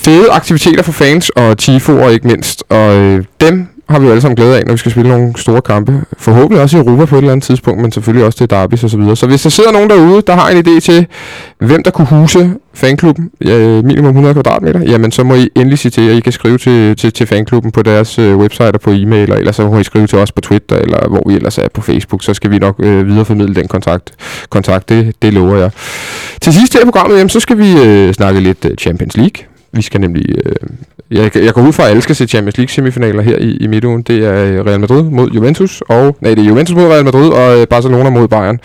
fede 0.05 0.31
aktiviteter 0.31 0.83
for 0.83 0.93
fans 0.93 1.31
og 1.31 1.59
tifoer 1.59 2.09
ikke 2.09 2.27
mindst. 2.27 2.65
Og 2.69 2.95
øh, 2.95 3.25
dem 3.41 3.69
har 3.89 3.99
vi 3.99 4.07
jo 4.07 4.11
alle 4.11 4.21
sammen 4.21 4.37
glæde 4.37 4.59
af, 4.59 4.63
når 4.67 4.73
vi 4.73 4.79
skal 4.79 4.91
spille 4.91 5.11
nogle 5.11 5.33
store 5.37 5.63
kampe. 5.63 6.01
Forhåbentlig 6.19 6.63
også 6.63 6.77
i 6.77 6.81
Europa 6.81 7.05
på 7.05 7.15
et 7.15 7.19
eller 7.19 7.33
andet 7.33 7.45
tidspunkt, 7.45 7.83
men 7.83 7.93
selvfølgelig 7.93 8.27
også 8.27 8.39
til 8.39 8.51
derbys 8.51 8.85
og 8.85 8.91
så 8.91 8.97
videre. 8.97 9.17
Så 9.17 9.27
hvis 9.27 9.43
der 9.43 9.51
sidder 9.51 9.73
nogen 9.73 9.91
derude, 9.91 10.23
der 10.27 10.35
har 10.35 10.51
en 10.51 10.67
idé 10.67 10.81
til, 10.81 11.07
hvem 11.59 11.83
der 11.83 11.91
kunne 11.91 12.07
huse 12.07 12.55
fanklubben, 12.75 13.31
øh, 13.41 13.85
minimum 13.85 14.09
100 14.09 14.35
kvadratmeter, 14.35 14.81
jamen 14.81 15.13
så 15.13 15.25
må 15.25 15.35
I 15.35 15.49
endelig 15.57 15.79
sige 15.79 15.91
til, 15.91 16.09
at 16.11 16.17
I 16.17 16.21
kan 16.21 16.33
skrive 16.33 16.59
til, 16.59 16.97
til, 16.97 17.13
til 17.13 17.27
fanklubben 17.27 17.73
på 17.73 17.83
deres 17.83 18.19
øh, 18.19 18.37
website 18.37 18.75
og 18.75 18.81
på 18.81 18.91
e-mail, 18.91 19.23
eller 19.23 19.37
ellers 19.37 19.57
så 19.57 19.67
må 19.67 19.79
I 19.79 19.85
skrive 19.85 20.07
til 20.07 20.19
os 20.19 20.33
på 20.33 20.41
Twitter, 20.41 20.77
eller 20.77 21.09
hvor 21.09 21.23
vi 21.29 21.35
ellers 21.35 21.59
er 21.59 21.69
på 21.75 21.81
Facebook, 21.81 22.25
så 22.25 22.35
skal 22.35 22.51
vi 22.51 22.59
nok 22.59 22.77
øh, 22.79 23.07
videreformidle 23.07 23.55
den 23.55 23.69
kontakt. 23.69 24.11
kontakt 24.51 24.89
det, 24.89 25.15
det 25.23 25.33
lover 25.33 25.57
jeg. 25.57 25.71
Til 26.41 26.53
sidst 26.53 26.75
her 26.75 26.81
i 26.81 26.85
programmet, 26.85 27.17
jamen, 27.17 27.29
så 27.29 27.41
skal 27.41 27.59
vi 27.59 27.73
øh, 27.85 28.15
snakke 28.15 28.41
lidt 28.41 28.65
øh, 28.65 28.77
Champions 28.77 29.17
League. 29.17 29.52
Vi 29.73 29.83
skal 29.83 30.01
nemlig... 30.01 30.25
Øh, 30.47 30.55
jeg, 31.11 31.37
jeg 31.37 31.55
går 31.55 31.63
ud 31.63 31.73
fra, 31.73 31.83
at 31.83 31.89
alle 31.91 32.03
skal 32.03 32.17
se 32.17 32.27
Champions 32.27 32.57
League 32.57 32.71
semifinaler 32.71 33.23
her 33.23 33.39
i, 33.39 33.57
i 33.57 33.67
midtugen. 33.67 34.03
Det 34.03 34.25
er 34.25 34.45
øh, 34.45 34.67
Real 34.67 34.81
Madrid 34.81 35.03
mod 35.03 35.31
Juventus, 35.31 35.83
og... 35.89 36.17
Nej, 36.21 36.35
det 36.35 36.43
er 36.43 36.49
Juventus 36.49 36.77
mod 36.77 36.85
Real 36.85 37.05
Madrid, 37.05 37.29
og 37.29 37.61
øh, 37.61 37.67
Barcelona 37.67 38.11
mod 38.11 38.29
Bayern. 38.29 38.61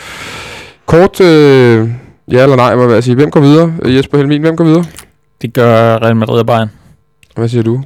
Kort... 0.85 1.21
Øh, 1.21 1.89
ja 2.31 2.43
eller 2.43 2.55
nej, 2.55 2.75
hvad 2.75 2.85
vil 2.85 2.93
jeg 2.93 3.03
sige. 3.03 3.15
Hvem 3.15 3.31
går 3.31 3.39
videre? 3.39 3.73
Øh, 3.81 3.95
Jesper 3.95 4.17
Helmin, 4.17 4.41
hvem 4.41 4.55
går 4.55 4.63
videre? 4.63 4.85
Det 5.41 5.53
gør 5.53 5.97
Real 5.97 6.15
Madrid 6.15 6.39
og 6.39 6.45
Bayern. 6.45 6.69
Hvad 7.35 7.49
siger 7.49 7.63
du? 7.63 7.83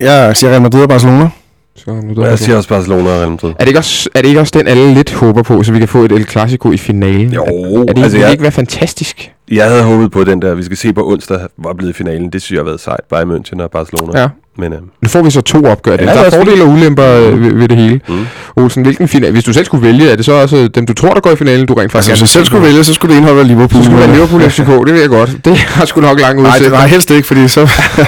Jeg 0.00 0.36
siger 0.36 0.50
Real 0.50 0.62
Madrid 0.62 0.82
og 0.82 0.88
Barcelona. 0.88 1.28
Så, 1.76 1.90
nu, 1.90 2.24
Jeg 2.24 2.38
siger 2.38 2.56
også 2.56 2.68
Barcelona 2.68 3.10
og 3.10 3.18
Real 3.20 3.30
Madrid. 3.30 3.50
er, 3.50 3.54
det 3.58 3.66
ikke 3.68 3.78
også, 3.78 4.08
er 4.14 4.20
det 4.22 4.28
ikke 4.28 4.40
også 4.40 4.52
den, 4.58 4.68
alle 4.68 4.94
lidt 4.94 5.12
håber 5.12 5.42
på, 5.42 5.62
så 5.62 5.72
vi 5.72 5.78
kan 5.78 5.88
få 5.88 6.04
et 6.04 6.12
El 6.12 6.24
Clasico 6.28 6.72
i 6.72 6.76
finalen? 6.76 7.32
Jo, 7.32 7.44
er, 7.44 7.48
er 7.48 7.52
det, 7.52 7.88
altså 7.88 8.02
altså, 8.02 8.18
jeg- 8.18 8.30
ikke 8.30 8.42
være 8.42 8.52
fantastisk? 8.52 9.32
Jeg 9.50 9.68
havde 9.68 9.82
håbet 9.82 10.10
på, 10.10 10.24
den 10.24 10.42
der, 10.42 10.54
vi 10.54 10.62
skal 10.64 10.76
se 10.76 10.92
på 10.92 11.08
onsdag, 11.12 11.38
var 11.58 11.72
blevet 11.72 11.90
i 11.92 11.96
finalen. 11.96 12.30
Det 12.30 12.42
synes 12.42 12.56
jeg 12.56 12.60
har 12.60 12.64
været 12.64 12.80
sejt. 12.80 13.00
Bayern 13.10 13.30
München 13.30 13.62
og 13.62 13.70
Barcelona. 13.70 14.20
Ja. 14.20 14.28
Men 14.58 14.72
øh, 14.72 14.78
Nu 15.02 15.08
får 15.08 15.22
vi 15.22 15.30
så 15.30 15.40
to 15.40 15.64
opgør. 15.64 15.92
Ja, 15.92 15.96
der 16.06 16.24
det 16.24 16.34
er 16.34 16.38
fordele 16.44 16.62
og 16.62 16.68
ulemper 16.68 17.04
øh, 17.06 17.42
ved, 17.42 17.52
ved 17.52 17.68
det 17.68 17.76
hele. 17.76 18.00
mm. 18.08 18.26
Olsen, 18.56 18.82
hvilken 18.82 19.08
final? 19.08 19.32
Hvis 19.32 19.44
du 19.44 19.52
selv 19.52 19.64
skulle 19.66 19.86
vælge, 19.86 20.10
er 20.10 20.16
det 20.16 20.24
så 20.24 20.32
også 20.32 20.68
dem, 20.68 20.86
du 20.86 20.92
tror, 20.94 21.14
der 21.14 21.20
går 21.20 21.30
i 21.30 21.36
finalen, 21.36 21.66
du 21.66 21.74
rent 21.74 21.92
faktisk 21.92 22.10
Altså, 22.10 22.24
hvis 22.24 22.34
jeg 22.34 22.40
selv 22.40 22.44
skulle 22.46 22.66
vælge, 22.66 22.84
så 22.84 22.94
skulle 22.94 23.12
det 23.12 23.18
indholde 23.18 23.36
være 23.36 23.46
Liverpool. 23.46 23.82
Så 23.82 23.84
skulle 23.84 24.02
det 24.02 24.08
være 24.08 24.16
Liverpool 24.16 24.42
FCK, 24.50 24.66
det 24.86 24.94
ved 24.94 25.00
jeg 25.00 25.08
godt. 25.10 25.44
Det 25.44 25.56
har 25.58 25.84
sgu 25.84 26.00
nok 26.00 26.20
lang 26.20 26.42
Nej, 26.42 26.48
udsigt. 26.50 26.64
det 26.64 26.72
var 26.72 26.86
helst 26.86 27.10
ikke, 27.10 27.26
fordi 27.28 27.48
så 27.48 27.60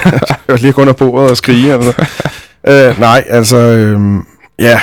jeg 0.47 0.61
lige 0.61 0.71
gå 0.73 0.81
under 0.81 0.93
bordet 0.93 1.29
og 1.31 1.37
skrige. 1.37 1.73
Altså. 1.73 1.93
Øh, 2.67 2.99
nej, 2.99 3.23
altså... 3.29 3.57
Øh, 3.57 3.99
ja, 4.59 4.79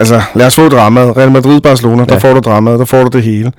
altså 0.00 0.22
lad 0.34 0.46
os 0.46 0.54
få 0.54 0.68
dramaet. 0.68 1.16
Real 1.16 1.30
Madrid, 1.30 1.60
Barcelona, 1.60 2.02
ja. 2.08 2.14
der 2.14 2.18
får 2.18 2.34
du 2.34 2.40
dramaet, 2.40 2.78
der 2.78 2.84
får 2.84 3.02
du 3.04 3.08
det 3.08 3.22
hele. 3.22 3.52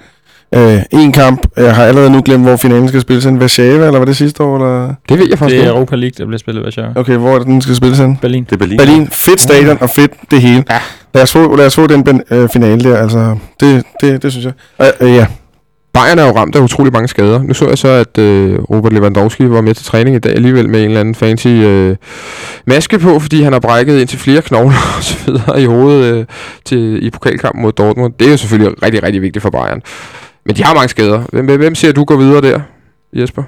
Øh, 0.56 0.80
en 0.92 1.12
kamp, 1.12 1.48
jeg 1.58 1.76
har 1.76 1.84
allerede 1.86 2.10
nu 2.10 2.22
glemt, 2.26 2.44
hvor 2.44 2.56
finalen 2.56 2.88
skal 2.88 3.02
spilles 3.02 3.26
hen. 3.26 3.38
Warszawa, 3.38 3.86
eller 3.86 3.98
var 4.00 4.06
det 4.06 4.18
sidste 4.18 4.44
år? 4.44 4.56
Eller? 4.56 4.94
Det 5.10 5.20
ved 5.20 5.28
jeg 5.30 5.40
faktisk 5.40 5.60
Det 5.62 5.68
er. 5.68 5.72
Europa 5.74 5.96
League, 5.96 6.14
der 6.18 6.26
bliver 6.26 6.38
spillet 6.38 6.62
i 6.62 6.64
Warszawa. 6.64 6.88
Okay, 6.96 7.16
hvor 7.18 7.34
er 7.36 7.38
det, 7.38 7.48
den 7.48 7.62
skal 7.62 7.76
spilles 7.76 8.00
hen? 8.00 8.18
Berlin. 8.22 8.44
det 8.44 8.52
er 8.52 8.58
Berlin. 8.58 8.78
Berlin. 8.78 9.08
Fedt 9.12 9.42
stadion 9.42 9.78
og 9.82 9.90
fedt 9.90 10.12
det 10.32 10.42
hele. 10.42 10.64
Ja. 10.70 10.80
Lad 11.14 11.24
os 11.24 11.32
få, 11.32 11.56
lad 11.56 11.66
os 11.66 11.76
få 11.76 11.88
den 11.88 12.04
ben- 12.10 12.36
øh, 12.36 12.50
finale 12.50 12.90
der, 12.90 12.98
altså. 12.98 13.36
Det, 13.60 13.84
det, 14.02 14.24
det 14.24 14.32
synes 14.32 14.46
jeg. 14.46 14.54
Øh, 15.02 15.08
øh, 15.10 15.16
ja. 15.16 15.26
Bayern 15.96 16.20
er 16.20 16.26
jo 16.26 16.32
ramt 16.38 16.56
af 16.56 16.60
utrolig 16.60 16.94
mange 16.94 17.08
skader. 17.08 17.42
Nu 17.44 17.54
så 17.54 17.68
jeg 17.68 17.78
så, 17.78 17.88
at 17.88 18.18
øh, 18.18 18.60
Robert 18.60 18.94
Lewandowski 18.94 19.50
var 19.50 19.62
med 19.62 19.74
til 19.74 19.86
træning 19.86 20.16
i 20.16 20.20
dag 20.20 20.36
alligevel 20.36 20.70
med 20.70 20.80
en 20.80 20.86
eller 20.88 21.00
anden 21.00 21.16
fancy 21.16 21.48
øh, 21.48 21.96
maske 22.68 23.00
på, 23.00 23.20
fordi 23.20 23.42
han 23.42 23.54
har 23.54 23.60
brækket 23.60 24.00
ind 24.00 24.08
til 24.08 24.20
flere 24.20 24.42
knogler 24.42 24.94
og 24.98 25.04
så 25.04 25.18
videre 25.26 25.62
i 25.62 25.66
hovedet 25.66 26.14
øh, 26.16 26.26
til, 26.66 27.06
i 27.06 27.10
pokalkampen 27.10 27.62
mod 27.62 27.72
Dortmund. 27.72 28.14
Det 28.20 28.28
er 28.28 28.32
jo 28.32 28.38
selvfølgelig 28.38 28.84
rigtig, 28.84 29.04
rigtig 29.04 29.22
vigtigt 29.22 29.42
for 29.44 29.50
Bayern. 29.50 29.82
Men 30.46 30.56
de 30.56 30.64
har 30.64 30.74
mange 30.74 30.90
skader. 30.90 31.22
Hvem, 31.34 31.46
hvem- 31.46 31.76
ser 31.76 31.92
du 31.92 32.04
går 32.04 32.16
videre 32.16 32.42
der, 32.42 32.60
Jesper? 33.14 33.44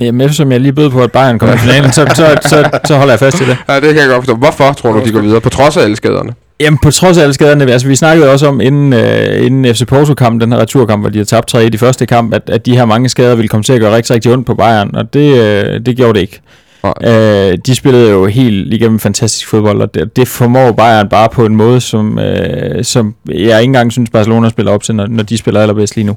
Jamen, 0.00 0.20
eftersom 0.20 0.52
jeg 0.52 0.60
lige 0.60 0.72
bød 0.72 0.90
på, 0.90 1.02
at 1.02 1.12
Bayern 1.12 1.38
kommer 1.38 1.54
i 1.54 1.58
finalen, 1.58 1.92
så, 1.92 2.06
så, 2.14 2.38
så, 2.48 2.70
så 2.84 2.96
holder 2.96 3.12
jeg 3.12 3.18
fast 3.18 3.40
i 3.40 3.44
det. 3.44 3.56
Ja, 3.68 3.74
det 3.80 3.94
kan 3.94 3.96
jeg 3.96 4.08
godt 4.08 4.24
forstå. 4.24 4.34
Hvorfor 4.34 4.72
tror 4.72 4.92
du, 4.92 5.00
de 5.04 5.12
går 5.12 5.20
videre, 5.20 5.40
på 5.40 5.48
trods 5.48 5.76
af 5.76 5.82
alle 5.82 5.96
skaderne? 5.96 6.32
Jamen, 6.60 6.78
på 6.82 6.90
trods 6.90 7.18
af 7.18 7.22
alle 7.22 7.34
skaderne, 7.34 7.72
altså 7.72 7.88
vi 7.88 7.96
snakkede 7.96 8.32
også 8.32 8.46
om 8.46 8.60
inden, 8.60 8.92
øh, 8.92 9.46
inden 9.46 9.74
FC 9.74 9.86
Porto-kampen, 9.86 10.40
den 10.40 10.52
her 10.52 10.58
returkamp, 10.58 11.02
hvor 11.02 11.10
de 11.10 11.18
har 11.18 11.24
tabt 11.24 11.48
3 11.48 11.66
i 11.66 11.68
de 11.68 11.78
første 11.78 12.06
kamp, 12.06 12.34
at, 12.34 12.42
at 12.50 12.66
de 12.66 12.76
her 12.76 12.84
mange 12.84 13.08
skader 13.08 13.34
ville 13.34 13.48
komme 13.48 13.64
til 13.64 13.72
at 13.72 13.80
gøre 13.80 13.96
rigtig, 13.96 14.14
rigtig 14.14 14.32
ondt 14.32 14.46
på 14.46 14.54
Bayern, 14.54 14.94
og 14.94 15.14
det, 15.14 15.38
øh, 15.38 15.80
det 15.86 15.96
gjorde 15.96 16.14
det 16.14 16.20
ikke. 16.20 16.40
Øh, 16.84 17.58
de 17.66 17.74
spillede 17.74 18.10
jo 18.10 18.26
helt 18.26 18.74
igennem 18.74 18.98
fantastisk 18.98 19.46
fodbold, 19.48 19.82
og 19.82 19.94
det, 19.94 20.16
det 20.16 20.28
formår 20.28 20.72
Bayern 20.72 21.08
bare 21.08 21.28
på 21.32 21.46
en 21.46 21.56
måde, 21.56 21.80
som, 21.80 22.18
øh, 22.18 22.84
som 22.84 23.14
jeg 23.28 23.34
ikke 23.42 23.54
engang 23.62 23.92
synes, 23.92 24.10
Barcelona 24.10 24.48
spiller 24.48 24.72
op 24.72 24.82
til, 24.82 24.94
når, 24.94 25.06
når 25.06 25.22
de 25.22 25.38
spiller 25.38 25.60
allerbedst 25.60 25.96
lige 25.96 26.04
nu. 26.06 26.16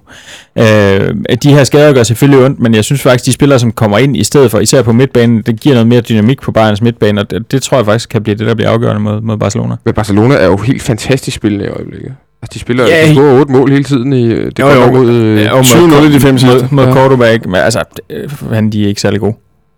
Øh, 0.59 1.13
de 1.43 1.53
her 1.53 1.63
skader 1.63 1.93
gør 1.93 2.03
selvfølgelig 2.03 2.45
ondt, 2.45 2.59
men 2.59 2.73
jeg 2.73 2.83
synes 2.83 3.01
faktisk, 3.01 3.25
de 3.25 3.33
spillere, 3.33 3.59
som 3.59 3.71
kommer 3.71 3.97
ind 3.97 4.17
i 4.17 4.23
stedet 4.23 4.51
for, 4.51 4.59
især 4.59 4.81
på 4.81 4.91
midtbanen, 4.93 5.41
det 5.45 5.59
giver 5.59 5.75
noget 5.75 5.87
mere 5.87 6.01
dynamik 6.01 6.41
på 6.41 6.51
Bayerns 6.51 6.81
midtbane, 6.81 7.21
og 7.21 7.31
det, 7.31 7.51
det 7.51 7.61
tror 7.61 7.77
jeg 7.77 7.85
faktisk 7.85 8.09
kan 8.09 8.23
blive 8.23 8.35
det, 8.37 8.47
der 8.47 8.55
bliver 8.55 8.69
afgørende 8.69 9.01
mod, 9.01 9.21
mod 9.21 9.37
Barcelona. 9.37 9.75
Men 9.85 9.93
Barcelona 9.93 10.35
er 10.35 10.45
jo 10.45 10.57
helt 10.57 10.81
fantastisk 10.81 11.35
spillende 11.37 11.65
i 11.65 11.67
øjeblikket. 11.67 12.13
Altså, 12.41 12.53
de 12.53 12.59
spiller 12.59 12.85
Ja, 12.87 13.07
de 13.07 13.13
scorer 13.13 13.39
otte 13.39 13.51
mål 13.51 13.71
hele 13.71 13.83
tiden 13.83 14.13
i... 14.13 14.29
Det 14.29 14.59
Jo, 14.59 14.67
jo. 14.67 14.91
mod... 14.91 15.09
Øh, 15.09 15.41
Ja, 15.41 15.53
og 15.53 15.59
7-0 15.59 16.03
i 16.03 16.13
de 16.13 16.19
fem 16.19 16.33
mod, 16.33 16.67
mod 16.71 16.85
Ja. 16.85 16.93
Cordoba, 16.93 17.25
ikke? 17.25 17.49
Men 17.49 17.55
altså, 17.55 17.83
øh, 18.09 18.29
han, 18.53 18.69
de 18.69 18.83
er 18.83 18.87
ikke 18.87 19.01
særlig 19.01 19.19
gode. 19.19 19.33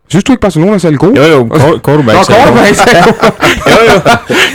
Synes 0.09 0.23
du 0.23 0.31
ikke, 0.31 0.41
Barcelona 0.41 0.73
er 0.73 0.77
særlig 0.77 0.99
god? 0.99 1.13
Jo, 1.13 1.23
jo, 1.23 1.39
er 1.39 1.45
Nå, 1.45 1.53
er 1.55 1.77
god. 1.77 3.17
jo, 3.73 3.77
jo. 3.93 3.99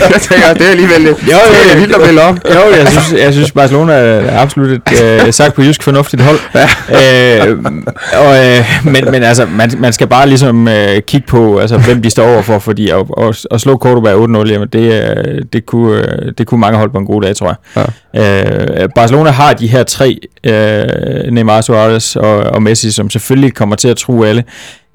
jeg 0.12 0.20
tænker, 0.20 0.54
det 0.54 0.66
er 0.66 0.70
alligevel 0.70 1.00
lidt, 1.00 1.16
Jo, 1.26 1.32
jo, 1.32 1.54
det 1.64 1.72
er 1.72 1.78
vildt 1.80 1.94
at 1.94 2.00
melde 2.00 2.22
op. 2.22 2.34
Jo, 2.54 2.60
jeg 2.78 2.88
synes, 2.88 3.12
jeg 3.22 3.32
synes 3.32 3.52
Barcelona 3.52 3.92
er 3.92 4.40
absolut 4.40 4.70
et, 4.70 5.02
øh, 5.02 5.32
sagt 5.32 5.54
på 5.54 5.62
jysk, 5.62 5.82
fornuftigt 5.82 6.22
hold. 6.22 6.38
Ja. 6.54 7.46
Øh, 7.48 7.58
og, 8.12 8.46
øh, 8.46 8.64
men, 8.84 9.04
men 9.10 9.22
altså, 9.22 9.46
man, 9.50 9.70
man 9.78 9.92
skal 9.92 10.06
bare 10.06 10.28
ligesom 10.28 10.68
øh, 10.68 11.02
kigge 11.02 11.26
på, 11.26 11.58
altså, 11.58 11.78
hvem 11.78 12.02
de 12.02 12.10
står 12.10 12.32
overfor, 12.32 12.58
fordi 12.58 12.90
at, 12.90 13.04
at, 13.18 13.46
at 13.50 13.60
slå 13.60 13.76
Cordoba 13.76 14.42
8-0, 14.44 14.50
jamen 14.52 14.68
det, 14.72 15.02
øh, 15.02 15.42
det, 15.52 15.66
kunne, 15.66 15.98
øh, 15.98 16.32
det 16.38 16.46
kunne 16.46 16.60
mange 16.60 16.78
hold 16.78 16.90
på 16.90 16.98
en 16.98 17.06
god 17.06 17.22
dag, 17.22 17.36
tror 17.36 17.56
jeg. 17.74 17.86
Ja. 18.14 18.82
Øh, 18.82 18.88
Barcelona 18.94 19.30
har 19.30 19.52
de 19.52 19.66
her 19.66 19.82
tre, 19.82 20.18
øh, 20.44 21.32
Neymar, 21.32 21.60
Suarez 21.60 22.16
og, 22.16 22.36
og 22.38 22.62
Messi, 22.62 22.90
som 22.90 23.10
selvfølgelig 23.10 23.54
kommer 23.54 23.76
til 23.76 23.88
at 23.88 23.96
true 23.96 24.28
alle. 24.28 24.44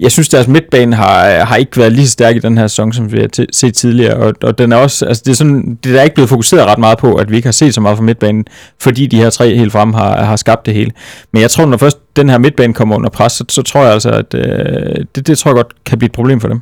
Jeg 0.04 0.12
synes, 0.12 0.28
deres 0.28 0.48
midtbane 0.48 0.96
har, 0.96 1.44
har 1.44 1.56
ikke 1.56 1.76
været 1.76 1.92
lige 1.92 2.06
så 2.06 2.12
stærk 2.12 2.36
i 2.36 2.38
den 2.38 2.58
her 2.58 2.66
sæson, 2.66 2.92
som 2.92 3.12
vi 3.12 3.18
har 3.20 3.28
t- 3.40 3.44
set 3.52 3.74
tidligere, 3.74 4.14
og, 4.16 4.34
og 4.42 4.58
den 4.58 4.72
er 4.72 4.76
også, 4.76 5.06
altså 5.06 5.22
det 5.26 5.30
er 5.30 5.34
sådan, 5.36 5.78
det 5.84 5.98
er 5.98 6.02
ikke 6.02 6.14
blevet 6.14 6.28
fokuseret 6.28 6.66
ret 6.66 6.78
meget 6.78 6.98
på, 6.98 7.14
at 7.14 7.30
vi 7.30 7.36
ikke 7.36 7.46
har 7.46 7.52
set 7.52 7.74
så 7.74 7.80
meget 7.80 7.96
fra 7.96 8.04
midtbanen, 8.04 8.44
fordi 8.80 9.06
de 9.06 9.16
her 9.16 9.30
tre 9.30 9.56
helt 9.56 9.72
frem 9.72 9.92
har, 9.92 10.24
har 10.24 10.36
skabt 10.36 10.66
det 10.66 10.74
hele. 10.74 10.90
Men 11.32 11.42
jeg 11.42 11.50
tror, 11.50 11.66
når 11.66 11.76
først 11.76 11.98
den 12.16 12.28
her 12.28 12.38
midtbane 12.38 12.74
kommer 12.74 12.96
under 12.96 13.10
pres, 13.10 13.32
så, 13.32 13.44
så 13.48 13.62
tror 13.62 13.82
jeg 13.84 13.92
altså, 13.92 14.10
at 14.10 14.34
øh, 14.34 15.04
det, 15.14 15.26
det 15.26 15.38
tror 15.38 15.50
jeg 15.50 15.54
godt 15.56 15.72
kan 15.86 15.98
blive 15.98 16.06
et 16.06 16.12
problem 16.12 16.40
for 16.40 16.48
dem. 16.48 16.60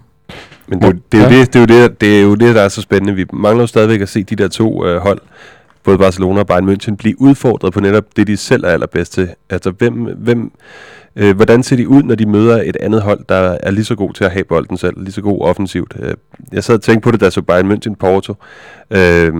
Men 0.68 0.80
det, 0.80 0.84
er 0.86 0.90
jo- 0.90 0.98
det, 1.12 1.18
er 1.18 1.24
jo 1.24 1.40
det, 1.40 1.52
det, 1.54 1.58
er 1.58 1.60
jo 1.60 1.82
det, 1.88 2.00
det 2.00 2.18
er 2.18 2.22
jo 2.22 2.34
det, 2.34 2.54
der 2.54 2.62
er 2.62 2.68
så 2.68 2.82
spændende. 2.82 3.14
Vi 3.14 3.24
mangler 3.32 3.62
jo 3.62 3.66
stadigvæk 3.66 4.00
at 4.00 4.08
se 4.08 4.22
de 4.22 4.36
der 4.36 4.48
to 4.48 4.86
øh, 4.86 5.00
hold, 5.00 5.18
både 5.84 5.98
Barcelona 5.98 6.40
og 6.40 6.46
Bayern 6.46 6.68
München, 6.68 6.96
blive 6.96 7.20
udfordret 7.20 7.72
på 7.72 7.80
netop 7.80 8.04
det, 8.16 8.26
de 8.26 8.36
selv 8.36 8.64
er 8.64 8.68
allerbedst 8.68 9.12
til. 9.12 9.28
Altså, 9.50 9.70
hvem, 9.70 9.94
hvem, 10.18 10.52
øh, 11.16 11.36
hvordan 11.36 11.62
ser 11.62 11.76
de 11.76 11.88
ud, 11.88 12.02
når 12.02 12.14
de 12.14 12.26
møder 12.26 12.62
et 12.62 12.76
andet 12.80 13.02
hold, 13.02 13.20
der 13.28 13.58
er 13.62 13.70
lige 13.70 13.84
så 13.84 13.94
god 13.94 14.12
til 14.12 14.24
at 14.24 14.30
have 14.30 14.44
bolden 14.44 14.76
selv, 14.76 14.94
lige 14.96 15.12
så 15.12 15.22
god 15.22 15.40
offensivt? 15.40 15.96
Øh, 16.00 16.14
jeg 16.52 16.64
sad 16.64 16.74
og 16.74 16.82
tænkte 16.82 17.04
på 17.04 17.10
det, 17.10 17.20
da 17.20 17.30
så 17.30 17.42
Bayern 17.42 17.72
München 17.72 17.94
Porto. 17.94 18.34
Øh, 18.90 19.34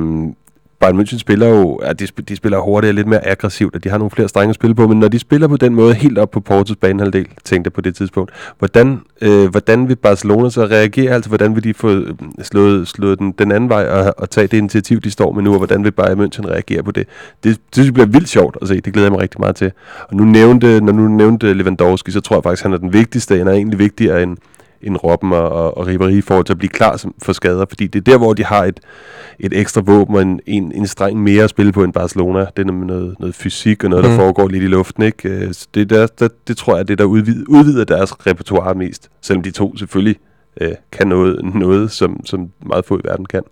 Bayern 0.82 1.00
München 1.00 1.18
spiller 1.18 1.48
jo, 1.48 1.80
ja, 1.84 1.92
de, 1.92 2.04
sp- 2.04 2.24
de 2.28 2.36
spiller 2.36 2.58
hurtigt 2.58 2.88
og 2.88 2.94
lidt 2.94 3.06
mere 3.06 3.26
aggressivt, 3.26 3.74
og 3.74 3.84
de 3.84 3.88
har 3.88 3.98
nogle 3.98 4.10
flere 4.10 4.28
strenge 4.28 4.48
at 4.48 4.54
spille 4.54 4.74
på, 4.74 4.88
men 4.88 5.00
når 5.00 5.08
de 5.08 5.18
spiller 5.18 5.48
på 5.48 5.56
den 5.56 5.74
måde 5.74 5.94
helt 5.94 6.18
op 6.18 6.30
på 6.30 6.40
Portos 6.40 6.76
banehalvdel, 6.76 7.26
tænkte 7.44 7.68
jeg 7.68 7.72
på 7.72 7.80
det 7.80 7.94
tidspunkt, 7.94 8.32
hvordan, 8.58 9.00
øh, 9.20 9.50
hvordan 9.50 9.88
vil 9.88 9.96
Barcelona 9.96 10.50
så 10.50 10.64
reagere, 10.66 11.14
altså 11.14 11.28
hvordan 11.28 11.54
vil 11.54 11.64
de 11.64 11.74
få 11.74 11.88
øh, 11.90 12.14
slået, 12.42 12.88
slået 12.88 13.18
den, 13.18 13.32
den 13.32 13.52
anden 13.52 13.70
vej 13.70 13.86
og, 13.86 14.14
og 14.18 14.30
tage 14.30 14.46
det 14.46 14.56
initiativ, 14.56 15.00
de 15.00 15.10
står 15.10 15.32
med 15.32 15.42
nu, 15.42 15.52
og 15.52 15.58
hvordan 15.58 15.84
vil 15.84 15.92
Bayern 15.92 16.20
München 16.20 16.48
reagere 16.48 16.82
på 16.82 16.90
det? 16.90 17.06
Det, 17.44 17.56
det 17.56 17.74
synes 17.74 17.86
jeg 17.86 17.94
bliver 17.94 18.06
vildt 18.06 18.28
sjovt 18.28 18.56
at 18.62 18.68
se, 18.68 18.80
det 18.80 18.92
glæder 18.92 19.06
jeg 19.06 19.12
mig 19.12 19.20
rigtig 19.20 19.40
meget 19.40 19.56
til. 19.56 19.72
Og 20.08 20.16
nu 20.16 20.24
nævnte, 20.24 20.80
når 20.80 20.92
nu 20.92 21.08
nævnte 21.08 21.54
Lewandowski, 21.54 22.10
så 22.10 22.20
tror 22.20 22.36
jeg 22.36 22.42
faktisk, 22.42 22.62
han 22.62 22.72
er 22.72 22.78
den 22.78 22.92
vigtigste, 22.92 23.38
han 23.38 23.48
er 23.48 23.52
egentlig 23.52 23.78
vigtigere 23.78 24.22
end, 24.22 24.36
end 24.82 24.96
Robben 25.04 25.32
og, 25.32 25.48
og, 25.48 25.76
og 25.78 25.86
Ribéry 25.88 26.08
i 26.08 26.20
forhold 26.20 26.44
til 26.44 26.52
at 26.52 26.58
blive 26.58 26.68
klar 26.70 26.96
som, 26.96 27.14
for 27.22 27.32
skader, 27.32 27.64
fordi 27.68 27.86
det 27.86 27.98
er 28.08 28.12
der, 28.12 28.18
hvor 28.18 28.32
de 28.34 28.44
har 28.44 28.64
et, 28.64 28.80
et 29.40 29.52
ekstra 29.60 29.80
våben 29.80 30.14
og 30.16 30.22
en, 30.22 30.40
en, 30.46 30.72
en 30.72 30.86
streng 30.86 31.22
mere 31.22 31.44
at 31.44 31.50
spille 31.50 31.72
på 31.72 31.84
end 31.84 31.92
Barcelona. 31.92 32.38
Det 32.56 32.68
er 32.68 32.72
noget, 32.72 33.16
noget 33.20 33.34
fysik 33.34 33.84
og 33.84 33.90
noget, 33.90 34.04
der 34.04 34.10
Mm. 34.10 34.16
foregår 34.16 34.48
lidt 34.48 34.64
i 34.64 34.66
luften. 34.66 35.02
Ikke? 35.02 35.28
Øh, 35.28 35.52
Så 35.54 35.66
det, 35.74 35.90
der, 35.90 36.06
der, 36.06 36.28
det 36.48 36.56
tror 36.56 36.72
jeg 36.74 36.80
er 36.80 36.84
det, 36.84 36.98
der 36.98 37.04
udvider, 37.04 37.44
udvider 37.48 37.84
deres 37.84 38.26
repertoire 38.26 38.74
mest, 38.74 39.10
selvom 39.20 39.42
de 39.42 39.50
to 39.50 39.76
selvfølgelig 39.76 40.16
øh, 40.60 40.72
kan 40.92 41.06
noget, 41.08 41.54
noget 41.54 41.90
som, 41.90 42.26
som 42.26 42.48
meget 42.66 42.84
få 42.84 42.96
i 42.98 43.00
verden 43.04 43.26
kan. 43.26 43.42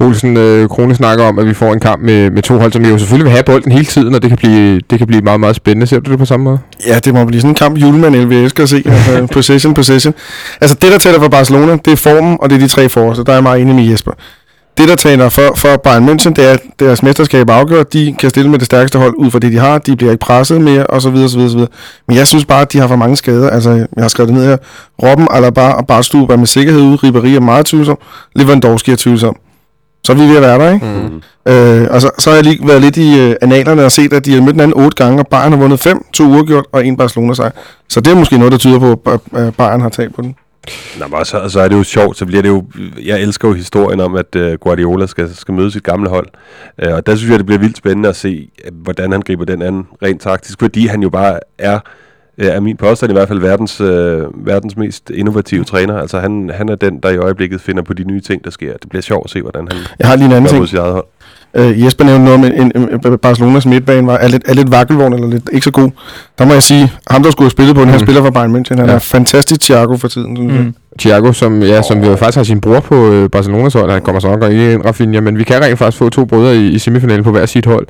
Olsen 0.00 0.36
øh, 0.36 0.68
Krone 0.68 0.94
snakker 0.94 1.24
om, 1.24 1.38
at 1.38 1.46
vi 1.46 1.54
får 1.54 1.72
en 1.72 1.80
kamp 1.80 2.02
med, 2.02 2.30
med 2.30 2.42
to 2.42 2.58
hold, 2.58 2.72
som 2.72 2.84
jo 2.84 2.98
selvfølgelig 2.98 3.24
vil 3.24 3.32
have 3.32 3.42
bolden 3.42 3.72
hele 3.72 3.84
tiden, 3.84 4.14
og 4.14 4.22
det 4.22 4.30
kan 4.30 4.36
blive, 4.36 4.80
det 4.90 4.98
kan 4.98 5.06
blive 5.06 5.22
meget, 5.22 5.40
meget 5.40 5.56
spændende. 5.56 5.86
Ser 5.86 6.00
du 6.00 6.10
det 6.10 6.18
på 6.18 6.24
samme 6.24 6.44
måde? 6.44 6.58
Ja, 6.86 6.98
det 6.98 7.14
må 7.14 7.24
blive 7.24 7.40
sådan 7.40 7.50
en 7.50 7.54
kamp, 7.54 7.78
julemand 7.78 8.16
vi 8.26 8.36
elsker 8.36 8.62
at 8.62 8.68
se. 8.68 8.82
Altså, 8.86 9.26
possession, 9.34 9.74
possession. 9.74 10.14
Altså, 10.60 10.76
det, 10.82 10.92
der 10.92 10.98
tæller 10.98 11.20
for 11.20 11.28
Barcelona, 11.28 11.76
det 11.84 11.92
er 11.92 11.96
formen, 11.96 12.36
og 12.40 12.50
det 12.50 12.56
er 12.56 12.60
de 12.60 12.68
tre 12.68 12.88
forreste. 12.88 13.24
Der 13.24 13.32
er 13.32 13.36
jeg 13.36 13.42
meget 13.42 13.60
enig 13.60 13.74
med 13.74 13.84
Jesper. 13.84 14.12
Det, 14.78 14.88
der 14.88 14.96
taler 14.96 15.28
for, 15.28 15.54
for 15.56 15.76
Bayern 15.76 16.08
München, 16.08 16.32
det 16.32 16.48
er, 16.48 16.52
at 16.52 16.60
deres 16.78 17.02
mesterskab 17.02 17.48
er 17.48 17.54
afgjort. 17.54 17.92
De 17.92 18.14
kan 18.18 18.30
stille 18.30 18.50
med 18.50 18.58
det 18.58 18.66
stærkeste 18.66 18.98
hold 18.98 19.14
ud 19.18 19.30
fra 19.30 19.38
det, 19.38 19.52
de 19.52 19.58
har. 19.58 19.78
De 19.78 19.96
bliver 19.96 20.12
ikke 20.12 20.20
presset 20.20 20.60
mere, 20.60 20.86
og 20.86 21.02
så 21.02 21.10
videre, 21.10 21.28
så 21.28 21.36
videre, 21.36 21.50
så 21.50 21.56
videre. 21.56 21.70
Men 22.08 22.16
jeg 22.16 22.26
synes 22.26 22.44
bare, 22.44 22.62
at 22.62 22.72
de 22.72 22.78
har 22.78 22.88
for 22.88 22.96
mange 22.96 23.16
skader. 23.16 23.50
Altså, 23.50 23.70
jeg 23.70 23.86
har 23.98 24.08
skrevet 24.08 24.28
det 24.28 24.36
ned 24.36 24.46
her. 24.46 24.56
Robben, 25.02 25.28
Alaba 25.30 25.68
og 25.68 25.86
Barstue 25.86 26.26
er 26.30 26.36
med 26.36 26.46
sikkerhed 26.46 26.82
ude. 26.82 26.98
Ribéry 27.04 27.28
er 27.28 27.40
meget 27.40 27.66
tvivlsom. 27.66 27.98
Lewandowski 28.36 28.90
er 28.90 28.96
tvivlsom. 28.96 29.36
Så 30.04 30.12
er 30.12 30.16
vi 30.16 30.22
ved 30.22 30.36
at 30.36 30.42
være 30.42 30.58
der, 30.58 30.74
ikke? 30.74 30.86
Mm. 30.86 31.22
Øh, 31.52 31.88
og 31.90 32.00
så, 32.00 32.10
så 32.18 32.30
har 32.30 32.36
jeg 32.36 32.44
lige 32.44 32.68
været 32.68 32.82
lidt 32.82 32.96
i 32.96 33.20
øh, 33.20 33.36
analerne 33.42 33.84
og 33.84 33.92
set, 33.92 34.12
at 34.12 34.26
de 34.26 34.34
har 34.34 34.40
mødt 34.40 34.52
hinanden 34.52 34.84
otte 34.84 35.04
gange, 35.04 35.18
og 35.18 35.26
Bayern 35.28 35.52
har 35.52 35.58
vundet 35.58 35.80
fem, 35.80 36.04
to 36.12 36.24
uafgjort 36.24 36.66
og 36.72 36.86
en 36.86 36.96
Barcelona 36.96 37.34
sejr. 37.34 37.50
Så 37.88 38.00
det 38.00 38.10
er 38.10 38.16
måske 38.16 38.38
noget, 38.38 38.52
der 38.52 38.58
tyder 38.58 38.78
på, 38.78 39.02
at 39.10 39.20
øh, 39.40 39.52
Bayern 39.52 39.80
har 39.80 39.88
taget 39.88 40.14
på 40.14 40.22
den. 40.22 40.36
Nå, 40.98 41.06
men 41.06 41.24
så, 41.24 41.48
så 41.48 41.60
er 41.60 41.68
det 41.68 41.76
jo 41.76 41.82
sjovt, 41.82 42.18
så 42.18 42.26
bliver 42.26 42.42
det 42.42 42.48
jo... 42.48 42.64
Jeg 43.04 43.20
elsker 43.20 43.48
jo 43.48 43.54
historien 43.54 44.00
om, 44.00 44.14
at 44.14 44.36
uh, 44.36 44.52
Guardiola 44.52 45.06
skal, 45.06 45.34
skal 45.34 45.54
møde 45.54 45.70
sit 45.70 45.82
gamle 45.82 46.08
hold. 46.08 46.26
Uh, 46.86 46.94
og 46.94 47.06
der 47.06 47.16
synes 47.16 47.30
jeg, 47.30 47.38
det 47.38 47.46
bliver 47.46 47.58
vildt 47.58 47.76
spændende 47.76 48.08
at 48.08 48.16
se, 48.16 48.48
øh, 48.64 48.72
hvordan 48.82 49.12
han 49.12 49.20
griber 49.20 49.44
den 49.44 49.62
anden 49.62 49.86
rent 50.02 50.20
taktisk, 50.20 50.58
fordi 50.58 50.86
han 50.86 51.02
jo 51.02 51.10
bare 51.10 51.38
er, 51.58 51.78
er 52.38 52.60
min 52.60 52.76
påstand 52.76 53.12
i 53.12 53.14
hvert 53.14 53.28
fald, 53.28 53.38
verdens, 53.40 53.80
uh, 53.80 54.46
verdens 54.46 54.76
mest 54.76 55.10
innovative 55.10 55.64
træner. 55.64 55.98
Altså 55.98 56.20
han, 56.20 56.50
han 56.54 56.68
er 56.68 56.74
den, 56.74 56.98
der 57.02 57.10
i 57.10 57.16
øjeblikket 57.16 57.60
finder 57.60 57.82
på 57.82 57.92
de 57.94 58.04
nye 58.04 58.20
ting, 58.20 58.44
der 58.44 58.50
sker. 58.50 58.72
Det 58.72 58.88
bliver 58.88 59.02
sjovt 59.02 59.24
at 59.24 59.30
se, 59.30 59.42
hvordan 59.42 59.68
han 59.70 59.80
Jeg 59.98 60.08
har 60.08 60.16
lige 60.16 60.26
en 60.26 60.32
anden 60.32 60.50
ting. 60.50 60.68
sit 60.68 60.78
eget 60.78 60.92
hold. 60.92 61.04
Øh, 61.54 61.84
Jesper 61.84 62.04
nævnte 62.04 62.24
noget 62.24 62.38
om, 62.38 62.44
en, 62.44 62.72
en, 62.76 62.88
en, 63.06 63.18
Barcelonas 63.18 63.66
midtbane 63.66 64.06
var, 64.06 64.16
er, 64.16 64.28
lidt, 64.28 64.42
er 64.48 64.54
lidt 64.54 64.70
vakkelvogn, 64.70 65.12
eller 65.12 65.26
lidt, 65.28 65.50
ikke 65.52 65.64
så 65.64 65.70
god. 65.70 65.90
Der 66.38 66.44
må 66.44 66.52
jeg 66.52 66.62
sige, 66.62 66.92
ham 67.10 67.22
der 67.22 67.30
skulle 67.30 67.44
have 67.46 67.50
spillet 67.50 67.74
på 67.74 67.80
den 67.80 67.88
her 67.90 67.98
Mm. 67.98 68.04
spiller 68.04 68.22
for 68.22 68.30
Bayern 68.30 68.56
München, 68.56 68.76
han 68.80 68.88
Ja. 68.88 68.94
er 68.94 68.98
fantastisk 68.98 69.60
Thiago 69.60 69.96
for 69.96 70.08
tiden. 70.08 70.36
Synes 70.36 70.52
jeg. 70.54 70.60
Mm. 70.60 70.74
Thiago, 70.98 71.32
som, 71.32 71.62
ja, 71.62 71.82
som 71.82 72.02
vi 72.02 72.06
jo 72.06 72.16
faktisk 72.16 72.36
har 72.36 72.44
sin 72.44 72.60
bror 72.60 72.80
på 72.80 73.12
øh, 73.12 73.30
Barcelonas 73.30 73.72
hold, 73.74 73.90
han 73.90 74.02
kommer 74.02 74.20
så 74.20 74.36
nok 74.36 74.50
ikke 74.52 74.72
ind, 74.72 74.84
Rafinha, 74.84 75.20
men 75.20 75.38
vi 75.38 75.44
kan 75.44 75.62
rent 75.62 75.78
faktisk 75.78 75.98
få 75.98 76.08
to 76.08 76.24
brødre 76.24 76.56
i, 76.56 76.68
i 76.68 76.78
semifinalen 76.78 77.24
på 77.24 77.30
hver 77.30 77.46
sit 77.46 77.66
hold. 77.66 77.86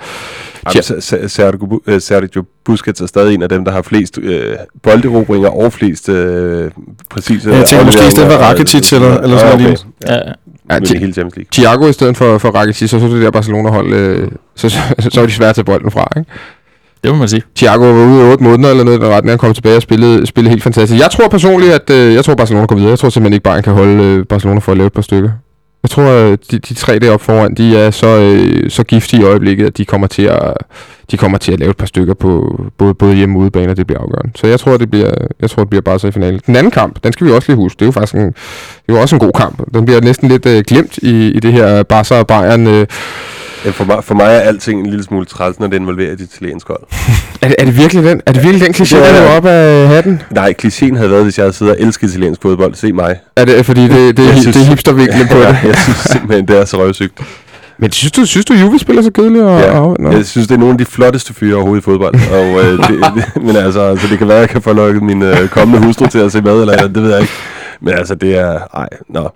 Jamen, 0.75 1.29
Sergio, 1.29 1.81
øh, 1.87 2.01
Sergio 2.01 2.45
Busquets 2.65 3.01
er 3.01 3.07
stadig 3.07 3.35
en 3.35 3.43
af 3.43 3.49
dem, 3.49 3.65
der 3.65 3.73
har 3.73 3.83
flest 3.83 4.19
øh, 4.23 4.57
bolderobringer 4.83 5.49
og 5.49 5.73
flest 5.73 6.09
øh, 6.09 6.71
præcise 7.11 7.51
Jeg 7.51 7.67
tænker 7.67 7.85
måske 7.85 8.07
i 8.07 8.11
stedet 8.11 8.33
for 8.33 8.39
Rakitic 8.39 8.93
eller- 8.93 9.19
eller 9.19 9.39
sådan 9.39 9.61
noget 9.63 9.87
Ja, 10.09 10.19
Ja, 10.71 10.77
Thi- 10.79 10.99
hele 10.99 11.13
Champions 11.13 11.37
League. 11.37 11.49
Thiago 11.53 11.89
i 11.89 11.93
stedet 11.93 12.17
for, 12.17 12.39
for 12.39 12.49
Rakitic, 12.51 12.91
så 12.91 13.01
så 13.01 13.07
det 13.07 13.23
der 13.23 13.31
Barcelona-hold, 13.31 13.93
øh, 13.95 14.29
så, 14.57 14.69
så, 14.69 14.79
så 15.11 15.21
var 15.21 15.27
de 15.27 15.33
svært 15.33 15.49
at 15.49 15.55
tage 15.55 15.65
bolden 15.65 15.91
fra, 15.91 16.09
ikke? 16.17 16.31
Det 17.05 17.13
må 17.13 17.19
man 17.19 17.29
sige. 17.29 17.43
Thiago 17.57 17.85
var 17.85 18.07
ude 18.07 18.29
i 18.29 18.33
8 18.33 18.45
måneder 18.45 18.71
eller 18.71 18.85
noget 18.85 18.99
i 18.99 19.01
den 19.01 19.11
retning, 19.11 19.31
han 19.31 19.39
kom 19.39 19.55
tilbage 19.55 19.77
og 19.77 19.83
spillede, 19.83 20.27
spillede 20.27 20.51
helt 20.51 20.63
fantastisk. 20.63 21.03
Jeg 21.03 21.11
tror 21.11 21.29
personligt, 21.29 21.73
at 21.73 21.91
øh, 21.91 22.15
jeg 22.15 22.25
tror 22.25 22.35
Barcelona 22.35 22.67
går 22.67 22.77
videre. 22.77 22.91
Jeg 22.91 22.99
tror 22.99 23.09
simpelthen 23.09 23.33
ikke, 23.33 23.45
Bayern 23.45 23.63
kan 23.63 23.73
holde 23.73 24.05
øh, 24.05 24.25
Barcelona 24.27 24.61
for 24.61 24.73
at 24.73 24.79
lave 24.79 24.87
et 24.87 24.93
par 24.93 25.03
stykker. 25.03 25.31
Jeg 25.83 25.91
tror, 25.91 26.03
at 26.03 26.39
de, 26.51 26.59
de 26.59 26.75
tre 26.75 26.99
deroppe 26.99 27.25
foran, 27.25 27.55
de 27.55 27.77
er 27.77 27.91
så, 27.91 28.07
øh, 28.07 28.71
så 28.71 28.85
giftige 28.85 29.23
i 29.23 29.25
øjeblikket, 29.25 29.67
at 29.67 29.77
de 29.77 29.85
kommer 29.85 30.07
til 30.07 30.23
at, 30.23 30.55
de 31.11 31.17
kommer 31.17 31.39
til 31.39 31.53
at 31.53 31.61
lave 31.61 31.71
et 31.71 31.77
par 31.77 31.87
stykker 31.87 32.15
på 32.15 32.61
både, 32.79 32.95
både 32.95 33.15
hjemme 33.15 33.39
og 33.39 33.43
udebane, 33.43 33.71
og 33.71 33.77
det 33.77 33.87
bliver 33.87 34.01
afgørende. 34.01 34.33
Så 34.35 34.47
jeg 34.47 34.61
tror, 34.61 34.77
det 34.77 34.91
bliver, 34.91 35.15
jeg 35.41 35.51
tror, 35.51 35.63
det 35.63 35.71
bliver 35.71 35.83
bare 35.83 35.99
så 35.99 36.07
i 36.07 36.11
finalen. 36.11 36.41
Den 36.47 36.57
anden 36.57 36.71
kamp, 36.71 37.05
den 37.05 37.13
skal 37.13 37.27
vi 37.27 37.33
også 37.33 37.49
lige 37.49 37.57
huske. 37.57 37.79
Det 37.79 37.83
er 37.83 37.87
jo 37.87 37.93
faktisk 37.93 38.15
en, 38.15 38.27
det 38.27 38.89
er 38.89 38.93
jo 38.93 39.01
også 39.01 39.17
en 39.17 39.21
god 39.21 39.33
kamp. 39.33 39.75
Den 39.75 39.85
bliver 39.85 40.01
næsten 40.01 40.29
lidt 40.29 40.47
øh, 40.47 40.65
glemt 40.67 40.99
i, 40.99 41.29
i 41.31 41.41
det 41.41 41.53
her 41.53 41.83
Barca 41.83 42.15
og 42.19 42.27
Bayern. 42.27 42.67
Øh. 42.67 42.87
Ja, 43.65 43.71
for, 43.71 43.85
mig, 43.85 44.05
for 44.05 44.15
mig 44.15 44.25
er 44.27 44.41
alting 44.41 44.81
en 44.81 44.87
lille 44.87 45.05
smule 45.05 45.27
træls, 45.27 45.61
når 45.61 45.67
det 45.67 45.77
involverer 45.77 46.13
et 46.13 46.21
italiensk 46.21 46.69
hold. 46.69 46.81
Er, 47.43 47.49
det, 47.49 47.57
er, 47.59 47.65
det 47.65 47.77
virkelig 47.77 48.05
den, 48.05 48.21
er 48.27 48.33
det 48.33 48.43
virkelig 48.45 48.67
den 48.67 48.75
kliché, 48.75 48.97
er- 48.97 49.13
der 49.13 49.21
er 49.21 49.37
op 49.37 49.47
af 49.47 49.89
hatten? 49.89 50.23
Nej, 50.31 50.55
klichéen 50.65 50.97
havde 50.97 51.11
været, 51.11 51.23
hvis 51.23 51.39
jeg 51.39 51.45
havde 51.45 51.53
siddet 51.57 51.75
og 51.77 51.83
elsket 51.83 52.09
italiensk 52.09 52.43
fodbold. 52.43 52.75
Se 52.75 52.93
mig. 52.93 53.17
Er 53.37 53.45
det, 53.45 53.67
fordi 53.67 53.83
det, 53.89 54.17
det, 54.17 54.27
Jeg 54.27 54.39
synes- 54.41 54.57
det 54.57 54.63
er 54.65 54.69
hipstervinklen 54.69 55.29
på 55.29 55.37
det? 55.39 55.43
Ja, 55.45 55.57
jeg 55.65 55.77
synes 55.77 55.97
simpelthen, 55.99 56.49
det 56.49 56.59
er 56.61 56.65
så 56.65 56.77
røvsygt. 56.79 57.13
Men 57.79 57.93
synes 57.93 58.13
du, 58.13 58.25
synes 58.27 58.47
du 58.47 58.55
Juve 58.55 58.79
spiller 58.79 59.03
så 59.03 59.11
kedeligt? 59.13 59.45
Og, 59.45 59.61
Ja, 59.61 59.81
og, 59.81 59.97
nå. 60.01 60.11
jeg 60.11 60.27
synes, 60.27 60.49
det 60.49 60.55
er 60.55 60.59
nogle 60.59 60.73
af 60.73 60.79
de 60.79 60.85
flotteste 60.85 61.35
fyre 61.35 61.55
overhovedet 61.57 61.83
i 61.83 61.85
fodbold. 61.85 62.15
Og, 62.33 62.65
øh, 62.65 62.79
det, 62.79 62.89
det, 63.35 63.43
men 63.43 63.57
altså, 63.57 63.81
altså, 63.81 64.07
det 64.11 64.19
kan 64.19 64.29
være, 64.29 64.37
at 64.37 64.41
jeg 64.41 64.49
kan 64.49 64.63
få 64.63 64.73
lukket 64.73 65.03
min 65.03 65.23
øh, 65.23 65.49
kommende 65.49 65.87
hustru 65.87 66.07
til 66.07 66.19
at 66.19 66.33
se 66.33 66.43
med, 66.43 66.61
eller 66.61 66.73
andet, 66.79 66.95
det 66.95 67.03
ved 67.03 67.11
jeg 67.11 67.21
ikke. 67.21 67.33
Men 67.81 67.95
altså, 67.95 68.15
det 68.15 68.39
er... 68.39 68.59
Ej, 68.75 68.89
nå. 69.09 69.29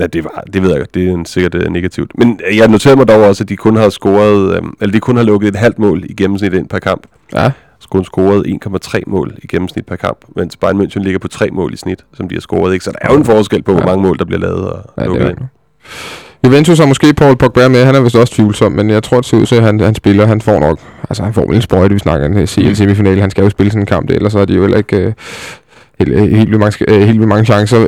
Ja, 0.00 0.06
det, 0.06 0.24
var, 0.24 0.44
det 0.52 0.62
ved 0.62 0.70
jeg 0.70 0.80
ikke. 0.80 0.90
Det 0.94 1.08
er 1.08 1.12
en, 1.12 1.26
sikkert 1.26 1.54
øh, 1.54 1.68
negativt. 1.70 2.10
Men 2.18 2.40
øh, 2.50 2.56
jeg 2.56 2.68
noterede 2.68 2.96
mig 2.96 3.08
dog 3.08 3.22
også, 3.24 3.44
at 3.44 3.48
de 3.48 3.56
kun 3.56 3.76
har 3.76 3.88
scoret... 3.88 4.56
Øh, 4.56 4.62
eller 4.80 4.92
de 4.92 5.00
kun 5.00 5.16
har 5.16 5.24
lukket 5.24 5.48
et 5.48 5.56
halvt 5.56 5.78
mål 5.78 6.04
i 6.04 6.14
gennemsnit 6.14 6.54
ind 6.54 6.68
per 6.68 6.78
kamp. 6.78 7.06
Ja. 7.34 7.50
Så 7.80 7.88
kun 7.88 8.04
scoret 8.04 8.46
1,3 8.94 9.00
mål 9.06 9.34
i 9.42 9.46
gennemsnit 9.46 9.86
per 9.86 9.96
kamp, 9.96 10.18
mens 10.36 10.56
Bayern 10.56 10.80
München 10.80 10.98
ligger 11.02 11.18
på 11.18 11.28
3 11.28 11.48
mål 11.52 11.74
i 11.74 11.76
snit, 11.76 12.04
som 12.14 12.28
de 12.28 12.34
har 12.34 12.40
scoret. 12.40 12.72
Ikke? 12.72 12.84
Så 12.84 12.90
der 12.90 12.98
er 13.00 13.12
jo 13.12 13.18
en 13.18 13.24
forskel 13.24 13.62
på, 13.62 13.72
hvor 13.72 13.80
Ja. 13.80 13.86
mange 13.86 14.02
mål, 14.02 14.18
der 14.18 14.24
bliver 14.24 14.40
lavet 14.40 14.70
og 14.70 14.84
Ja, 14.98 15.04
lukket 15.06 15.28
ind. 15.30 15.38
Juventus 16.44 16.78
har 16.78 16.86
måske 16.86 17.14
Paul 17.14 17.36
Pogba 17.36 17.68
med, 17.68 17.84
han 17.84 17.94
er 17.94 18.00
vist 18.00 18.16
også 18.16 18.34
tvivlsom, 18.34 18.72
men 18.72 18.90
jeg 18.90 19.02
tror, 19.02 19.16
det 19.16 19.26
ser 19.26 19.36
ud 19.36 19.46
til, 19.46 19.54
at 19.54 19.62
han, 19.62 19.80
han 19.80 19.94
spiller, 19.94 20.26
han 20.26 20.40
får 20.40 20.60
nok, 20.60 20.78
altså 21.10 21.22
han 21.22 21.34
får 21.34 21.46
vel 21.46 21.56
en 21.56 21.62
sprøjte, 21.62 21.92
vi 21.92 21.98
snakker 21.98 22.26
en 22.26 22.46
CL 22.46 22.74
semifinale, 22.74 23.20
han 23.20 23.30
skal 23.30 23.44
jo 23.44 23.50
spille 23.50 23.70
sådan 23.70 23.82
en 23.82 23.86
kamp, 23.86 24.10
ellers 24.10 24.32
så 24.32 24.38
er 24.38 24.44
de 24.44 24.54
jo 24.54 24.60
heller 24.60 24.78
ikke 24.78 24.96
øh, 24.96 25.12
helt, 25.98 26.18
helt, 26.20 26.36
helt, 26.36 26.48
vildt 26.50 26.60
mange, 26.60 26.90
øh, 26.90 27.00
helt 27.00 27.18
vildt 27.18 27.28
mange 27.28 27.44
chancer. 27.44 27.78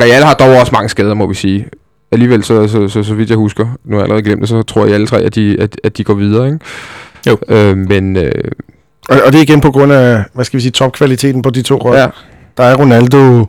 Real 0.00 0.22
har 0.22 0.34
dog 0.34 0.56
også 0.60 0.72
mange 0.72 0.88
skader, 0.88 1.14
må 1.14 1.26
vi 1.26 1.34
sige. 1.34 1.66
Alligevel, 2.12 2.44
så, 2.44 2.68
så, 2.68 2.88
så, 2.88 3.02
så 3.02 3.14
vidt 3.14 3.30
jeg 3.30 3.38
husker, 3.38 3.64
nu 3.84 3.96
har 3.96 3.96
jeg 3.96 4.02
allerede 4.02 4.22
glemt 4.22 4.40
det, 4.40 4.48
så 4.48 4.62
tror 4.62 4.84
jeg 4.84 4.94
alle 4.94 5.06
tre, 5.06 5.20
at 5.22 5.34
de, 5.34 5.56
at, 5.60 5.80
at 5.84 5.96
de 5.98 6.04
går 6.04 6.14
videre, 6.14 6.46
ikke? 6.46 6.58
Jo. 7.26 7.36
Øh, 7.48 7.76
men, 7.76 8.16
øh, 8.16 8.32
Og, 9.08 9.16
og 9.26 9.32
det 9.32 9.38
er 9.38 9.42
igen 9.42 9.60
på 9.60 9.70
grund 9.70 9.92
af, 9.92 10.24
hvad 10.34 10.44
skal 10.44 10.56
vi 10.56 10.62
sige, 10.62 10.72
topkvaliteten 10.72 11.42
på 11.42 11.50
de 11.50 11.62
to 11.62 11.78
hold. 11.78 11.96
ja, 11.98 12.06
Der 12.56 12.64
er 12.64 12.76
Ronaldo, 12.76 13.46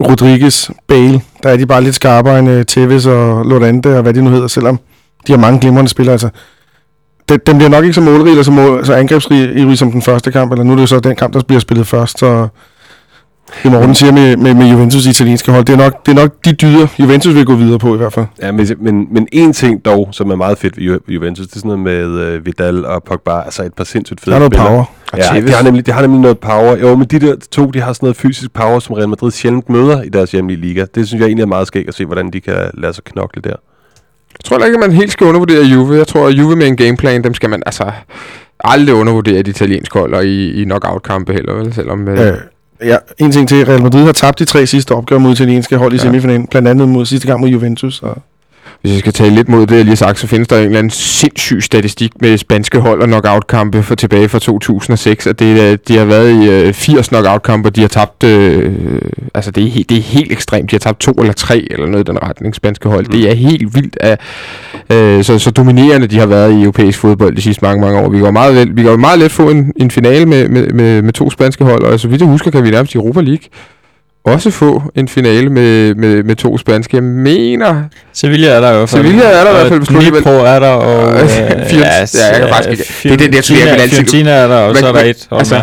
Rodriguez, 0.00 0.70
Bale. 0.88 1.20
Der 1.42 1.48
er 1.50 1.56
de 1.56 1.66
bare 1.66 1.82
lidt 1.82 1.94
skarpere 1.94 2.38
end 2.38 2.50
uh, 2.50 2.62
Tevez 2.68 3.06
og 3.06 3.44
Lorente 3.46 3.96
og 3.96 4.02
hvad 4.02 4.14
de 4.14 4.22
nu 4.22 4.30
hedder, 4.30 4.46
selvom 4.48 4.78
de 5.26 5.32
har 5.32 5.38
mange 5.38 5.60
glimrende 5.60 5.88
spillere. 5.90 6.12
Altså, 6.12 6.28
det, 7.28 7.46
den 7.46 7.56
bliver 7.56 7.70
nok 7.70 7.84
ikke 7.84 7.94
så 7.94 8.00
målrig 8.00 8.30
eller 8.30 8.42
så, 8.42 8.50
mål, 8.50 8.86
så 8.86 8.94
angrebsrig 8.94 9.78
som 9.78 9.92
den 9.92 10.02
første 10.02 10.32
kamp, 10.32 10.52
eller 10.52 10.64
nu 10.64 10.70
er 10.72 10.76
det 10.76 10.82
jo 10.82 10.86
så 10.86 11.00
den 11.00 11.16
kamp, 11.16 11.34
der 11.34 11.42
bliver 11.42 11.60
spillet 11.60 11.86
først, 11.86 12.18
så 12.18 12.48
det 13.62 13.72
Morten 13.72 13.94
siger 13.94 14.12
med, 14.12 14.36
med, 14.36 14.54
med 14.54 14.66
Juventus 14.70 15.06
italienske 15.06 15.52
hold, 15.52 15.64
det 15.64 15.72
er, 15.72 15.76
nok, 15.76 16.06
det 16.06 16.12
er 16.18 16.22
nok 16.22 16.44
de 16.44 16.52
dyder, 16.52 16.86
Juventus 16.98 17.34
vil 17.34 17.44
gå 17.46 17.54
videre 17.54 17.78
på 17.78 17.94
i 17.94 17.96
hvert 17.96 18.12
fald. 18.12 18.26
Ja, 18.42 18.52
men, 18.52 18.66
men, 18.80 19.06
men 19.10 19.28
en 19.32 19.52
ting 19.52 19.84
dog, 19.84 20.08
som 20.12 20.30
er 20.30 20.36
meget 20.36 20.58
fedt 20.58 20.76
ved 20.76 20.84
Ju- 20.84 21.12
Juventus, 21.14 21.46
det 21.46 21.54
er 21.56 21.58
sådan 21.60 21.68
noget 21.78 21.80
med 21.80 22.20
øh, 22.26 22.46
Vidal 22.46 22.84
og 22.86 23.02
Pogba, 23.02 23.40
altså 23.40 23.62
et 23.62 23.74
par 23.74 23.84
sindssygt 23.84 24.20
fede 24.20 24.30
Der 24.30 24.36
er 24.36 24.40
noget 24.40 24.52
spillere. 24.54 24.68
power. 24.68 24.84
Ja, 25.34 25.40
det 25.40 25.50
har, 25.54 25.62
nemlig, 25.62 25.86
det 25.86 25.94
har 25.94 26.02
nemlig 26.02 26.20
noget 26.20 26.38
power. 26.38 26.76
Jo, 26.76 26.96
men 26.96 27.06
de 27.06 27.18
der 27.18 27.34
to, 27.50 27.66
de 27.70 27.80
har 27.80 27.92
sådan 27.92 28.06
noget 28.06 28.16
fysisk 28.16 28.52
power, 28.52 28.78
som 28.78 28.94
Real 28.94 29.08
Madrid 29.08 29.30
sjældent 29.30 29.68
møder 29.70 30.02
i 30.02 30.08
deres 30.08 30.32
hjemlige 30.32 30.60
liga. 30.60 30.84
Det 30.94 31.06
synes 31.08 31.20
jeg 31.20 31.26
egentlig 31.26 31.42
er 31.42 31.46
meget 31.46 31.66
skægt 31.66 31.88
at 31.88 31.94
se, 31.94 32.04
hvordan 32.06 32.30
de 32.30 32.40
kan 32.40 32.54
lade 32.74 32.92
sig 32.92 33.04
knokle 33.04 33.42
der. 33.42 33.50
Jeg 33.50 34.44
tror 34.44 34.58
ikke, 34.64 34.74
at 34.76 34.80
man 34.80 34.92
helt 34.92 35.12
skal 35.12 35.26
undervurdere 35.26 35.64
Juve. 35.64 35.94
Jeg 35.96 36.06
tror, 36.06 36.26
at 36.28 36.32
Juve 36.34 36.56
med 36.56 36.66
en 36.66 36.76
gameplan, 36.76 37.24
dem 37.24 37.34
skal 37.34 37.50
man 37.50 37.62
altså 37.66 37.92
aldrig 38.64 38.94
undervurdere 38.94 39.42
de 39.42 39.50
italienske 39.50 39.98
hold 39.98 40.14
og 40.14 40.24
i, 40.24 40.50
i 40.52 40.64
knockout-kampe 40.64 41.32
heller, 41.32 41.54
vel? 41.54 41.74
Selvom, 41.74 42.08
øh, 42.08 42.28
Øh, 42.28 42.34
ja, 42.84 42.96
en 43.18 43.32
ting 43.32 43.48
til, 43.48 43.64
Real 43.66 43.82
Madrid 43.82 44.04
har 44.04 44.12
tabt 44.12 44.38
de 44.38 44.44
tre 44.44 44.66
sidste 44.66 44.92
opgør 44.92 45.18
mod 45.18 45.32
italienske 45.32 45.76
hold 45.76 45.92
i 45.92 45.96
Ja. 45.96 46.02
semifinalen, 46.02 46.46
blandt 46.46 46.68
andet 46.68 46.88
mod 46.88 47.06
sidste 47.06 47.26
gang 47.26 47.40
mod 47.40 47.48
Juventus. 47.48 48.02
Og 48.02 48.18
hvis 48.82 48.92
jeg 48.92 48.98
skal 49.00 49.12
tale 49.12 49.34
lidt 49.34 49.48
mod 49.48 49.66
det, 49.66 49.70
jeg 49.76 49.84
lige 49.84 49.90
har 49.90 49.96
sagt, 49.96 50.18
så 50.18 50.26
findes 50.26 50.48
der 50.48 50.56
en 50.58 50.64
eller 50.64 50.78
anden 50.78 50.90
sindssyg 50.90 51.62
statistik 51.62 52.12
med 52.20 52.38
spanske 52.38 52.78
hold 52.80 53.00
og 53.02 53.08
knockout-kampe 53.08 53.82
for 53.82 53.94
tilbage 53.94 54.28
fra 54.28 54.38
2006, 54.38 55.26
at 55.26 55.38
det, 55.38 55.60
er- 55.72 55.76
de 55.76 55.96
har 55.98 56.04
været 56.04 56.44
i 56.44 56.48
øh, 56.50 56.72
80 56.72 57.08
knockout-kampe, 57.08 57.68
og 57.68 57.76
de 57.76 57.80
har 57.80 57.88
tabt, 57.88 58.24
øh, 58.24 58.72
altså 59.34 59.50
det 59.50 59.64
er, 59.64 59.68
he- 59.70 59.84
det 59.88 59.96
er 59.98 60.02
helt 60.02 60.32
ekstremt, 60.32 60.70
de 60.70 60.74
har 60.74 60.78
tabt 60.78 61.00
to 61.00 61.12
eller 61.12 61.32
tre, 61.32 61.66
eller 61.70 61.86
noget 61.86 62.08
i 62.08 62.10
den 62.10 62.22
retning, 62.22 62.54
spanske 62.54 62.88
hold. 62.88 63.06
Det 63.06 63.30
er 63.30 63.34
helt 63.34 63.74
vildt, 63.74 63.96
af, 64.00 64.18
øh, 64.92 65.24
så, 65.24 65.38
så 65.38 65.50
dominerende 65.50 66.06
de 66.06 66.18
har 66.18 66.26
været 66.26 66.52
i 66.52 66.62
europæisk 66.62 66.98
fodbold 66.98 67.36
de 67.36 67.42
sidste 67.42 67.64
mange, 67.64 67.80
mange 67.80 67.98
år. 68.00 68.08
Vi 68.08 68.18
går 68.18 68.30
meget, 68.30 68.54
vel, 68.56 68.76
vi 68.76 68.82
jo 68.82 68.96
meget 68.96 69.18
let 69.18 69.30
få 69.32 69.50
en, 69.50 69.72
en 69.76 69.90
finale 69.90 70.26
med, 70.26 70.48
med, 70.48 70.66
med, 70.66 71.02
med 71.02 71.12
to 71.12 71.30
spanske 71.30 71.64
hold, 71.64 71.82
og 71.84 72.00
så 72.00 72.08
vidt 72.08 72.20
jeg 72.20 72.28
husker, 72.28 72.50
kan 72.50 72.64
vi 72.64 72.70
nærmest 72.70 72.94
i 72.94 72.96
Europa 72.96 73.20
League 73.20 73.44
også 74.24 74.50
få 74.50 74.82
en 74.94 75.08
finale 75.08 75.50
med, 75.50 75.94
med, 75.94 76.22
med 76.22 76.36
to 76.36 76.58
spanske. 76.58 76.96
Jeg 76.96 77.02
mener, 77.04 77.82
Sevilla 78.12 78.48
er 78.48 78.60
der 78.60 78.70
i 78.72 78.76
hvert 78.76 78.88
fald. 78.88 79.02
Sevilla 79.04 79.24
er 79.24 79.44
der 79.44 79.50
i 79.50 79.54
hvert 79.54 79.68
fald. 79.68 80.10
Dnipro 80.10 80.30
er 80.30 80.58
der, 80.60 80.68
og... 80.68 81.12
Øh, 81.12 81.20
øh, 81.22 81.28
Fiorent- 81.28 82.18
ja, 82.18 82.26
jeg 82.32 82.40
kan 82.40 82.48
faktisk 82.54 82.70
ikke- 82.70 82.84
det 83.02 83.12
er 83.12 83.16
den 83.16 83.32
der, 83.32 83.36
jeg 83.38 83.44
Fiorentina, 83.44 83.72
vil 83.72 83.80
altid- 83.80 83.96
Fiorentina 83.96 84.30
er 84.30 84.48
der, 84.48 84.56
og 84.56 84.68
Men- 84.68 84.76
så 84.76 84.86
er 84.86 84.92
der 84.92 85.00
et. 85.00 85.28
altså, 85.30 85.62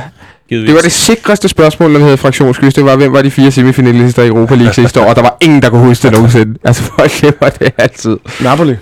givetvis. 0.49 0.67
det 0.67 0.75
var 0.75 0.81
det 0.81 0.91
sikreste 0.91 1.47
spørgsmål, 1.47 1.91
når 1.91 1.99
vi 1.99 2.03
havde 2.03 2.17
fraktionskys. 2.17 2.73
Det 2.73 2.85
var, 2.85 2.95
hvem 2.95 3.13
var 3.13 3.21
de 3.21 3.31
fire 3.31 3.51
semifinalister 3.51 4.23
i 4.23 4.27
Europa 4.27 4.55
League 4.55 4.73
sidste 4.73 5.01
år? 5.01 5.05
Og 5.05 5.15
der 5.15 5.21
var 5.21 5.37
ingen, 5.41 5.61
der 5.61 5.69
kunne 5.69 5.81
huske 5.85 6.03
det 6.03 6.11
nogensinde. 6.11 6.59
Altså, 6.63 6.83
folk 6.83 7.11
glemmer 7.11 7.49
det 7.49 7.71
altid. 7.77 8.17
Napoli. 8.41 8.75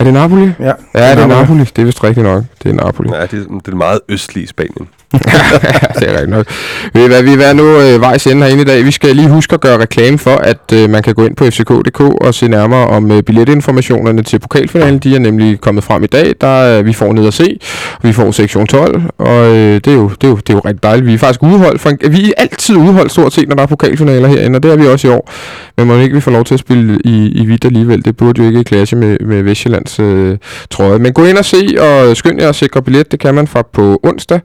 Er 0.00 0.04
det 0.04 0.12
Napoli? 0.12 0.42
Ja, 0.60 0.64
Ja, 0.66 0.70
det 0.70 0.74
er 0.94 1.14
Napoli. 1.14 1.38
Napoli. 1.40 1.64
Det 1.76 1.78
er 1.82 1.84
vist 1.86 2.04
rigtigt 2.04 2.24
nok. 2.26 2.42
Det 2.62 2.70
er 2.70 2.74
Napoli. 2.74 3.08
Ja, 3.14 3.22
det, 3.22 3.32
er- 3.32 3.58
det 3.64 3.72
er 3.72 3.76
meget 3.76 4.00
østlige 4.08 4.46
Spanien. 4.48 4.88
det 5.98 6.08
er 6.08 6.12
rigtigt 6.12 6.30
nok. 6.30 6.46
Ved 6.94 7.08
hvad, 7.08 7.22
vi 7.22 7.42
er 7.42 7.52
nu 7.52 7.80
øh, 7.80 8.00
vejs 8.00 8.26
ende 8.26 8.42
herinde 8.42 8.62
i 8.62 8.64
dag. 8.64 8.84
Vi 8.84 8.90
skal 8.90 9.16
lige 9.16 9.28
huske 9.28 9.54
at 9.54 9.60
gøre 9.60 9.78
reklame 9.78 10.18
for, 10.18 10.36
at 10.36 10.72
øh, 10.74 10.90
man 10.90 11.02
kan 11.02 11.14
gå 11.14 11.24
ind 11.24 11.36
på 11.36 11.44
fck.dk 11.44 12.00
og 12.00 12.34
se 12.34 12.48
nærmere 12.48 12.86
om 12.86 13.10
øh, 13.12 13.22
billetinformationerne 13.22 14.22
til 14.22 14.38
pokalfinalen. 14.38 14.98
De 14.98 15.14
er 15.14 15.18
nemlig 15.18 15.60
kommet 15.60 15.84
frem 15.84 16.04
i 16.04 16.06
dag. 16.06 16.34
Der, 16.40 16.78
øh, 16.78 16.86
vi 16.86 16.92
får 16.92 17.12
ned 17.12 17.26
at 17.26 17.34
se. 17.34 17.58
Vi 18.02 18.12
får 18.12 18.30
sektion 18.30 18.66
12, 18.66 19.02
og 19.18 19.46
øh, 19.46 19.74
det, 19.74 19.86
er 19.86 19.92
jo, 19.92 20.08
det, 20.08 20.24
er 20.24 20.28
jo, 20.28 20.36
det 20.36 20.50
er 20.50 20.54
jo 20.54 20.60
rigtig 20.60 20.82
dejligt. 20.82 21.06
Vi 21.06 21.14
er 21.14 21.18
faktisk 21.18 21.42
udholdt. 21.42 21.80
For 21.80 21.90
en, 21.90 21.98
vi 22.10 22.24
er 22.24 22.32
altid 22.36 22.76
udholdt 22.76 23.12
stort 23.12 23.32
set, 23.32 23.48
når 23.48 23.56
der 23.56 23.62
er 23.62 23.66
pokalfinaler 23.66 24.28
herinde, 24.28 24.56
og 24.56 24.62
det 24.62 24.72
er 24.72 24.76
vi 24.76 24.86
også 24.86 25.08
i 25.08 25.10
år. 25.10 25.30
Men 25.76 25.86
må 25.86 25.96
ikke 25.96 26.14
vi 26.14 26.20
får 26.20 26.30
lov 26.30 26.44
til 26.44 26.54
at 26.54 26.60
spille 26.60 26.98
i, 27.04 27.28
i 27.28 27.44
hvidt 27.44 27.64
alligevel. 27.64 28.04
Det 28.04 28.16
burde 28.16 28.42
jo 28.42 28.48
ikke 28.48 28.64
klasse 28.64 28.96
med, 28.96 29.16
med 29.20 29.42
Vestjyllands 29.42 30.00
øh, 30.00 30.36
trøje. 30.70 30.98
Men 30.98 31.12
gå 31.12 31.24
ind 31.24 31.38
og 31.38 31.44
se, 31.44 31.76
og 31.80 32.16
skynd 32.16 32.40
jer 32.40 32.48
at 32.48 32.54
sikre 32.54 32.82
billet. 32.82 33.12
Det 33.12 33.20
kan 33.20 33.34
man 33.34 33.46
fra 33.46 33.62
på 33.72 34.00
onsdag 34.02 34.40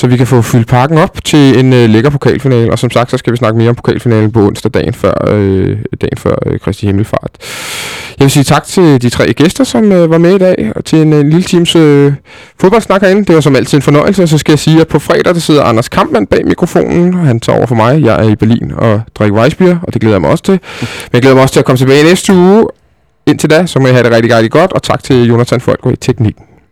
så 0.00 0.06
vi 0.06 0.16
kan 0.16 0.26
få 0.26 0.42
fyldt 0.42 0.68
pakken 0.68 0.98
op 0.98 1.24
til 1.24 1.58
en 1.58 1.72
øh, 1.72 1.90
lækker 1.90 2.10
pokalfinale. 2.10 2.72
Og 2.72 2.78
som 2.78 2.90
sagt, 2.90 3.10
så 3.10 3.16
skal 3.16 3.32
vi 3.32 3.36
snakke 3.36 3.58
mere 3.58 3.68
om 3.68 3.74
pokalfinalen 3.74 4.32
på 4.32 4.46
onsdag, 4.46 4.70
dagen 4.74 4.94
før, 4.94 5.14
øh, 5.28 5.78
dagen 6.00 6.18
før 6.18 6.36
øh, 6.46 6.58
Kristi 6.58 6.86
Himmelfart. 6.86 7.30
Jeg 8.18 8.24
vil 8.24 8.30
sige 8.30 8.44
tak 8.44 8.64
til 8.64 9.02
de 9.02 9.10
tre 9.10 9.32
gæster, 9.32 9.64
som 9.64 9.92
øh, 9.92 10.10
var 10.10 10.18
med 10.18 10.34
i 10.34 10.38
dag, 10.38 10.72
og 10.76 10.84
til 10.84 10.98
en 10.98 11.12
øh, 11.12 11.20
lille 11.20 11.42
teams 11.42 11.76
øh, 11.76 12.12
fodboldsnak 12.60 13.00
herinde. 13.00 13.24
Det 13.24 13.34
var 13.34 13.40
som 13.40 13.56
altid 13.56 13.78
en 13.78 13.82
fornøjelse, 13.82 14.22
og 14.22 14.28
så 14.28 14.38
skal 14.38 14.52
jeg 14.52 14.58
sige, 14.58 14.80
at 14.80 14.88
på 14.88 14.98
fredag, 14.98 15.34
der 15.34 15.40
sidder 15.40 15.62
Anders 15.62 15.88
Kampmann 15.88 16.26
bag 16.26 16.46
mikrofonen. 16.46 17.14
Han 17.14 17.40
tager 17.40 17.56
over 17.56 17.66
for 17.66 17.74
mig. 17.74 18.02
Jeg 18.04 18.24
er 18.24 18.28
i 18.28 18.36
Berlin 18.36 18.72
og 18.76 19.00
drikker 19.14 19.38
Weissbier, 19.38 19.78
og 19.82 19.94
det 19.94 20.00
glæder 20.00 20.14
jeg 20.14 20.20
mig 20.20 20.30
også 20.30 20.44
til. 20.44 20.60
Men 20.80 21.12
jeg 21.12 21.20
glæder 21.22 21.34
mig 21.34 21.42
også 21.42 21.52
til 21.52 21.60
at 21.60 21.66
komme 21.66 21.78
tilbage 21.78 22.04
næste 22.04 22.32
uge. 22.34 22.66
Indtil 23.26 23.50
da, 23.50 23.66
så 23.66 23.78
må 23.78 23.86
jeg 23.86 23.94
have 23.94 24.04
det 24.04 24.12
rigtig, 24.12 24.36
rigtig 24.36 24.50
godt, 24.50 24.72
og 24.72 24.82
tak 24.82 25.02
til 25.02 25.26
Jonathan 25.26 25.60
Folk 25.60 25.80
i 25.92 25.96
teknikken. 25.96 26.44